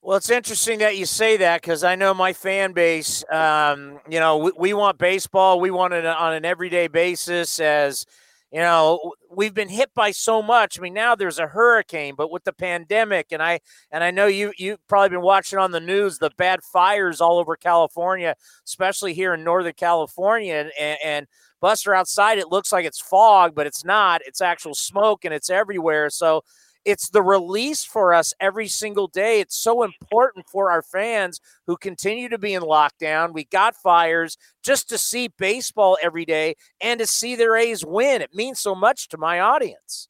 Well, 0.03 0.17
it's 0.17 0.31
interesting 0.31 0.79
that 0.79 0.97
you 0.97 1.05
say 1.05 1.37
that 1.37 1.61
because 1.61 1.85
I 1.85 1.95
know 1.95 2.15
my 2.15 2.33
fan 2.33 2.73
base. 2.73 3.23
Um, 3.31 4.01
you 4.09 4.19
know, 4.19 4.39
we, 4.39 4.53
we, 4.57 4.73
want 4.73 4.97
baseball. 4.97 5.61
We 5.61 5.71
want 5.71 5.93
it 5.93 6.07
on 6.07 6.33
an 6.33 6.47
everyday 6.47 6.89
basis. 6.89 7.61
As 7.61 8.07
you 8.51 8.61
know, 8.61 9.13
we've 9.31 9.53
been 9.53 9.69
hit 9.69 9.93
by 9.93 10.13
so 10.13 10.41
much. 10.41 10.79
I 10.79 10.83
mean, 10.83 10.95
now 10.95 11.15
there's 11.15 11.39
a 11.39 11.47
hurricane, 11.47 12.15
but 12.17 12.31
with 12.31 12.45
the 12.45 12.53
pandemic, 12.55 13.27
and 13.31 13.43
I 13.43 13.61
and 13.93 14.03
I 14.03 14.11
know 14.11 14.27
you 14.27 14.55
you've 14.57 14.85
probably 14.89 15.11
been 15.11 15.21
watching 15.21 15.59
on 15.59 15.71
the 15.71 15.81
news 15.81 16.17
the 16.17 16.31
bad 16.39 16.61
fires 16.63 17.21
all 17.21 17.39
over 17.39 17.55
California, 17.55 18.37
especially 18.65 19.13
here 19.13 19.35
in 19.35 19.45
Northern 19.45 19.75
California, 19.75 20.71
and, 20.81 20.99
and 21.05 21.27
Buster 21.61 21.95
outside. 21.95 22.39
It 22.39 22.49
looks 22.49 22.73
like 22.73 22.87
it's 22.87 23.01
fog, 23.01 23.55
but 23.55 23.67
it's 23.67 23.85
not. 23.85 24.23
It's 24.25 24.41
actual 24.41 24.75
smoke, 24.75 25.27
and 25.27 25.35
it's 25.35 25.51
everywhere. 25.51 26.09
So 26.09 26.43
it's 26.85 27.11
the 27.11 27.23
release 27.23 27.85
for 27.85 28.15
us 28.15 28.33
every 28.41 28.69
single 28.69 29.07
day. 29.07 29.41
It's 29.41 29.57
so 29.57 29.83
important 29.83 30.49
for 30.49 30.71
our 30.71 30.83
fans 30.83 31.41
who 31.67 31.77
continue 31.77 32.29
to 32.29 32.39
be 32.39 32.55
in 32.55 32.63
lockdown. 32.63 33.33
We 33.33 33.45
got 33.45 33.77
fires 33.77 34.37
just 34.63 34.89
to 34.89 34.99
see 34.99 35.29
baseball 35.29 35.99
every 36.03 36.25
day 36.25 36.55
and 36.81 37.01
to 37.01 37.07
see 37.07 37.37
their 37.37 37.57
A's 37.57 37.85
win. 37.85 38.23
It 38.23 38.35
means 38.35 38.61
so 38.61 38.75
much 38.75 39.09
to 39.09 39.19
my 39.19 39.41
audience. 39.41 40.09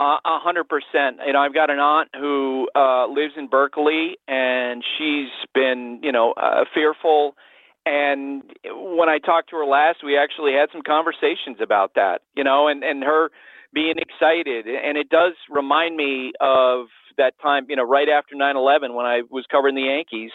A 0.00 0.38
hundred 0.38 0.68
percent. 0.68 1.18
You 1.26 1.32
know, 1.32 1.40
I've 1.40 1.54
got 1.54 1.70
an 1.70 1.80
aunt 1.80 2.08
who 2.14 2.68
uh, 2.76 3.08
lives 3.08 3.34
in 3.36 3.48
Berkeley, 3.48 4.16
and 4.28 4.84
she's 4.96 5.26
been, 5.54 5.98
you 6.04 6.12
know, 6.12 6.34
uh, 6.34 6.64
fearful. 6.72 7.34
And 7.84 8.44
when 8.64 9.08
I 9.08 9.18
talked 9.18 9.50
to 9.50 9.56
her 9.56 9.64
last, 9.64 10.04
we 10.04 10.16
actually 10.16 10.52
had 10.52 10.68
some 10.70 10.82
conversations 10.82 11.56
about 11.60 11.94
that. 11.96 12.22
You 12.36 12.44
know, 12.44 12.68
and 12.68 12.84
and 12.84 13.02
her 13.02 13.30
being 13.72 13.96
excited. 13.98 14.66
And 14.66 14.96
it 14.96 15.08
does 15.08 15.34
remind 15.50 15.96
me 15.96 16.32
of 16.40 16.86
that 17.16 17.34
time, 17.42 17.66
you 17.68 17.76
know, 17.76 17.84
right 17.84 18.08
after 18.08 18.34
9 18.34 18.56
11 18.56 18.94
when 18.94 19.06
I 19.06 19.22
was 19.30 19.44
covering 19.50 19.74
the 19.74 19.82
Yankees. 19.82 20.30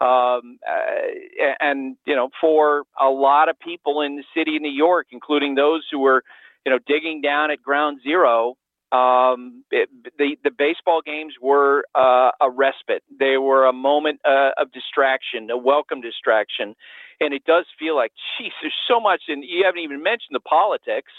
Um, 0.00 0.58
uh, 0.68 1.54
and, 1.60 1.96
you 2.04 2.16
know, 2.16 2.30
for 2.40 2.82
a 3.00 3.08
lot 3.08 3.48
of 3.48 3.58
people 3.58 4.00
in 4.02 4.16
the 4.16 4.24
city 4.36 4.56
of 4.56 4.62
New 4.62 4.72
York, 4.72 5.06
including 5.12 5.54
those 5.54 5.86
who 5.90 6.00
were, 6.00 6.22
you 6.66 6.72
know, 6.72 6.78
digging 6.86 7.20
down 7.20 7.50
at 7.50 7.62
ground 7.62 8.00
zero, 8.02 8.56
um, 8.92 9.64
it, 9.70 9.88
the 10.18 10.36
the 10.44 10.50
baseball 10.50 11.00
games 11.04 11.34
were 11.40 11.84
uh, 11.94 12.30
a 12.40 12.50
respite. 12.50 13.02
They 13.18 13.38
were 13.38 13.66
a 13.66 13.72
moment 13.72 14.20
uh, 14.24 14.50
of 14.56 14.72
distraction, 14.72 15.50
a 15.50 15.56
welcome 15.56 16.00
distraction, 16.00 16.74
and 17.20 17.34
it 17.34 17.44
does 17.44 17.66
feel 17.78 17.96
like, 17.96 18.12
geez, 18.38 18.52
there's 18.62 18.74
so 18.88 19.00
much, 19.00 19.22
and 19.28 19.42
you 19.44 19.64
haven't 19.64 19.80
even 19.80 20.02
mentioned 20.02 20.34
the 20.34 20.40
politics 20.40 21.12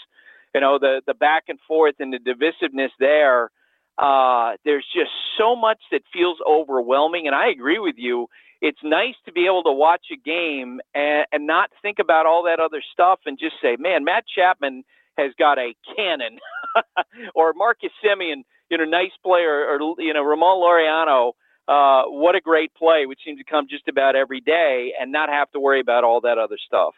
you 0.56 0.60
know 0.62 0.78
the 0.78 1.02
the 1.06 1.12
back 1.12 1.44
and 1.48 1.58
forth 1.68 1.96
and 2.00 2.14
the 2.14 2.18
divisiveness 2.18 2.88
there. 2.98 3.50
Uh, 3.98 4.56
there's 4.64 4.86
just 4.94 5.10
so 5.38 5.54
much 5.54 5.78
that 5.92 6.00
feels 6.12 6.38
overwhelming, 6.48 7.26
and 7.26 7.36
I 7.36 7.48
agree 7.50 7.78
with 7.78 7.96
you. 7.98 8.28
It's 8.62 8.78
nice 8.82 9.14
to 9.26 9.32
be 9.32 9.44
able 9.44 9.62
to 9.64 9.72
watch 9.72 10.06
a 10.10 10.16
game 10.16 10.80
and, 10.94 11.26
and 11.30 11.46
not 11.46 11.70
think 11.82 11.98
about 11.98 12.24
all 12.24 12.44
that 12.44 12.58
other 12.58 12.82
stuff 12.90 13.20
and 13.26 13.38
just 13.38 13.56
say, 13.60 13.76
"Man, 13.78 14.02
Matt 14.04 14.24
Chapman 14.34 14.82
has 15.18 15.32
got 15.38 15.58
a 15.58 15.74
cannon," 15.94 16.38
or 17.34 17.52
Marcus 17.52 17.92
Semien, 18.02 18.44
you 18.70 18.78
know, 18.78 18.84
nice 18.84 19.16
player, 19.22 19.66
or 19.68 19.78
you 19.98 20.14
know, 20.14 20.22
Ramon 20.22 20.56
Laureano. 20.56 21.32
Uh, 21.68 22.08
what 22.08 22.34
a 22.34 22.40
great 22.40 22.72
play, 22.74 23.04
which 23.04 23.20
seems 23.26 23.38
to 23.38 23.44
come 23.44 23.66
just 23.68 23.88
about 23.88 24.16
every 24.16 24.40
day, 24.40 24.94
and 24.98 25.12
not 25.12 25.28
have 25.28 25.50
to 25.50 25.60
worry 25.60 25.80
about 25.80 26.02
all 26.02 26.22
that 26.22 26.38
other 26.38 26.56
stuff. 26.66 26.94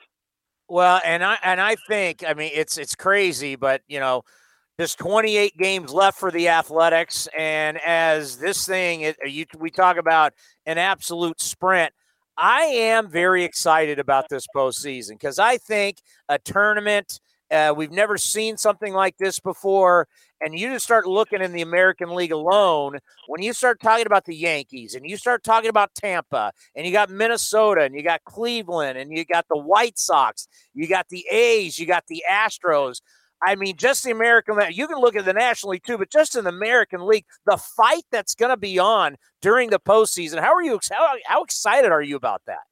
Well, 0.68 1.00
and 1.04 1.24
I 1.24 1.38
and 1.42 1.60
I 1.60 1.76
think 1.88 2.24
I 2.26 2.34
mean 2.34 2.50
it's 2.54 2.76
it's 2.78 2.94
crazy, 2.94 3.56
but 3.56 3.80
you 3.88 4.00
know, 4.00 4.22
there's 4.76 4.94
28 4.94 5.56
games 5.56 5.92
left 5.92 6.18
for 6.18 6.30
the 6.30 6.48
Athletics, 6.48 7.28
and 7.36 7.78
as 7.84 8.36
this 8.38 8.66
thing, 8.66 9.02
it, 9.02 9.16
you, 9.26 9.46
we 9.58 9.70
talk 9.70 9.96
about 9.96 10.34
an 10.66 10.78
absolute 10.78 11.40
sprint. 11.40 11.92
I 12.36 12.62
am 12.62 13.08
very 13.10 13.44
excited 13.44 13.98
about 13.98 14.28
this 14.28 14.46
postseason 14.54 15.10
because 15.10 15.38
I 15.38 15.56
think 15.56 15.98
a 16.28 16.38
tournament 16.38 17.18
uh, 17.50 17.72
we've 17.76 17.90
never 17.90 18.18
seen 18.18 18.56
something 18.56 18.92
like 18.92 19.16
this 19.16 19.40
before. 19.40 20.06
And 20.40 20.58
you 20.58 20.70
just 20.72 20.84
start 20.84 21.06
looking 21.06 21.42
in 21.42 21.52
the 21.52 21.62
American 21.62 22.14
League 22.14 22.32
alone, 22.32 22.98
when 23.26 23.42
you 23.42 23.52
start 23.52 23.80
talking 23.80 24.06
about 24.06 24.24
the 24.24 24.34
Yankees 24.34 24.94
and 24.94 25.08
you 25.08 25.16
start 25.16 25.42
talking 25.42 25.68
about 25.68 25.94
Tampa 25.94 26.52
and 26.76 26.86
you 26.86 26.92
got 26.92 27.10
Minnesota 27.10 27.82
and 27.82 27.94
you 27.94 28.02
got 28.02 28.24
Cleveland 28.24 28.98
and 28.98 29.10
you 29.10 29.24
got 29.24 29.46
the 29.48 29.58
White 29.58 29.98
Sox, 29.98 30.46
you 30.74 30.86
got 30.86 31.08
the 31.08 31.26
A's, 31.30 31.78
you 31.78 31.86
got 31.86 32.04
the 32.08 32.22
Astros. 32.30 33.00
I 33.44 33.54
mean, 33.54 33.76
just 33.76 34.04
the 34.04 34.10
American 34.10 34.56
League. 34.56 34.76
You 34.76 34.88
can 34.88 34.98
look 34.98 35.16
at 35.16 35.24
the 35.24 35.32
National 35.32 35.72
League 35.72 35.84
too, 35.84 35.98
but 35.98 36.10
just 36.10 36.36
in 36.36 36.44
the 36.44 36.50
American 36.50 37.06
League, 37.06 37.24
the 37.46 37.56
fight 37.56 38.04
that's 38.10 38.34
going 38.34 38.50
to 38.50 38.56
be 38.56 38.78
on 38.78 39.16
during 39.42 39.70
the 39.70 39.80
postseason. 39.80 40.40
How 40.40 40.54
are 40.54 40.62
you? 40.62 40.78
How, 40.90 41.14
how 41.24 41.42
excited 41.42 41.90
are 41.90 42.02
you 42.02 42.16
about 42.16 42.42
that? 42.46 42.67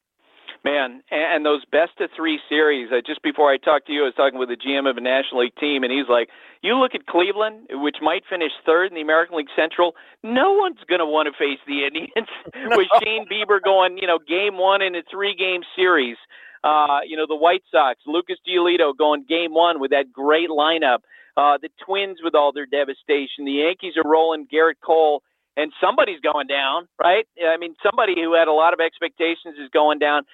Man, 0.67 1.01
and 1.13 1.47
those 1.47 1.65
best 1.71 1.93
of 2.01 2.11
three 2.17 2.41
series. 2.49 2.91
Uh, 2.91 2.97
just 3.07 3.23
before 3.23 3.53
I 3.53 3.57
talked 3.57 3.87
to 3.87 3.93
you, 3.93 4.03
I 4.03 4.11
was 4.11 4.15
talking 4.17 4.37
with 4.37 4.49
the 4.49 4.57
GM 4.57 4.91
of 4.91 4.97
a 4.97 5.01
National 5.01 5.43
League 5.43 5.55
team, 5.61 5.85
and 5.85 5.93
he's 5.93 6.09
like, 6.09 6.29
"You 6.61 6.75
look 6.75 6.93
at 6.93 7.07
Cleveland, 7.07 7.71
which 7.71 7.99
might 8.03 8.25
finish 8.29 8.51
third 8.67 8.91
in 8.91 8.97
the 8.97 9.01
American 9.01 9.37
League 9.37 9.55
Central. 9.55 9.95
No 10.25 10.55
one's 10.55 10.83
going 10.89 10.99
to 10.99 11.07
want 11.07 11.31
to 11.31 11.39
face 11.39 11.63
the 11.69 11.87
Indians 11.87 12.11
no. 12.57 12.79
with 12.79 12.89
Shane 13.01 13.27
Bieber 13.31 13.63
going, 13.63 13.97
you 13.99 14.09
know, 14.09 14.19
game 14.19 14.59
one 14.59 14.83
in 14.83 14.97
a 14.97 15.03
three-game 15.09 15.63
series. 15.77 16.17
Uh, 16.65 16.99
you 17.07 17.17
know, 17.17 17.27
the 17.29 17.37
White 17.37 17.63
Sox, 17.71 18.01
Lucas 18.05 18.39
Giolito 18.43 18.91
going 18.91 19.25
game 19.29 19.55
one 19.55 19.79
with 19.79 19.93
that 19.93 20.11
great 20.13 20.51
lineup. 20.51 20.99
Uh, 21.37 21.59
the 21.63 21.71
Twins 21.87 22.19
with 22.25 22.35
all 22.35 22.51
their 22.51 22.67
devastation. 22.67 23.45
The 23.45 23.63
Yankees 23.63 23.95
are 23.97 24.09
rolling 24.11 24.49
Gerrit 24.51 24.83
Cole 24.85 25.23
and 25.57 25.73
somebody's 25.81 26.21
going 26.21 26.47
down, 26.47 26.87
right? 27.01 27.27
I 27.43 27.57
mean, 27.57 27.75
somebody 27.83 28.15
who 28.15 28.35
had 28.35 28.49
a 28.49 28.53
lot 28.53 28.75
of 28.75 28.81
expectations 28.81 29.57
is 29.59 29.71
going 29.73 29.99
down. 29.99 30.25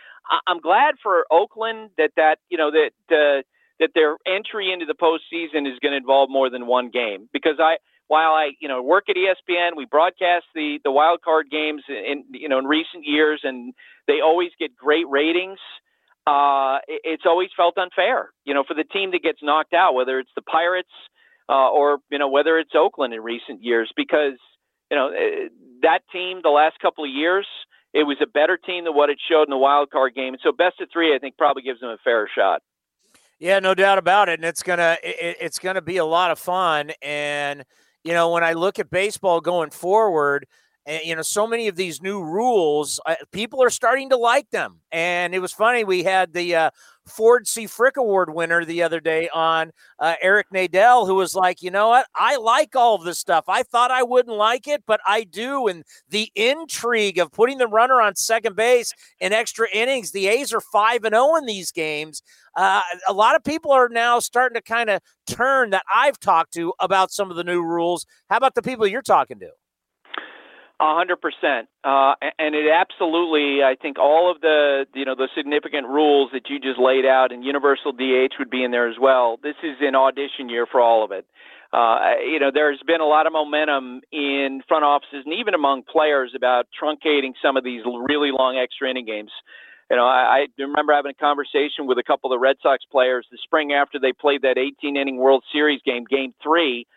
I'm 0.46 0.60
glad 0.60 0.94
for 1.02 1.26
Oakland 1.30 1.90
that 1.98 2.12
that 2.16 2.38
you 2.48 2.58
know 2.58 2.70
that 2.70 2.92
uh, 3.10 3.42
that 3.80 3.90
their 3.94 4.16
entry 4.26 4.72
into 4.72 4.86
the 4.86 4.94
postseason 4.94 5.66
is 5.70 5.78
going 5.80 5.92
to 5.92 5.96
involve 5.96 6.30
more 6.30 6.50
than 6.50 6.66
one 6.66 6.90
game 6.90 7.28
because 7.32 7.56
I 7.58 7.76
while 8.08 8.32
I 8.32 8.52
you 8.60 8.68
know 8.68 8.82
work 8.82 9.04
at 9.08 9.16
ESPN, 9.16 9.76
we 9.76 9.84
broadcast 9.84 10.44
the 10.54 10.78
the 10.84 10.90
wild 10.90 11.22
card 11.22 11.46
games 11.50 11.82
in 11.88 12.24
you 12.32 12.48
know 12.48 12.58
in 12.58 12.66
recent 12.66 13.04
years, 13.04 13.40
and 13.42 13.74
they 14.06 14.20
always 14.20 14.50
get 14.58 14.76
great 14.76 15.08
ratings. 15.08 15.58
Uh, 16.24 16.78
it's 16.86 17.24
always 17.26 17.48
felt 17.56 17.76
unfair, 17.76 18.30
you 18.44 18.54
know, 18.54 18.62
for 18.62 18.74
the 18.74 18.84
team 18.84 19.10
that 19.10 19.24
gets 19.24 19.40
knocked 19.42 19.74
out, 19.74 19.94
whether 19.94 20.20
it's 20.20 20.30
the 20.36 20.42
Pirates 20.42 20.92
uh, 21.48 21.68
or 21.68 21.98
you 22.10 22.18
know 22.18 22.28
whether 22.28 22.58
it's 22.58 22.72
Oakland 22.74 23.12
in 23.12 23.20
recent 23.20 23.62
years, 23.62 23.90
because 23.96 24.38
you 24.90 24.96
know 24.96 25.08
eh, 25.08 25.48
that 25.82 26.00
team 26.12 26.40
the 26.42 26.50
last 26.50 26.78
couple 26.80 27.04
of 27.04 27.10
years 27.10 27.46
it 27.92 28.04
was 28.04 28.16
a 28.22 28.26
better 28.26 28.56
team 28.56 28.84
than 28.84 28.94
what 28.94 29.10
it 29.10 29.18
showed 29.28 29.44
in 29.44 29.50
the 29.50 29.58
wild 29.58 29.90
card 29.90 30.14
game. 30.14 30.34
And 30.34 30.40
so 30.42 30.52
best 30.52 30.80
of 30.80 30.88
three, 30.92 31.14
I 31.14 31.18
think, 31.18 31.36
probably 31.36 31.62
gives 31.62 31.80
them 31.80 31.90
a 31.90 31.98
fair 32.02 32.28
shot. 32.34 32.62
Yeah, 33.38 33.58
no 33.58 33.74
doubt 33.74 33.98
about 33.98 34.28
it, 34.28 34.38
and 34.38 34.44
it's 34.44 34.62
gonna 34.62 34.96
it, 35.02 35.36
it's 35.40 35.58
gonna 35.58 35.82
be 35.82 35.96
a 35.96 36.04
lot 36.04 36.30
of 36.30 36.38
fun. 36.38 36.92
And 37.02 37.64
you 38.04 38.12
know, 38.12 38.30
when 38.30 38.44
I 38.44 38.52
look 38.52 38.78
at 38.78 38.88
baseball 38.88 39.40
going 39.40 39.70
forward, 39.70 40.46
and 40.86 41.02
you 41.04 41.14
know, 41.14 41.22
so 41.22 41.46
many 41.46 41.68
of 41.68 41.76
these 41.76 42.02
new 42.02 42.22
rules, 42.22 43.00
uh, 43.06 43.14
people 43.30 43.62
are 43.62 43.70
starting 43.70 44.10
to 44.10 44.16
like 44.16 44.50
them. 44.50 44.80
And 44.90 45.34
it 45.34 45.38
was 45.38 45.52
funny. 45.52 45.84
We 45.84 46.02
had 46.02 46.32
the 46.32 46.56
uh, 46.56 46.70
Ford 47.06 47.46
C. 47.46 47.66
Frick 47.66 47.96
Award 47.96 48.34
winner 48.34 48.64
the 48.64 48.82
other 48.82 49.00
day 49.00 49.28
on 49.32 49.72
uh, 50.00 50.14
Eric 50.20 50.48
Nadel, 50.52 51.06
who 51.06 51.14
was 51.14 51.34
like, 51.34 51.62
you 51.62 51.70
know 51.70 51.88
what? 51.88 52.06
I 52.14 52.36
like 52.36 52.74
all 52.74 52.96
of 52.96 53.04
this 53.04 53.18
stuff. 53.18 53.44
I 53.48 53.62
thought 53.62 53.90
I 53.90 54.02
wouldn't 54.02 54.36
like 54.36 54.66
it, 54.66 54.82
but 54.86 55.00
I 55.06 55.24
do. 55.24 55.68
And 55.68 55.84
the 56.08 56.30
intrigue 56.34 57.18
of 57.18 57.32
putting 57.32 57.58
the 57.58 57.68
runner 57.68 58.00
on 58.00 58.16
second 58.16 58.56
base 58.56 58.92
in 59.20 59.32
extra 59.32 59.68
innings, 59.72 60.10
the 60.10 60.26
A's 60.26 60.52
are 60.52 60.60
5 60.60 61.04
and 61.04 61.14
0 61.14 61.36
in 61.36 61.46
these 61.46 61.70
games. 61.70 62.22
Uh, 62.56 62.82
a 63.08 63.12
lot 63.12 63.36
of 63.36 63.44
people 63.44 63.70
are 63.70 63.88
now 63.88 64.18
starting 64.18 64.54
to 64.54 64.62
kind 64.62 64.90
of 64.90 65.00
turn 65.26 65.70
that 65.70 65.84
I've 65.94 66.18
talked 66.18 66.52
to 66.54 66.72
about 66.80 67.10
some 67.12 67.30
of 67.30 67.36
the 67.36 67.44
new 67.44 67.62
rules. 67.62 68.04
How 68.28 68.36
about 68.36 68.54
the 68.54 68.62
people 68.62 68.86
you're 68.86 69.00
talking 69.02 69.38
to? 69.40 69.50
A 70.82 70.96
hundred 70.96 71.20
percent, 71.20 71.68
uh, 71.84 72.14
and 72.40 72.56
it 72.56 72.66
absolutely. 72.66 73.62
I 73.62 73.76
think 73.80 74.00
all 74.00 74.32
of 74.32 74.40
the 74.40 74.84
you 74.96 75.04
know 75.04 75.14
the 75.14 75.28
significant 75.36 75.86
rules 75.86 76.30
that 76.32 76.50
you 76.50 76.58
just 76.58 76.80
laid 76.80 77.06
out, 77.06 77.30
and 77.30 77.44
universal 77.44 77.92
DH 77.92 78.34
would 78.40 78.50
be 78.50 78.64
in 78.64 78.72
there 78.72 78.88
as 78.88 78.96
well. 79.00 79.38
This 79.40 79.54
is 79.62 79.76
an 79.80 79.94
audition 79.94 80.48
year 80.48 80.66
for 80.66 80.80
all 80.80 81.04
of 81.04 81.12
it. 81.12 81.24
Uh, 81.72 82.18
you 82.28 82.40
know, 82.40 82.50
there's 82.52 82.82
been 82.84 83.00
a 83.00 83.06
lot 83.06 83.28
of 83.28 83.32
momentum 83.32 84.00
in 84.10 84.60
front 84.66 84.84
offices 84.84 85.22
and 85.24 85.34
even 85.34 85.54
among 85.54 85.84
players 85.84 86.32
about 86.34 86.66
truncating 86.74 87.34
some 87.40 87.56
of 87.56 87.62
these 87.62 87.82
really 87.86 88.32
long 88.32 88.58
extra 88.58 88.90
inning 88.90 89.06
games. 89.06 89.30
You 89.88 89.98
know, 89.98 90.04
I, 90.04 90.46
I 90.58 90.62
remember 90.62 90.94
having 90.94 91.12
a 91.12 91.14
conversation 91.14 91.86
with 91.86 91.98
a 91.98 92.02
couple 92.02 92.32
of 92.32 92.34
the 92.34 92.40
Red 92.40 92.56
Sox 92.60 92.82
players 92.90 93.24
the 93.30 93.38
spring 93.44 93.72
after 93.72 94.00
they 94.00 94.12
played 94.12 94.42
that 94.42 94.58
18 94.58 94.96
inning 94.96 95.18
World 95.18 95.44
Series 95.52 95.80
game, 95.86 96.06
Game 96.10 96.34
Three, 96.42 96.88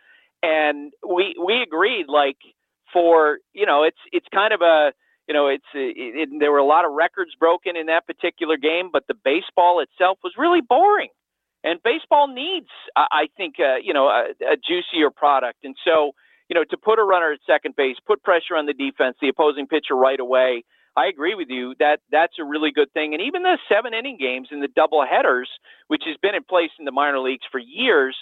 and 0.41 0.91
we 1.07 1.35
we 1.37 1.61
agreed 1.61 2.07
like 2.07 2.37
for 2.95 3.39
you 3.53 3.65
know 3.65 3.83
it's 3.83 3.99
it's 4.13 4.27
kind 4.33 4.53
of 4.53 4.61
a 4.61 4.93
you 5.27 5.33
know 5.33 5.47
it's 5.49 5.67
it, 5.73 6.29
it, 6.31 6.39
there 6.39 6.51
were 6.51 6.63
a 6.63 6.65
lot 6.65 6.85
of 6.85 6.93
records 6.93 7.31
broken 7.37 7.75
in 7.75 7.87
that 7.87 8.07
particular 8.07 8.55
game, 8.55 8.89
but 8.91 9.03
the 9.07 9.13
baseball 9.13 9.81
itself 9.81 10.17
was 10.23 10.33
really 10.37 10.61
boring. 10.61 11.09
And 11.65 11.81
baseball 11.83 12.27
needs, 12.27 12.69
I 12.95 13.25
think, 13.35 13.55
uh, 13.59 13.77
you 13.83 13.91
know, 13.91 14.05
a, 14.05 14.29
a 14.53 14.55
juicier 14.55 15.09
product. 15.09 15.65
And 15.65 15.75
so, 15.83 16.11
you 16.47 16.53
know, 16.53 16.63
to 16.63 16.77
put 16.77 16.99
a 16.99 17.03
runner 17.03 17.31
at 17.31 17.39
second 17.47 17.75
base, 17.75 17.95
put 18.05 18.21
pressure 18.21 18.55
on 18.55 18.67
the 18.67 18.73
defense, 18.73 19.17
the 19.19 19.29
opposing 19.29 19.65
pitcher 19.65 19.95
right 19.95 20.19
away. 20.19 20.63
I 20.95 21.07
agree 21.07 21.33
with 21.33 21.47
you 21.49 21.73
that 21.79 22.01
that's 22.11 22.35
a 22.39 22.45
really 22.45 22.69
good 22.71 22.93
thing. 22.93 23.15
And 23.15 23.21
even 23.23 23.41
the 23.41 23.57
seven 23.67 23.95
inning 23.95 24.17
games 24.19 24.49
and 24.51 24.61
the 24.61 24.69
double 24.75 25.03
headers, 25.03 25.49
which 25.87 26.03
has 26.05 26.17
been 26.21 26.35
in 26.35 26.43
place 26.43 26.69
in 26.77 26.85
the 26.85 26.91
minor 26.91 27.19
leagues 27.19 27.45
for 27.51 27.57
years, 27.59 28.15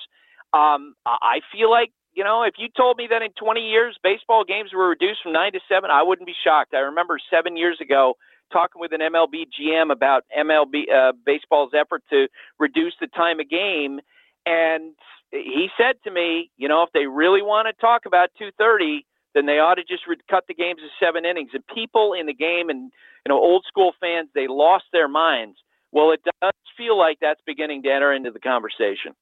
um, 0.54 0.96
I 1.06 1.42
feel 1.52 1.70
like 1.70 1.92
you 2.16 2.24
know, 2.24 2.44
if 2.44 2.56
you 2.58 2.68
told 2.76 2.98
me 2.98 3.08
that 3.10 3.22
in 3.22 3.32
20 3.32 3.62
years 3.62 3.98
baseball 4.04 4.44
games 4.44 4.72
were 4.74 4.90
reduced 4.90 5.22
from 5.24 5.34
nine 5.34 5.54
to 5.54 5.60
seven, 5.68 5.90
I 5.92 6.04
wouldn't 6.04 6.28
be 6.28 6.36
shocked. 6.44 6.74
I 6.74 6.80
remember 6.80 7.18
seven 7.32 7.58
years 7.58 7.80
ago 7.82 8.16
talking 8.52 8.80
with 8.80 8.94
an 8.94 9.02
MLB 9.02 9.46
GM 9.60 9.92
about 9.92 10.24
MLB 10.38 10.84
uh, 10.94 11.14
baseball's 11.26 11.72
effort 11.74 12.04
to 12.12 12.28
reduce 12.60 12.94
the 13.02 13.08
time 13.08 13.40
of 13.40 13.50
game, 13.50 14.00
and 14.46 14.94
he 15.32 15.70
said 15.78 15.96
to 16.04 16.12
me, 16.12 16.52
you 16.58 16.68
know, 16.68 16.84
if 16.84 16.90
they 16.94 17.08
really 17.08 17.42
want 17.42 17.68
to 17.68 17.74
talk 17.82 18.06
about 18.06 18.30
2:30, 18.40 19.06
then 19.34 19.46
they 19.46 19.60
ought 19.60 19.76
to 19.76 19.84
just 19.84 20.06
re- 20.08 20.18
cut 20.30 20.46
the 20.48 20.54
games 20.54 20.80
to 20.82 21.06
seven 21.06 21.26
innings. 21.26 21.52
And 21.54 21.66
people 21.68 22.14
in 22.14 22.28
the 22.28 22.34
game, 22.34 22.70
and 22.70 22.92
you 23.26 23.30
know, 23.30 23.38
old 23.40 23.66
school 23.68 23.94
fans, 24.00 24.30
they 24.36 24.48
lost 24.48 24.86
their 24.94 25.08
minds. 25.08 25.58
Well, 25.92 26.12
it 26.12 26.22
does 26.24 26.54
feel 26.78 26.98
like 26.98 27.18
that's 27.20 27.42
beginning 27.46 27.84
to 27.84 27.92
enter 27.92 28.14
into 28.14 28.32
the 28.32 28.40
conversation. 28.40 29.14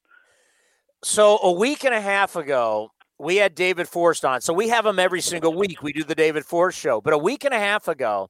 So 1.04 1.40
a 1.42 1.52
week 1.52 1.84
and 1.84 1.96
a 1.96 2.02
half 2.02 2.36
ago, 2.36 2.92
we 3.18 3.38
had 3.38 3.56
David 3.56 3.88
Forst 3.88 4.24
on. 4.24 4.42
So 4.42 4.54
we 4.54 4.70
have 4.70 4.86
him 4.86 5.00
every 5.00 5.22
single 5.22 5.54
week. 5.54 5.82
We 5.82 5.94
do 5.94 6.04
the 6.04 6.16
David 6.16 6.46
Forst 6.46 6.78
show. 6.78 7.02
But 7.02 7.14
a 7.14 7.18
week 7.18 7.44
and 7.44 7.54
a 7.54 7.60
half 7.60 7.88
ago, 7.88 8.30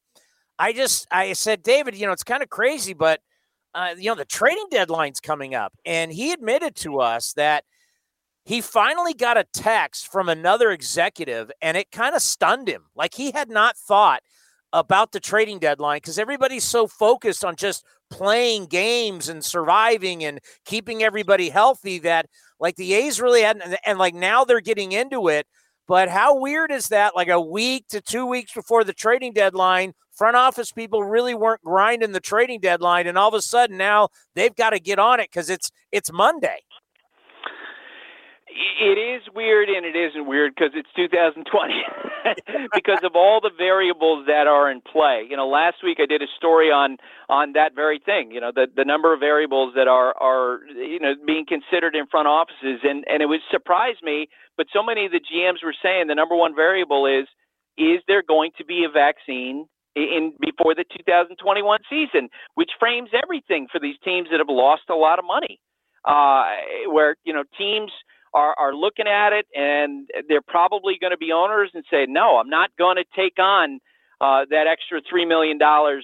I 0.57 0.73
just 0.73 1.07
I 1.11 1.33
said, 1.33 1.63
David, 1.63 1.97
you 1.97 2.05
know, 2.05 2.13
it's 2.13 2.23
kind 2.23 2.43
of 2.43 2.49
crazy, 2.49 2.93
but 2.93 3.19
uh, 3.73 3.95
you 3.97 4.09
know, 4.09 4.15
the 4.15 4.25
trading 4.25 4.67
deadline's 4.69 5.21
coming 5.21 5.55
up, 5.55 5.73
and 5.85 6.11
he 6.11 6.33
admitted 6.33 6.75
to 6.75 6.99
us 6.99 7.31
that 7.33 7.63
he 8.43 8.59
finally 8.59 9.13
got 9.13 9.37
a 9.37 9.45
text 9.53 10.11
from 10.11 10.27
another 10.27 10.71
executive, 10.71 11.51
and 11.61 11.77
it 11.77 11.91
kind 11.91 12.15
of 12.15 12.21
stunned 12.21 12.67
him. 12.67 12.87
Like 12.95 13.13
he 13.13 13.31
had 13.31 13.49
not 13.49 13.77
thought 13.77 14.23
about 14.73 15.11
the 15.11 15.19
trading 15.19 15.59
deadline 15.59 15.97
because 15.97 16.19
everybody's 16.19 16.63
so 16.63 16.87
focused 16.87 17.45
on 17.45 17.55
just 17.55 17.85
playing 18.11 18.67
games 18.67 19.29
and 19.29 19.43
surviving 19.43 20.23
and 20.23 20.39
keeping 20.65 21.01
everybody 21.01 21.49
healthy 21.49 21.97
that 21.99 22.27
like 22.59 22.75
the 22.75 22.93
A's 22.93 23.19
really 23.19 23.41
hadn't, 23.41 23.63
and, 23.63 23.77
and 23.85 23.97
like 23.97 24.13
now 24.13 24.43
they're 24.43 24.61
getting 24.61 24.91
into 24.91 25.29
it. 25.29 25.47
But 25.87 26.09
how 26.09 26.39
weird 26.39 26.71
is 26.71 26.89
that? 26.89 27.15
Like 27.15 27.29
a 27.29 27.41
week 27.41 27.87
to 27.89 28.01
two 28.01 28.25
weeks 28.25 28.53
before 28.53 28.83
the 28.83 28.93
trading 28.93 29.33
deadline, 29.33 29.93
front 30.13 30.35
office 30.35 30.71
people 30.71 31.03
really 31.03 31.33
weren't 31.33 31.63
grinding 31.63 32.11
the 32.11 32.19
trading 32.19 32.59
deadline, 32.59 33.07
and 33.07 33.17
all 33.17 33.29
of 33.29 33.33
a 33.33 33.41
sudden 33.41 33.77
now 33.77 34.09
they've 34.35 34.55
got 34.55 34.69
to 34.69 34.79
get 34.79 34.99
on 34.99 35.19
it 35.19 35.29
because 35.31 35.49
it's 35.49 35.71
it's 35.91 36.11
Monday 36.11 36.59
it 38.51 38.97
is 38.97 39.21
weird 39.33 39.69
and 39.69 39.85
it 39.85 39.95
isn't 39.95 40.27
weird 40.27 40.53
because 40.55 40.71
it's 40.75 40.89
2020 40.95 41.73
because 42.73 42.99
of 43.03 43.15
all 43.15 43.39
the 43.41 43.51
variables 43.57 44.25
that 44.27 44.47
are 44.47 44.69
in 44.69 44.81
play. 44.81 45.25
You 45.29 45.37
know, 45.37 45.47
last 45.47 45.77
week 45.83 45.99
I 46.01 46.05
did 46.05 46.21
a 46.21 46.27
story 46.37 46.71
on 46.71 46.97
on 47.29 47.53
that 47.53 47.73
very 47.75 47.99
thing. 47.99 48.31
You 48.31 48.41
know, 48.41 48.51
the 48.53 48.67
the 48.75 48.85
number 48.85 49.13
of 49.13 49.19
variables 49.19 49.73
that 49.75 49.87
are 49.87 50.15
are 50.21 50.59
you 50.67 50.99
know 50.99 51.13
being 51.25 51.45
considered 51.45 51.95
in 51.95 52.07
front 52.07 52.27
offices, 52.27 52.81
and 52.83 53.05
and 53.07 53.21
it 53.21 53.27
would 53.27 53.41
surprise 53.49 53.95
me. 54.03 54.27
But 54.57 54.67
so 54.73 54.83
many 54.83 55.05
of 55.05 55.11
the 55.11 55.21
GMs 55.21 55.63
were 55.63 55.75
saying 55.81 56.07
the 56.07 56.15
number 56.15 56.35
one 56.35 56.55
variable 56.55 57.05
is 57.05 57.27
is 57.77 58.01
there 58.07 58.23
going 58.23 58.51
to 58.57 58.65
be 58.65 58.83
a 58.83 58.91
vaccine 58.91 59.65
in 59.95 60.33
before 60.39 60.75
the 60.75 60.85
2021 60.97 61.79
season, 61.89 62.29
which 62.55 62.71
frames 62.79 63.09
everything 63.13 63.67
for 63.71 63.79
these 63.79 63.95
teams 64.03 64.27
that 64.31 64.39
have 64.39 64.49
lost 64.49 64.83
a 64.89 64.95
lot 64.95 65.19
of 65.19 65.25
money. 65.25 65.59
Uh, 66.03 66.45
where 66.87 67.15
you 67.23 67.31
know 67.31 67.43
teams 67.57 67.91
are, 68.33 68.55
are 68.57 68.73
looking 68.73 69.07
at 69.07 69.33
it 69.33 69.45
and 69.55 70.09
they're 70.27 70.41
probably 70.41 70.97
going 70.99 71.11
to 71.11 71.17
be 71.17 71.31
owners 71.31 71.71
and 71.73 71.83
say, 71.91 72.05
no, 72.07 72.37
I'm 72.37 72.49
not 72.49 72.69
going 72.77 72.97
to 72.97 73.05
take 73.15 73.39
on 73.39 73.79
uh, 74.19 74.45
that 74.49 74.67
extra 74.67 75.01
$3 75.01 75.27
million 75.27 75.59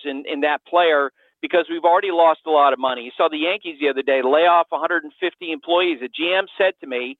in, 0.05 0.31
in 0.31 0.41
that 0.41 0.65
player 0.65 1.11
because 1.41 1.65
we've 1.69 1.83
already 1.83 2.11
lost 2.11 2.41
a 2.45 2.49
lot 2.49 2.73
of 2.73 2.79
money. 2.79 3.03
You 3.03 3.11
saw 3.15 3.29
the 3.29 3.37
Yankees 3.37 3.77
the 3.79 3.89
other 3.89 4.01
day 4.01 4.21
lay 4.23 4.47
off 4.47 4.67
150 4.69 5.51
employees. 5.51 5.99
A 6.01 6.09
GM 6.09 6.45
said 6.57 6.73
to 6.81 6.87
me 6.87 7.17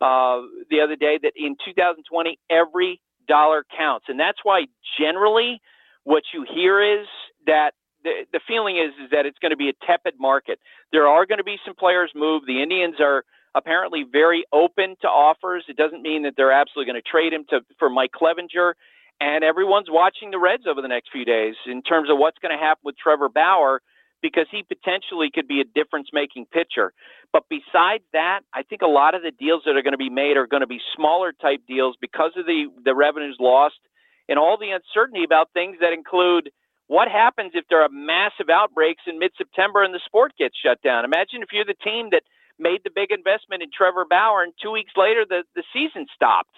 uh, 0.00 0.42
the 0.70 0.80
other 0.82 0.96
day 0.96 1.18
that 1.22 1.32
in 1.36 1.56
2020, 1.64 2.38
every 2.50 3.00
dollar 3.28 3.64
counts. 3.76 4.06
And 4.08 4.18
that's 4.18 4.38
why 4.42 4.64
generally 4.98 5.60
what 6.04 6.24
you 6.34 6.44
hear 6.52 7.00
is 7.00 7.06
that 7.46 7.72
the, 8.02 8.24
the 8.32 8.40
feeling 8.48 8.76
is, 8.76 8.92
is 9.04 9.10
that 9.12 9.24
it's 9.24 9.38
going 9.38 9.50
to 9.50 9.56
be 9.56 9.68
a 9.68 9.86
tepid 9.86 10.14
market. 10.18 10.58
There 10.90 11.06
are 11.06 11.26
going 11.26 11.38
to 11.38 11.44
be 11.44 11.56
some 11.64 11.76
players 11.76 12.10
move. 12.14 12.42
The 12.46 12.62
Indians 12.62 12.96
are– 13.00 13.24
apparently 13.54 14.04
very 14.10 14.44
open 14.52 14.96
to 15.02 15.08
offers. 15.08 15.64
It 15.68 15.76
doesn't 15.76 16.02
mean 16.02 16.22
that 16.22 16.34
they're 16.36 16.52
absolutely 16.52 16.92
going 16.92 17.02
to 17.02 17.08
trade 17.10 17.32
him 17.32 17.44
to 17.50 17.60
for 17.78 17.90
Mike 17.90 18.12
Clevinger. 18.12 18.74
And 19.20 19.44
everyone's 19.44 19.88
watching 19.90 20.30
the 20.30 20.38
Reds 20.38 20.64
over 20.66 20.80
the 20.80 20.88
next 20.88 21.10
few 21.12 21.24
days 21.24 21.54
in 21.66 21.82
terms 21.82 22.08
of 22.10 22.16
what's 22.16 22.38
going 22.38 22.56
to 22.56 22.62
happen 22.62 22.80
with 22.84 22.96
Trevor 22.96 23.28
Bauer 23.28 23.82
because 24.22 24.46
he 24.50 24.62
potentially 24.62 25.30
could 25.32 25.48
be 25.48 25.60
a 25.60 25.64
difference 25.64 26.08
making 26.12 26.46
pitcher. 26.46 26.92
But 27.32 27.44
besides 27.48 28.04
that, 28.12 28.40
I 28.54 28.62
think 28.62 28.82
a 28.82 28.86
lot 28.86 29.14
of 29.14 29.22
the 29.22 29.30
deals 29.30 29.62
that 29.64 29.76
are 29.76 29.82
going 29.82 29.92
to 29.92 29.98
be 29.98 30.10
made 30.10 30.36
are 30.36 30.46
going 30.46 30.62
to 30.62 30.66
be 30.66 30.80
smaller 30.96 31.32
type 31.32 31.60
deals 31.66 31.96
because 32.00 32.32
of 32.36 32.46
the, 32.46 32.66
the 32.84 32.94
revenues 32.94 33.36
lost 33.40 33.80
and 34.28 34.38
all 34.38 34.56
the 34.58 34.70
uncertainty 34.70 35.24
about 35.24 35.52
things 35.52 35.76
that 35.80 35.92
include 35.92 36.50
what 36.86 37.08
happens 37.08 37.52
if 37.54 37.64
there 37.70 37.82
are 37.82 37.88
massive 37.88 38.50
outbreaks 38.50 39.02
in 39.06 39.18
mid 39.18 39.32
September 39.38 39.82
and 39.82 39.94
the 39.94 40.00
sport 40.04 40.32
gets 40.38 40.56
shut 40.58 40.80
down. 40.82 41.04
Imagine 41.04 41.42
if 41.42 41.48
you're 41.52 41.64
the 41.64 41.78
team 41.84 42.08
that 42.10 42.22
made 42.60 42.80
the 42.84 42.90
big 42.94 43.10
investment 43.10 43.62
in 43.62 43.70
Trevor 43.76 44.04
Bauer, 44.08 44.42
and 44.42 44.52
two 44.62 44.70
weeks 44.70 44.92
later 44.96 45.24
the 45.28 45.44
the 45.54 45.64
season 45.72 46.06
stopped. 46.14 46.54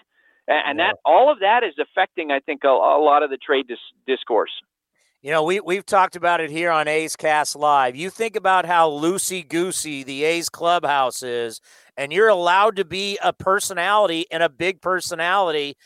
and, 0.47 0.79
that 0.79 0.97
all 1.05 1.31
of 1.31 1.39
that 1.39 1.63
is 1.63 1.73
affecting, 1.79 2.31
I 2.31 2.39
think, 2.39 2.63
a, 2.63 2.67
a 2.67 3.01
lot 3.01 3.23
of 3.23 3.29
the 3.29 3.37
trade 3.37 3.67
dis- 3.67 3.77
discourse. 4.05 4.51
You 5.23 5.31
know, 5.31 5.43
we 5.43 5.61
we've 5.61 5.85
talked 5.85 6.17
about 6.17 6.41
it 6.41 6.51
here 6.51 6.69
on 6.69 6.89
A's 6.89 7.15
Cast 7.15 7.55
Live. 7.55 7.95
You 7.95 8.09
think 8.09 8.35
about 8.35 8.65
how 8.65 8.89
loosey 8.89 9.47
goosey 9.47 10.03
the 10.03 10.25
A's 10.25 10.49
clubhouse 10.49 11.23
is, 11.23 11.61
and 11.95 12.11
you're 12.11 12.27
allowed 12.27 12.75
to 12.75 12.83
be 12.83 13.17
a 13.23 13.31
personality 13.31 14.25
and 14.29 14.43
a 14.43 14.49
big 14.49 14.81
personality. 14.81 15.77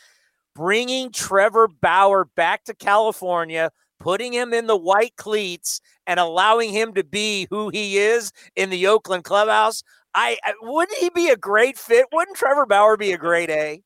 Bringing 0.56 1.12
Trevor 1.12 1.68
Bauer 1.68 2.24
back 2.24 2.64
to 2.64 2.74
California, 2.74 3.70
putting 4.08 4.32
him 4.32 4.54
in 4.54 4.66
the 4.66 4.76
white 4.76 5.14
cleats, 5.16 5.82
and 6.06 6.18
allowing 6.18 6.72
him 6.72 6.94
to 6.94 7.04
be 7.04 7.46
who 7.50 7.68
he 7.68 7.98
is 7.98 8.32
in 8.56 8.70
the 8.70 8.86
Oakland 8.86 9.22
clubhouse. 9.22 9.82
I, 10.14 10.38
I 10.42 10.54
wouldn't 10.62 10.96
he 10.96 11.10
be 11.10 11.28
a 11.28 11.36
great 11.36 11.76
fit? 11.76 12.06
Wouldn't 12.10 12.34
Trevor 12.34 12.64
Bauer 12.64 12.96
be 12.96 13.12
a 13.12 13.18
great 13.18 13.50
A? 13.50 13.82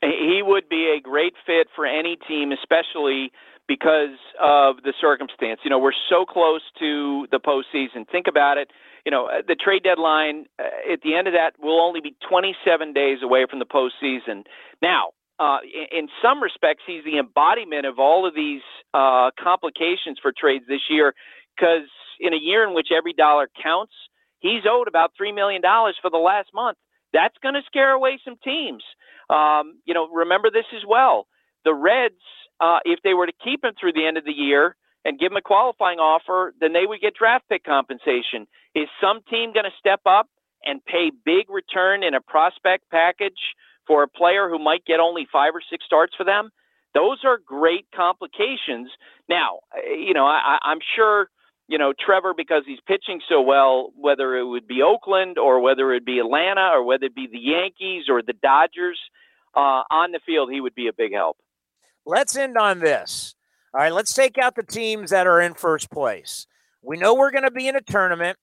He 0.00 0.40
would 0.42 0.70
be 0.70 0.94
a 0.96 0.98
great 0.98 1.34
fit 1.44 1.66
for 1.76 1.84
any 1.84 2.16
team, 2.26 2.52
especially 2.52 3.32
because 3.68 4.16
of 4.40 4.76
the 4.82 4.94
circumstance. 4.98 5.60
You 5.62 5.68
know, 5.68 5.78
we're 5.78 5.92
so 6.08 6.24
close 6.24 6.62
to 6.78 7.26
the 7.30 7.38
postseason. 7.38 8.08
Think 8.10 8.28
about 8.28 8.56
it. 8.56 8.70
You 9.04 9.12
know, 9.12 9.28
the 9.46 9.56
trade 9.56 9.82
deadline 9.82 10.46
uh, 10.58 10.90
at 10.90 11.02
the 11.02 11.14
end 11.14 11.28
of 11.28 11.34
that 11.34 11.52
will 11.62 11.82
only 11.82 12.00
be 12.00 12.16
27 12.26 12.94
days 12.94 13.18
away 13.22 13.44
from 13.48 13.58
the 13.58 13.66
postseason. 13.66 14.44
Now, 14.80 15.10
uh, 15.40 15.58
in, 15.64 16.00
in 16.00 16.08
some 16.22 16.42
respects, 16.42 16.82
he's 16.86 17.02
the 17.04 17.18
embodiment 17.18 17.86
of 17.86 17.98
all 17.98 18.26
of 18.28 18.34
these 18.34 18.60
uh, 18.92 19.30
complications 19.42 20.18
for 20.20 20.32
trades 20.36 20.64
this 20.68 20.82
year 20.90 21.14
because 21.56 21.88
in 22.20 22.34
a 22.34 22.36
year 22.36 22.62
in 22.68 22.74
which 22.74 22.88
every 22.94 23.14
dollar 23.14 23.48
counts, 23.60 23.94
he's 24.40 24.62
owed 24.68 24.86
about 24.86 25.12
$3 25.20 25.34
million 25.34 25.62
for 25.62 26.10
the 26.10 26.18
last 26.18 26.50
month. 26.54 26.76
That's 27.12 27.34
going 27.42 27.54
to 27.54 27.62
scare 27.66 27.92
away 27.92 28.20
some 28.24 28.36
teams. 28.44 28.84
Um, 29.30 29.80
you 29.86 29.94
know, 29.94 30.08
remember 30.08 30.50
this 30.50 30.66
as 30.76 30.82
well. 30.86 31.26
The 31.64 31.74
Reds, 31.74 32.20
uh, 32.60 32.78
if 32.84 33.00
they 33.02 33.14
were 33.14 33.26
to 33.26 33.32
keep 33.42 33.64
him 33.64 33.72
through 33.80 33.94
the 33.94 34.06
end 34.06 34.18
of 34.18 34.24
the 34.24 34.32
year 34.32 34.76
and 35.04 35.18
give 35.18 35.32
him 35.32 35.38
a 35.38 35.42
qualifying 35.42 35.98
offer, 35.98 36.52
then 36.60 36.72
they 36.72 36.84
would 36.86 37.00
get 37.00 37.14
draft 37.14 37.48
pick 37.48 37.64
compensation. 37.64 38.46
Is 38.74 38.88
some 39.00 39.20
team 39.30 39.52
going 39.52 39.64
to 39.64 39.76
step 39.78 40.00
up 40.04 40.28
and 40.64 40.84
pay 40.84 41.10
big 41.24 41.48
return 41.48 42.02
in 42.02 42.14
a 42.14 42.20
prospect 42.20 42.84
package 42.90 43.40
for 43.90 44.04
a 44.04 44.08
player 44.08 44.48
who 44.48 44.60
might 44.60 44.84
get 44.84 45.00
only 45.00 45.26
five 45.32 45.52
or 45.52 45.60
six 45.68 45.84
starts 45.84 46.14
for 46.16 46.22
them? 46.22 46.50
Those 46.94 47.18
are 47.24 47.38
great 47.44 47.86
complications. 47.92 48.88
Now, 49.28 49.58
you 49.84 50.14
know, 50.14 50.26
I, 50.26 50.58
I'm 50.62 50.78
sure 50.94 51.28
you 51.66 51.78
know, 51.78 51.92
Trevor, 52.04 52.34
because 52.36 52.64
he's 52.66 52.80
pitching 52.86 53.20
so 53.28 53.40
well, 53.40 53.92
whether 53.96 54.36
it 54.36 54.44
would 54.44 54.66
be 54.66 54.82
Oakland 54.82 55.38
or 55.38 55.60
whether 55.60 55.92
it 55.92 56.04
be 56.04 56.18
Atlanta 56.18 56.68
or 56.72 56.84
whether 56.84 57.04
it 57.04 57.14
be 57.14 57.28
the 57.30 57.38
Yankees 57.38 58.06
or 58.08 58.22
the 58.22 58.32
Dodgers 58.32 58.98
uh, 59.54 59.82
on 59.88 60.10
the 60.10 60.18
field, 60.26 60.50
he 60.52 60.60
would 60.60 60.74
be 60.74 60.88
a 60.88 60.92
big 60.92 61.12
help. 61.12 61.36
Let's 62.04 62.36
end 62.36 62.56
on 62.56 62.80
this. 62.80 63.36
All 63.72 63.80
right, 63.80 63.92
let's 63.92 64.12
take 64.12 64.36
out 64.36 64.56
the 64.56 64.64
teams 64.64 65.10
that 65.10 65.28
are 65.28 65.40
in 65.40 65.54
first 65.54 65.92
place. 65.92 66.48
We 66.82 66.96
know 66.96 67.14
we're 67.14 67.30
going 67.30 67.44
to 67.44 67.52
be 67.52 67.68
in 67.68 67.76
a 67.76 67.80
tournament. 67.80 68.36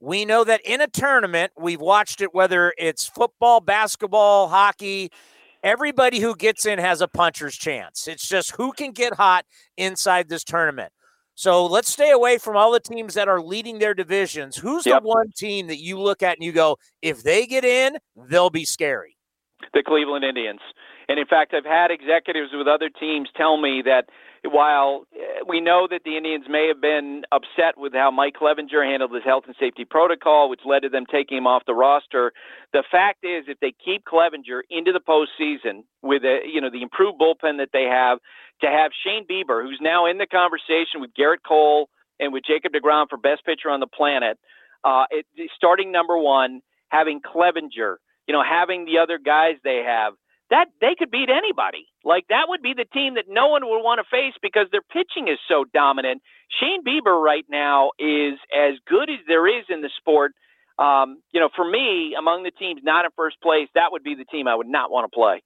We 0.00 0.24
know 0.24 0.44
that 0.44 0.60
in 0.64 0.80
a 0.80 0.86
tournament, 0.86 1.52
we've 1.58 1.80
watched 1.80 2.20
it, 2.20 2.32
whether 2.32 2.72
it's 2.78 3.06
football, 3.06 3.60
basketball, 3.60 4.48
hockey, 4.48 5.10
everybody 5.62 6.20
who 6.20 6.36
gets 6.36 6.66
in 6.66 6.78
has 6.78 7.00
a 7.00 7.08
puncher's 7.08 7.56
chance. 7.56 8.06
It's 8.06 8.28
just 8.28 8.52
who 8.56 8.72
can 8.72 8.92
get 8.92 9.14
hot 9.14 9.44
inside 9.76 10.28
this 10.28 10.44
tournament. 10.44 10.92
So 11.34 11.66
let's 11.66 11.92
stay 11.92 12.10
away 12.10 12.38
from 12.38 12.56
all 12.56 12.72
the 12.72 12.80
teams 12.80 13.14
that 13.14 13.28
are 13.28 13.40
leading 13.40 13.78
their 13.78 13.94
divisions. 13.94 14.56
Who's 14.56 14.86
yep. 14.86 15.02
the 15.02 15.08
one 15.08 15.30
team 15.36 15.68
that 15.68 15.78
you 15.78 15.98
look 15.98 16.22
at 16.22 16.36
and 16.36 16.44
you 16.44 16.52
go, 16.52 16.78
if 17.00 17.22
they 17.22 17.46
get 17.46 17.64
in, 17.64 17.98
they'll 18.16 18.50
be 18.50 18.64
scary? 18.64 19.16
The 19.72 19.82
Cleveland 19.84 20.24
Indians. 20.24 20.60
And 21.08 21.18
in 21.18 21.26
fact, 21.26 21.54
I've 21.54 21.64
had 21.64 21.90
executives 21.90 22.50
with 22.52 22.66
other 22.66 22.90
teams 22.90 23.28
tell 23.36 23.56
me 23.56 23.82
that 23.84 24.06
while 24.44 25.04
eh, 25.14 25.42
we 25.46 25.60
know 25.60 25.86
that 25.90 26.02
the 26.04 26.16
Indians 26.16 26.44
may 26.48 26.68
have 26.68 26.80
been 26.80 27.22
upset 27.32 27.76
with 27.76 27.92
how 27.92 28.10
Mike 28.10 28.34
Clevinger 28.40 28.84
handled 28.84 29.12
his 29.14 29.24
health 29.24 29.44
and 29.46 29.56
safety 29.58 29.84
protocol, 29.84 30.48
which 30.48 30.60
led 30.64 30.80
to 30.80 30.88
them 30.88 31.04
taking 31.10 31.38
him 31.38 31.46
off 31.46 31.62
the 31.66 31.74
roster, 31.74 32.32
the 32.72 32.84
fact 32.90 33.24
is, 33.24 33.44
if 33.48 33.58
they 33.60 33.72
keep 33.84 34.04
Clevinger 34.04 34.60
into 34.70 34.92
the 34.92 35.00
postseason 35.00 35.84
with 36.02 36.22
a, 36.24 36.40
you 36.46 36.60
know 36.60 36.70
the 36.70 36.82
improved 36.82 37.20
bullpen 37.20 37.58
that 37.58 37.70
they 37.72 37.84
have, 37.84 38.18
to 38.60 38.66
have 38.66 38.90
Shane 39.04 39.26
Bieber, 39.26 39.62
who's 39.62 39.78
now 39.80 40.06
in 40.06 40.18
the 40.18 40.26
conversation 40.26 41.00
with 41.00 41.10
Gerrit 41.18 41.42
Cole 41.46 41.88
and 42.20 42.32
with 42.32 42.44
Jacob 42.44 42.72
DeGrom 42.72 43.06
for 43.08 43.16
best 43.16 43.44
pitcher 43.44 43.70
on 43.70 43.80
the 43.80 43.86
planet, 43.86 44.38
uh, 44.84 45.04
it, 45.10 45.26
starting 45.54 45.92
number 45.92 46.18
one, 46.18 46.60
having 46.88 47.20
Clevinger, 47.20 47.96
you 48.26 48.32
know, 48.32 48.42
having 48.42 48.84
the 48.84 48.98
other 48.98 49.18
guys 49.18 49.54
they 49.64 49.82
have, 49.86 50.14
that 50.50 50.66
they 50.80 50.94
could 50.98 51.10
beat 51.10 51.28
anybody. 51.30 51.86
Like 52.04 52.26
that 52.28 52.46
would 52.48 52.62
be 52.62 52.74
the 52.74 52.86
team 52.92 53.14
that 53.14 53.26
no 53.28 53.48
one 53.48 53.64
would 53.66 53.82
want 53.82 54.00
to 54.00 54.08
face 54.10 54.34
because 54.42 54.66
their 54.72 54.82
pitching 54.82 55.28
is 55.28 55.38
so 55.48 55.64
dominant. 55.74 56.22
Shane 56.60 56.84
Bieber 56.84 57.22
right 57.22 57.44
now 57.50 57.92
is 57.98 58.38
as 58.54 58.74
good 58.88 59.10
as 59.10 59.18
there 59.26 59.46
is 59.46 59.64
in 59.68 59.82
the 59.82 59.90
sport. 59.98 60.32
Um, 60.78 61.22
you 61.32 61.40
know, 61.40 61.48
for 61.54 61.68
me, 61.68 62.14
among 62.18 62.44
the 62.44 62.52
teams 62.52 62.80
not 62.84 63.04
in 63.04 63.10
first 63.16 63.40
place, 63.42 63.68
that 63.74 63.92
would 63.92 64.04
be 64.04 64.14
the 64.14 64.24
team 64.24 64.48
I 64.48 64.54
would 64.54 64.68
not 64.68 64.90
want 64.90 65.10
to 65.10 65.14
play. 65.14 65.42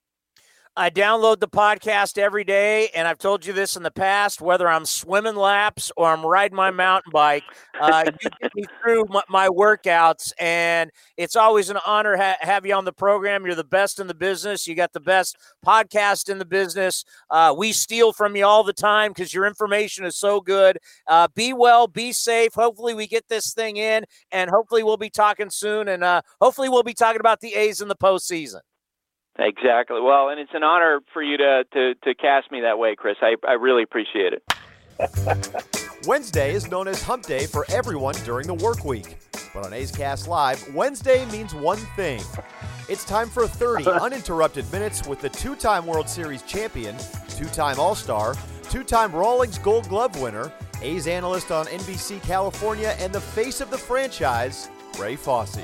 I 0.75 0.89
download 0.89 1.39
the 1.39 1.49
podcast 1.49 2.17
every 2.17 2.45
day, 2.45 2.89
and 2.95 3.07
I've 3.07 3.19
told 3.19 3.45
you 3.45 3.53
this 3.53 3.77
in 3.77 3.83
the 3.83 3.91
past. 3.91 4.41
Whether 4.41 4.67
I'm 4.67 4.87
swimming 4.87 5.37
laps 5.37 5.93
or 5.99 6.09
I'm 6.09 6.25
riding 6.25 6.57
my 6.57 6.71
mountain 6.71 7.11
bike, 7.13 7.43
uh, 7.79 8.05
you 8.07 8.31
get 8.41 8.55
me 8.55 8.65
through 8.83 9.05
my, 9.11 9.23
my, 9.29 9.49
workouts, 9.49 10.33
and 10.41 10.91
it's 11.19 11.37
always 11.37 11.69
an 11.69 11.77
honor 11.87 12.17
to 12.17 12.23
ha- 12.23 12.37
have 12.41 12.65
you 12.65 12.73
on 12.73 12.87
the 12.87 12.93
program. 12.93 13.45
You're 13.45 13.55
the 13.55 13.65
best 13.65 14.01
in 14.01 14.07
the 14.07 14.15
business. 14.15 14.67
You 14.67 14.75
got 14.75 14.95
the 14.95 15.01
best 15.01 15.37
podcast 15.65 16.31
in 16.31 16.39
the 16.39 16.47
business. 16.47 17.05
Uh, 17.29 17.55
we 17.55 17.73
steal 17.73 18.15
from 18.15 18.35
you 18.35 18.47
all 18.47 18.65
the 18.65 18.73
time 18.73 19.11
because 19.11 19.35
your 19.35 19.47
information 19.47 20.07
is 20.07 20.17
so 20.17 20.41
good. 20.41 20.79
Uh, 21.07 21.29
be 21.35 21.53
well, 21.53 21.87
be 21.87 22.13
safe. 22.13 22.55
Hopefully, 22.55 22.95
we 22.95 23.07
get 23.07 23.29
this 23.29 23.53
thing 23.53 23.77
in, 23.77 24.07
and 24.31 24.49
hopefully, 24.49 24.83
we'll 24.83 24.97
be 24.97 25.11
talking 25.11 25.51
soon, 25.51 25.89
and 25.89 26.03
uh, 26.03 26.23
hopefully, 26.41 26.71
we'll 26.71 26.83
be 26.83 26.95
talking 26.95 27.21
about 27.21 27.41
the 27.41 27.57
A's 27.57 27.83
in 27.83 27.89
the 27.89 27.97
postseason. 27.97 28.61
Exactly. 29.39 30.01
Well, 30.01 30.29
and 30.29 30.39
it's 30.39 30.53
an 30.55 30.63
honor 30.63 31.01
for 31.13 31.23
you 31.23 31.37
to 31.39 31.65
to, 31.73 31.95
to 31.95 32.15
cast 32.15 32.51
me 32.51 32.61
that 32.61 32.79
way, 32.79 32.95
Chris. 32.95 33.17
I, 33.23 33.37
I 33.47 33.55
really 33.55 33.83
appreciate 33.83 34.35
it. 34.35 34.43
Wednesday 36.07 36.55
is 36.55 36.71
known 36.71 36.87
as 36.87 37.03
Hump 37.03 37.25
Day 37.25 37.47
for 37.47 37.65
everyone 37.71 38.15
during 38.25 38.47
the 38.47 38.55
work 38.55 38.85
week. 38.85 39.19
But 39.55 39.67
on 39.67 39.73
A's 39.73 39.91
Cast 39.91 40.29
Live, 40.29 40.75
Wednesday 40.75 41.25
means 41.27 41.55
one 41.55 41.79
thing. 41.97 42.23
It's 42.89 43.05
time 43.05 43.29
for 43.29 43.47
30 43.47 43.87
uninterrupted 44.01 44.71
minutes 44.73 45.07
with 45.07 45.21
the 45.21 45.29
two 45.29 45.55
time 45.55 45.87
World 45.87 46.09
Series 46.09 46.43
champion, 46.43 46.97
two 47.29 47.47
time 47.47 47.79
All 47.79 47.95
Star, 47.95 48.35
two 48.71 48.85
time 48.85 49.13
Rawlings 49.13 49.59
Gold 49.59 49.89
Glove 49.89 50.21
winner, 50.21 50.53
A's 50.83 51.07
analyst 51.07 51.51
on 51.51 51.67
NBC 51.67 52.23
California, 52.23 52.95
and 52.99 53.13
the 53.13 53.21
face 53.21 53.61
of 53.61 53.71
the 53.71 53.79
franchise, 53.79 54.69
Ray 54.99 55.17
Fosse. 55.17 55.59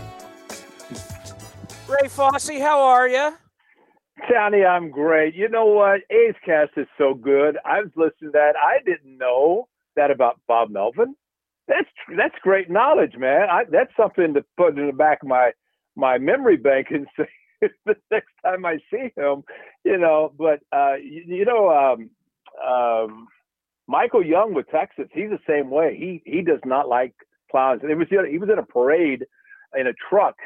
Ray 1.89 2.09
Fosse, 2.09 2.59
how 2.61 2.81
are 2.81 3.09
you? 3.09 3.35
Tony, 4.31 4.65
I'm 4.65 4.91
great. 4.91 5.35
You 5.35 5.49
know 5.49 5.67
what? 5.67 6.01
A's 6.11 6.35
Cast 6.45 6.73
is 6.77 6.87
so 6.99 7.15
good. 7.15 7.59
I 7.65 7.81
was 7.83 7.91
listening 7.97 8.33
to 8.33 8.39
that. 8.39 8.55
I 8.57 8.83
didn't 8.85 9.19
know 9.19 9.69
that 9.97 10.11
about 10.11 10.41
Bob 10.49 10.71
Melvin. 10.71 11.15
That's 11.69 11.89
that's 12.17 12.35
great 12.43 12.71
knowledge, 12.71 13.15
man. 13.19 13.49
I, 13.51 13.65
that's 13.71 13.93
something 13.97 14.35
to 14.35 14.45
put 14.57 14.79
in 14.79 14.87
the 14.87 14.93
back 14.93 15.21
of 15.23 15.29
my 15.29 15.53
my 15.97 16.19
memory 16.19 16.57
bank 16.57 16.89
and 16.91 17.07
say 17.17 17.71
the 17.87 17.97
next 18.11 18.31
time 18.45 18.65
I 18.67 18.79
see 18.91 19.13
him, 19.17 19.45
you 19.85 19.99
know. 19.99 20.33
But 20.39 20.61
uh, 20.73 20.97
you, 20.97 21.25
you 21.27 21.45
know, 21.45 21.71
um, 21.71 22.11
um, 22.67 23.29
Michael 23.89 24.25
Young 24.25 24.55
with 24.55 24.69
Texas, 24.71 25.09
he's 25.13 25.31
the 25.31 25.41
same 25.49 25.71
way. 25.71 25.97
He 25.99 26.23
he 26.31 26.43
does 26.43 26.61
not 26.65 26.89
like 26.89 27.15
clowns. 27.51 27.83
And 27.83 27.91
It 27.93 27.97
was 27.97 28.09
he 28.11 28.39
was 28.39 28.51
in 28.53 28.59
a 28.59 28.65
parade 28.67 29.27
in 29.79 29.87
a 29.87 29.93
truck, 30.11 30.37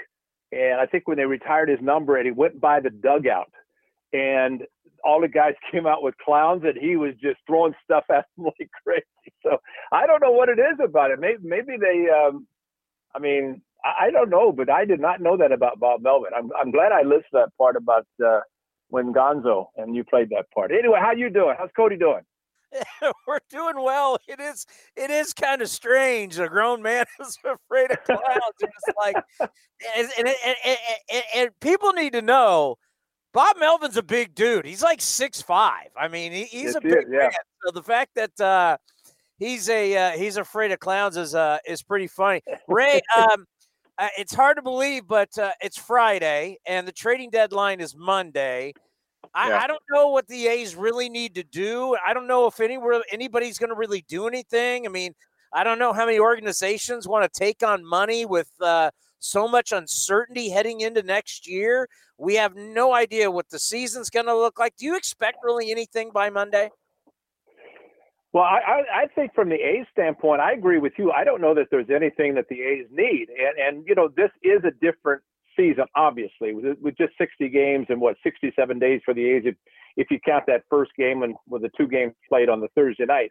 and 0.52 0.80
I 0.80 0.86
think 0.86 1.08
when 1.08 1.18
they 1.18 1.26
retired 1.26 1.68
his 1.68 1.80
number, 1.82 2.16
and 2.16 2.26
he 2.26 2.32
went 2.32 2.60
by 2.60 2.80
the 2.80 2.90
dugout 2.90 3.52
and 4.12 4.62
all 5.04 5.20
the 5.20 5.28
guys 5.28 5.54
came 5.70 5.86
out 5.86 6.02
with 6.02 6.14
clowns 6.18 6.62
and 6.64 6.76
he 6.76 6.96
was 6.96 7.14
just 7.20 7.38
throwing 7.46 7.74
stuff 7.84 8.04
at 8.10 8.26
them 8.36 8.46
like 8.58 8.70
crazy. 8.84 9.04
So 9.42 9.58
I 9.92 10.06
don't 10.06 10.22
know 10.22 10.32
what 10.32 10.48
it 10.48 10.58
is 10.58 10.78
about 10.82 11.10
it. 11.10 11.18
Maybe 11.18 11.38
maybe 11.42 11.76
they 11.80 12.08
um 12.10 12.46
I 13.14 13.18
mean, 13.18 13.60
I, 13.84 14.06
I 14.06 14.10
don't 14.10 14.30
know, 14.30 14.52
but 14.52 14.70
I 14.70 14.84
did 14.84 15.00
not 15.00 15.20
know 15.20 15.36
that 15.36 15.52
about 15.52 15.80
Bob 15.80 16.02
Melvin. 16.02 16.30
I'm 16.36 16.50
I'm 16.60 16.70
glad 16.70 16.92
I 16.92 17.02
listened 17.02 17.24
to 17.32 17.44
that 17.44 17.56
part 17.58 17.76
about 17.76 18.06
uh 18.24 18.40
when 18.88 19.12
Gonzo 19.12 19.66
and 19.76 19.96
you 19.96 20.04
played 20.04 20.30
that 20.30 20.50
part. 20.54 20.70
Anyway, 20.70 20.98
how 21.00 21.12
you 21.12 21.30
doing? 21.30 21.54
How's 21.58 21.70
Cody 21.76 21.96
doing? 21.96 22.22
We're 23.26 23.38
doing 23.50 23.82
well. 23.82 24.18
It 24.26 24.40
is 24.40 24.66
it 24.96 25.10
is 25.10 25.32
kind 25.32 25.62
of 25.62 25.68
strange. 25.68 26.38
A 26.38 26.48
grown 26.48 26.82
man 26.82 27.04
is 27.20 27.38
afraid 27.44 27.90
of 27.90 28.02
clowns. 28.04 28.20
it's 28.60 28.96
like 28.96 29.16
and, 29.96 30.08
and, 30.18 30.28
and, 30.28 30.56
and, 31.10 31.24
and 31.34 31.60
people 31.60 31.92
need 31.92 32.12
to 32.14 32.22
know 32.22 32.76
Bob 33.32 33.56
Melvin's 33.58 33.96
a 33.96 34.02
big 34.02 34.34
dude. 34.34 34.66
He's 34.66 34.82
like 34.82 35.00
six 35.00 35.40
five. 35.40 35.88
I 35.96 36.08
mean, 36.08 36.32
he, 36.32 36.44
he's 36.44 36.74
a 36.74 36.80
big 36.80 37.06
yeah. 37.10 37.18
man. 37.18 37.30
So 37.64 37.72
the 37.72 37.82
fact 37.82 38.10
that 38.16 38.40
uh, 38.40 38.76
he's 39.38 39.68
a 39.68 39.96
uh, 39.96 40.10
he's 40.12 40.36
afraid 40.36 40.72
of 40.72 40.80
clowns 40.80 41.16
is 41.16 41.34
uh, 41.34 41.58
is 41.66 41.82
pretty 41.82 42.08
funny. 42.08 42.42
Ray, 42.68 43.00
um, 43.16 43.46
uh, 43.98 44.08
it's 44.18 44.34
hard 44.34 44.56
to 44.56 44.62
believe, 44.62 45.06
but 45.06 45.36
uh, 45.38 45.52
it's 45.60 45.78
Friday 45.78 46.58
and 46.66 46.86
the 46.86 46.92
trading 46.92 47.30
deadline 47.30 47.80
is 47.80 47.96
Monday. 47.96 48.72
I, 49.34 49.48
Yeah. 49.48 49.60
I 49.60 49.66
don't 49.66 49.82
know 49.90 50.08
what 50.08 50.26
the 50.28 50.46
A's 50.48 50.74
really 50.76 51.08
need 51.08 51.34
to 51.36 51.42
do. 51.44 51.96
I 52.06 52.12
don't 52.12 52.26
know 52.26 52.46
if 52.46 52.60
anywhere 52.60 53.02
anybody's 53.10 53.58
going 53.58 53.70
to 53.70 53.76
really 53.76 54.04
do 54.08 54.26
anything. 54.26 54.86
I 54.86 54.90
mean, 54.90 55.14
I 55.52 55.64
don't 55.64 55.78
know 55.78 55.92
how 55.92 56.04
many 56.04 56.18
organizations 56.18 57.06
want 57.06 57.30
to 57.30 57.38
take 57.38 57.62
on 57.62 57.84
money 57.84 58.24
with 58.26 58.50
uh, 58.60 58.90
so 59.22 59.46
much 59.46 59.72
uncertainty 59.72 60.50
heading 60.50 60.80
into 60.80 61.02
next 61.02 61.46
year. 61.46 61.88
We 62.18 62.34
have 62.36 62.54
no 62.54 62.92
idea 62.92 63.30
what 63.30 63.50
the 63.50 63.58
season's 63.58 64.10
going 64.10 64.26
to 64.26 64.36
look 64.36 64.58
like. 64.58 64.76
Do 64.76 64.86
you 64.86 64.96
expect 64.96 65.38
really 65.42 65.70
anything 65.70 66.10
by 66.12 66.30
Monday? 66.30 66.70
Well, 68.32 68.44
I, 68.44 68.82
I, 68.94 69.06
think 69.14 69.34
from 69.34 69.50
the 69.50 69.56
A's 69.56 69.86
standpoint, 69.92 70.40
I 70.40 70.52
agree 70.52 70.78
with 70.78 70.94
you. 70.96 71.12
I 71.12 71.22
don't 71.22 71.42
know 71.42 71.54
that 71.54 71.66
there's 71.70 71.90
anything 71.94 72.34
that 72.36 72.46
the 72.48 72.62
A's 72.62 72.86
need, 72.90 73.26
and 73.28 73.76
and 73.76 73.84
you 73.86 73.94
know 73.94 74.08
this 74.16 74.30
is 74.42 74.62
a 74.64 74.70
different 74.80 75.22
season, 75.54 75.84
obviously, 75.94 76.54
with, 76.54 76.78
with 76.80 76.96
just 76.96 77.12
60 77.18 77.50
games 77.50 77.86
and 77.90 78.00
what 78.00 78.16
67 78.22 78.78
days 78.78 79.02
for 79.04 79.12
the 79.12 79.22
A's 79.22 79.42
if 79.44 79.54
if 79.98 80.10
you 80.10 80.18
count 80.24 80.44
that 80.46 80.62
first 80.70 80.92
game 80.96 81.22
and 81.22 81.34
with 81.46 81.60
the 81.60 81.70
two 81.76 81.86
games 81.86 82.14
played 82.26 82.48
on 82.48 82.60
the 82.60 82.68
Thursday 82.74 83.04
night. 83.04 83.30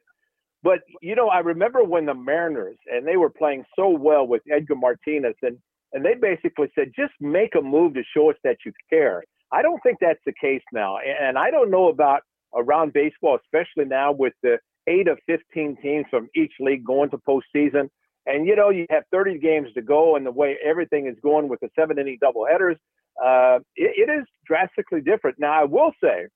But 0.62 0.82
you 1.02 1.16
know, 1.16 1.30
I 1.30 1.40
remember 1.40 1.84
when 1.84 2.06
the 2.06 2.14
Mariners 2.14 2.78
and 2.86 3.08
they 3.08 3.18
were 3.18 3.32
playing 3.32 3.66
so 3.76 3.90
well 3.90 4.28
with 4.28 4.44
Edgar 4.52 4.76
Martinez, 4.76 5.34
and 5.42 5.58
and 5.94 6.06
they 6.06 6.16
basically 6.16 6.72
said, 6.76 6.92
just 6.96 7.14
make 7.20 7.56
a 7.56 7.62
move 7.62 7.94
to 7.96 8.04
show 8.16 8.30
us 8.30 8.38
that 8.44 8.58
you 8.66 8.72
care. 8.90 9.24
I 9.52 9.62
don't 9.62 9.82
think 9.84 9.98
that's 10.00 10.20
the 10.26 10.34
case 10.40 10.62
now, 10.72 10.98
and 11.00 11.38
I 11.38 11.52
don't 11.52 11.70
know 11.70 11.90
about 11.90 12.22
around 12.56 12.94
baseball, 12.94 13.38
especially 13.44 13.86
now 13.86 14.12
with 14.12 14.34
the 14.44 14.58
eight 14.88 15.08
of 15.08 15.20
15 15.28 15.78
teams 15.82 16.06
from 16.10 16.30
each 16.36 16.54
league 16.60 16.86
going 16.86 17.10
to 17.12 17.18
postseason. 17.18 17.90
And 18.26 18.48
you 18.48 18.56
know, 18.56 18.70
you 18.70 18.86
have 18.90 19.04
30 19.12 19.40
games 19.40 19.70
to 19.76 19.82
go, 19.82 20.16
and 20.16 20.26
the 20.26 20.32
way 20.32 20.58
everything 20.64 21.08
is 21.08 21.16
going 21.22 21.50
with 21.50 21.60
the 21.60 21.70
seven 21.78 21.98
inning 21.98 22.18
doubleheaders, 22.24 22.78
uh, 23.24 23.60
it, 23.76 24.10
it 24.10 24.12
is 24.12 24.26
drastically 24.46 25.02
different. 25.02 25.38
Now, 25.40 25.60
I 25.60 25.66
will 25.66 25.92
say, 26.04 26.28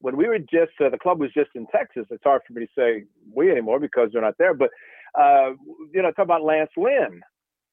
when 0.00 0.16
we 0.16 0.28
were 0.28 0.38
just 0.38 0.72
uh, 0.80 0.88
the 0.90 0.98
club 0.98 1.20
was 1.20 1.30
just 1.34 1.50
in 1.54 1.66
Texas, 1.74 2.06
it's 2.10 2.24
hard 2.24 2.42
for 2.46 2.52
me 2.52 2.66
to 2.66 2.72
say 2.76 3.04
we 3.34 3.50
anymore 3.50 3.80
because 3.80 4.10
they're 4.12 4.22
not 4.22 4.36
there. 4.38 4.54
But 4.54 4.70
uh, 5.18 5.50
you 5.92 6.02
know, 6.02 6.10
talk 6.12 6.24
about 6.24 6.42
Lance 6.42 6.70
Lynn. 6.76 7.20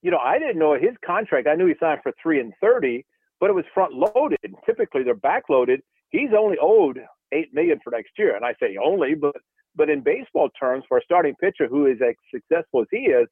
You 0.08 0.12
know, 0.12 0.20
I 0.20 0.40
didn't 0.40 0.58
know 0.58 0.74
his 0.74 0.96
contract. 1.06 1.50
I 1.50 1.56
knew 1.56 1.68
he 1.68 1.74
signed 1.82 2.00
for 2.02 2.14
three 2.24 2.40
and 2.40 2.54
30, 2.62 3.06
but 3.42 3.50
it 3.50 3.54
was 3.54 3.66
front 3.74 3.92
loaded. 3.94 4.56
Typically, 4.66 5.04
they're 5.04 5.14
back 5.14 5.44
loaded. 5.50 5.82
He's 6.12 6.30
only 6.34 6.56
owed 6.62 7.02
eight 7.34 7.54
million 7.54 7.82
for 7.84 7.90
next 7.92 8.12
year, 8.18 8.34
and 8.38 8.46
I 8.46 8.54
say 8.58 8.78
only, 8.82 9.16
but 9.16 9.36
but 9.76 9.90
in 9.90 10.00
baseball 10.00 10.48
terms, 10.58 10.86
for 10.88 10.98
a 10.98 11.04
starting 11.04 11.36
pitcher 11.42 11.68
who 11.68 11.88
is 11.88 11.98
as 12.02 12.16
successful 12.34 12.84
as 12.84 12.88
he 12.90 13.00
is, 13.00 13.28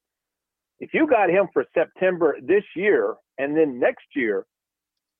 if 0.81 0.89
you 0.93 1.07
got 1.07 1.30
him 1.30 1.47
for 1.53 1.64
September 1.73 2.35
this 2.43 2.65
year 2.76 3.15
and 3.38 3.56
then 3.56 3.80
next 3.80 4.07
year, 4.14 4.45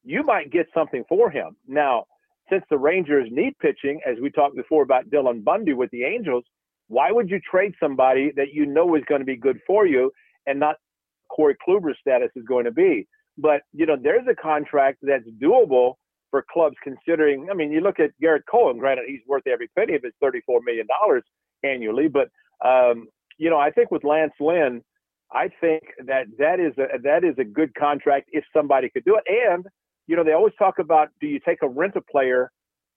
you 0.04 0.24
might 0.24 0.52
get 0.52 0.68
something 0.74 1.06
for 1.08 1.30
him. 1.30 1.56
Now, 1.70 2.04
since 2.50 2.66
the 2.70 2.78
Rangers 2.78 3.30
need 3.32 3.58
pitching, 3.60 4.02
as 4.06 4.18
we 4.22 4.30
talked 4.30 4.58
before 4.58 4.84
about 4.84 5.10
Dylan 5.10 5.42
Bundy 5.42 5.72
with 5.72 5.90
the 5.92 6.04
Angels, 6.04 6.44
why 6.90 7.14
would 7.14 7.30
you 7.30 7.40
trade 7.50 7.76
somebody 7.80 8.34
that 8.36 8.52
you 8.52 8.66
know 8.66 8.94
is 8.96 9.04
going 9.08 9.22
to 9.22 9.26
be 9.26 9.38
good 9.38 9.62
for 9.66 9.88
you 9.88 10.12
and 10.46 10.60
not 10.60 10.76
Corey 11.30 11.56
Kluber's 11.68 11.98
status 12.00 12.30
is 12.36 12.44
going 12.46 12.66
to 12.66 12.72
be? 12.72 13.08
But 13.38 13.62
you 13.74 13.86
know, 13.86 13.98
there's 14.02 14.28
a 14.30 14.36
contract 14.36 15.00
that's 15.02 15.28
doable 15.42 15.96
for 16.32 16.46
clubs 16.52 16.76
considering. 16.84 17.48
I 17.52 17.54
mean, 17.54 17.72
you 17.72 17.82
look 17.82 18.00
at 18.00 18.12
Gerrit 18.22 18.44
Cole, 18.50 18.72
and 18.72 18.80
granted, 18.80 19.06
he's 19.08 19.22
worth 19.28 19.48
every 19.48 19.70
penny 19.78 19.96
of 19.96 20.04
his 20.04 20.14
$34 20.24 20.60
million 20.66 20.88
annually. 21.64 22.08
But 22.08 22.30
um, 22.66 23.08
you 23.38 23.50
know, 23.50 23.58
I 23.60 23.72
think 23.72 23.92
with 23.92 24.04
Lance 24.04 24.34
Lynn, 24.40 24.82
I 25.32 25.50
think 25.60 25.84
that 26.06 26.26
that 26.38 26.60
is 26.60 26.74
a 26.78 27.00
that 27.04 27.24
is 27.24 27.36
a 27.38 27.44
good 27.44 27.74
contract 27.76 28.30
if 28.32 28.44
somebody 28.56 28.90
could 28.90 29.06
do 29.06 29.18
it. 29.18 29.24
And 29.28 29.66
you 30.08 30.16
know, 30.16 30.24
they 30.24 30.34
always 30.34 30.54
talk 30.58 30.80
about 30.80 31.10
do 31.20 31.28
you 31.28 31.40
take 31.40 31.62
a 31.62 31.68
rent 31.68 31.96
a 31.96 32.02
player 32.02 32.52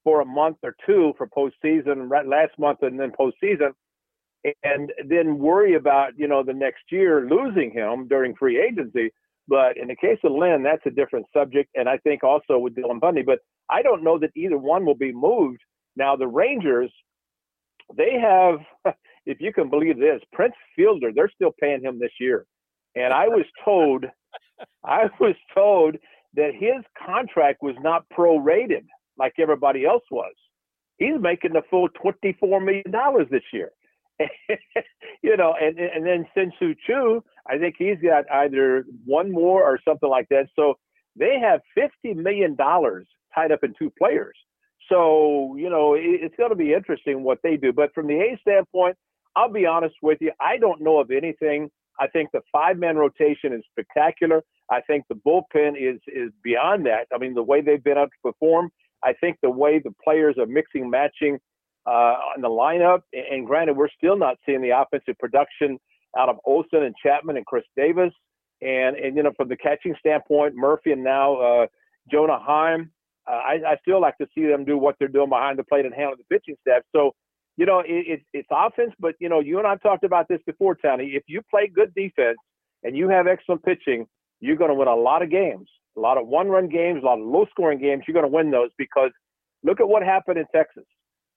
for 0.05 0.21
a 0.21 0.25
month 0.25 0.59
or 0.63 0.75
two 0.87 1.13
for 1.19 1.27
postseason, 1.27 2.09
last 2.27 2.59
month 2.59 2.79
and 2.83 2.99
then 2.99 3.11
postseason, 3.19 3.71
and 4.63 4.93
then 5.09 5.39
worry 5.39 5.75
about 5.75 6.19
you 6.19 6.29
know 6.29 6.43
the 6.43 6.53
next 6.53 6.85
year 6.91 7.27
losing 7.29 7.71
him 7.71 8.09
during 8.09 8.35
free 8.35 8.61
agency. 8.61 9.11
But 9.49 9.79
in 9.79 9.89
the 9.89 9.97
case 9.97 10.19
of 10.25 10.33
Lynn, 10.33 10.63
that's 10.63 10.85
a 10.87 10.91
different 10.91 11.27
subject, 11.33 11.71
and 11.75 11.89
I 11.89 11.97
think 11.99 12.23
also 12.23 12.59
with 12.59 12.75
Dylan 12.75 13.01
Bundy. 13.01 13.23
But 13.23 13.39
I 13.71 13.83
don't 13.83 14.05
know 14.05 14.19
that 14.19 14.31
either 14.37 14.59
one 14.59 14.85
will 14.85 14.95
be 14.95 15.13
moved. 15.13 15.61
Now 15.97 16.17
the 16.17 16.29
Rangers, 16.29 16.93
they 17.97 18.21
have, 18.21 18.61
if 19.27 19.41
you 19.41 19.53
can 19.53 19.71
believe 19.71 19.99
this, 19.99 20.21
Prince 20.33 20.55
Fielder, 20.77 21.13
they're 21.15 21.33
still 21.35 21.53
paying 21.61 21.83
him 21.83 21.99
this 21.99 22.13
year, 22.21 22.45
and 22.95 23.13
I 23.13 23.29
was 23.29 23.47
told, 23.65 24.05
I 24.85 25.05
was 25.19 25.35
told 25.55 25.97
that 26.35 26.53
his 26.55 26.85
contract 27.07 27.63
was 27.63 27.75
not 27.81 28.05
prorated 28.17 28.85
like 29.19 29.33
everybody 29.39 29.87
else 29.87 30.05
was. 30.11 30.35
He's 30.99 31.19
making 31.21 31.55
the 31.55 31.63
full 31.71 31.89
twenty-four 31.89 32.61
million 32.61 32.91
dollars 32.91 33.29
this 33.31 33.43
year. 33.53 33.71
you 35.23 35.37
know, 35.37 35.55
and 35.61 35.79
and 35.79 36.07
then 36.07 36.27
Shin-Soo 36.35 36.75
Choo, 36.87 37.23
I 37.47 37.59
think 37.59 37.77
he's 37.79 37.99
got 38.03 38.25
either 38.31 38.85
one 39.05 39.31
more 39.31 39.63
or 39.63 39.79
something 39.87 40.09
like 40.09 40.29
that. 40.31 40.49
So 40.57 40.75
they 41.17 41.39
have 41.41 41.61
fifty 41.75 42.15
million 42.15 42.57
dollars 42.57 43.07
tied 43.35 43.53
up 43.53 43.61
in 43.63 43.75
two 43.79 43.93
players. 43.99 44.37
So 44.89 45.55
you 45.57 45.71
know, 45.71 45.95
it, 45.95 46.03
it's 46.23 46.37
going 46.37 46.51
to 46.51 46.57
be 46.57 46.73
interesting 46.75 47.23
what 47.23 47.39
they 47.43 47.57
do. 47.57 47.73
But 47.73 47.93
from 47.95 48.07
the 48.07 48.15
A 48.15 48.39
standpoint, 48.41 48.97
I'll 49.37 49.53
be 49.53 49.67
honest 49.67 49.95
with 50.03 50.19
you, 50.21 50.33
I 50.41 50.57
don't 50.57 50.81
know 50.81 50.99
of 51.01 51.11
anything. 51.11 51.71
I 52.01 52.07
think 52.07 52.31
the 52.33 52.43
five-man 52.53 52.97
rotation 52.97 53.53
is 53.53 53.63
spectacular. 53.73 54.43
I 54.71 54.81
think 54.83 55.05
the 55.09 55.17
bullpen 55.17 55.75
is 55.77 56.01
is 56.09 56.31
beyond 56.43 56.87
that. 56.87 57.07
I 57.15 57.19
mean, 57.19 57.35
the 57.35 57.43
way 57.43 57.61
they've 57.61 57.83
been 57.83 57.99
able 57.99 58.07
to 58.07 58.33
perform. 58.33 58.71
I 59.05 59.13
think 59.13 59.39
the 59.43 59.51
way 59.51 59.79
the 59.79 59.95
players 60.03 60.37
are 60.39 60.47
mixing, 60.47 60.91
matching 60.91 61.39
uh, 61.89 62.17
in 62.37 62.43
the 62.43 62.49
lineup. 62.49 63.01
And 63.13 63.47
granted, 63.47 63.77
we're 63.77 63.89
still 63.97 64.19
not 64.19 64.37
seeing 64.45 64.61
the 64.61 64.71
offensive 64.71 65.19
production 65.19 65.79
out 66.19 66.29
of 66.29 66.37
Olson 66.45 66.83
and 66.83 66.95
Chapman 67.03 67.37
and 67.37 67.47
Khris 67.47 67.65
Davis. 67.77 68.13
And, 68.61 68.97
and 68.97 69.17
you 69.17 69.23
know, 69.23 69.33
from 69.37 69.49
the 69.49 69.57
catching 69.57 69.95
standpoint, 69.99 70.55
Murphy 70.55 70.93
and 70.93 71.03
now 71.03 71.37
uh, 71.37 71.67
Jonah 72.11 72.39
Heim, 72.41 72.91
uh, 73.27 73.35
I, 73.35 73.53
I 73.67 73.77
still 73.83 74.01
like 74.01 74.19
to 74.19 74.27
see 74.35 74.47
them 74.47 74.65
do 74.65 74.77
what 74.77 74.97
they're 74.99 75.09
doing 75.09 75.29
behind 75.29 75.59
the 75.59 75.65
plate 75.65 75.87
and 75.87 75.95
handle 75.95 76.17
the 76.17 76.25
pitching 76.35 76.57
staff. 76.61 76.83
So, 76.95 77.13
you 77.57 77.67
know, 77.67 77.81
it, 77.81 77.87
it, 78.07 78.21
it's 78.33 78.49
offense, 78.51 78.93
but, 78.99 79.15
you 79.21 79.29
know, 79.29 79.41
you 79.41 79.59
and 79.59 79.67
I 79.67 79.77
talked 79.77 80.05
about 80.05 80.29
this 80.29 80.41
before, 80.47 80.77
Tony. 80.77 81.13
If 81.15 81.25
you 81.27 81.41
play 81.51 81.71
good 81.73 81.95
defense 81.95 82.39
and 82.83 82.97
you 82.97 83.09
have 83.09 83.27
excellent 83.27 83.65
pitching, 83.65 84.07
you're 84.41 84.57
going 84.57 84.71
to 84.71 84.75
win 84.75 84.89
a 84.89 84.95
lot 84.95 85.23
of 85.23 85.31
games, 85.31 85.69
a 85.97 86.01
lot 86.01 86.19
of 86.19 86.27
one 86.27 86.49
run 86.49 86.69
games, 86.69 87.03
a 87.03 87.07
lot 87.07 87.19
of 87.19 87.27
low 87.27 87.47
scoring 87.51 87.81
games. 87.81 88.05
You're 88.07 88.15
going 88.15 88.31
to 88.31 88.35
win 88.35 88.51
those 88.51 88.71
because 88.79 89.11
look 89.63 89.81
at 89.81 89.89
what 89.89 90.03
happened 90.03 90.39
in 90.39 90.47
Texas 90.55 90.85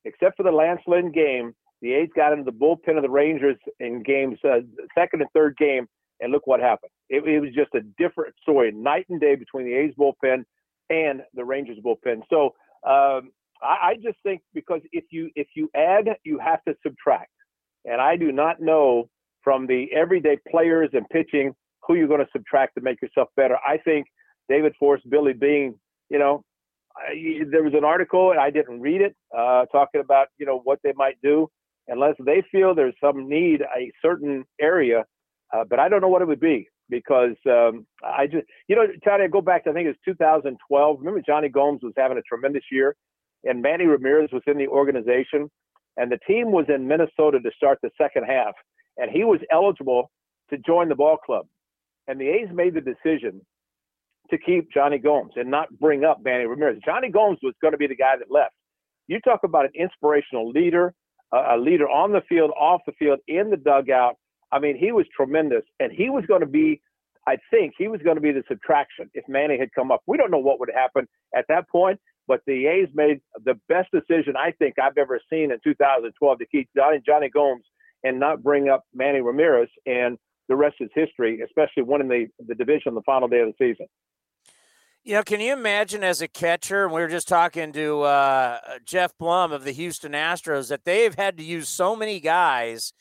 except 0.05 0.37
for 0.37 0.43
the 0.43 0.51
Lance 0.51 0.81
Lynn 0.87 1.11
game, 1.11 1.53
the 1.81 1.93
A's 1.93 2.09
got 2.15 2.33
into 2.33 2.43
the 2.43 2.51
bullpen 2.51 2.97
of 2.97 3.03
the 3.03 3.09
Rangers 3.09 3.57
in 3.79 4.03
games 4.03 4.37
uh, 4.43 4.59
second 4.97 5.21
and 5.21 5.29
third 5.33 5.57
game, 5.57 5.87
and 6.19 6.31
look 6.31 6.45
what 6.45 6.59
happened. 6.59 6.91
It, 7.09 7.27
it, 7.27 7.39
was 7.39 7.53
just 7.55 7.73
a 7.73 7.81
different 7.97 8.35
story, 8.41 8.71
night 8.71 9.07
and 9.09 9.19
day 9.19 9.35
between 9.35 9.65
the 9.65 9.73
A's 9.73 9.93
bullpen 9.99 10.43
and 10.89 11.21
the 11.33 11.43
Rangers 11.43 11.77
bullpen. 11.83 12.21
So 12.29 12.53
um, 12.87 13.31
I, 13.61 13.89
I 13.89 13.95
just 14.01 14.17
think 14.23 14.41
because 14.53 14.81
if 14.91 15.05
you 15.11 15.29
if 15.35 15.47
you 15.55 15.69
add, 15.75 16.05
you 16.23 16.39
have 16.39 16.63
to 16.67 16.75
subtract, 16.83 17.31
and 17.85 17.99
I 17.99 18.15
do 18.15 18.31
not 18.31 18.61
know 18.61 19.09
from 19.43 19.65
the 19.65 19.87
everyday 19.91 20.37
players 20.49 20.89
and 20.93 21.07
pitching 21.09 21.53
who 21.81 21.95
you're 21.95 22.07
going 22.07 22.19
to 22.19 22.31
subtract 22.31 22.75
to 22.75 22.81
make 22.81 23.01
yourself 23.01 23.29
better. 23.35 23.57
I 23.67 23.77
think 23.77 24.05
David 24.49 24.73
Forst, 24.79 25.09
Billy 25.09 25.33
Beane, 25.33 25.79
you 26.09 26.19
know, 26.19 26.43
I, 26.95 27.41
there 27.49 27.63
was 27.63 27.73
an 27.73 27.83
article 27.83 28.31
and 28.31 28.39
I 28.39 28.49
didn't 28.49 28.81
read 28.81 29.01
it 29.01 29.15
uh, 29.35 29.65
talking 29.71 30.01
about 30.01 30.27
you 30.37 30.45
know 30.45 30.59
what 30.63 30.79
they 30.83 30.93
might 30.95 31.17
do 31.21 31.49
unless 31.87 32.15
they 32.25 32.43
feel 32.51 32.73
there's 32.73 32.95
some 33.03 33.27
need 33.27 33.61
a 33.61 33.91
certain 34.01 34.45
area, 34.59 35.05
uh, 35.53 35.63
but 35.69 35.79
I 35.79 35.89
don't 35.89 36.01
know 36.01 36.07
what 36.07 36.21
it 36.21 36.27
would 36.27 36.39
be 36.39 36.67
because 36.89 37.35
um, 37.47 37.85
I 38.03 38.27
just 38.27 38.45
you 38.67 38.75
know 38.75 38.87
Tony, 39.05 39.23
I 39.23 39.27
go 39.27 39.41
back 39.41 39.63
to 39.63 39.71
I 39.71 39.73
think 39.73 39.85
it 39.85 39.97
was 40.07 40.15
2012. 40.17 40.99
Remember 40.99 41.21
Jonny 41.21 41.49
Gomes 41.49 41.81
was 41.83 41.93
having 41.97 42.17
a 42.17 42.21
tremendous 42.21 42.63
year, 42.71 42.95
and 43.43 43.61
Manny 43.61 43.85
Ramirez 43.85 44.29
was 44.31 44.43
in 44.47 44.57
the 44.57 44.67
organization, 44.67 45.49
and 45.97 46.11
the 46.11 46.19
team 46.27 46.51
was 46.51 46.65
in 46.69 46.87
Minnesota 46.87 47.39
to 47.39 47.51
start 47.55 47.79
the 47.81 47.91
second 47.99 48.23
half, 48.23 48.53
and 48.97 49.11
he 49.11 49.23
was 49.23 49.39
eligible 49.51 50.11
to 50.49 50.57
join 50.59 50.89
the 50.89 50.95
ball 50.95 51.17
club, 51.17 51.45
and 52.07 52.19
the 52.19 52.27
A's 52.27 52.49
made 52.53 52.73
the 52.73 52.81
decision 52.81 53.41
to 54.31 54.37
keep 54.37 54.71
Jonny 54.71 54.97
Gomes 54.97 55.33
and 55.35 55.49
not 55.49 55.67
bring 55.79 56.03
up 56.03 56.23
Manny 56.23 56.45
Ramirez. 56.45 56.79
Jonny 56.83 57.09
Gomes 57.09 57.39
was 57.43 57.53
going 57.61 57.73
to 57.73 57.77
be 57.77 57.87
the 57.87 57.95
guy 57.95 58.17
that 58.17 58.31
left. 58.31 58.53
You 59.07 59.19
talk 59.19 59.41
about 59.43 59.65
an 59.65 59.71
inspirational 59.75 60.49
leader, 60.49 60.93
a 61.31 61.57
leader 61.57 61.89
on 61.89 62.11
the 62.11 62.21
field, 62.27 62.51
off 62.59 62.81
the 62.85 62.93
field, 62.93 63.19
in 63.27 63.49
the 63.49 63.57
dugout. 63.57 64.15
I 64.51 64.59
mean, 64.59 64.77
he 64.77 64.91
was 64.91 65.05
tremendous, 65.15 65.63
and 65.79 65.91
he 65.91 66.09
was 66.09 66.25
going 66.27 66.41
to 66.41 66.47
be. 66.47 66.81
I 67.27 67.37
think 67.51 67.73
he 67.77 67.87
was 67.87 68.01
going 68.01 68.15
to 68.15 68.21
be 68.21 68.31
the 68.31 68.43
subtraction 68.47 69.09
if 69.13 69.23
Manny 69.27 69.57
had 69.59 69.71
come 69.73 69.91
up. 69.91 70.01
We 70.07 70.17
don't 70.17 70.31
know 70.31 70.39
what 70.39 70.59
would 70.59 70.71
happen 70.73 71.07
at 71.35 71.45
that 71.49 71.69
point, 71.69 71.99
but 72.27 72.41
the 72.47 72.65
A's 72.65 72.89
made 72.95 73.21
the 73.45 73.59
best 73.69 73.89
decision 73.91 74.35
I 74.35 74.51
think 74.57 74.79
I've 74.79 74.97
ever 74.97 75.19
seen 75.29 75.51
in 75.51 75.59
2012 75.63 76.39
to 76.39 76.45
keep 76.47 76.69
Johnny, 76.75 76.99
Jonny 77.05 77.29
Gomes 77.29 77.63
and 78.03 78.19
not 78.19 78.41
bring 78.41 78.69
up 78.69 78.85
Manny 78.93 79.21
Ramirez. 79.21 79.69
And 79.85 80.17
the 80.49 80.55
rest 80.55 80.77
is 80.79 80.89
history, 80.93 81.41
especially 81.41 81.83
winning 81.83 82.09
the, 82.09 82.27
the 82.47 82.55
division 82.55 82.89
on 82.89 82.95
the 82.95 83.01
final 83.05 83.27
day 83.27 83.39
of 83.39 83.47
the 83.47 83.53
season. 83.57 83.87
You 85.03 85.15
know, 85.15 85.23
can 85.23 85.41
you 85.41 85.51
imagine 85.51 86.03
as 86.03 86.21
a 86.21 86.27
catcher, 86.27 86.85
and 86.85 86.93
we 86.93 87.01
were 87.01 87.07
just 87.07 87.27
talking 87.27 87.73
to 87.73 88.01
uh, 88.01 88.59
Geoff 88.85 89.17
Blum 89.17 89.51
of 89.51 89.63
the 89.63 89.71
Houston 89.71 90.11
Astros, 90.11 90.69
that 90.69 90.85
they've 90.85 91.15
had 91.15 91.37
to 91.37 91.43
use 91.43 91.69
so 91.69 91.95
many 91.95 92.19
guys 92.19 92.93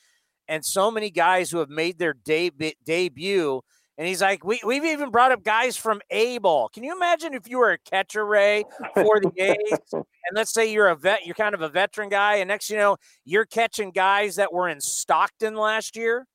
and 0.49 0.65
so 0.65 0.91
many 0.91 1.11
guys 1.11 1.51
who 1.51 1.59
have 1.59 1.69
made 1.69 1.99
their 1.99 2.15
de- 2.15 2.75
debut. 2.87 3.61
And 3.99 4.09
he's 4.09 4.23
like, 4.23 4.43
we, 4.47 4.61
we've 4.65 4.87
even 4.87 5.11
brought 5.11 5.31
up 5.31 5.45
guys 5.45 5.77
from 5.77 6.01
A 6.09 6.39
ball. 6.39 6.71
Can 6.71 6.85
you 6.85 6.97
imagine 6.97 7.35
if 7.35 7.47
you 7.47 7.59
were 7.59 7.73
a 7.73 7.79
catcher, 7.79 8.25
Ray, 8.25 8.65
for 8.95 9.21
the 9.21 9.33
A's? 9.37 9.79
and 9.93 10.05
let's 10.33 10.55
say 10.55 10.73
you're 10.73 10.89
a 10.89 10.97
vet, 10.97 11.27
you're 11.27 11.35
kind 11.35 11.55
of 11.55 11.61
a 11.61 11.69
veteran 11.69 12.09
guy, 12.09 12.37
and 12.37 12.49
next 12.49 12.71
you 12.71 12.79
know, 12.79 12.97
you're 13.27 13.45
catching 13.45 13.91
guys 13.91 14.37
that 14.37 14.55
were 14.55 14.71
in 14.71 14.81
Stockton 14.81 15.55
last 15.55 15.97
year? 15.97 16.27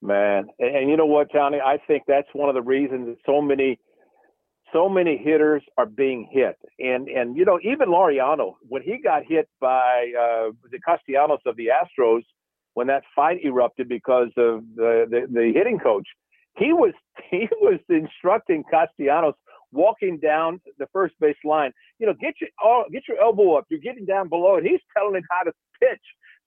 Man, 0.00 0.46
and, 0.58 0.76
and 0.76 0.90
you 0.90 0.96
know 0.96 1.06
what, 1.06 1.28
Tony? 1.32 1.60
I 1.64 1.78
think 1.86 2.02
that's 2.08 2.26
one 2.32 2.48
of 2.48 2.56
the 2.56 2.62
reasons 2.62 3.06
that 3.06 3.18
so 3.24 3.40
many– 3.40 3.78
so 4.72 4.88
many 4.88 5.16
hitters 5.16 5.62
are 5.76 5.86
being 5.86 6.28
hit. 6.30 6.56
And 6.78 7.08
and 7.08 7.36
you 7.36 7.44
know, 7.44 7.58
even 7.62 7.88
Laureano, 7.88 8.54
when 8.68 8.82
he 8.82 8.98
got 8.98 9.22
hit 9.26 9.48
by 9.60 10.12
uh, 10.18 10.52
the 10.70 10.78
Castellanos 10.86 11.40
of 11.46 11.56
the 11.56 11.68
Astros, 11.68 12.22
when 12.74 12.86
that 12.86 13.02
fight 13.14 13.44
erupted 13.44 13.88
because 13.88 14.28
of 14.36 14.62
the, 14.74 15.06
the, 15.10 15.26
the 15.30 15.52
hitting 15.54 15.78
coach, 15.78 16.06
he 16.56 16.72
was 16.72 16.92
he 17.30 17.48
was 17.60 17.80
instructing 17.88 18.64
Castellanos 18.70 19.34
walking 19.72 20.18
down 20.18 20.60
the 20.78 20.86
first 20.92 21.14
base 21.20 21.36
line. 21.44 21.72
You 21.98 22.06
know, 22.06 22.14
get 22.20 22.34
your 22.40 22.50
oh, 22.62 22.84
get 22.92 23.04
your 23.08 23.20
elbow 23.20 23.56
up. 23.56 23.66
You're 23.68 23.80
getting 23.80 24.06
down 24.06 24.28
below 24.28 24.56
it. 24.56 24.64
He's 24.64 24.80
telling 24.96 25.16
him 25.16 25.24
how 25.30 25.42
to 25.44 25.52
pitch. 25.80 26.02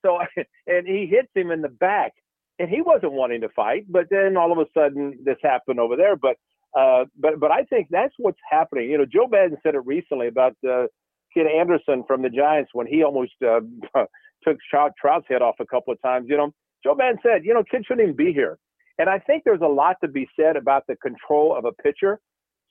So 0.06 0.20
and 0.68 0.88
he 0.88 1.06
hits 1.06 1.30
him 1.36 1.52
in 1.52 1.62
the 1.62 1.70
back. 1.70 2.14
And 2.58 2.70
he 2.70 2.82
wasn't 2.82 3.12
wanting 3.12 3.42
to 3.42 3.50
fight, 3.50 3.84
but 3.90 4.06
then 4.10 4.38
all 4.38 4.54
of 4.54 4.58
a 4.58 4.66
sudden 4.74 5.20
this 5.26 5.36
happened 5.44 5.78
over 5.78 5.98
there. 5.98 6.16
But 6.16 6.38
uh, 6.76 7.06
but 7.18 7.40
but 7.40 7.52
I 7.52 7.64
think 7.64 7.88
that's 7.90 8.14
what's 8.18 8.40
happening. 8.50 8.90
You 8.90 8.98
know, 8.98 9.06
Joe 9.06 9.28
Maddon 9.28 9.58
said 9.64 9.76
it 9.76 9.86
recently 9.86 10.28
about 10.28 10.56
uh, 10.68 10.88
kid 11.34 11.48
Anderson 11.48 12.04
from 12.08 12.22
the 12.22 12.30
Giants 12.30 12.72
when 12.74 12.88
he 12.88 13.04
almost 13.04 13.34
uh, 13.46 13.62
took 14.44 14.58
Trout, 14.70 14.92
Trout's 15.00 15.26
head 15.30 15.42
off 15.42 15.56
a 15.60 15.66
couple 15.66 15.94
of 15.94 16.02
times. 16.02 16.28
You 16.30 16.38
know, 16.38 16.52
Joe 16.84 16.96
Maddon 16.96 17.20
said, 17.24 17.46
you 17.46 17.54
know, 17.54 17.64
kids 17.64 17.86
shouldn't 17.88 18.04
even 18.04 18.16
be 18.16 18.34
here. 18.34 18.58
And 18.98 19.10
I 19.10 19.20
think 19.20 19.44
there's 19.44 19.62
a 19.62 19.68
lot 19.68 19.98
to 20.04 20.08
be 20.08 20.28
said 20.40 20.56
about 20.56 20.84
the 20.88 20.96
control 20.98 21.56
of 21.56 21.66
a 21.66 21.72
pitcher. 21.72 22.20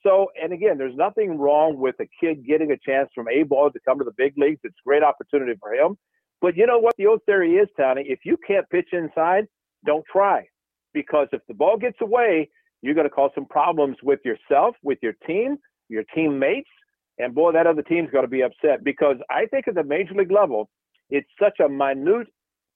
So, 0.03 0.29
and 0.43 0.53
again, 0.53 0.79
there's 0.79 0.97
nothing 0.97 1.39
wrong 1.39 1.79
with 1.79 1.97
a 2.01 2.07
kid 2.21 2.47
getting 2.47 2.71
a 2.71 2.77
chance 2.77 3.09
from 3.15 3.27
A 3.29 3.43
ball 3.43 3.71
to 3.71 3.81
come 3.87 3.99
to 3.99 4.05
the 4.05 4.13
big 4.17 4.35
leagues. 4.37 4.61
It's 4.65 4.75
a 4.85 4.89
great 4.89 5.03
opportunity 5.03 5.55
for 5.61 5.73
him. 5.73 5.97
But 6.41 6.57
you 6.57 6.67
know 6.67 6.79
what 6.79 6.95
the 6.97 7.07
old 7.07 7.21
theory 7.25 7.55
is, 7.55 7.69
Tony? 7.79 8.05
If 8.07 8.21
you 8.25 8.37
can't 8.47 8.69
pitch 8.69 8.89
inside, 8.93 9.47
don't 9.87 10.05
try. 10.11 10.47
Because 10.93 11.29
if 11.33 11.41
the 11.49 11.55
ball 11.55 11.79
gets 11.79 11.97
away, 12.01 12.51
you're 12.85 12.95
going 12.95 13.09
to 13.09 13.15
cause 13.15 13.31
some 13.35 13.47
problems 13.47 13.97
with 14.03 14.21
yourself, 14.25 14.77
with 14.83 14.99
your 15.03 15.15
team, 15.27 15.57
your 15.89 16.05
teammates, 16.15 16.69
and 17.19 17.35
boy, 17.35 17.53
that 17.53 17.67
other 17.67 17.83
team's 17.83 18.11
going 18.11 18.25
to 18.25 18.31
be 18.31 18.43
upset 18.43 18.83
because 18.83 19.17
I 19.31 19.47
think 19.47 19.69
at 19.69 19.75
the 19.75 19.85
major 19.85 20.15
league 20.15 20.33
level, 20.33 20.69
it's 21.11 21.29
such 21.41 21.61
a 21.61 21.69
minute 21.69 22.27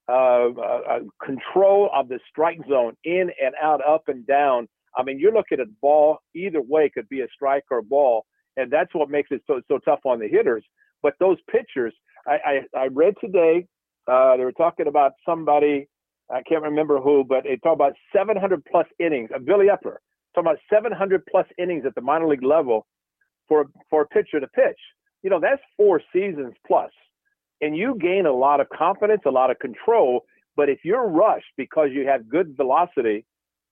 uh, 0.09 0.49
uh, 0.57 0.81
uh, 0.89 0.99
control 1.23 1.91
of 1.95 2.09
the 2.09 2.19
strike 2.31 2.61
zone 2.69 2.95
in 3.05 3.31
and 3.43 3.55
out, 3.63 3.81
up 3.87 4.05
and 4.07 4.27
down. 4.27 4.69
I 4.97 5.03
mean, 5.03 5.19
you're 5.19 5.33
looking 5.35 5.61
at 5.61 5.67
ball 5.81 6.19
either 6.35 6.63
way 6.63 6.89
could 6.89 7.09
be 7.09 7.21
a 7.21 7.27
strike 7.35 7.65
or 7.71 7.79
a 7.79 7.83
ball, 7.83 8.25
and 8.57 8.71
that's 8.71 8.95
what 8.95 9.11
makes 9.11 9.29
it 9.31 9.43
so 9.47 9.61
so 9.69 9.79
tough 9.79 10.01
on 10.05 10.19
the 10.19 10.29
hitters. 10.29 10.65
But 11.03 11.15
those 11.21 11.37
pitchers, 11.51 11.95
I 12.27 12.63
I, 12.75 12.79
I 12.79 12.87
read 12.87 13.15
today, 13.21 13.67
uh, 14.11 14.37
they 14.37 14.45
were 14.45 14.53
talking 14.53 14.87
about 14.87 15.13
somebody 15.27 15.89
I 16.31 16.43
can't 16.43 16.63
remember 16.63 17.01
who, 17.01 17.25
but 17.25 17.45
they 17.45 17.57
talk 17.57 17.75
about 17.75 17.95
700 18.15 18.65
plus 18.65 18.87
innings. 18.99 19.31
Uh, 19.35 19.39
Billy 19.39 19.67
Eppler 19.67 19.97
talking 20.35 20.51
about 20.51 20.59
700 20.73 21.25
plus 21.27 21.47
innings 21.59 21.85
at 21.87 21.95
the 21.95 22.01
minor 22.01 22.29
league 22.29 22.45
level 22.45 22.87
for 23.49 23.67
for 23.89 24.03
a 24.03 24.07
pitcher 24.07 24.41
to 24.41 24.47
pitch. 24.49 24.79
You 25.23 25.31
know, 25.31 25.41
that's 25.41 25.63
four 25.77 26.01
seasons 26.13 26.55
plus. 26.67 26.91
plus, 26.91 26.91
and 27.61 27.77
you 27.77 27.97
gain 28.01 28.27
a 28.27 28.33
lot 28.33 28.61
of 28.61 28.69
confidence, 28.69 29.23
a 29.27 29.31
lot 29.31 29.51
of 29.51 29.59
control. 29.59 30.25
But 30.57 30.69
if 30.69 30.81
you're 30.85 31.09
rushed 31.09 31.53
because 31.57 31.89
you 31.93 32.07
have 32.07 32.29
good 32.29 32.57
velocity, 32.57 33.25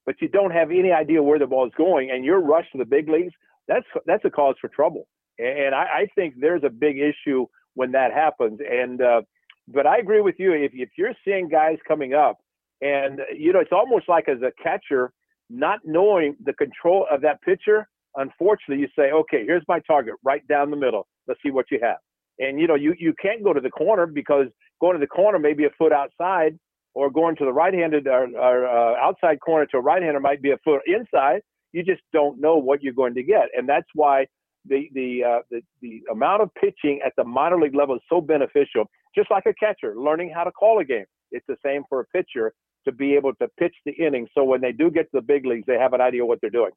but 0.05 0.17
you 0.21 0.29
don't 0.29 0.53
have 0.53 0.71
any 0.71 0.93
idea 0.93 1.23
where 1.23 1.39
the 1.39 1.47
ball 1.47 1.67
is 1.67 1.73
going, 1.77 2.11
and 2.11 2.25
you're 2.25 2.41
rushed 2.41 2.73
to 2.73 2.79
the 2.79 2.85
big 2.85 3.09
leagues, 3.09 3.33
that's 3.69 3.87
that's 4.07 4.25
a 4.25 4.31
cause 4.31 4.55
for 4.61 4.69
trouble. 4.69 5.07
And 5.39 5.75
I, 5.75 5.83
I 5.83 6.07
think 6.15 6.35
there's 6.39 6.63
a 6.65 6.71
big 6.71 6.97
issue 6.99 7.47
when 7.75 7.93
that 7.93 8.13
happens. 8.13 8.61
And 8.67 9.03
uh, 9.03 9.23
but 9.69 9.87
I 9.87 9.99
agree 9.99 10.21
with 10.21 10.37
you. 10.39 10.53
If 10.53 10.73
if 10.75 10.91
you're 10.97 11.15
seeing 11.25 11.49
guys 11.49 11.77
coming 11.87 12.15
up 12.15 12.39
and, 12.81 13.21
you 13.37 13.53
know, 13.53 13.61
it's 13.61 13.73
almost 13.73 14.09
like 14.09 14.29
as 14.29 14.43
a 14.43 14.53
catcher, 14.63 15.13
not 15.49 15.81
knowing 15.85 16.37
the 16.45 16.53
control 16.53 17.07
of 17.11 17.21
that 17.23 17.41
pitcher, 17.43 17.89
unfortunately, 18.17 18.83
you 18.83 18.89
say, 18.99 19.13
okay, 19.13 19.45
here's 19.45 19.63
my 19.69 19.81
target 19.87 20.15
right 20.25 20.47
down 20.49 20.71
the 20.71 20.77
middle. 20.77 21.07
Let's 21.27 21.41
see 21.43 21.51
what 21.51 21.67
you 21.71 21.79
have. 21.83 21.99
And, 22.39 22.61
you 22.61 22.67
know, 22.67 22.75
you, 22.75 22.95
you 22.99 23.15
can't 23.21 23.43
go 23.43 23.53
to 23.53 23.61
the 23.61 23.71
corner 23.71 24.07
because 24.07 24.47
going 24.81 24.95
to 24.95 25.01
the 25.01 25.07
corner 25.07 25.39
may 25.39 25.55
be 25.55 25.65
a 25.65 25.71
foot 25.79 25.93
outside 25.93 26.59
or 26.95 27.11
going 27.11 27.37
to 27.37 27.45
the 27.45 27.53
right-handed 27.53 28.07
or, 28.07 28.29
or 28.37 28.67
uh, 28.67 28.95
outside 29.01 29.41
corner 29.41 29.67
to 29.67 29.79
a 29.79 29.81
right-hander 29.81 30.21
might 30.21 30.43
be 30.43 30.51
a 30.51 30.59
foot 30.65 30.83
inside. 30.87 31.41
You 31.73 31.83
just 31.83 32.03
don't 32.13 32.41
know 32.41 32.57
what 32.57 32.83
you're 32.83 32.93
going 32.93 33.15
to 33.15 33.23
get. 33.23 33.49
And 33.57 33.69
that's 33.69 33.89
why 33.95 34.27
the, 34.69 34.89
the, 34.95 35.25
uh, 35.25 35.39
the, 35.51 35.61
the 35.81 36.03
amount 36.11 36.43
of 36.43 36.51
pitching 36.55 37.01
at 37.05 37.13
the 37.17 37.25
minor 37.25 37.61
league 37.61 37.75
level 37.75 37.97
is 37.97 38.03
so 38.09 38.21
beneficial, 38.21 38.85
just 39.15 39.31
like 39.31 39.45
a 39.47 39.55
catcher, 39.55 39.95
learning 39.97 40.33
how 40.35 40.45
to 40.45 40.53
call 40.53 40.79
a 40.79 40.85
game. 40.85 41.05
It's 41.31 41.47
the 41.47 41.57
same 41.65 41.83
for 41.89 42.01
a 42.01 42.05
pitcher 42.07 42.53
to 42.85 42.93
be 42.93 43.15
able 43.15 43.35
to 43.35 43.49
pitch 43.59 43.75
the 43.85 43.93
innings. 43.93 44.29
So 44.35 44.45
when 44.45 44.61
they 44.61 44.73
do 44.73 44.91
get 44.91 45.11
to 45.11 45.11
the 45.15 45.23
big 45.23 45.45
leagues, 45.45 45.65
they 45.67 45.79
have 45.79 45.93
an 45.93 46.01
idea 46.01 46.25
what 46.25 46.41
they're 46.41 46.51
doing. 46.51 46.73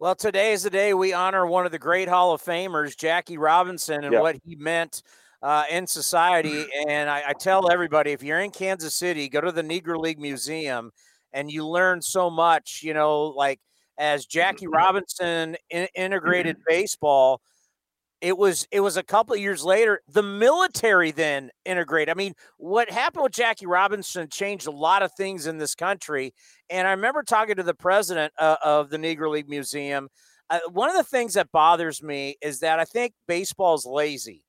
Well, 0.00 0.14
today 0.14 0.52
is 0.52 0.62
the 0.62 0.70
day 0.70 0.94
we 0.94 1.12
honor 1.12 1.46
one 1.46 1.66
of 1.66 1.72
the 1.72 1.78
great 1.78 2.08
Hall 2.08 2.32
of 2.32 2.42
Famers, 2.42 2.96
Jackie 2.96 3.38
Robinson, 3.38 4.04
and 4.04 4.12
yeah. 4.12 4.20
what 4.20 4.36
he 4.44 4.54
meant 4.54 5.02
uh, 5.42 5.64
in 5.70 5.86
society. 5.86 6.66
And 6.88 7.10
I, 7.10 7.24
I, 7.28 7.32
tell 7.32 7.70
everybody 7.70 8.12
if 8.12 8.22
you're 8.22 8.40
in 8.40 8.50
Kansas 8.50 8.94
City, 8.94 9.28
go 9.28 9.40
to 9.40 9.52
the 9.52 9.62
Negro 9.62 9.98
League 9.98 10.20
Museum 10.20 10.92
and 11.32 11.50
you 11.50 11.66
learn 11.66 12.00
so 12.02 12.30
much, 12.30 12.80
you 12.82 12.94
know, 12.94 13.24
like 13.24 13.60
as 13.98 14.26
Jackie 14.26 14.68
Robinson 14.68 15.56
in, 15.70 15.88
integrated 15.94 16.56
baseball 16.66 17.40
it 18.20 18.36
was 18.36 18.66
it 18.72 18.80
was 18.80 18.96
a 18.96 19.02
couple 19.02 19.34
of 19.34 19.40
years 19.40 19.64
later 19.64 20.00
the 20.08 20.22
military 20.22 21.10
then 21.10 21.50
integrated 21.64 22.10
i 22.10 22.14
mean 22.14 22.34
what 22.56 22.90
happened 22.90 23.22
with 23.22 23.32
jackie 23.32 23.66
robinson 23.66 24.28
changed 24.28 24.66
a 24.66 24.70
lot 24.70 25.02
of 25.02 25.12
things 25.16 25.46
in 25.46 25.58
this 25.58 25.74
country 25.74 26.32
and 26.70 26.86
i 26.88 26.90
remember 26.90 27.22
talking 27.22 27.56
to 27.56 27.62
the 27.62 27.74
president 27.74 28.32
uh, 28.38 28.56
of 28.64 28.90
the 28.90 28.96
negro 28.96 29.30
league 29.30 29.48
museum 29.48 30.08
uh, 30.50 30.58
one 30.72 30.88
of 30.88 30.96
the 30.96 31.04
things 31.04 31.34
that 31.34 31.50
bothers 31.52 32.02
me 32.02 32.36
is 32.42 32.60
that 32.60 32.78
i 32.78 32.84
think 32.84 33.12
baseball's 33.26 33.86
lazy 33.86 34.44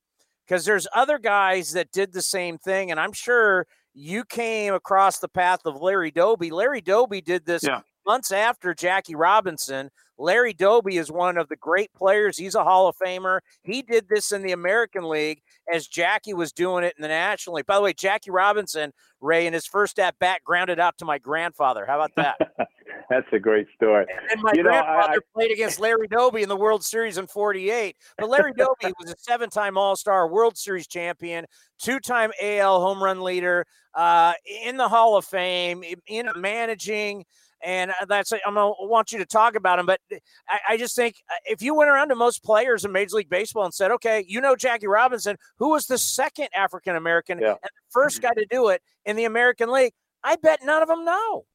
because 0.48 0.66
there's 0.66 0.88
other 0.96 1.20
guys 1.20 1.72
that 1.74 1.92
did 1.92 2.12
the 2.12 2.22
same 2.22 2.58
thing 2.58 2.92
and 2.92 3.00
i'm 3.00 3.14
sure 3.14 3.68
you 3.94 4.24
came 4.24 4.74
across 4.74 5.20
the 5.20 5.30
path 5.30 5.60
of 5.66 5.82
larry 5.82 6.12
doby 6.12 6.50
larry 6.50 6.82
doby 6.82 7.22
did 7.22 7.46
this 7.46 7.64
yeah. 7.64 7.82
Months 8.10 8.32
after 8.32 8.74
jackie 8.74 9.16
robinson 9.16 9.92
Larry 10.20 10.54
Doby 10.54 10.98
is 10.98 11.10
one 11.10 11.38
of 11.38 11.48
the 11.48 11.56
great 11.56 11.94
players. 11.94 12.38
He's 12.38 12.54
a 12.54 12.64
Hall 12.64 12.90
of 12.90 12.98
Famer. 12.98 13.40
He 13.64 13.82
did 13.82 14.10
this 14.10 14.34
in 14.34 14.42
the 14.42 14.52
American 14.52 15.08
League 15.08 15.42
as 15.74 15.88
Jackie 15.88 16.34
was 16.34 16.52
doing 16.52 16.84
it 16.84 16.94
in 16.98 17.02
the 17.02 17.08
National 17.08 17.56
League. 17.56 17.66
By 17.66 17.78
the 17.78 17.82
way, 17.82 17.94
Jackie 17.94 18.30
Robinson, 18.30 18.92
Ray, 19.22 19.48
in 19.48 19.54
his 19.54 19.66
first 19.66 19.98
at 19.98 20.20
bat, 20.20 20.42
grounded 20.44 20.78
out 20.78 20.98
to 20.98 21.06
my 21.06 21.20
grandfather. 21.20 21.86
How 21.86 21.96
about 22.02 22.16
that? 22.16 22.38
That's 23.10 23.28
a 23.32 23.40
great 23.40 23.68
story. 23.76 24.06
And 24.30 24.42
my 24.42 24.52
you 24.54 24.62
grandfather 24.62 25.14
know, 25.14 25.16
I, 25.16 25.34
played 25.34 25.52
against 25.52 25.80
Larry 25.80 26.08
Doby 26.08 26.44
in 26.44 26.50
the 26.50 26.56
World 26.56 26.84
Series 26.84 27.18
in 27.18 27.26
48. 27.26 27.96
But 28.18 28.30
Larry 28.30 28.54
Doby 28.54 28.94
was 29.00 29.10
a 29.10 29.16
seven 29.18 29.50
time 29.50 29.78
All 29.78 29.96
Star 29.96 30.28
World 30.28 30.58
Series 30.58 30.86
champion, 30.86 31.46
two 31.80 32.00
time 32.00 32.32
AL 32.42 32.82
home 32.82 33.04
run 33.04 33.22
leader, 33.22 33.66
uh, 33.96 34.34
in 34.64 34.78
the 34.78 34.88
Hall 34.88 35.18
of 35.18 35.26
Fame, 35.26 35.84
in 36.06 36.30
managing 36.36 37.26
and 37.64 37.92
uh, 37.92 38.06
that's 38.08 38.32
I'm 38.32 38.54
gonna 38.54 38.74
want 38.80 39.12
you 39.12 39.20
to 39.20 39.26
talk 39.26 39.56
about 39.56 39.80
him. 39.80 39.86
But 39.86 40.00
uh, 40.12 40.18
I, 40.48 40.60
I, 40.74 40.78
just 40.78 40.96
think 40.96 41.16
uh, 41.30 41.36
if 41.46 41.62
you 41.62 41.76
went 41.76 41.90
around 41.90 42.10
to 42.10 42.16
most 42.16 42.44
players 42.44 42.86
in 42.86 42.92
Major 42.92 43.18
League 43.18 43.30
Baseball 43.30 43.66
and 43.66 43.74
said, 43.74 43.92
"Okay, 43.92 44.26
you 44.28 44.42
know 44.42 44.56
Jackie 44.56 44.88
Robinson, 44.88 45.38
who 45.58 45.70
was 45.70 45.86
the 45.86 45.98
second 45.98 46.50
African 46.56 46.96
American 46.96 47.40
yeah. 47.40 47.50
and 47.50 47.58
the 47.64 47.70
first 47.90 48.22
guy 48.22 48.34
to 48.34 48.46
do 48.50 48.70
it 48.70 48.82
in 49.06 49.16
the 49.16 49.26
American 49.26 49.72
League," 49.72 49.94
I 50.24 50.36
bet 50.38 50.60
none 50.64 50.82
of 50.82 50.88
them 50.88 51.06
know. 51.06 51.46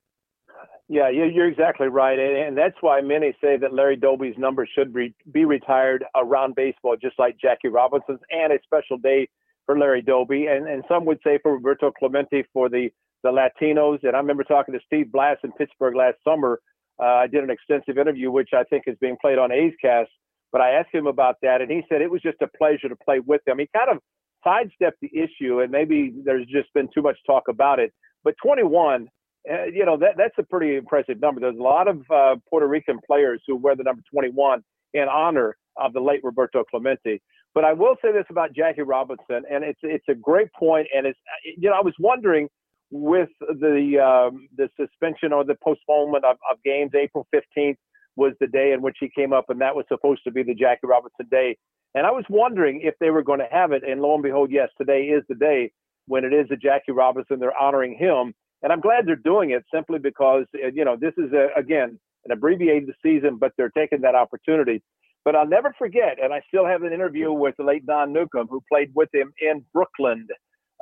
Yeah, 0.89 1.09
you're 1.09 1.49
exactly 1.49 1.89
right, 1.89 2.19
and 2.19 2.57
that's 2.57 2.77
why 2.83 3.01
many 3.01 3.35
say 3.41 3.57
that 3.57 3.73
Larry 3.73 3.97
Doby's 3.97 4.37
number 4.37 4.69
should 4.73 4.93
be 4.93 5.15
be 5.33 5.45
retired 5.47 6.05
around 6.15 6.55
baseball, 6.55 6.97
just 7.01 7.19
like 7.19 7.39
Jackie 7.41 7.69
Robinson's, 7.69 8.21
and 8.31 8.53
a 8.53 8.59
special 8.63 8.99
day 8.99 9.29
for 9.65 9.79
Larry 9.79 10.03
Doby, 10.03 10.47
and 10.47 10.69
and 10.69 10.85
some 10.87 11.07
would 11.07 11.21
say 11.25 11.39
for 11.43 11.55
Roberto 11.55 11.91
Clemente 11.91 12.45
for 12.53 12.69
the 12.69 12.91
the 13.25 13.31
Latinos. 13.31 13.99
And 14.05 14.15
I 14.15 14.21
remember 14.21 14.45
talking 14.45 14.75
to 14.75 14.81
Steve 14.87 15.11
Blass 15.11 15.39
in 15.43 15.51
Pittsburgh 15.53 15.97
last 15.97 16.19
summer. 16.23 16.61
Uh, 17.03 17.07
I 17.07 17.27
did 17.27 17.43
an 17.43 17.51
extensive 17.51 17.99
interview, 17.99 18.31
which 18.31 18.51
I 18.55 18.63
think 18.65 18.85
is 18.87 18.97
being 19.01 19.17
played 19.21 19.39
on 19.39 19.51
A's 19.51 19.73
Cast. 19.83 20.11
But 20.53 20.61
I 20.61 20.71
asked 20.71 20.95
him 20.95 21.09
about 21.09 21.37
that, 21.43 21.61
and 21.61 21.69
he 21.69 21.83
said 21.89 22.01
it 22.01 22.11
was 22.11 22.23
just 22.23 22.41
a 22.41 22.47
pleasure 22.57 22.89
to 22.89 22.95
play 23.05 23.19
with 23.19 23.41
them. 23.45 23.59
He 23.59 23.69
kind 23.75 23.91
of 23.91 23.99
sidestepped 24.45 24.99
the 25.03 25.11
issue, 25.13 25.61
and 25.61 25.73
maybe 25.73 26.13
there's 26.25 26.47
just 26.47 26.73
been 26.75 26.89
too 26.95 27.03
much 27.03 27.17
talk 27.27 27.45
about 27.49 27.81
it. 27.81 27.93
But 28.23 28.35
21, 28.45 29.09
uh, 29.51 29.65
you 29.65 29.85
know, 29.85 29.97
that, 29.97 30.15
that's 30.17 30.35
a 30.39 30.45
pretty 30.45 30.77
impressive 30.77 31.21
number. 31.21 31.41
There's 31.41 31.59
a 31.59 31.63
lot 31.63 31.89
of 31.89 32.03
uh, 32.09 32.37
Puerto 32.49 32.69
Rican 32.69 33.01
players 33.05 33.43
who 33.49 33.57
wear 33.57 33.75
the 33.75 33.83
number 33.83 34.03
21 34.13 34.63
in 34.93 35.09
honor 35.09 35.57
of 35.77 35.93
the 35.93 36.01
late 36.01 36.21
Roberto 36.23 36.63
Clemente. 36.71 37.21
But 37.53 37.65
I 37.65 37.73
will 37.73 37.97
say 38.03 38.13
this 38.13 38.27
about 38.31 38.53
Jackie 38.53 38.83
Robinson, 38.83 39.43
and 39.51 39.65
it's 39.65 39.79
it's 39.83 40.09
a 40.09 40.15
great 40.15 40.53
point, 40.59 40.89
and 40.95 41.07
it's 41.07 41.19
you 41.57 41.71
know 41.71 41.77
I 41.77 41.83
was 41.83 41.95
wondering 42.01 42.49
with 42.91 43.31
the 43.41 43.99
um, 43.99 44.49
the 44.57 44.69
suspension 44.79 45.33
or 45.33 45.45
the 45.45 45.57
postponement 45.63 46.25
of, 46.25 46.37
of 46.51 46.63
games, 46.65 46.93
April 46.95 47.27
15th 47.35 47.77
was 48.17 48.33
the 48.41 48.47
day 48.47 48.73
in 48.73 48.83
which 48.83 48.97
he 49.01 49.11
came 49.15 49.33
up, 49.33 49.51
and 49.51 49.61
that 49.61 49.75
was 49.75 49.85
supposed 49.89 50.23
to 50.25 50.31
be 50.31 50.43
the 50.43 50.55
Jackie 50.55 50.87
Robinson 50.87 51.27
day. 51.31 51.57
And 51.95 52.07
I 52.07 52.11
was 52.11 52.25
wondering 52.29 52.81
if 52.83 52.95
they 53.01 53.11
were 53.11 53.23
going 53.23 53.41
to 53.41 53.49
have 53.51 53.73
it, 53.73 53.83
and 53.87 54.01
lo 54.01 54.15
and 54.15 54.23
behold, 54.23 54.51
yes, 54.51 54.69
today 54.79 55.05
is 55.05 55.23
the 55.29 55.35
day 55.35 55.73
when 56.07 56.25
it 56.25 56.33
is 56.33 56.49
the 56.49 56.57
Jackie 56.57 56.93
Robinson. 56.93 57.39
They're 57.39 57.61
honoring 57.61 57.97
him, 57.97 58.35
and 58.63 58.73
I'm 58.73 58.81
glad 58.81 59.07
they're 59.07 59.17
doing 59.17 59.51
it 59.51 59.65
simply 59.73 59.99
because 59.99 60.45
uh, 60.55 60.69
you 60.73 60.85
know 60.85 60.97
this 60.97 61.15
is 61.19 61.33
a, 61.33 61.49
again 61.59 61.99
an 62.25 62.33
abbreviated 62.33 62.91
season, 63.03 63.37
but 63.39 63.53
they're 63.57 63.71
taking 63.71 64.01
that 64.01 64.15
opportunity. 64.15 64.83
But 65.25 65.37
I'll 65.37 65.49
never 65.49 65.75
forget, 65.79 66.19
and 66.23 66.33
I 66.33 66.43
still 66.49 66.67
have 66.67 66.83
an 66.83 66.93
interview 66.93 67.33
with 67.33 67.55
the 67.57 67.65
late 67.65 67.87
Don 67.87 68.13
Newcombe, 68.13 68.49
who 68.49 68.63
played 68.71 68.91
with 68.95 69.09
him 69.13 69.33
in 69.41 69.65
Brooklyn, 69.73 70.27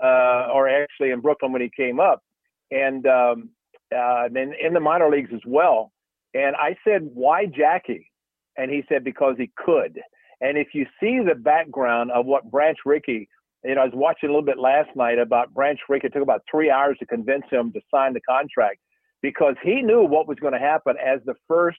uh, 0.03 0.49
or 0.53 0.69
actually 0.69 1.11
in 1.11 1.20
Brooklyn 1.20 1.53
when 1.53 1.62
he 1.62 1.70
came 1.74 2.01
up, 2.01 2.23
and 2.70 3.07
um, 3.07 3.51
uh, 3.97 4.29
then 4.31 4.53
in 4.61 4.73
the 4.73 4.81
minor 4.81 5.09
leagues 5.09 5.31
as 5.33 5.43
well. 5.47 5.93
And 6.35 6.57
I 6.57 6.77
said, 6.85 7.03
"Why 7.15 7.47
Jackie?" 7.47 8.11
And 8.57 8.70
he 8.70 8.83
said, 8.89 9.05
"Because 9.05 9.37
he 9.39 9.51
could." 9.57 10.01
And 10.41 10.59
if 10.59 10.69
you 10.74 10.87
see 10.99 11.20
the 11.20 11.37
background 11.37 12.11
of 12.11 12.27
what 12.27 12.51
Branch 12.51 12.79
Rickey, 12.85 13.29
you 13.65 13.74
know, 13.77 13.83
I 13.83 13.85
was 13.85 13.95
watching 13.95 14.29
a 14.29 14.33
little 14.33 14.45
bit 14.45 14.59
last 14.59 14.91
night 14.97 15.19
about 15.19 15.55
Branch 15.55 15.79
Rickey. 15.89 16.09
It 16.09 16.12
took 16.12 16.23
about 16.23 16.43
three 16.51 16.69
hours 16.69 16.97
to 16.99 17.07
convince 17.07 17.45
him 17.51 17.73
to 17.73 17.81
sign 17.93 18.12
the 18.12 18.20
contract 18.23 18.79
because 19.23 19.55
he 19.62 19.83
knew 19.83 20.03
what 20.03 20.27
was 20.27 20.39
going 20.41 20.53
to 20.53 20.59
happen 20.59 20.97
as 20.99 21.20
the 21.24 21.35
first 21.47 21.79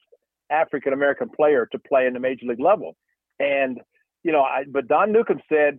African 0.50 0.92
American 0.92 1.28
player 1.28 1.68
to 1.72 1.78
play 1.78 2.06
in 2.06 2.14
the 2.14 2.20
major 2.20 2.46
league 2.46 2.60
level. 2.60 2.96
And, 3.38 3.80
you 4.22 4.32
know, 4.32 4.42
I, 4.42 4.64
but 4.70 4.88
Don 4.88 5.12
Newcombe 5.12 5.42
said, 5.48 5.78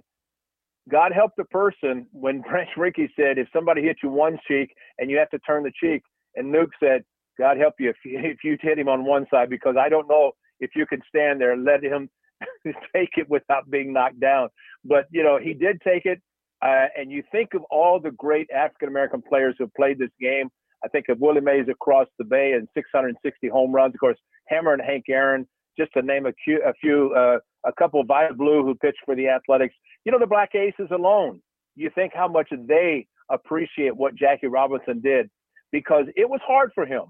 God 0.89 1.11
help 1.13 1.31
the 1.37 1.45
person 1.45 2.07
when 2.11 2.41
Branch 2.49 2.69
Rickey 2.77 3.09
said, 3.15 3.37
if 3.37 3.47
somebody 3.53 3.81
hits 3.81 3.99
you 4.03 4.09
one 4.09 4.37
cheek 4.47 4.69
and 4.97 5.09
you 5.09 5.17
have 5.17 5.29
to 5.31 5.39
turn 5.39 5.63
the 5.63 5.71
cheek, 5.79 6.03
and 6.35 6.51
Newk 6.51 6.71
said, 6.79 7.03
God 7.37 7.57
help 7.57 7.75
you 7.79 7.89
if 7.89 7.97
you, 8.05 8.19
if 8.23 8.43
you 8.43 8.57
hit 8.61 8.79
him 8.79 8.89
on 8.89 9.05
one 9.05 9.25
side 9.31 9.49
because 9.49 9.75
I 9.79 9.89
don't 9.89 10.07
know 10.07 10.31
if 10.59 10.71
you 10.75 10.85
can 10.85 11.01
stand 11.07 11.41
there 11.41 11.51
and 11.51 11.65
let 11.65 11.83
him 11.83 12.09
take 12.95 13.11
it 13.17 13.29
without 13.29 13.69
being 13.69 13.93
knocked 13.93 14.19
down. 14.19 14.49
But 14.83 15.05
you 15.11 15.23
know, 15.23 15.39
he 15.41 15.53
did 15.53 15.81
take 15.81 16.05
it. 16.05 16.21
Uh, 16.61 16.87
and 16.97 17.11
you 17.11 17.21
think 17.31 17.53
of 17.53 17.63
all 17.69 17.99
the 17.99 18.11
great 18.11 18.49
African 18.49 18.87
American 18.87 19.21
players 19.21 19.55
who 19.59 19.69
played 19.75 19.99
this 19.99 20.09
game. 20.19 20.49
I 20.83 20.87
think 20.87 21.09
of 21.09 21.19
Willie 21.19 21.41
Mays 21.41 21.67
across 21.69 22.07
the 22.17 22.25
bay 22.25 22.53
and 22.53 22.67
660 22.73 23.47
home 23.49 23.73
runs. 23.73 23.93
Of 23.93 23.99
course, 23.99 24.17
Hammerin' 24.47 24.79
Hank 24.79 25.05
Aaron, 25.09 25.47
just 25.77 25.91
to 25.93 26.01
name 26.01 26.25
a 26.25 26.33
few, 26.43 26.61
a, 26.65 26.73
few, 26.75 27.13
uh, 27.15 27.39
a 27.65 27.73
couple 27.73 27.99
of 27.99 28.07
Vida 28.07 28.33
Blue 28.33 28.63
who 28.63 28.75
pitched 28.75 28.99
for 29.05 29.15
the 29.15 29.27
Athletics. 29.27 29.75
You 30.05 30.11
know, 30.11 30.19
the 30.19 30.27
Black 30.27 30.55
Aces 30.55 30.89
alone. 30.91 31.41
You 31.75 31.89
think 31.93 32.13
how 32.15 32.27
much 32.27 32.49
they 32.51 33.07
appreciate 33.29 33.95
what 33.95 34.15
Jackie 34.15 34.47
Robinson 34.47 35.01
did 35.01 35.29
because 35.71 36.05
it 36.15 36.29
was 36.29 36.39
hard 36.45 36.71
for 36.73 36.85
him. 36.85 37.03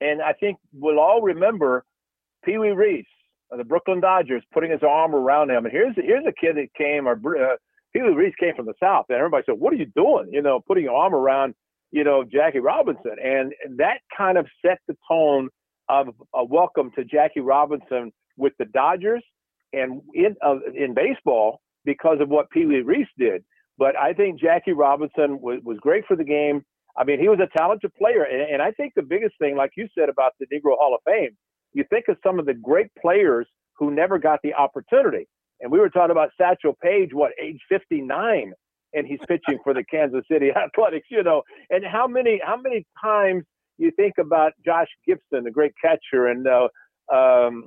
And 0.00 0.22
I 0.22 0.32
think 0.32 0.58
we'll 0.72 1.00
all 1.00 1.20
remember 1.22 1.84
Pee 2.44 2.58
Wee 2.58 2.70
Reese, 2.70 3.06
the 3.50 3.64
Brooklyn 3.64 4.00
Dodgers, 4.00 4.42
putting 4.52 4.70
his 4.70 4.82
arm 4.82 5.14
around 5.14 5.50
him. 5.50 5.64
And 5.64 5.72
here's 5.72 5.94
here's 5.96 6.24
a 6.26 6.32
kid 6.32 6.56
that 6.56 6.68
came, 6.76 7.08
or 7.08 7.12
uh, 7.12 7.56
Pee 7.92 8.02
Wee 8.02 8.14
Reese 8.14 8.34
came 8.38 8.54
from 8.54 8.66
the 8.66 8.74
South, 8.80 9.06
and 9.08 9.18
everybody 9.18 9.44
said, 9.46 9.58
"What 9.58 9.72
are 9.72 9.76
you 9.76 9.86
doing? 9.96 10.28
You 10.30 10.42
know, 10.42 10.60
putting 10.60 10.84
your 10.84 10.94
arm 10.96 11.14
around, 11.14 11.54
you 11.90 12.04
know, 12.04 12.24
Jackie 12.24 12.60
Robinson." 12.60 13.16
And 13.22 13.52
that 13.78 13.98
kind 14.16 14.38
of 14.38 14.46
set 14.64 14.78
the 14.86 14.96
tone 15.10 15.48
of 15.88 16.08
a 16.34 16.44
welcome 16.44 16.90
to 16.96 17.04
Jackie 17.04 17.40
Robinson 17.40 18.12
with 18.36 18.52
the 18.58 18.66
Dodgers 18.66 19.24
and 19.72 20.02
in 20.14 20.36
uh, 20.44 20.56
in 20.74 20.94
baseball 20.94 21.60
because 21.86 22.18
of 22.20 22.28
what 22.28 22.50
Pee 22.50 22.66
Wee 22.66 22.82
Reese 22.82 23.08
did. 23.16 23.42
But 23.78 23.96
I 23.96 24.12
think 24.12 24.38
Jackie 24.38 24.72
Robinson 24.72 25.40
was, 25.40 25.60
was 25.64 25.78
great 25.80 26.04
for 26.06 26.16
the 26.16 26.24
game. 26.24 26.62
I 26.98 27.04
mean, 27.04 27.20
he 27.20 27.28
was 27.28 27.38
a 27.40 27.58
talented 27.58 27.94
player. 27.94 28.24
And, 28.24 28.54
and 28.54 28.62
I 28.62 28.72
think 28.72 28.92
the 28.94 29.02
biggest 29.02 29.34
thing, 29.38 29.56
like 29.56 29.70
you 29.76 29.88
said 29.98 30.08
about 30.08 30.32
the 30.38 30.46
Negro 30.46 30.76
Hall 30.78 30.94
of 30.94 31.00
Fame, 31.06 31.36
you 31.72 31.84
think 31.88 32.06
of 32.08 32.16
some 32.22 32.38
of 32.38 32.46
the 32.46 32.54
great 32.54 32.88
players 33.00 33.46
who 33.78 33.90
never 33.94 34.18
got 34.18 34.40
the 34.42 34.54
opportunity. 34.54 35.26
And 35.60 35.70
we 35.70 35.78
were 35.78 35.88
talking 35.88 36.10
about 36.10 36.30
Satchel 36.38 36.76
Paige, 36.82 37.10
what, 37.12 37.32
age 37.42 37.60
59, 37.68 38.52
and 38.94 39.06
he's 39.06 39.18
pitching 39.28 39.58
for 39.62 39.74
the 39.74 39.84
Kansas 39.84 40.24
City 40.30 40.50
Athletics, 40.56 41.06
you 41.10 41.22
know. 41.22 41.42
And 41.70 41.84
how 41.84 42.06
many 42.06 42.40
how 42.44 42.56
many 42.60 42.86
times 43.02 43.44
you 43.78 43.90
think 43.96 44.14
about 44.18 44.52
Josh 44.64 44.88
Gibson, 45.06 45.44
the 45.44 45.50
great 45.50 45.72
catcher, 45.82 46.26
and 46.26 46.46
uh, 46.46 46.68
um, 47.14 47.64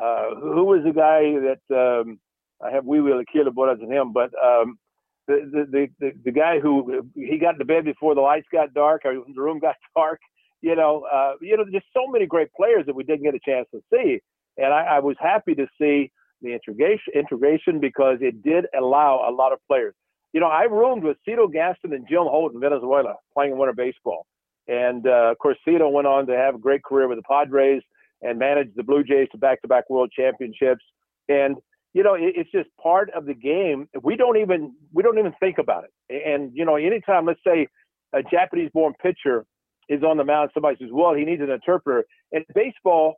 uh, 0.00 0.34
who 0.40 0.64
was 0.64 0.80
the 0.84 0.92
guy 0.92 1.34
that 1.46 2.00
um, 2.00 2.18
I 2.62 2.70
have 2.70 2.84
Wee 2.84 3.00
Wee 3.00 3.10
Akila 3.12 3.48
Boras 3.48 3.80
than 3.80 3.90
him, 3.90 4.12
but 4.12 4.30
um, 4.42 4.78
the, 5.26 5.66
the 5.70 5.88
the 6.00 6.12
the 6.24 6.32
guy 6.32 6.60
who 6.60 7.10
he 7.14 7.38
got 7.38 7.54
into 7.54 7.64
bed 7.64 7.84
before 7.84 8.14
the 8.14 8.20
lights 8.20 8.46
got 8.52 8.74
dark 8.74 9.02
or 9.04 9.14
the 9.14 9.40
room 9.40 9.58
got 9.58 9.76
dark. 9.96 10.20
You 10.60 10.76
know, 10.76 11.04
uh, 11.12 11.32
you 11.40 11.56
know, 11.56 11.64
just 11.72 11.86
so 11.92 12.06
many 12.06 12.26
great 12.26 12.52
players 12.54 12.86
that 12.86 12.94
we 12.94 13.02
didn't 13.04 13.24
get 13.24 13.34
a 13.34 13.40
chance 13.44 13.66
to 13.74 13.80
see, 13.92 14.20
and 14.56 14.72
I, 14.72 14.96
I 14.96 14.98
was 15.00 15.16
happy 15.18 15.54
to 15.56 15.66
see 15.80 16.10
the 16.40 16.52
integration 16.52 17.12
integration 17.14 17.80
because 17.80 18.18
it 18.20 18.42
did 18.42 18.66
allow 18.78 19.28
a 19.28 19.32
lot 19.32 19.52
of 19.52 19.58
players. 19.66 19.94
You 20.32 20.40
know, 20.40 20.48
I 20.48 20.62
roomed 20.64 21.04
with 21.04 21.18
Cito 21.24 21.46
Gaston 21.48 21.92
and 21.92 22.06
Jim 22.08 22.22
Holt 22.22 22.54
in 22.54 22.60
Venezuela 22.60 23.16
playing 23.34 23.58
winter 23.58 23.74
baseball, 23.74 24.26
and 24.68 25.06
uh, 25.06 25.32
of 25.32 25.38
course 25.38 25.58
Cito 25.64 25.88
went 25.88 26.06
on 26.06 26.26
to 26.26 26.36
have 26.36 26.54
a 26.54 26.58
great 26.58 26.84
career 26.84 27.08
with 27.08 27.18
the 27.18 27.22
Padres 27.28 27.82
and 28.22 28.38
managed 28.38 28.70
the 28.76 28.82
Blue 28.82 29.02
Jays 29.02 29.28
to 29.32 29.38
back-to-back 29.38 29.90
World 29.90 30.12
Championships. 30.16 30.84
And 31.28 31.56
you 31.94 32.02
know, 32.02 32.14
it, 32.14 32.34
it's 32.36 32.50
just 32.50 32.68
part 32.82 33.10
of 33.10 33.26
the 33.26 33.34
game. 33.34 33.88
We 34.02 34.16
don't 34.16 34.38
even 34.38 34.74
we 34.92 35.02
don't 35.02 35.18
even 35.18 35.32
think 35.40 35.58
about 35.58 35.84
it. 35.84 36.22
And 36.26 36.50
you 36.54 36.64
know, 36.64 36.76
anytime 36.76 37.26
let's 37.26 37.40
say 37.46 37.68
a 38.12 38.22
Japanese-born 38.22 38.94
pitcher 39.02 39.44
is 39.88 40.02
on 40.02 40.16
the 40.16 40.24
mound, 40.24 40.50
somebody 40.54 40.76
says, 40.80 40.88
"Well, 40.92 41.14
he 41.14 41.24
needs 41.24 41.42
an 41.42 41.50
interpreter." 41.50 42.04
In 42.32 42.44
baseball, 42.54 43.16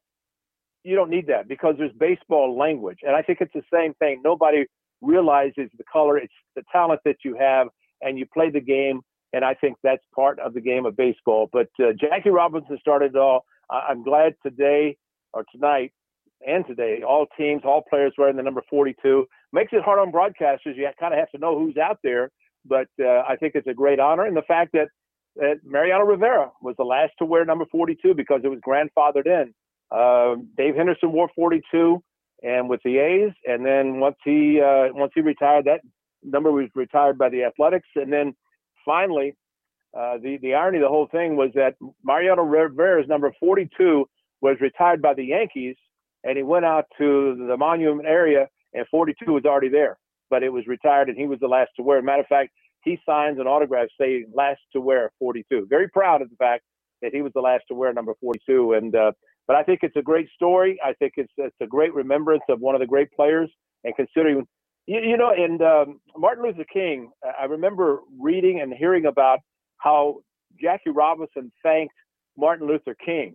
you 0.82 0.96
don't 0.96 1.10
need 1.10 1.26
that 1.28 1.48
because 1.48 1.76
there's 1.78 1.92
baseball 1.98 2.56
language, 2.58 2.98
and 3.02 3.14
I 3.14 3.22
think 3.22 3.40
it's 3.40 3.52
the 3.54 3.62
same 3.72 3.94
thing. 3.94 4.20
Nobody 4.24 4.66
realizes 5.00 5.70
the 5.76 5.84
color, 5.90 6.18
it's 6.18 6.32
the 6.56 6.62
talent 6.72 7.00
that 7.04 7.16
you 7.24 7.36
have, 7.38 7.68
and 8.00 8.18
you 8.18 8.26
play 8.32 8.50
the 8.50 8.60
game. 8.60 9.00
And 9.32 9.44
I 9.44 9.54
think 9.54 9.76
that's 9.82 10.02
part 10.14 10.38
of 10.38 10.54
the 10.54 10.60
game 10.60 10.86
of 10.86 10.96
baseball. 10.96 11.48
But 11.52 11.68
uh, 11.80 11.92
Jackie 12.00 12.30
Robinson 12.30 12.78
started 12.80 13.16
it 13.16 13.18
all. 13.18 13.44
I'm 13.68 14.04
glad 14.04 14.34
today 14.44 14.96
or 15.32 15.44
tonight 15.52 15.92
and 16.46 16.66
today, 16.66 17.02
all 17.06 17.26
teams, 17.36 17.62
all 17.64 17.82
players 17.88 18.12
wearing 18.18 18.36
the 18.36 18.42
number 18.42 18.62
42. 18.68 19.26
Makes 19.52 19.72
it 19.72 19.82
hard 19.82 19.98
on 19.98 20.12
broadcasters. 20.12 20.76
You 20.76 20.88
kind 20.98 21.14
of 21.14 21.18
have 21.18 21.30
to 21.30 21.38
know 21.38 21.58
who's 21.58 21.76
out 21.76 21.98
there, 22.02 22.30
but 22.64 22.88
uh, 23.00 23.22
I 23.28 23.36
think 23.38 23.54
it's 23.54 23.66
a 23.66 23.74
great 23.74 24.00
honor. 24.00 24.24
And 24.24 24.36
the 24.36 24.42
fact 24.42 24.72
that, 24.72 24.88
that 25.36 25.60
Mariano 25.64 26.04
Rivera 26.04 26.50
was 26.62 26.74
the 26.76 26.84
last 26.84 27.12
to 27.18 27.24
wear 27.24 27.44
number 27.44 27.66
42 27.70 28.14
because 28.14 28.40
it 28.44 28.48
was 28.48 28.60
grandfathered 28.66 29.26
in. 29.26 29.54
Uh, 29.90 30.36
Dave 30.56 30.74
Henderson 30.74 31.12
wore 31.12 31.30
42, 31.34 32.02
and 32.42 32.68
with 32.68 32.80
the 32.84 32.98
A's, 32.98 33.32
and 33.46 33.64
then 33.64 34.00
once 34.00 34.16
he 34.24 34.60
uh, 34.60 34.88
once 34.92 35.12
he 35.14 35.20
retired, 35.20 35.66
that 35.66 35.80
number 36.22 36.50
was 36.50 36.68
retired 36.74 37.16
by 37.16 37.28
the 37.28 37.44
Athletics, 37.44 37.88
and 37.94 38.12
then 38.12 38.34
finally, 38.84 39.34
uh, 39.96 40.18
the 40.18 40.38
the 40.42 40.54
irony 40.54 40.78
of 40.78 40.82
the 40.82 40.88
whole 40.88 41.06
thing 41.06 41.36
was 41.36 41.50
that 41.54 41.74
Mariano 42.02 42.42
Rivera's 42.42 43.08
number 43.08 43.32
42 43.38 44.06
was 44.40 44.56
retired 44.60 45.00
by 45.00 45.14
the 45.14 45.24
Yankees, 45.24 45.76
and 46.24 46.36
he 46.36 46.42
went 46.42 46.64
out 46.64 46.86
to 46.98 47.46
the 47.48 47.56
monument 47.56 48.08
area, 48.08 48.48
and 48.72 48.86
42 48.90 49.32
was 49.32 49.44
already 49.44 49.68
there, 49.68 49.98
but 50.30 50.42
it 50.42 50.52
was 50.52 50.66
retired, 50.66 51.08
and 51.08 51.18
he 51.18 51.26
was 51.26 51.38
the 51.40 51.46
last 51.46 51.70
to 51.76 51.82
wear. 51.82 52.02
Matter 52.02 52.22
of 52.22 52.26
fact, 52.26 52.50
he 52.82 52.98
signs 53.06 53.38
an 53.38 53.46
autograph 53.46 53.88
saying 54.00 54.26
last 54.34 54.60
to 54.72 54.80
wear 54.80 55.12
42. 55.18 55.66
Very 55.68 55.88
proud 55.88 56.22
of 56.22 56.30
the 56.30 56.36
fact 56.36 56.64
that 57.02 57.12
he 57.14 57.22
was 57.22 57.32
the 57.34 57.40
last 57.40 57.64
to 57.68 57.74
wear 57.74 57.92
number 57.92 58.14
42. 58.20 58.72
And 58.72 58.96
uh, 58.96 59.12
but 59.46 59.56
I 59.56 59.62
think 59.62 59.80
it's 59.82 59.96
a 59.96 60.02
great 60.02 60.28
story. 60.34 60.78
I 60.84 60.94
think 60.94 61.14
it's 61.16 61.32
it's 61.36 61.56
a 61.60 61.66
great 61.66 61.94
remembrance 61.94 62.42
of 62.48 62.60
one 62.60 62.74
of 62.74 62.80
the 62.80 62.86
great 62.86 63.12
players, 63.12 63.50
and 63.84 63.94
considering. 63.94 64.46
You, 64.86 65.00
you 65.00 65.16
know, 65.16 65.32
and 65.34 65.62
um, 65.62 66.00
Martin 66.14 66.44
Luther 66.44 66.66
King, 66.70 67.10
I 67.40 67.44
remember 67.46 68.00
reading 68.20 68.60
and 68.60 68.70
hearing 68.74 69.06
about 69.06 69.38
how 69.78 70.16
Jackie 70.60 70.90
Robinson 70.90 71.50
thanked 71.62 71.94
Martin 72.36 72.66
Luther 72.66 72.94
King 72.94 73.34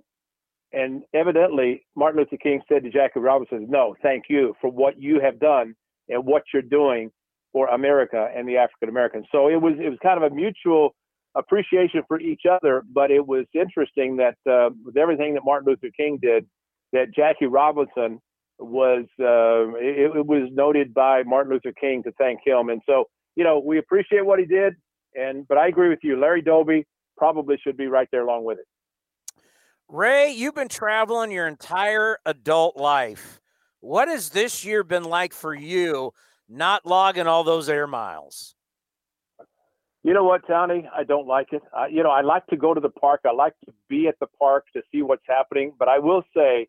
and 0.71 1.03
evidently, 1.13 1.85
Martin 1.95 2.19
Luther 2.19 2.37
King 2.37 2.61
said 2.69 2.83
to 2.83 2.89
Jackie 2.89 3.19
Robinson, 3.19 3.67
No, 3.69 3.95
thank 4.03 4.25
you 4.29 4.53
for 4.61 4.69
what 4.69 5.01
you 5.01 5.19
have 5.19 5.39
done 5.39 5.75
and 6.09 6.25
what 6.25 6.43
you're 6.53 6.61
doing 6.61 7.11
for 7.51 7.67
America 7.67 8.27
and 8.35 8.47
the 8.47 8.57
African 8.57 8.89
Americans. 8.89 9.25
So 9.31 9.47
it 9.47 9.61
was 9.61 9.73
it 9.79 9.89
was 9.89 9.97
kind 10.03 10.21
of 10.21 10.31
a 10.31 10.35
mutual 10.35 10.95
appreciation 11.35 12.03
for 12.07 12.19
each 12.19 12.41
other, 12.49 12.83
but 12.93 13.11
it 13.11 13.25
was 13.25 13.45
interesting 13.53 14.17
that 14.17 14.35
uh, 14.49 14.69
with 14.83 14.97
everything 14.97 15.33
that 15.35 15.41
Martin 15.43 15.69
Luther 15.69 15.93
King 15.97 16.19
did, 16.21 16.45
that 16.93 17.13
Jackie 17.15 17.45
Robinson 17.45 18.19
was 18.59 19.05
uh, 19.19 19.73
it, 19.77 20.15
it 20.17 20.25
was 20.25 20.49
noted 20.51 20.93
by 20.93 21.23
Martin 21.23 21.53
Luther 21.53 21.73
King 21.79 22.03
to 22.03 22.11
thank 22.19 22.39
him. 22.45 22.69
And 22.69 22.81
so, 22.85 23.05
you 23.35 23.43
know, 23.43 23.59
we 23.59 23.77
appreciate 23.79 24.25
what 24.25 24.39
he 24.39 24.45
did. 24.45 24.73
And 25.15 25.47
but 25.47 25.57
I 25.57 25.67
agree 25.67 25.89
with 25.89 25.99
you, 26.03 26.19
Larry 26.19 26.41
Doby 26.41 26.85
probably 27.17 27.57
should 27.63 27.77
be 27.77 27.87
right 27.87 28.07
there 28.11 28.21
along 28.21 28.43
with 28.45 28.59
it. 28.59 28.65
Ray, 29.91 30.33
you've 30.33 30.53
been 30.53 30.67
traveling 30.67 31.31
your 31.31 31.47
entire 31.47 32.19
adult 32.23 32.77
life. 32.77 33.41
What 33.79 34.07
has 34.07 34.29
this 34.29 34.63
year 34.63 34.83
been 34.83 35.03
like 35.03 35.33
for 35.33 35.51
you, 35.51 36.11
not 36.47 36.85
logging 36.85 37.25
all 37.25 37.43
those 37.43 37.67
air 37.67 37.87
miles? 37.87 38.53
You 40.03 40.13
know 40.13 40.23
what, 40.23 40.45
Tony? 40.47 40.87
I 40.95 41.03
don't 41.03 41.25
like 41.25 41.53
it. 41.53 41.63
Uh, 41.75 41.87
you 41.87 42.03
know, 42.03 42.11
I 42.11 42.21
like 42.21 42.45
to 42.47 42.55
go 42.55 42.75
to 42.75 42.79
the 42.79 42.89
park. 42.89 43.21
I 43.25 43.33
like 43.33 43.55
to 43.65 43.73
be 43.89 44.07
at 44.07 44.19
the 44.19 44.27
park 44.27 44.65
to 44.75 44.83
see 44.91 45.01
what's 45.01 45.25
happening. 45.27 45.73
But 45.79 45.87
I 45.87 45.97
will 45.97 46.21
say, 46.35 46.67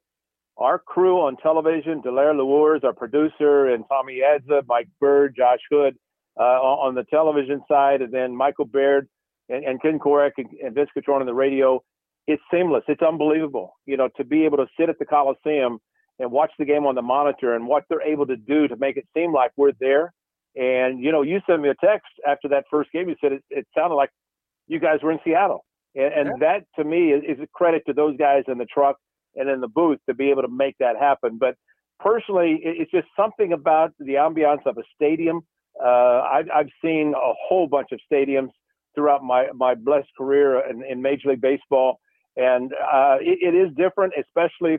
our 0.56 0.78
crew 0.78 1.20
on 1.20 1.36
television, 1.36 2.00
Delaire 2.00 2.34
Lewis, 2.34 2.80
our 2.84 2.94
producer, 2.94 3.66
and 3.66 3.84
Tommy 3.88 4.20
Edza, 4.20 4.62
Mike 4.66 4.88
Bird, 4.98 5.34
Josh 5.36 5.60
Hood, 5.70 5.98
uh, 6.38 6.42
on 6.42 6.94
the 6.94 7.04
television 7.04 7.62
side, 7.68 8.00
and 8.00 8.14
then 8.14 8.34
Michael 8.34 8.64
Baird 8.64 9.10
and, 9.50 9.62
and 9.62 9.82
Ken 9.82 9.98
Korach 9.98 10.32
and, 10.38 10.46
and 10.64 10.74
Vince 10.74 10.88
Cotron 10.94 11.20
on 11.20 11.26
the 11.26 11.34
radio. 11.34 11.82
It's 12.26 12.42
seamless. 12.52 12.84
It's 12.88 13.02
unbelievable. 13.02 13.74
You 13.86 13.96
know, 13.96 14.08
to 14.16 14.24
be 14.24 14.44
able 14.44 14.58
to 14.58 14.66
sit 14.78 14.88
at 14.88 14.98
the 14.98 15.04
Coliseum 15.04 15.78
and 16.18 16.30
watch 16.30 16.52
the 16.58 16.64
game 16.64 16.86
on 16.86 16.94
the 16.94 17.02
monitor 17.02 17.54
and 17.54 17.66
what 17.66 17.84
they're 17.88 18.02
able 18.02 18.26
to 18.26 18.36
do 18.36 18.68
to 18.68 18.76
make 18.76 18.96
it 18.96 19.06
seem 19.16 19.32
like 19.32 19.50
we're 19.56 19.72
there. 19.80 20.12
And 20.56 21.02
you 21.02 21.12
know, 21.12 21.22
you 21.22 21.40
sent 21.48 21.62
me 21.62 21.68
a 21.68 21.74
text 21.84 22.08
after 22.26 22.48
that 22.48 22.64
first 22.70 22.92
game. 22.92 23.08
You 23.08 23.16
said 23.20 23.32
it, 23.32 23.44
it 23.50 23.66
sounded 23.76 23.94
like 23.94 24.10
you 24.66 24.78
guys 24.78 24.98
were 25.02 25.12
in 25.12 25.18
Seattle, 25.24 25.64
and, 25.94 26.12
and 26.12 26.28
yeah. 26.28 26.48
that 26.58 26.80
to 26.80 26.84
me 26.84 27.12
is, 27.12 27.22
is 27.26 27.42
a 27.42 27.46
credit 27.54 27.82
to 27.86 27.92
those 27.92 28.16
guys 28.16 28.44
in 28.48 28.58
the 28.58 28.66
truck 28.66 28.96
and 29.36 29.48
in 29.48 29.60
the 29.60 29.68
booth 29.68 29.98
to 30.08 30.14
be 30.14 30.30
able 30.30 30.42
to 30.42 30.48
make 30.48 30.76
that 30.78 30.96
happen. 30.96 31.38
But 31.38 31.54
personally, 32.00 32.60
it's 32.62 32.90
just 32.90 33.06
something 33.16 33.52
about 33.52 33.92
the 33.98 34.14
ambiance 34.14 34.66
of 34.66 34.76
a 34.76 34.82
stadium. 34.94 35.42
Uh, 35.82 36.22
I've, 36.32 36.46
I've 36.54 36.68
seen 36.82 37.14
a 37.16 37.32
whole 37.48 37.66
bunch 37.68 37.88
of 37.92 38.00
stadiums 38.12 38.50
throughout 38.94 39.22
my, 39.22 39.46
my 39.54 39.74
blessed 39.74 40.08
career 40.18 40.68
in, 40.68 40.82
in 40.84 41.00
Major 41.00 41.30
League 41.30 41.40
Baseball. 41.40 42.00
And 42.40 42.72
uh, 42.72 43.16
it, 43.20 43.54
it 43.54 43.54
is 43.54 43.68
different, 43.76 44.14
especially 44.18 44.78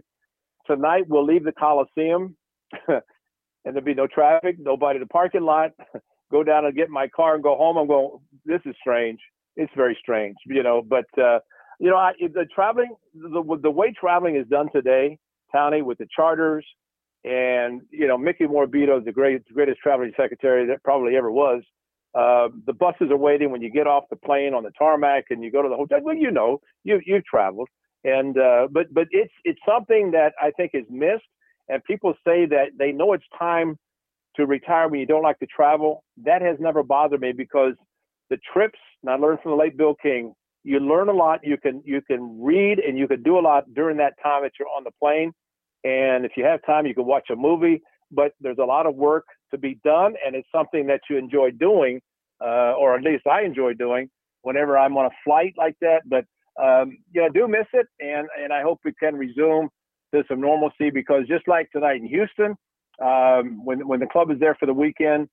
tonight. 0.66 1.04
We'll 1.08 1.26
leave 1.26 1.44
the 1.44 1.52
Coliseum 1.52 2.36
and 2.88 3.76
there'll 3.76 3.82
be 3.82 3.94
no 3.94 4.08
traffic, 4.08 4.56
nobody 4.60 4.98
in 4.98 5.02
the 5.02 5.08
parking 5.08 5.42
lot. 5.44 5.72
go 6.32 6.44
down 6.44 6.66
and 6.66 6.76
get 6.76 6.90
my 6.90 7.08
car 7.08 7.36
and 7.36 7.44
go 7.44 7.56
home. 7.56 7.78
I'm 7.78 7.88
going, 7.88 8.18
this 8.46 8.62
is 8.66 8.74
strange. 8.80 9.20
It's 9.58 9.72
very 9.76 9.98
strange, 10.00 10.38
you 10.46 10.64
know, 10.64 10.82
but, 10.82 11.06
uh, 11.22 11.40
you 11.80 11.90
know, 11.90 11.98
I, 11.98 12.14
the 12.20 12.46
traveling, 12.54 12.96
the, 13.14 13.60
the 13.62 13.70
way 13.70 13.94
traveling 14.00 14.38
is 14.38 14.48
done 14.48 14.70
today, 14.74 15.18
Tony, 15.54 15.82
with 15.82 15.98
the 15.98 16.08
charters, 16.16 16.66
and 17.24 17.82
you 17.92 18.08
know, 18.08 18.18
Mickey 18.18 18.46
Morabito 18.46 18.98
is 19.00 19.06
the 19.06 19.12
great, 19.12 19.46
greatest 19.54 19.80
traveling 19.80 20.12
secretary 20.16 20.66
that 20.68 20.84
probably 20.84 21.16
ever 21.18 21.32
was. 21.32 21.64
Uh, 22.14 22.50
the 22.66 22.74
buses 22.74 23.10
are 23.10 23.18
waiting 23.18 23.52
when 23.52 23.62
you 23.62 23.72
get 23.72 23.88
off 23.88 24.04
the 24.10 24.18
plane 24.18 24.54
on 24.54 24.64
the 24.64 24.72
tarmac 24.78 25.26
and 25.30 25.44
you 25.44 25.52
go 25.52 25.62
to 25.62 25.70
the 25.70 25.76
hotel. 25.76 26.00
Well, 26.02 26.16
you 26.16 26.32
know, 26.32 26.60
you 26.84 27.00
you've 27.06 27.26
traveled, 27.26 27.70
and 28.04 28.38
uh, 28.38 28.68
but 28.70 28.94
but 28.94 29.08
it's 29.12 29.34
it's 29.46 29.60
something 29.66 30.12
that 30.12 30.34
I 30.42 30.52
think 30.52 30.72
is 30.74 30.84
missed, 30.90 31.24
and 31.70 31.84
people 31.84 32.14
say 32.28 32.46
that 32.48 32.72
they 32.78 32.92
know 32.92 33.14
it's 33.14 33.24
time 33.38 33.78
to 34.36 34.46
retire 34.46 34.90
when 34.90 35.00
you 35.00 35.06
don't 35.06 35.24
like 35.24 35.40
to 35.40 35.46
travel. 35.46 36.04
That 36.26 36.42
has 36.42 36.58
never 36.60 36.84
bothered 36.84 37.22
me 37.22 37.32
because 37.32 37.74
the 38.30 38.38
trips, 38.54 38.80
and 39.04 39.12
I 39.12 39.16
learned 39.16 39.40
from 39.42 39.52
the 39.52 39.58
late 39.58 39.78
Bill 39.78 39.96
King, 40.02 40.34
you 40.64 40.80
learn 40.80 41.10
a 41.10 41.14
lot. 41.14 41.40
You 41.44 41.58
can 41.58 41.82
you 41.86 42.02
can 42.02 42.42
read 42.42 42.80
and 42.80 42.98
you 42.98 43.08
can 43.08 43.24
do 43.24 43.40
a 43.40 43.42
lot 43.42 43.74
during 43.74 43.98
that 43.98 44.14
time 44.22 44.44
that 44.44 44.54
you're 44.60 44.68
on 44.68 44.84
the 44.84 44.92
plane. 45.00 45.32
And 45.84 46.26
if 46.26 46.34
you 46.36 46.44
have 46.44 46.60
time, 46.66 46.86
you 46.86 46.94
can 46.94 47.06
watch 47.06 47.30
a 47.32 47.36
movie. 47.36 47.82
But 48.12 48.34
there's 48.42 48.58
a 48.60 48.66
lot 48.66 48.86
of 48.86 48.96
work 48.96 49.26
to 49.52 49.58
be 49.58 49.80
done, 49.84 50.16
and 50.26 50.36
it's 50.36 50.48
something 50.54 50.88
that 50.88 51.02
you 51.10 51.18
enjoy 51.18 51.52
doing, 51.52 52.02
uh, 52.44 52.74
or 52.74 52.96
at 52.96 53.04
least 53.04 53.28
I 53.28 53.44
enjoy 53.44 53.74
doing 53.74 54.10
whenever 54.42 54.78
I'm 54.78 54.98
on 54.98 55.06
a 55.06 55.16
flight 55.24 55.54
like 55.58 55.76
that. 55.82 56.02
But 56.06 56.26
um, 56.62 56.98
you 57.12 57.22
know, 57.22 57.28
I 57.28 57.30
do 57.30 57.48
miss 57.48 57.68
it, 57.74 57.88
and 58.00 58.28
and 58.42 58.52
I 58.52 58.62
hope 58.62 58.80
we 58.84 58.94
can 58.94 59.16
resume 59.16 59.70
to 60.14 60.24
some 60.28 60.42
normalcy 60.42 60.90
because 60.90 61.28
just 61.28 61.48
like 61.48 61.72
tonight 61.72 61.98
in 61.98 62.08
Houston, 62.08 62.56
um, 63.02 63.64
when 63.66 63.88
when 63.88 64.00
the 64.00 64.08
club 64.08 64.32
is 64.32 64.40
there 64.40 64.56
for 64.56 64.66
the 64.66 64.74
weekend, 64.74 65.30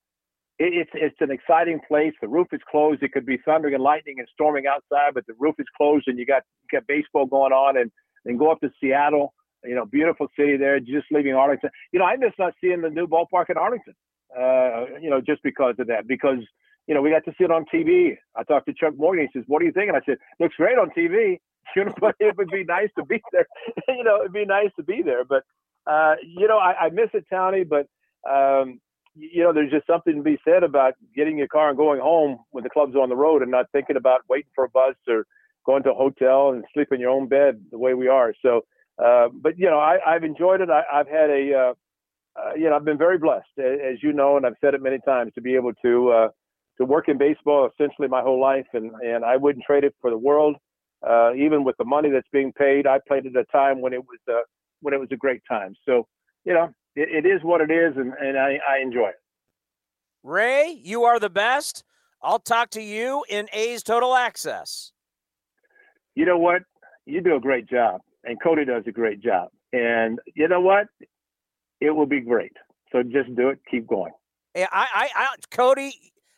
it, 0.59 0.73
it's 0.75 0.91
it's 0.95 1.21
an 1.21 1.31
exciting 1.31 1.81
place. 1.87 2.13
The 2.21 2.29
roof 2.29 2.49
is 2.53 2.61
closed. 2.71 3.03
It 3.03 3.13
could 3.13 3.27
be 3.27 3.39
thundering 3.45 3.75
and 3.75 3.83
lightning 3.83 4.17
and 4.19 4.29
storming 4.33 4.67
outside, 4.67 5.15
but 5.15 5.27
the 5.27 5.35
roof 5.39 5.57
is 5.59 5.67
closed, 5.77 6.09
and 6.09 6.19
you 6.19 6.27
got 6.27 6.43
you 6.63 6.79
got 6.79 6.87
baseball 6.87 7.27
going 7.27 7.53
on, 7.53 7.77
and 7.77 7.91
then 8.25 8.37
go 8.37 8.51
up 8.51 8.61
to 8.61 8.71
Seattle. 8.81 9.35
You 9.65 9.75
know, 9.75 9.85
beautiful 9.85 10.29
city 10.39 10.57
there. 10.57 10.79
Just 10.79 11.07
leaving 11.11 11.35
Arlington. 11.35 11.71
You 11.93 11.99
know, 11.99 12.05
I 12.05 12.17
miss 12.17 12.33
not 12.39 12.55
seeing 12.61 12.81
the 12.81 12.91
new 12.91 13.09
ballpark 13.09 13.51
in 13.51 13.57
Arlington. 13.57 13.95
Uh, 14.37 14.99
you 15.01 15.11
know, 15.11 15.21
just 15.21 15.43
because 15.43 15.75
of 15.79 15.87
that. 15.87 16.07
Because 16.07 16.39
you 16.87 16.95
know, 16.95 17.03
we 17.03 17.11
got 17.11 17.25
to 17.27 17.33
see 17.37 17.45
it 17.45 17.51
on 17.51 17.65
TV. 17.73 18.17
I 18.35 18.43
talked 18.45 18.67
to 18.67 18.75
Chuck 18.75 18.95
Morgan. 18.97 19.29
He 19.31 19.39
says, 19.39 19.45
"What 19.47 19.61
do 19.61 19.67
you 19.67 19.73
think?" 19.73 19.89
And 19.89 19.97
I 19.97 20.01
said, 20.07 20.19
"Looks 20.41 20.57
great 20.57 20.79
on 20.79 20.91
TV." 20.91 21.39
You 21.77 21.85
know, 21.85 21.93
but 22.01 22.15
it 22.19 22.35
would 22.39 22.49
be 22.49 22.65
nice 22.65 22.89
to 22.97 23.05
be 23.05 23.21
there. 23.31 23.47
you 23.89 24.03
know, 24.03 24.21
it'd 24.21 24.33
be 24.33 24.47
nice 24.47 24.71
to 24.77 24.83
be 24.83 25.03
there. 25.03 25.23
But 25.23 25.43
uh, 25.87 26.15
you 26.27 26.49
know, 26.49 26.57
I, 26.57 26.87
I 26.87 26.89
miss 26.89 27.11
it, 27.13 27.27
Tony. 27.31 27.63
But 27.63 27.87
um, 28.27 28.81
you 29.15 29.43
know, 29.43 29.53
there's 29.53 29.71
just 29.71 29.87
something 29.87 30.17
to 30.17 30.23
be 30.23 30.39
said 30.47 30.63
about 30.63 30.95
getting 31.15 31.37
your 31.37 31.49
car 31.49 31.69
and 31.69 31.77
going 31.77 32.01
home 32.01 32.39
when 32.53 32.65
the 32.65 32.71
club's 32.71 32.97
on 32.97 33.11
the 33.11 33.17
road 33.17 33.43
and 33.43 33.51
not 33.51 33.67
thinking 33.71 33.97
about 33.97 34.21
waiting 34.31 34.51
for 34.55 34.65
a 34.65 34.71
bus 34.71 34.95
or 35.09 35.27
going 35.67 35.83
to 35.83 35.91
a 35.93 35.95
hotel 35.95 36.53
and 36.53 36.65
sleep 36.73 36.89
in 36.93 37.01
your 37.01 37.11
own 37.11 37.29
bed 37.29 37.61
the 37.71 37.79
way 37.79 37.95
we 37.95 38.09
are. 38.09 38.33
So, 38.41 38.63
uh, 39.03 39.29
but 39.33 39.59
you 39.59 39.67
know, 39.67 39.79
I, 39.79 39.99
I've 40.07 40.25
enjoyed 40.25 40.61
it. 40.61 40.71
I, 40.71 40.83
I've 40.93 41.09
had 41.09 41.31
a, 41.31 41.53
uh, 41.55 41.75
uh, 42.39 42.55
you 42.55 42.69
know, 42.69 42.77
I've 42.77 42.85
been 42.85 42.99
very 42.99 43.19
blessed, 43.19 43.47
as 43.59 44.03
you 44.03 44.13
know, 44.13 44.37
and 44.37 44.47
I've 44.47 44.55
said 44.61 44.75
it 44.75 44.83
many 44.83 44.99
times, 45.05 45.33
to 45.35 45.41
be 45.41 45.55
able 45.55 45.73
to 45.83 46.11
uh, 46.11 46.29
to 46.79 46.85
work 46.85 47.09
in 47.09 47.19
baseball 47.19 47.69
essentially 47.73 48.09
my 48.09 48.23
whole 48.23 48.41
life, 48.41 48.67
and 48.73 48.93
and 49.03 49.25
I 49.25 49.37
wouldn't 49.37 49.65
trade 49.65 49.85
it 49.85 49.95
for 50.01 50.11
the 50.11 50.19
world. 50.19 50.57
Uh, 51.07 51.33
even 51.35 51.63
with 51.65 51.77
the 51.77 51.85
money 51.85 52.11
that's 52.11 52.29
being 52.33 52.53
paid, 52.53 52.87
I 52.87 52.99
played 53.07 53.25
at 53.27 53.37
a 53.37 53.45
time 53.53 53.81
when 53.81 53.93
it 53.93 54.01
was 54.01 54.19
uh, 54.29 54.41
when 54.81 54.95
it 54.95 55.01
was 55.01 55.09
a 55.13 55.17
great 55.17 55.43
time. 55.49 55.75
So, 55.85 56.07
you 56.45 56.55
know, 56.55 56.71
it, 56.95 57.25
it 57.25 57.29
is 57.29 57.43
what 57.43 57.61
it 57.61 57.71
is, 57.71 57.97
and, 57.97 58.13
and 58.21 58.39
I, 58.39 58.59
I 58.69 58.81
enjoy 58.83 59.09
it. 59.09 59.21
Ray, 60.23 60.79
you 60.83 61.05
are 61.05 61.19
the 61.19 61.31
best. 61.31 61.85
I'll 62.23 62.41
talk 62.41 62.71
to 62.71 62.83
you 62.83 63.25
in 63.29 63.49
A's 63.53 63.83
Total 63.83 64.15
Access. 64.15 64.93
You 66.15 66.27
know 66.27 66.39
what? 66.39 66.63
You 67.07 67.21
do 67.21 67.37
a 67.37 67.41
great 67.41 67.69
job, 67.69 68.01
and 68.25 68.41
Cody 68.43 68.65
does 68.65 68.83
a 68.87 68.93
great 68.93 69.21
job. 69.21 69.49
And 69.73 70.19
you 70.35 70.49
know 70.49 70.61
what? 70.61 70.89
It 71.81 71.91
will 71.91 72.07
be 72.07 72.21
great. 72.21 72.53
So 72.93 73.03
just 73.03 73.35
do 73.37 73.51
it. 73.51 73.61
Keep 73.71 73.87
going. 73.87 74.13
Yeah, 74.55 74.67
I, 74.73 74.87
I, 74.95 75.09
I, 75.15 75.29
Cody. 75.51 75.93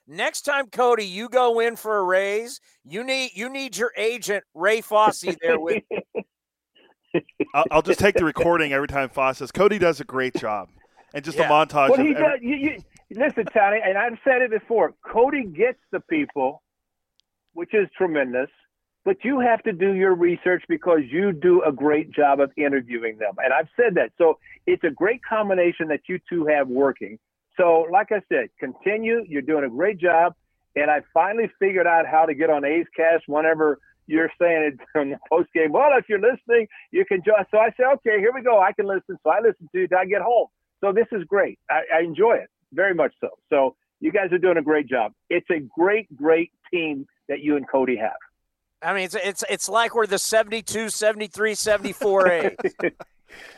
Next 0.06 0.42
time, 0.42 0.66
Cody, 0.66 1.06
you 1.06 1.28
go 1.28 1.60
in 1.60 1.76
for 1.76 1.98
a 1.98 2.02
raise. 2.02 2.60
You 2.84 3.04
need 3.04 3.30
you 3.34 3.48
need 3.48 3.76
your 3.76 3.92
agent 3.96 4.42
Ray 4.54 4.80
Fosse 4.80 5.36
there 5.40 5.60
with. 5.60 5.84
I'll, 7.54 7.64
I'll, 7.70 7.82
just 7.82 8.00
take 8.00 8.16
the 8.16 8.24
recording 8.24 8.72
every 8.72 8.88
time 8.88 9.08
Fosse 9.08 9.38
says 9.38 9.52
Cody 9.52 9.78
does 9.78 10.00
a 10.00 10.04
great 10.04 10.34
job, 10.34 10.68
and 11.14 11.24
just 11.24 11.38
yeah. 11.38 11.46
a 11.46 11.50
montage. 11.50 11.90
Well, 11.90 11.98
he 11.98 12.10
every- 12.10 12.14
does. 12.14 12.38
You, 12.42 12.56
you, 12.56 12.76
listen, 13.10 13.44
Tony, 13.54 13.80
and 13.84 13.96
I've 13.96 14.18
said 14.24 14.42
it 14.42 14.50
before. 14.50 14.94
Cody 15.06 15.44
gets 15.44 15.78
the 15.92 16.00
people, 16.00 16.62
which 17.52 17.72
is 17.72 17.88
tremendous. 17.96 18.50
But 19.04 19.24
you 19.24 19.40
have 19.40 19.62
to 19.62 19.72
do 19.72 19.94
your 19.94 20.14
research 20.14 20.62
because 20.68 21.00
you 21.10 21.32
do 21.32 21.62
a 21.62 21.72
great 21.72 22.10
job 22.10 22.38
of 22.40 22.50
interviewing 22.56 23.16
them, 23.18 23.34
and 23.38 23.52
I've 23.52 23.68
said 23.76 23.94
that. 23.94 24.12
So 24.18 24.38
it's 24.66 24.84
a 24.84 24.90
great 24.90 25.20
combination 25.24 25.88
that 25.88 26.00
you 26.08 26.18
two 26.28 26.46
have 26.46 26.68
working. 26.68 27.18
So, 27.56 27.86
like 27.90 28.12
I 28.12 28.20
said, 28.28 28.48
continue. 28.58 29.24
You're 29.26 29.42
doing 29.42 29.64
a 29.64 29.70
great 29.70 29.98
job, 29.98 30.34
and 30.76 30.90
I 30.90 31.00
finally 31.14 31.50
figured 31.58 31.86
out 31.86 32.06
how 32.06 32.26
to 32.26 32.34
get 32.34 32.50
on 32.50 32.64
A's 32.64 32.86
Cast 32.94 33.24
whenever 33.26 33.78
you're 34.06 34.30
saying 34.40 34.72
it 34.74 34.80
the 34.94 35.18
post 35.30 35.48
game. 35.54 35.72
Well, 35.72 35.90
if 35.96 36.08
you're 36.08 36.20
listening, 36.20 36.66
you 36.90 37.04
can 37.04 37.22
join. 37.24 37.44
So 37.50 37.58
I 37.58 37.70
say, 37.70 37.84
okay, 37.94 38.18
here 38.18 38.32
we 38.34 38.42
go. 38.42 38.60
I 38.60 38.72
can 38.72 38.86
listen. 38.86 39.16
So 39.22 39.30
I 39.30 39.40
listen 39.40 39.68
to 39.72 39.80
you 39.80 39.88
I 39.98 40.04
get 40.04 40.22
home. 40.22 40.48
So 40.80 40.92
this 40.92 41.06
is 41.12 41.24
great. 41.24 41.58
I, 41.70 41.82
I 41.98 42.00
enjoy 42.02 42.34
it 42.34 42.48
very 42.72 42.94
much 42.94 43.12
so. 43.20 43.28
So 43.48 43.76
you 44.00 44.12
guys 44.12 44.32
are 44.32 44.38
doing 44.38 44.56
a 44.56 44.62
great 44.62 44.88
job. 44.88 45.12
It's 45.28 45.48
a 45.50 45.60
great, 45.60 46.14
great 46.16 46.52
team 46.72 47.06
that 47.28 47.40
you 47.40 47.56
and 47.56 47.68
Cody 47.68 47.96
have. 47.96 48.12
I 48.82 48.94
mean, 48.94 49.04
it's 49.04 49.14
it's 49.14 49.44
it's 49.50 49.68
like 49.68 49.94
we're 49.94 50.06
the 50.06 50.18
72, 50.18 50.88
73, 50.88 51.54
74 51.54 52.28
A's. 52.32 52.52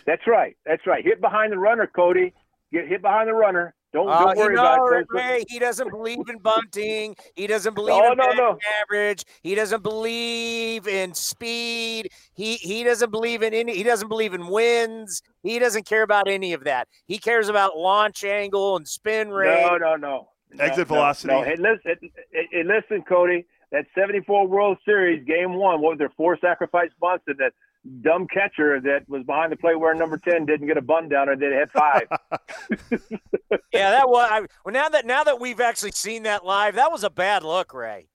That's 0.06 0.26
right. 0.26 0.56
That's 0.66 0.86
right. 0.86 1.04
Hit 1.04 1.20
behind 1.20 1.52
the 1.52 1.58
runner, 1.58 1.86
Cody. 1.86 2.32
Get 2.72 2.88
hit 2.88 3.02
behind 3.02 3.28
the 3.28 3.34
runner. 3.34 3.74
Don't, 3.92 4.08
uh, 4.08 4.24
don't 4.24 4.38
worry 4.38 4.54
you 4.54 4.56
know, 4.56 4.74
about 4.74 4.92
it. 4.94 5.06
Ray, 5.10 5.44
he 5.48 5.58
doesn't 5.58 5.90
believe 5.90 6.26
in 6.28 6.38
bunting. 6.38 7.14
He 7.36 7.46
doesn't 7.46 7.74
believe 7.74 8.00
oh, 8.02 8.12
in 8.12 8.16
no, 8.16 8.32
no. 8.32 8.58
average. 8.80 9.24
He 9.42 9.54
doesn't 9.54 9.82
believe 9.82 10.88
in 10.88 11.12
speed. 11.12 12.08
He 12.32 12.54
he 12.54 12.84
doesn't 12.84 13.10
believe 13.10 13.42
in 13.42 13.52
any. 13.52 13.76
He 13.76 13.82
doesn't 13.82 14.08
believe 14.08 14.32
in 14.32 14.46
wins. 14.46 15.22
He 15.42 15.58
doesn't 15.58 15.84
care 15.84 16.02
about 16.02 16.26
any 16.26 16.54
of 16.54 16.64
that. 16.64 16.88
He 17.06 17.18
cares 17.18 17.50
about 17.50 17.76
launch 17.76 18.24
angle 18.24 18.76
and 18.76 18.88
spin 18.88 19.28
rate. 19.28 19.60
No, 19.60 19.76
no, 19.76 19.96
no. 19.96 20.28
Exit 20.58 20.88
no, 20.88 20.94
velocity. 20.94 21.34
No, 21.34 21.42
Hey, 21.42 21.56
listen, 21.56 21.96
hey, 22.32 22.48
hey, 22.50 22.62
listen, 22.64 23.02
Cody. 23.02 23.46
That 23.72 23.86
74 23.98 24.46
World 24.46 24.78
Series 24.84 25.24
game 25.26 25.54
one. 25.54 25.80
What 25.80 25.92
was 25.92 25.98
there? 25.98 26.12
Four 26.16 26.38
sacrifice 26.40 26.90
bunts 27.00 27.24
and 27.26 27.38
that 27.38 27.52
dumb 28.02 28.26
catcher 28.32 28.80
that 28.80 29.08
was 29.08 29.24
behind 29.24 29.50
the 29.50 29.56
plate 29.56 29.80
wearing 29.80 29.98
number 29.98 30.16
10 30.18 30.46
didn't 30.46 30.68
get 30.68 30.76
a 30.76 30.82
bun 30.82 31.08
down 31.08 31.28
or 31.28 31.34
did 31.34 31.52
hit 31.52 31.70
five. 31.72 32.06
yeah, 33.72 33.90
that 33.90 34.08
was 34.08 34.28
I, 34.30 34.40
well 34.64 34.72
now 34.72 34.88
that 34.88 35.04
now 35.04 35.24
that 35.24 35.40
we've 35.40 35.60
actually 35.60 35.92
seen 35.92 36.22
that 36.22 36.44
live, 36.44 36.76
that 36.76 36.92
was 36.92 37.02
a 37.02 37.10
bad 37.10 37.42
look, 37.42 37.74
Ray. 37.74 38.08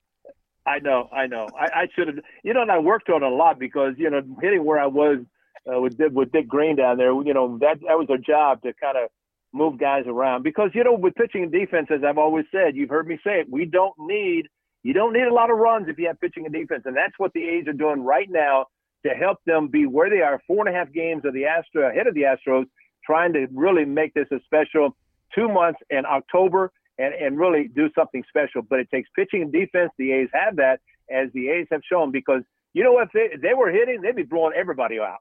I 0.65 0.79
know, 0.79 1.09
I 1.11 1.27
know. 1.27 1.47
I, 1.57 1.81
I 1.81 1.87
should 1.95 2.07
have 2.07 2.17
you 2.43 2.53
know, 2.53 2.61
and 2.61 2.71
I 2.71 2.79
worked 2.79 3.09
on 3.09 3.23
it 3.23 3.25
a 3.25 3.35
lot 3.35 3.59
because, 3.59 3.95
you 3.97 4.09
know, 4.09 4.21
hitting 4.41 4.63
where 4.63 4.79
I 4.79 4.87
was 4.87 5.19
uh, 5.67 5.79
with 5.81 5.97
with 6.11 6.31
Dick 6.31 6.47
Green 6.47 6.75
down 6.75 6.97
there. 6.97 7.13
You 7.13 7.33
know 7.33 7.57
that 7.59 7.79
that 7.87 7.97
was 7.97 8.07
their 8.07 8.17
job 8.17 8.61
to 8.61 8.73
kind 8.73 8.97
of 8.97 9.09
move 9.53 9.79
guys 9.79 10.03
around 10.07 10.43
because 10.43 10.69
you 10.73 10.83
know 10.83 10.93
with 10.93 11.15
pitching 11.15 11.43
and 11.43 11.51
defense, 11.51 11.87
as 11.89 12.03
I've 12.07 12.17
always 12.17 12.45
said, 12.51 12.75
you've 12.75 12.89
heard 12.89 13.07
me 13.07 13.17
say 13.23 13.41
it, 13.41 13.47
we 13.49 13.65
don't 13.65 13.95
need 13.97 14.47
you 14.83 14.93
don't 14.93 15.13
need 15.13 15.23
a 15.23 15.33
lot 15.33 15.49
of 15.49 15.57
runs 15.57 15.87
if 15.89 15.97
you 15.97 16.07
have 16.07 16.19
pitching 16.19 16.45
and 16.45 16.53
defense, 16.53 16.83
and 16.85 16.95
that's 16.95 17.17
what 17.17 17.33
the 17.33 17.43
A's 17.43 17.67
are 17.67 17.73
doing 17.73 18.03
right 18.03 18.29
now 18.29 18.67
to 19.05 19.09
help 19.13 19.39
them 19.45 19.67
be 19.67 19.85
where 19.85 20.09
they 20.09 20.21
are, 20.21 20.41
four 20.47 20.65
and 20.65 20.75
a 20.75 20.77
half 20.77 20.91
games 20.91 21.23
of 21.25 21.33
the 21.33 21.45
Astro 21.45 21.89
ahead 21.89 22.07
of 22.07 22.13
the 22.13 22.23
Astros, 22.23 22.65
trying 23.05 23.33
to 23.33 23.47
really 23.53 23.85
make 23.85 24.13
this 24.13 24.27
a 24.31 24.39
special 24.45 24.95
two 25.33 25.47
months 25.47 25.79
in 25.89 26.05
October 26.05 26.71
and, 26.97 27.13
and 27.13 27.37
really 27.37 27.67
do 27.67 27.89
something 27.95 28.23
special. 28.27 28.61
But 28.61 28.79
it 28.79 28.89
takes 28.91 29.09
pitching 29.15 29.41
and 29.41 29.51
defense. 29.51 29.91
The 29.97 30.11
A's 30.13 30.29
have 30.33 30.57
that, 30.57 30.79
as 31.09 31.29
the 31.33 31.49
A's 31.49 31.67
have 31.71 31.81
shown, 31.89 32.11
because 32.11 32.41
you 32.73 32.83
know 32.83 32.93
what? 32.93 33.07
If 33.07 33.11
they, 33.13 33.35
if 33.35 33.41
they 33.41 33.53
were 33.53 33.71
hitting, 33.71 34.01
they'd 34.01 34.15
be 34.15 34.23
blowing 34.23 34.53
everybody 34.55 34.99
out. 34.99 35.19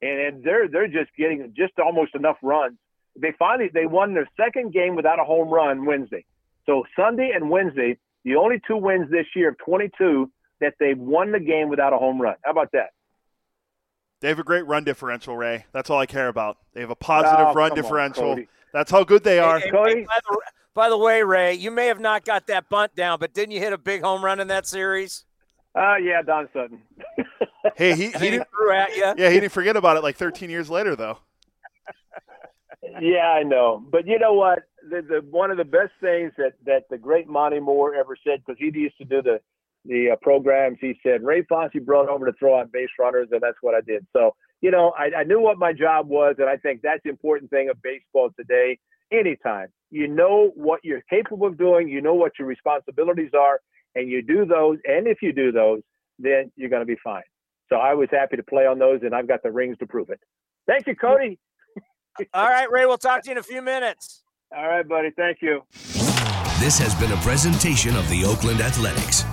And, 0.00 0.20
and 0.20 0.44
they're 0.44 0.68
they're 0.68 0.88
just 0.88 1.10
getting 1.16 1.52
just 1.56 1.72
almost 1.78 2.14
enough 2.14 2.36
runs. 2.42 2.78
They 3.16 3.32
finally 3.38 3.70
they 3.72 3.86
won 3.86 4.14
their 4.14 4.28
second 4.36 4.72
game 4.72 4.94
without 4.94 5.20
a 5.20 5.24
home 5.24 5.48
run 5.48 5.84
Wednesday. 5.84 6.24
So 6.66 6.84
Sunday 6.96 7.32
and 7.34 7.50
Wednesday, 7.50 7.98
the 8.24 8.36
only 8.36 8.60
two 8.66 8.76
wins 8.76 9.10
this 9.10 9.26
year 9.34 9.50
of 9.50 9.58
22 9.58 10.30
that 10.60 10.74
they've 10.80 10.98
won 10.98 11.32
the 11.32 11.40
game 11.40 11.68
without 11.68 11.92
a 11.92 11.96
home 11.98 12.20
run. 12.20 12.34
How 12.44 12.50
about 12.50 12.72
that? 12.72 12.90
They 14.20 14.28
have 14.28 14.38
a 14.40 14.44
great 14.44 14.66
run 14.66 14.82
differential, 14.84 15.36
Ray. 15.36 15.66
That's 15.72 15.90
all 15.90 15.98
I 15.98 16.06
care 16.06 16.28
about. 16.28 16.58
They 16.74 16.80
have 16.80 16.90
a 16.90 16.96
positive 16.96 17.38
Oh, 17.48 17.54
run 17.54 17.70
come 17.70 17.78
on, 17.78 17.82
differential. 17.82 18.38
That's 18.72 18.90
how 18.90 19.04
good 19.04 19.22
they 19.22 19.38
are. 19.38 19.60
Hey, 19.60 19.70
hey, 19.70 20.04
by, 20.04 20.18
the, 20.28 20.40
by 20.74 20.88
the 20.88 20.98
way, 20.98 21.22
Ray, 21.22 21.54
you 21.54 21.70
may 21.70 21.86
have 21.86 22.00
not 22.00 22.24
got 22.24 22.48
that 22.48 22.68
bunt 22.68 22.96
down, 22.96 23.18
but 23.20 23.32
didn't 23.32 23.52
you 23.52 23.60
hit 23.60 23.72
a 23.72 23.78
big 23.78 24.02
home 24.02 24.24
run 24.24 24.40
in 24.40 24.48
that 24.48 24.66
series? 24.66 25.24
Uh, 25.74 25.94
yeah, 25.96 26.22
Don 26.22 26.48
Sutton. 26.52 26.82
Hey, 27.76 27.94
he, 27.94 28.06
he 28.06 28.10
he 28.12 28.30
didn't. 28.30 28.48
threw 28.50 28.72
at 28.72 28.96
you. 28.96 29.02
Yeah, 29.18 29.28
he 29.30 29.40
didn't 29.40 29.52
forget 29.52 29.76
about 29.76 29.96
it 29.96 30.02
like 30.02 30.16
13 30.16 30.48
years 30.48 30.70
later, 30.70 30.96
though. 30.96 31.18
Yeah, 33.00 33.26
I 33.28 33.42
know. 33.42 33.84
But 33.90 34.06
you 34.06 34.18
know 34.18 34.32
what? 34.32 34.60
The, 34.88 35.02
the 35.02 35.20
one 35.30 35.50
of 35.50 35.56
the 35.56 35.64
best 35.64 35.92
things 36.00 36.32
that 36.38 36.52
that 36.64 36.84
the 36.90 36.98
great 36.98 37.28
Monty 37.28 37.60
Moore 37.60 37.94
ever 37.94 38.16
said, 38.26 38.42
because 38.44 38.58
he 38.58 38.66
used 38.78 38.98
to 38.98 39.04
do 39.04 39.22
the 39.22 39.40
the 39.84 40.10
uh, 40.12 40.16
programs. 40.22 40.78
He 40.80 40.98
said 41.02 41.22
Ray 41.22 41.42
Fosse 41.42 41.72
brought 41.82 42.08
over 42.08 42.26
to 42.26 42.32
throw 42.38 42.58
out 42.58 42.72
base 42.72 42.88
runners, 42.98 43.28
and 43.30 43.40
that's 43.40 43.58
what 43.60 43.74
I 43.74 43.80
did. 43.80 44.06
So 44.14 44.34
you 44.60 44.70
know, 44.70 44.92
I, 44.98 45.20
I 45.20 45.24
knew 45.24 45.40
what 45.40 45.58
my 45.58 45.72
job 45.72 46.08
was, 46.08 46.36
and 46.38 46.48
I 46.48 46.56
think 46.56 46.80
that's 46.82 47.00
the 47.04 47.10
important 47.10 47.50
thing 47.50 47.68
of 47.70 47.80
baseball 47.82 48.30
today. 48.36 48.78
Anytime 49.12 49.68
you 49.90 50.06
know 50.06 50.52
what 50.54 50.80
you're 50.84 51.02
capable 51.08 51.46
of 51.46 51.56
doing, 51.56 51.88
you 51.88 52.00
know 52.00 52.14
what 52.14 52.32
your 52.38 52.48
responsibilities 52.48 53.30
are, 53.38 53.60
and 53.94 54.08
you 54.08 54.22
do 54.22 54.44
those. 54.44 54.78
And 54.84 55.06
if 55.06 55.22
you 55.22 55.32
do 55.32 55.52
those, 55.52 55.80
then 56.18 56.52
you're 56.56 56.70
going 56.70 56.82
to 56.82 56.86
be 56.86 56.98
fine. 57.02 57.22
So 57.68 57.76
I 57.76 57.94
was 57.94 58.08
happy 58.10 58.36
to 58.36 58.42
play 58.42 58.66
on 58.66 58.78
those, 58.78 59.00
and 59.02 59.14
I've 59.14 59.28
got 59.28 59.42
the 59.42 59.50
rings 59.50 59.78
to 59.78 59.86
prove 59.86 60.10
it. 60.10 60.20
Thank 60.66 60.86
you, 60.86 60.94
Cody. 60.94 61.38
All 62.34 62.48
right, 62.48 62.70
Ray, 62.70 62.84
we'll 62.86 62.98
talk 62.98 63.22
to 63.22 63.28
you 63.28 63.32
in 63.32 63.38
a 63.38 63.42
few 63.42 63.62
minutes. 63.62 64.22
All 64.50 64.66
right, 64.66 64.88
buddy. 64.88 65.10
Thank 65.10 65.42
you. 65.42 65.62
This 66.58 66.78
has 66.78 66.94
been 66.94 67.12
a 67.12 67.16
presentation 67.16 67.94
of 67.96 68.08
the 68.08 68.24
Oakland 68.24 68.60
Athletics. 68.60 69.24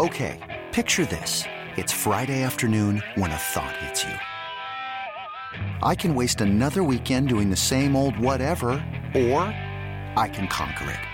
Okay, 0.00 0.40
picture 0.72 1.04
this. 1.06 1.44
It's 1.76 1.92
Friday 1.92 2.42
afternoon 2.42 3.02
when 3.14 3.30
a 3.30 3.36
thought 3.36 3.76
hits 3.76 4.04
you. 4.04 4.14
I 5.82 5.94
can 5.94 6.14
waste 6.14 6.40
another 6.40 6.82
weekend 6.82 7.28
doing 7.28 7.50
the 7.50 7.56
same 7.56 7.94
old 7.94 8.18
whatever, 8.18 8.70
or 9.14 9.42
I 10.16 10.28
can 10.32 10.48
conquer 10.48 10.90
it. 10.90 11.13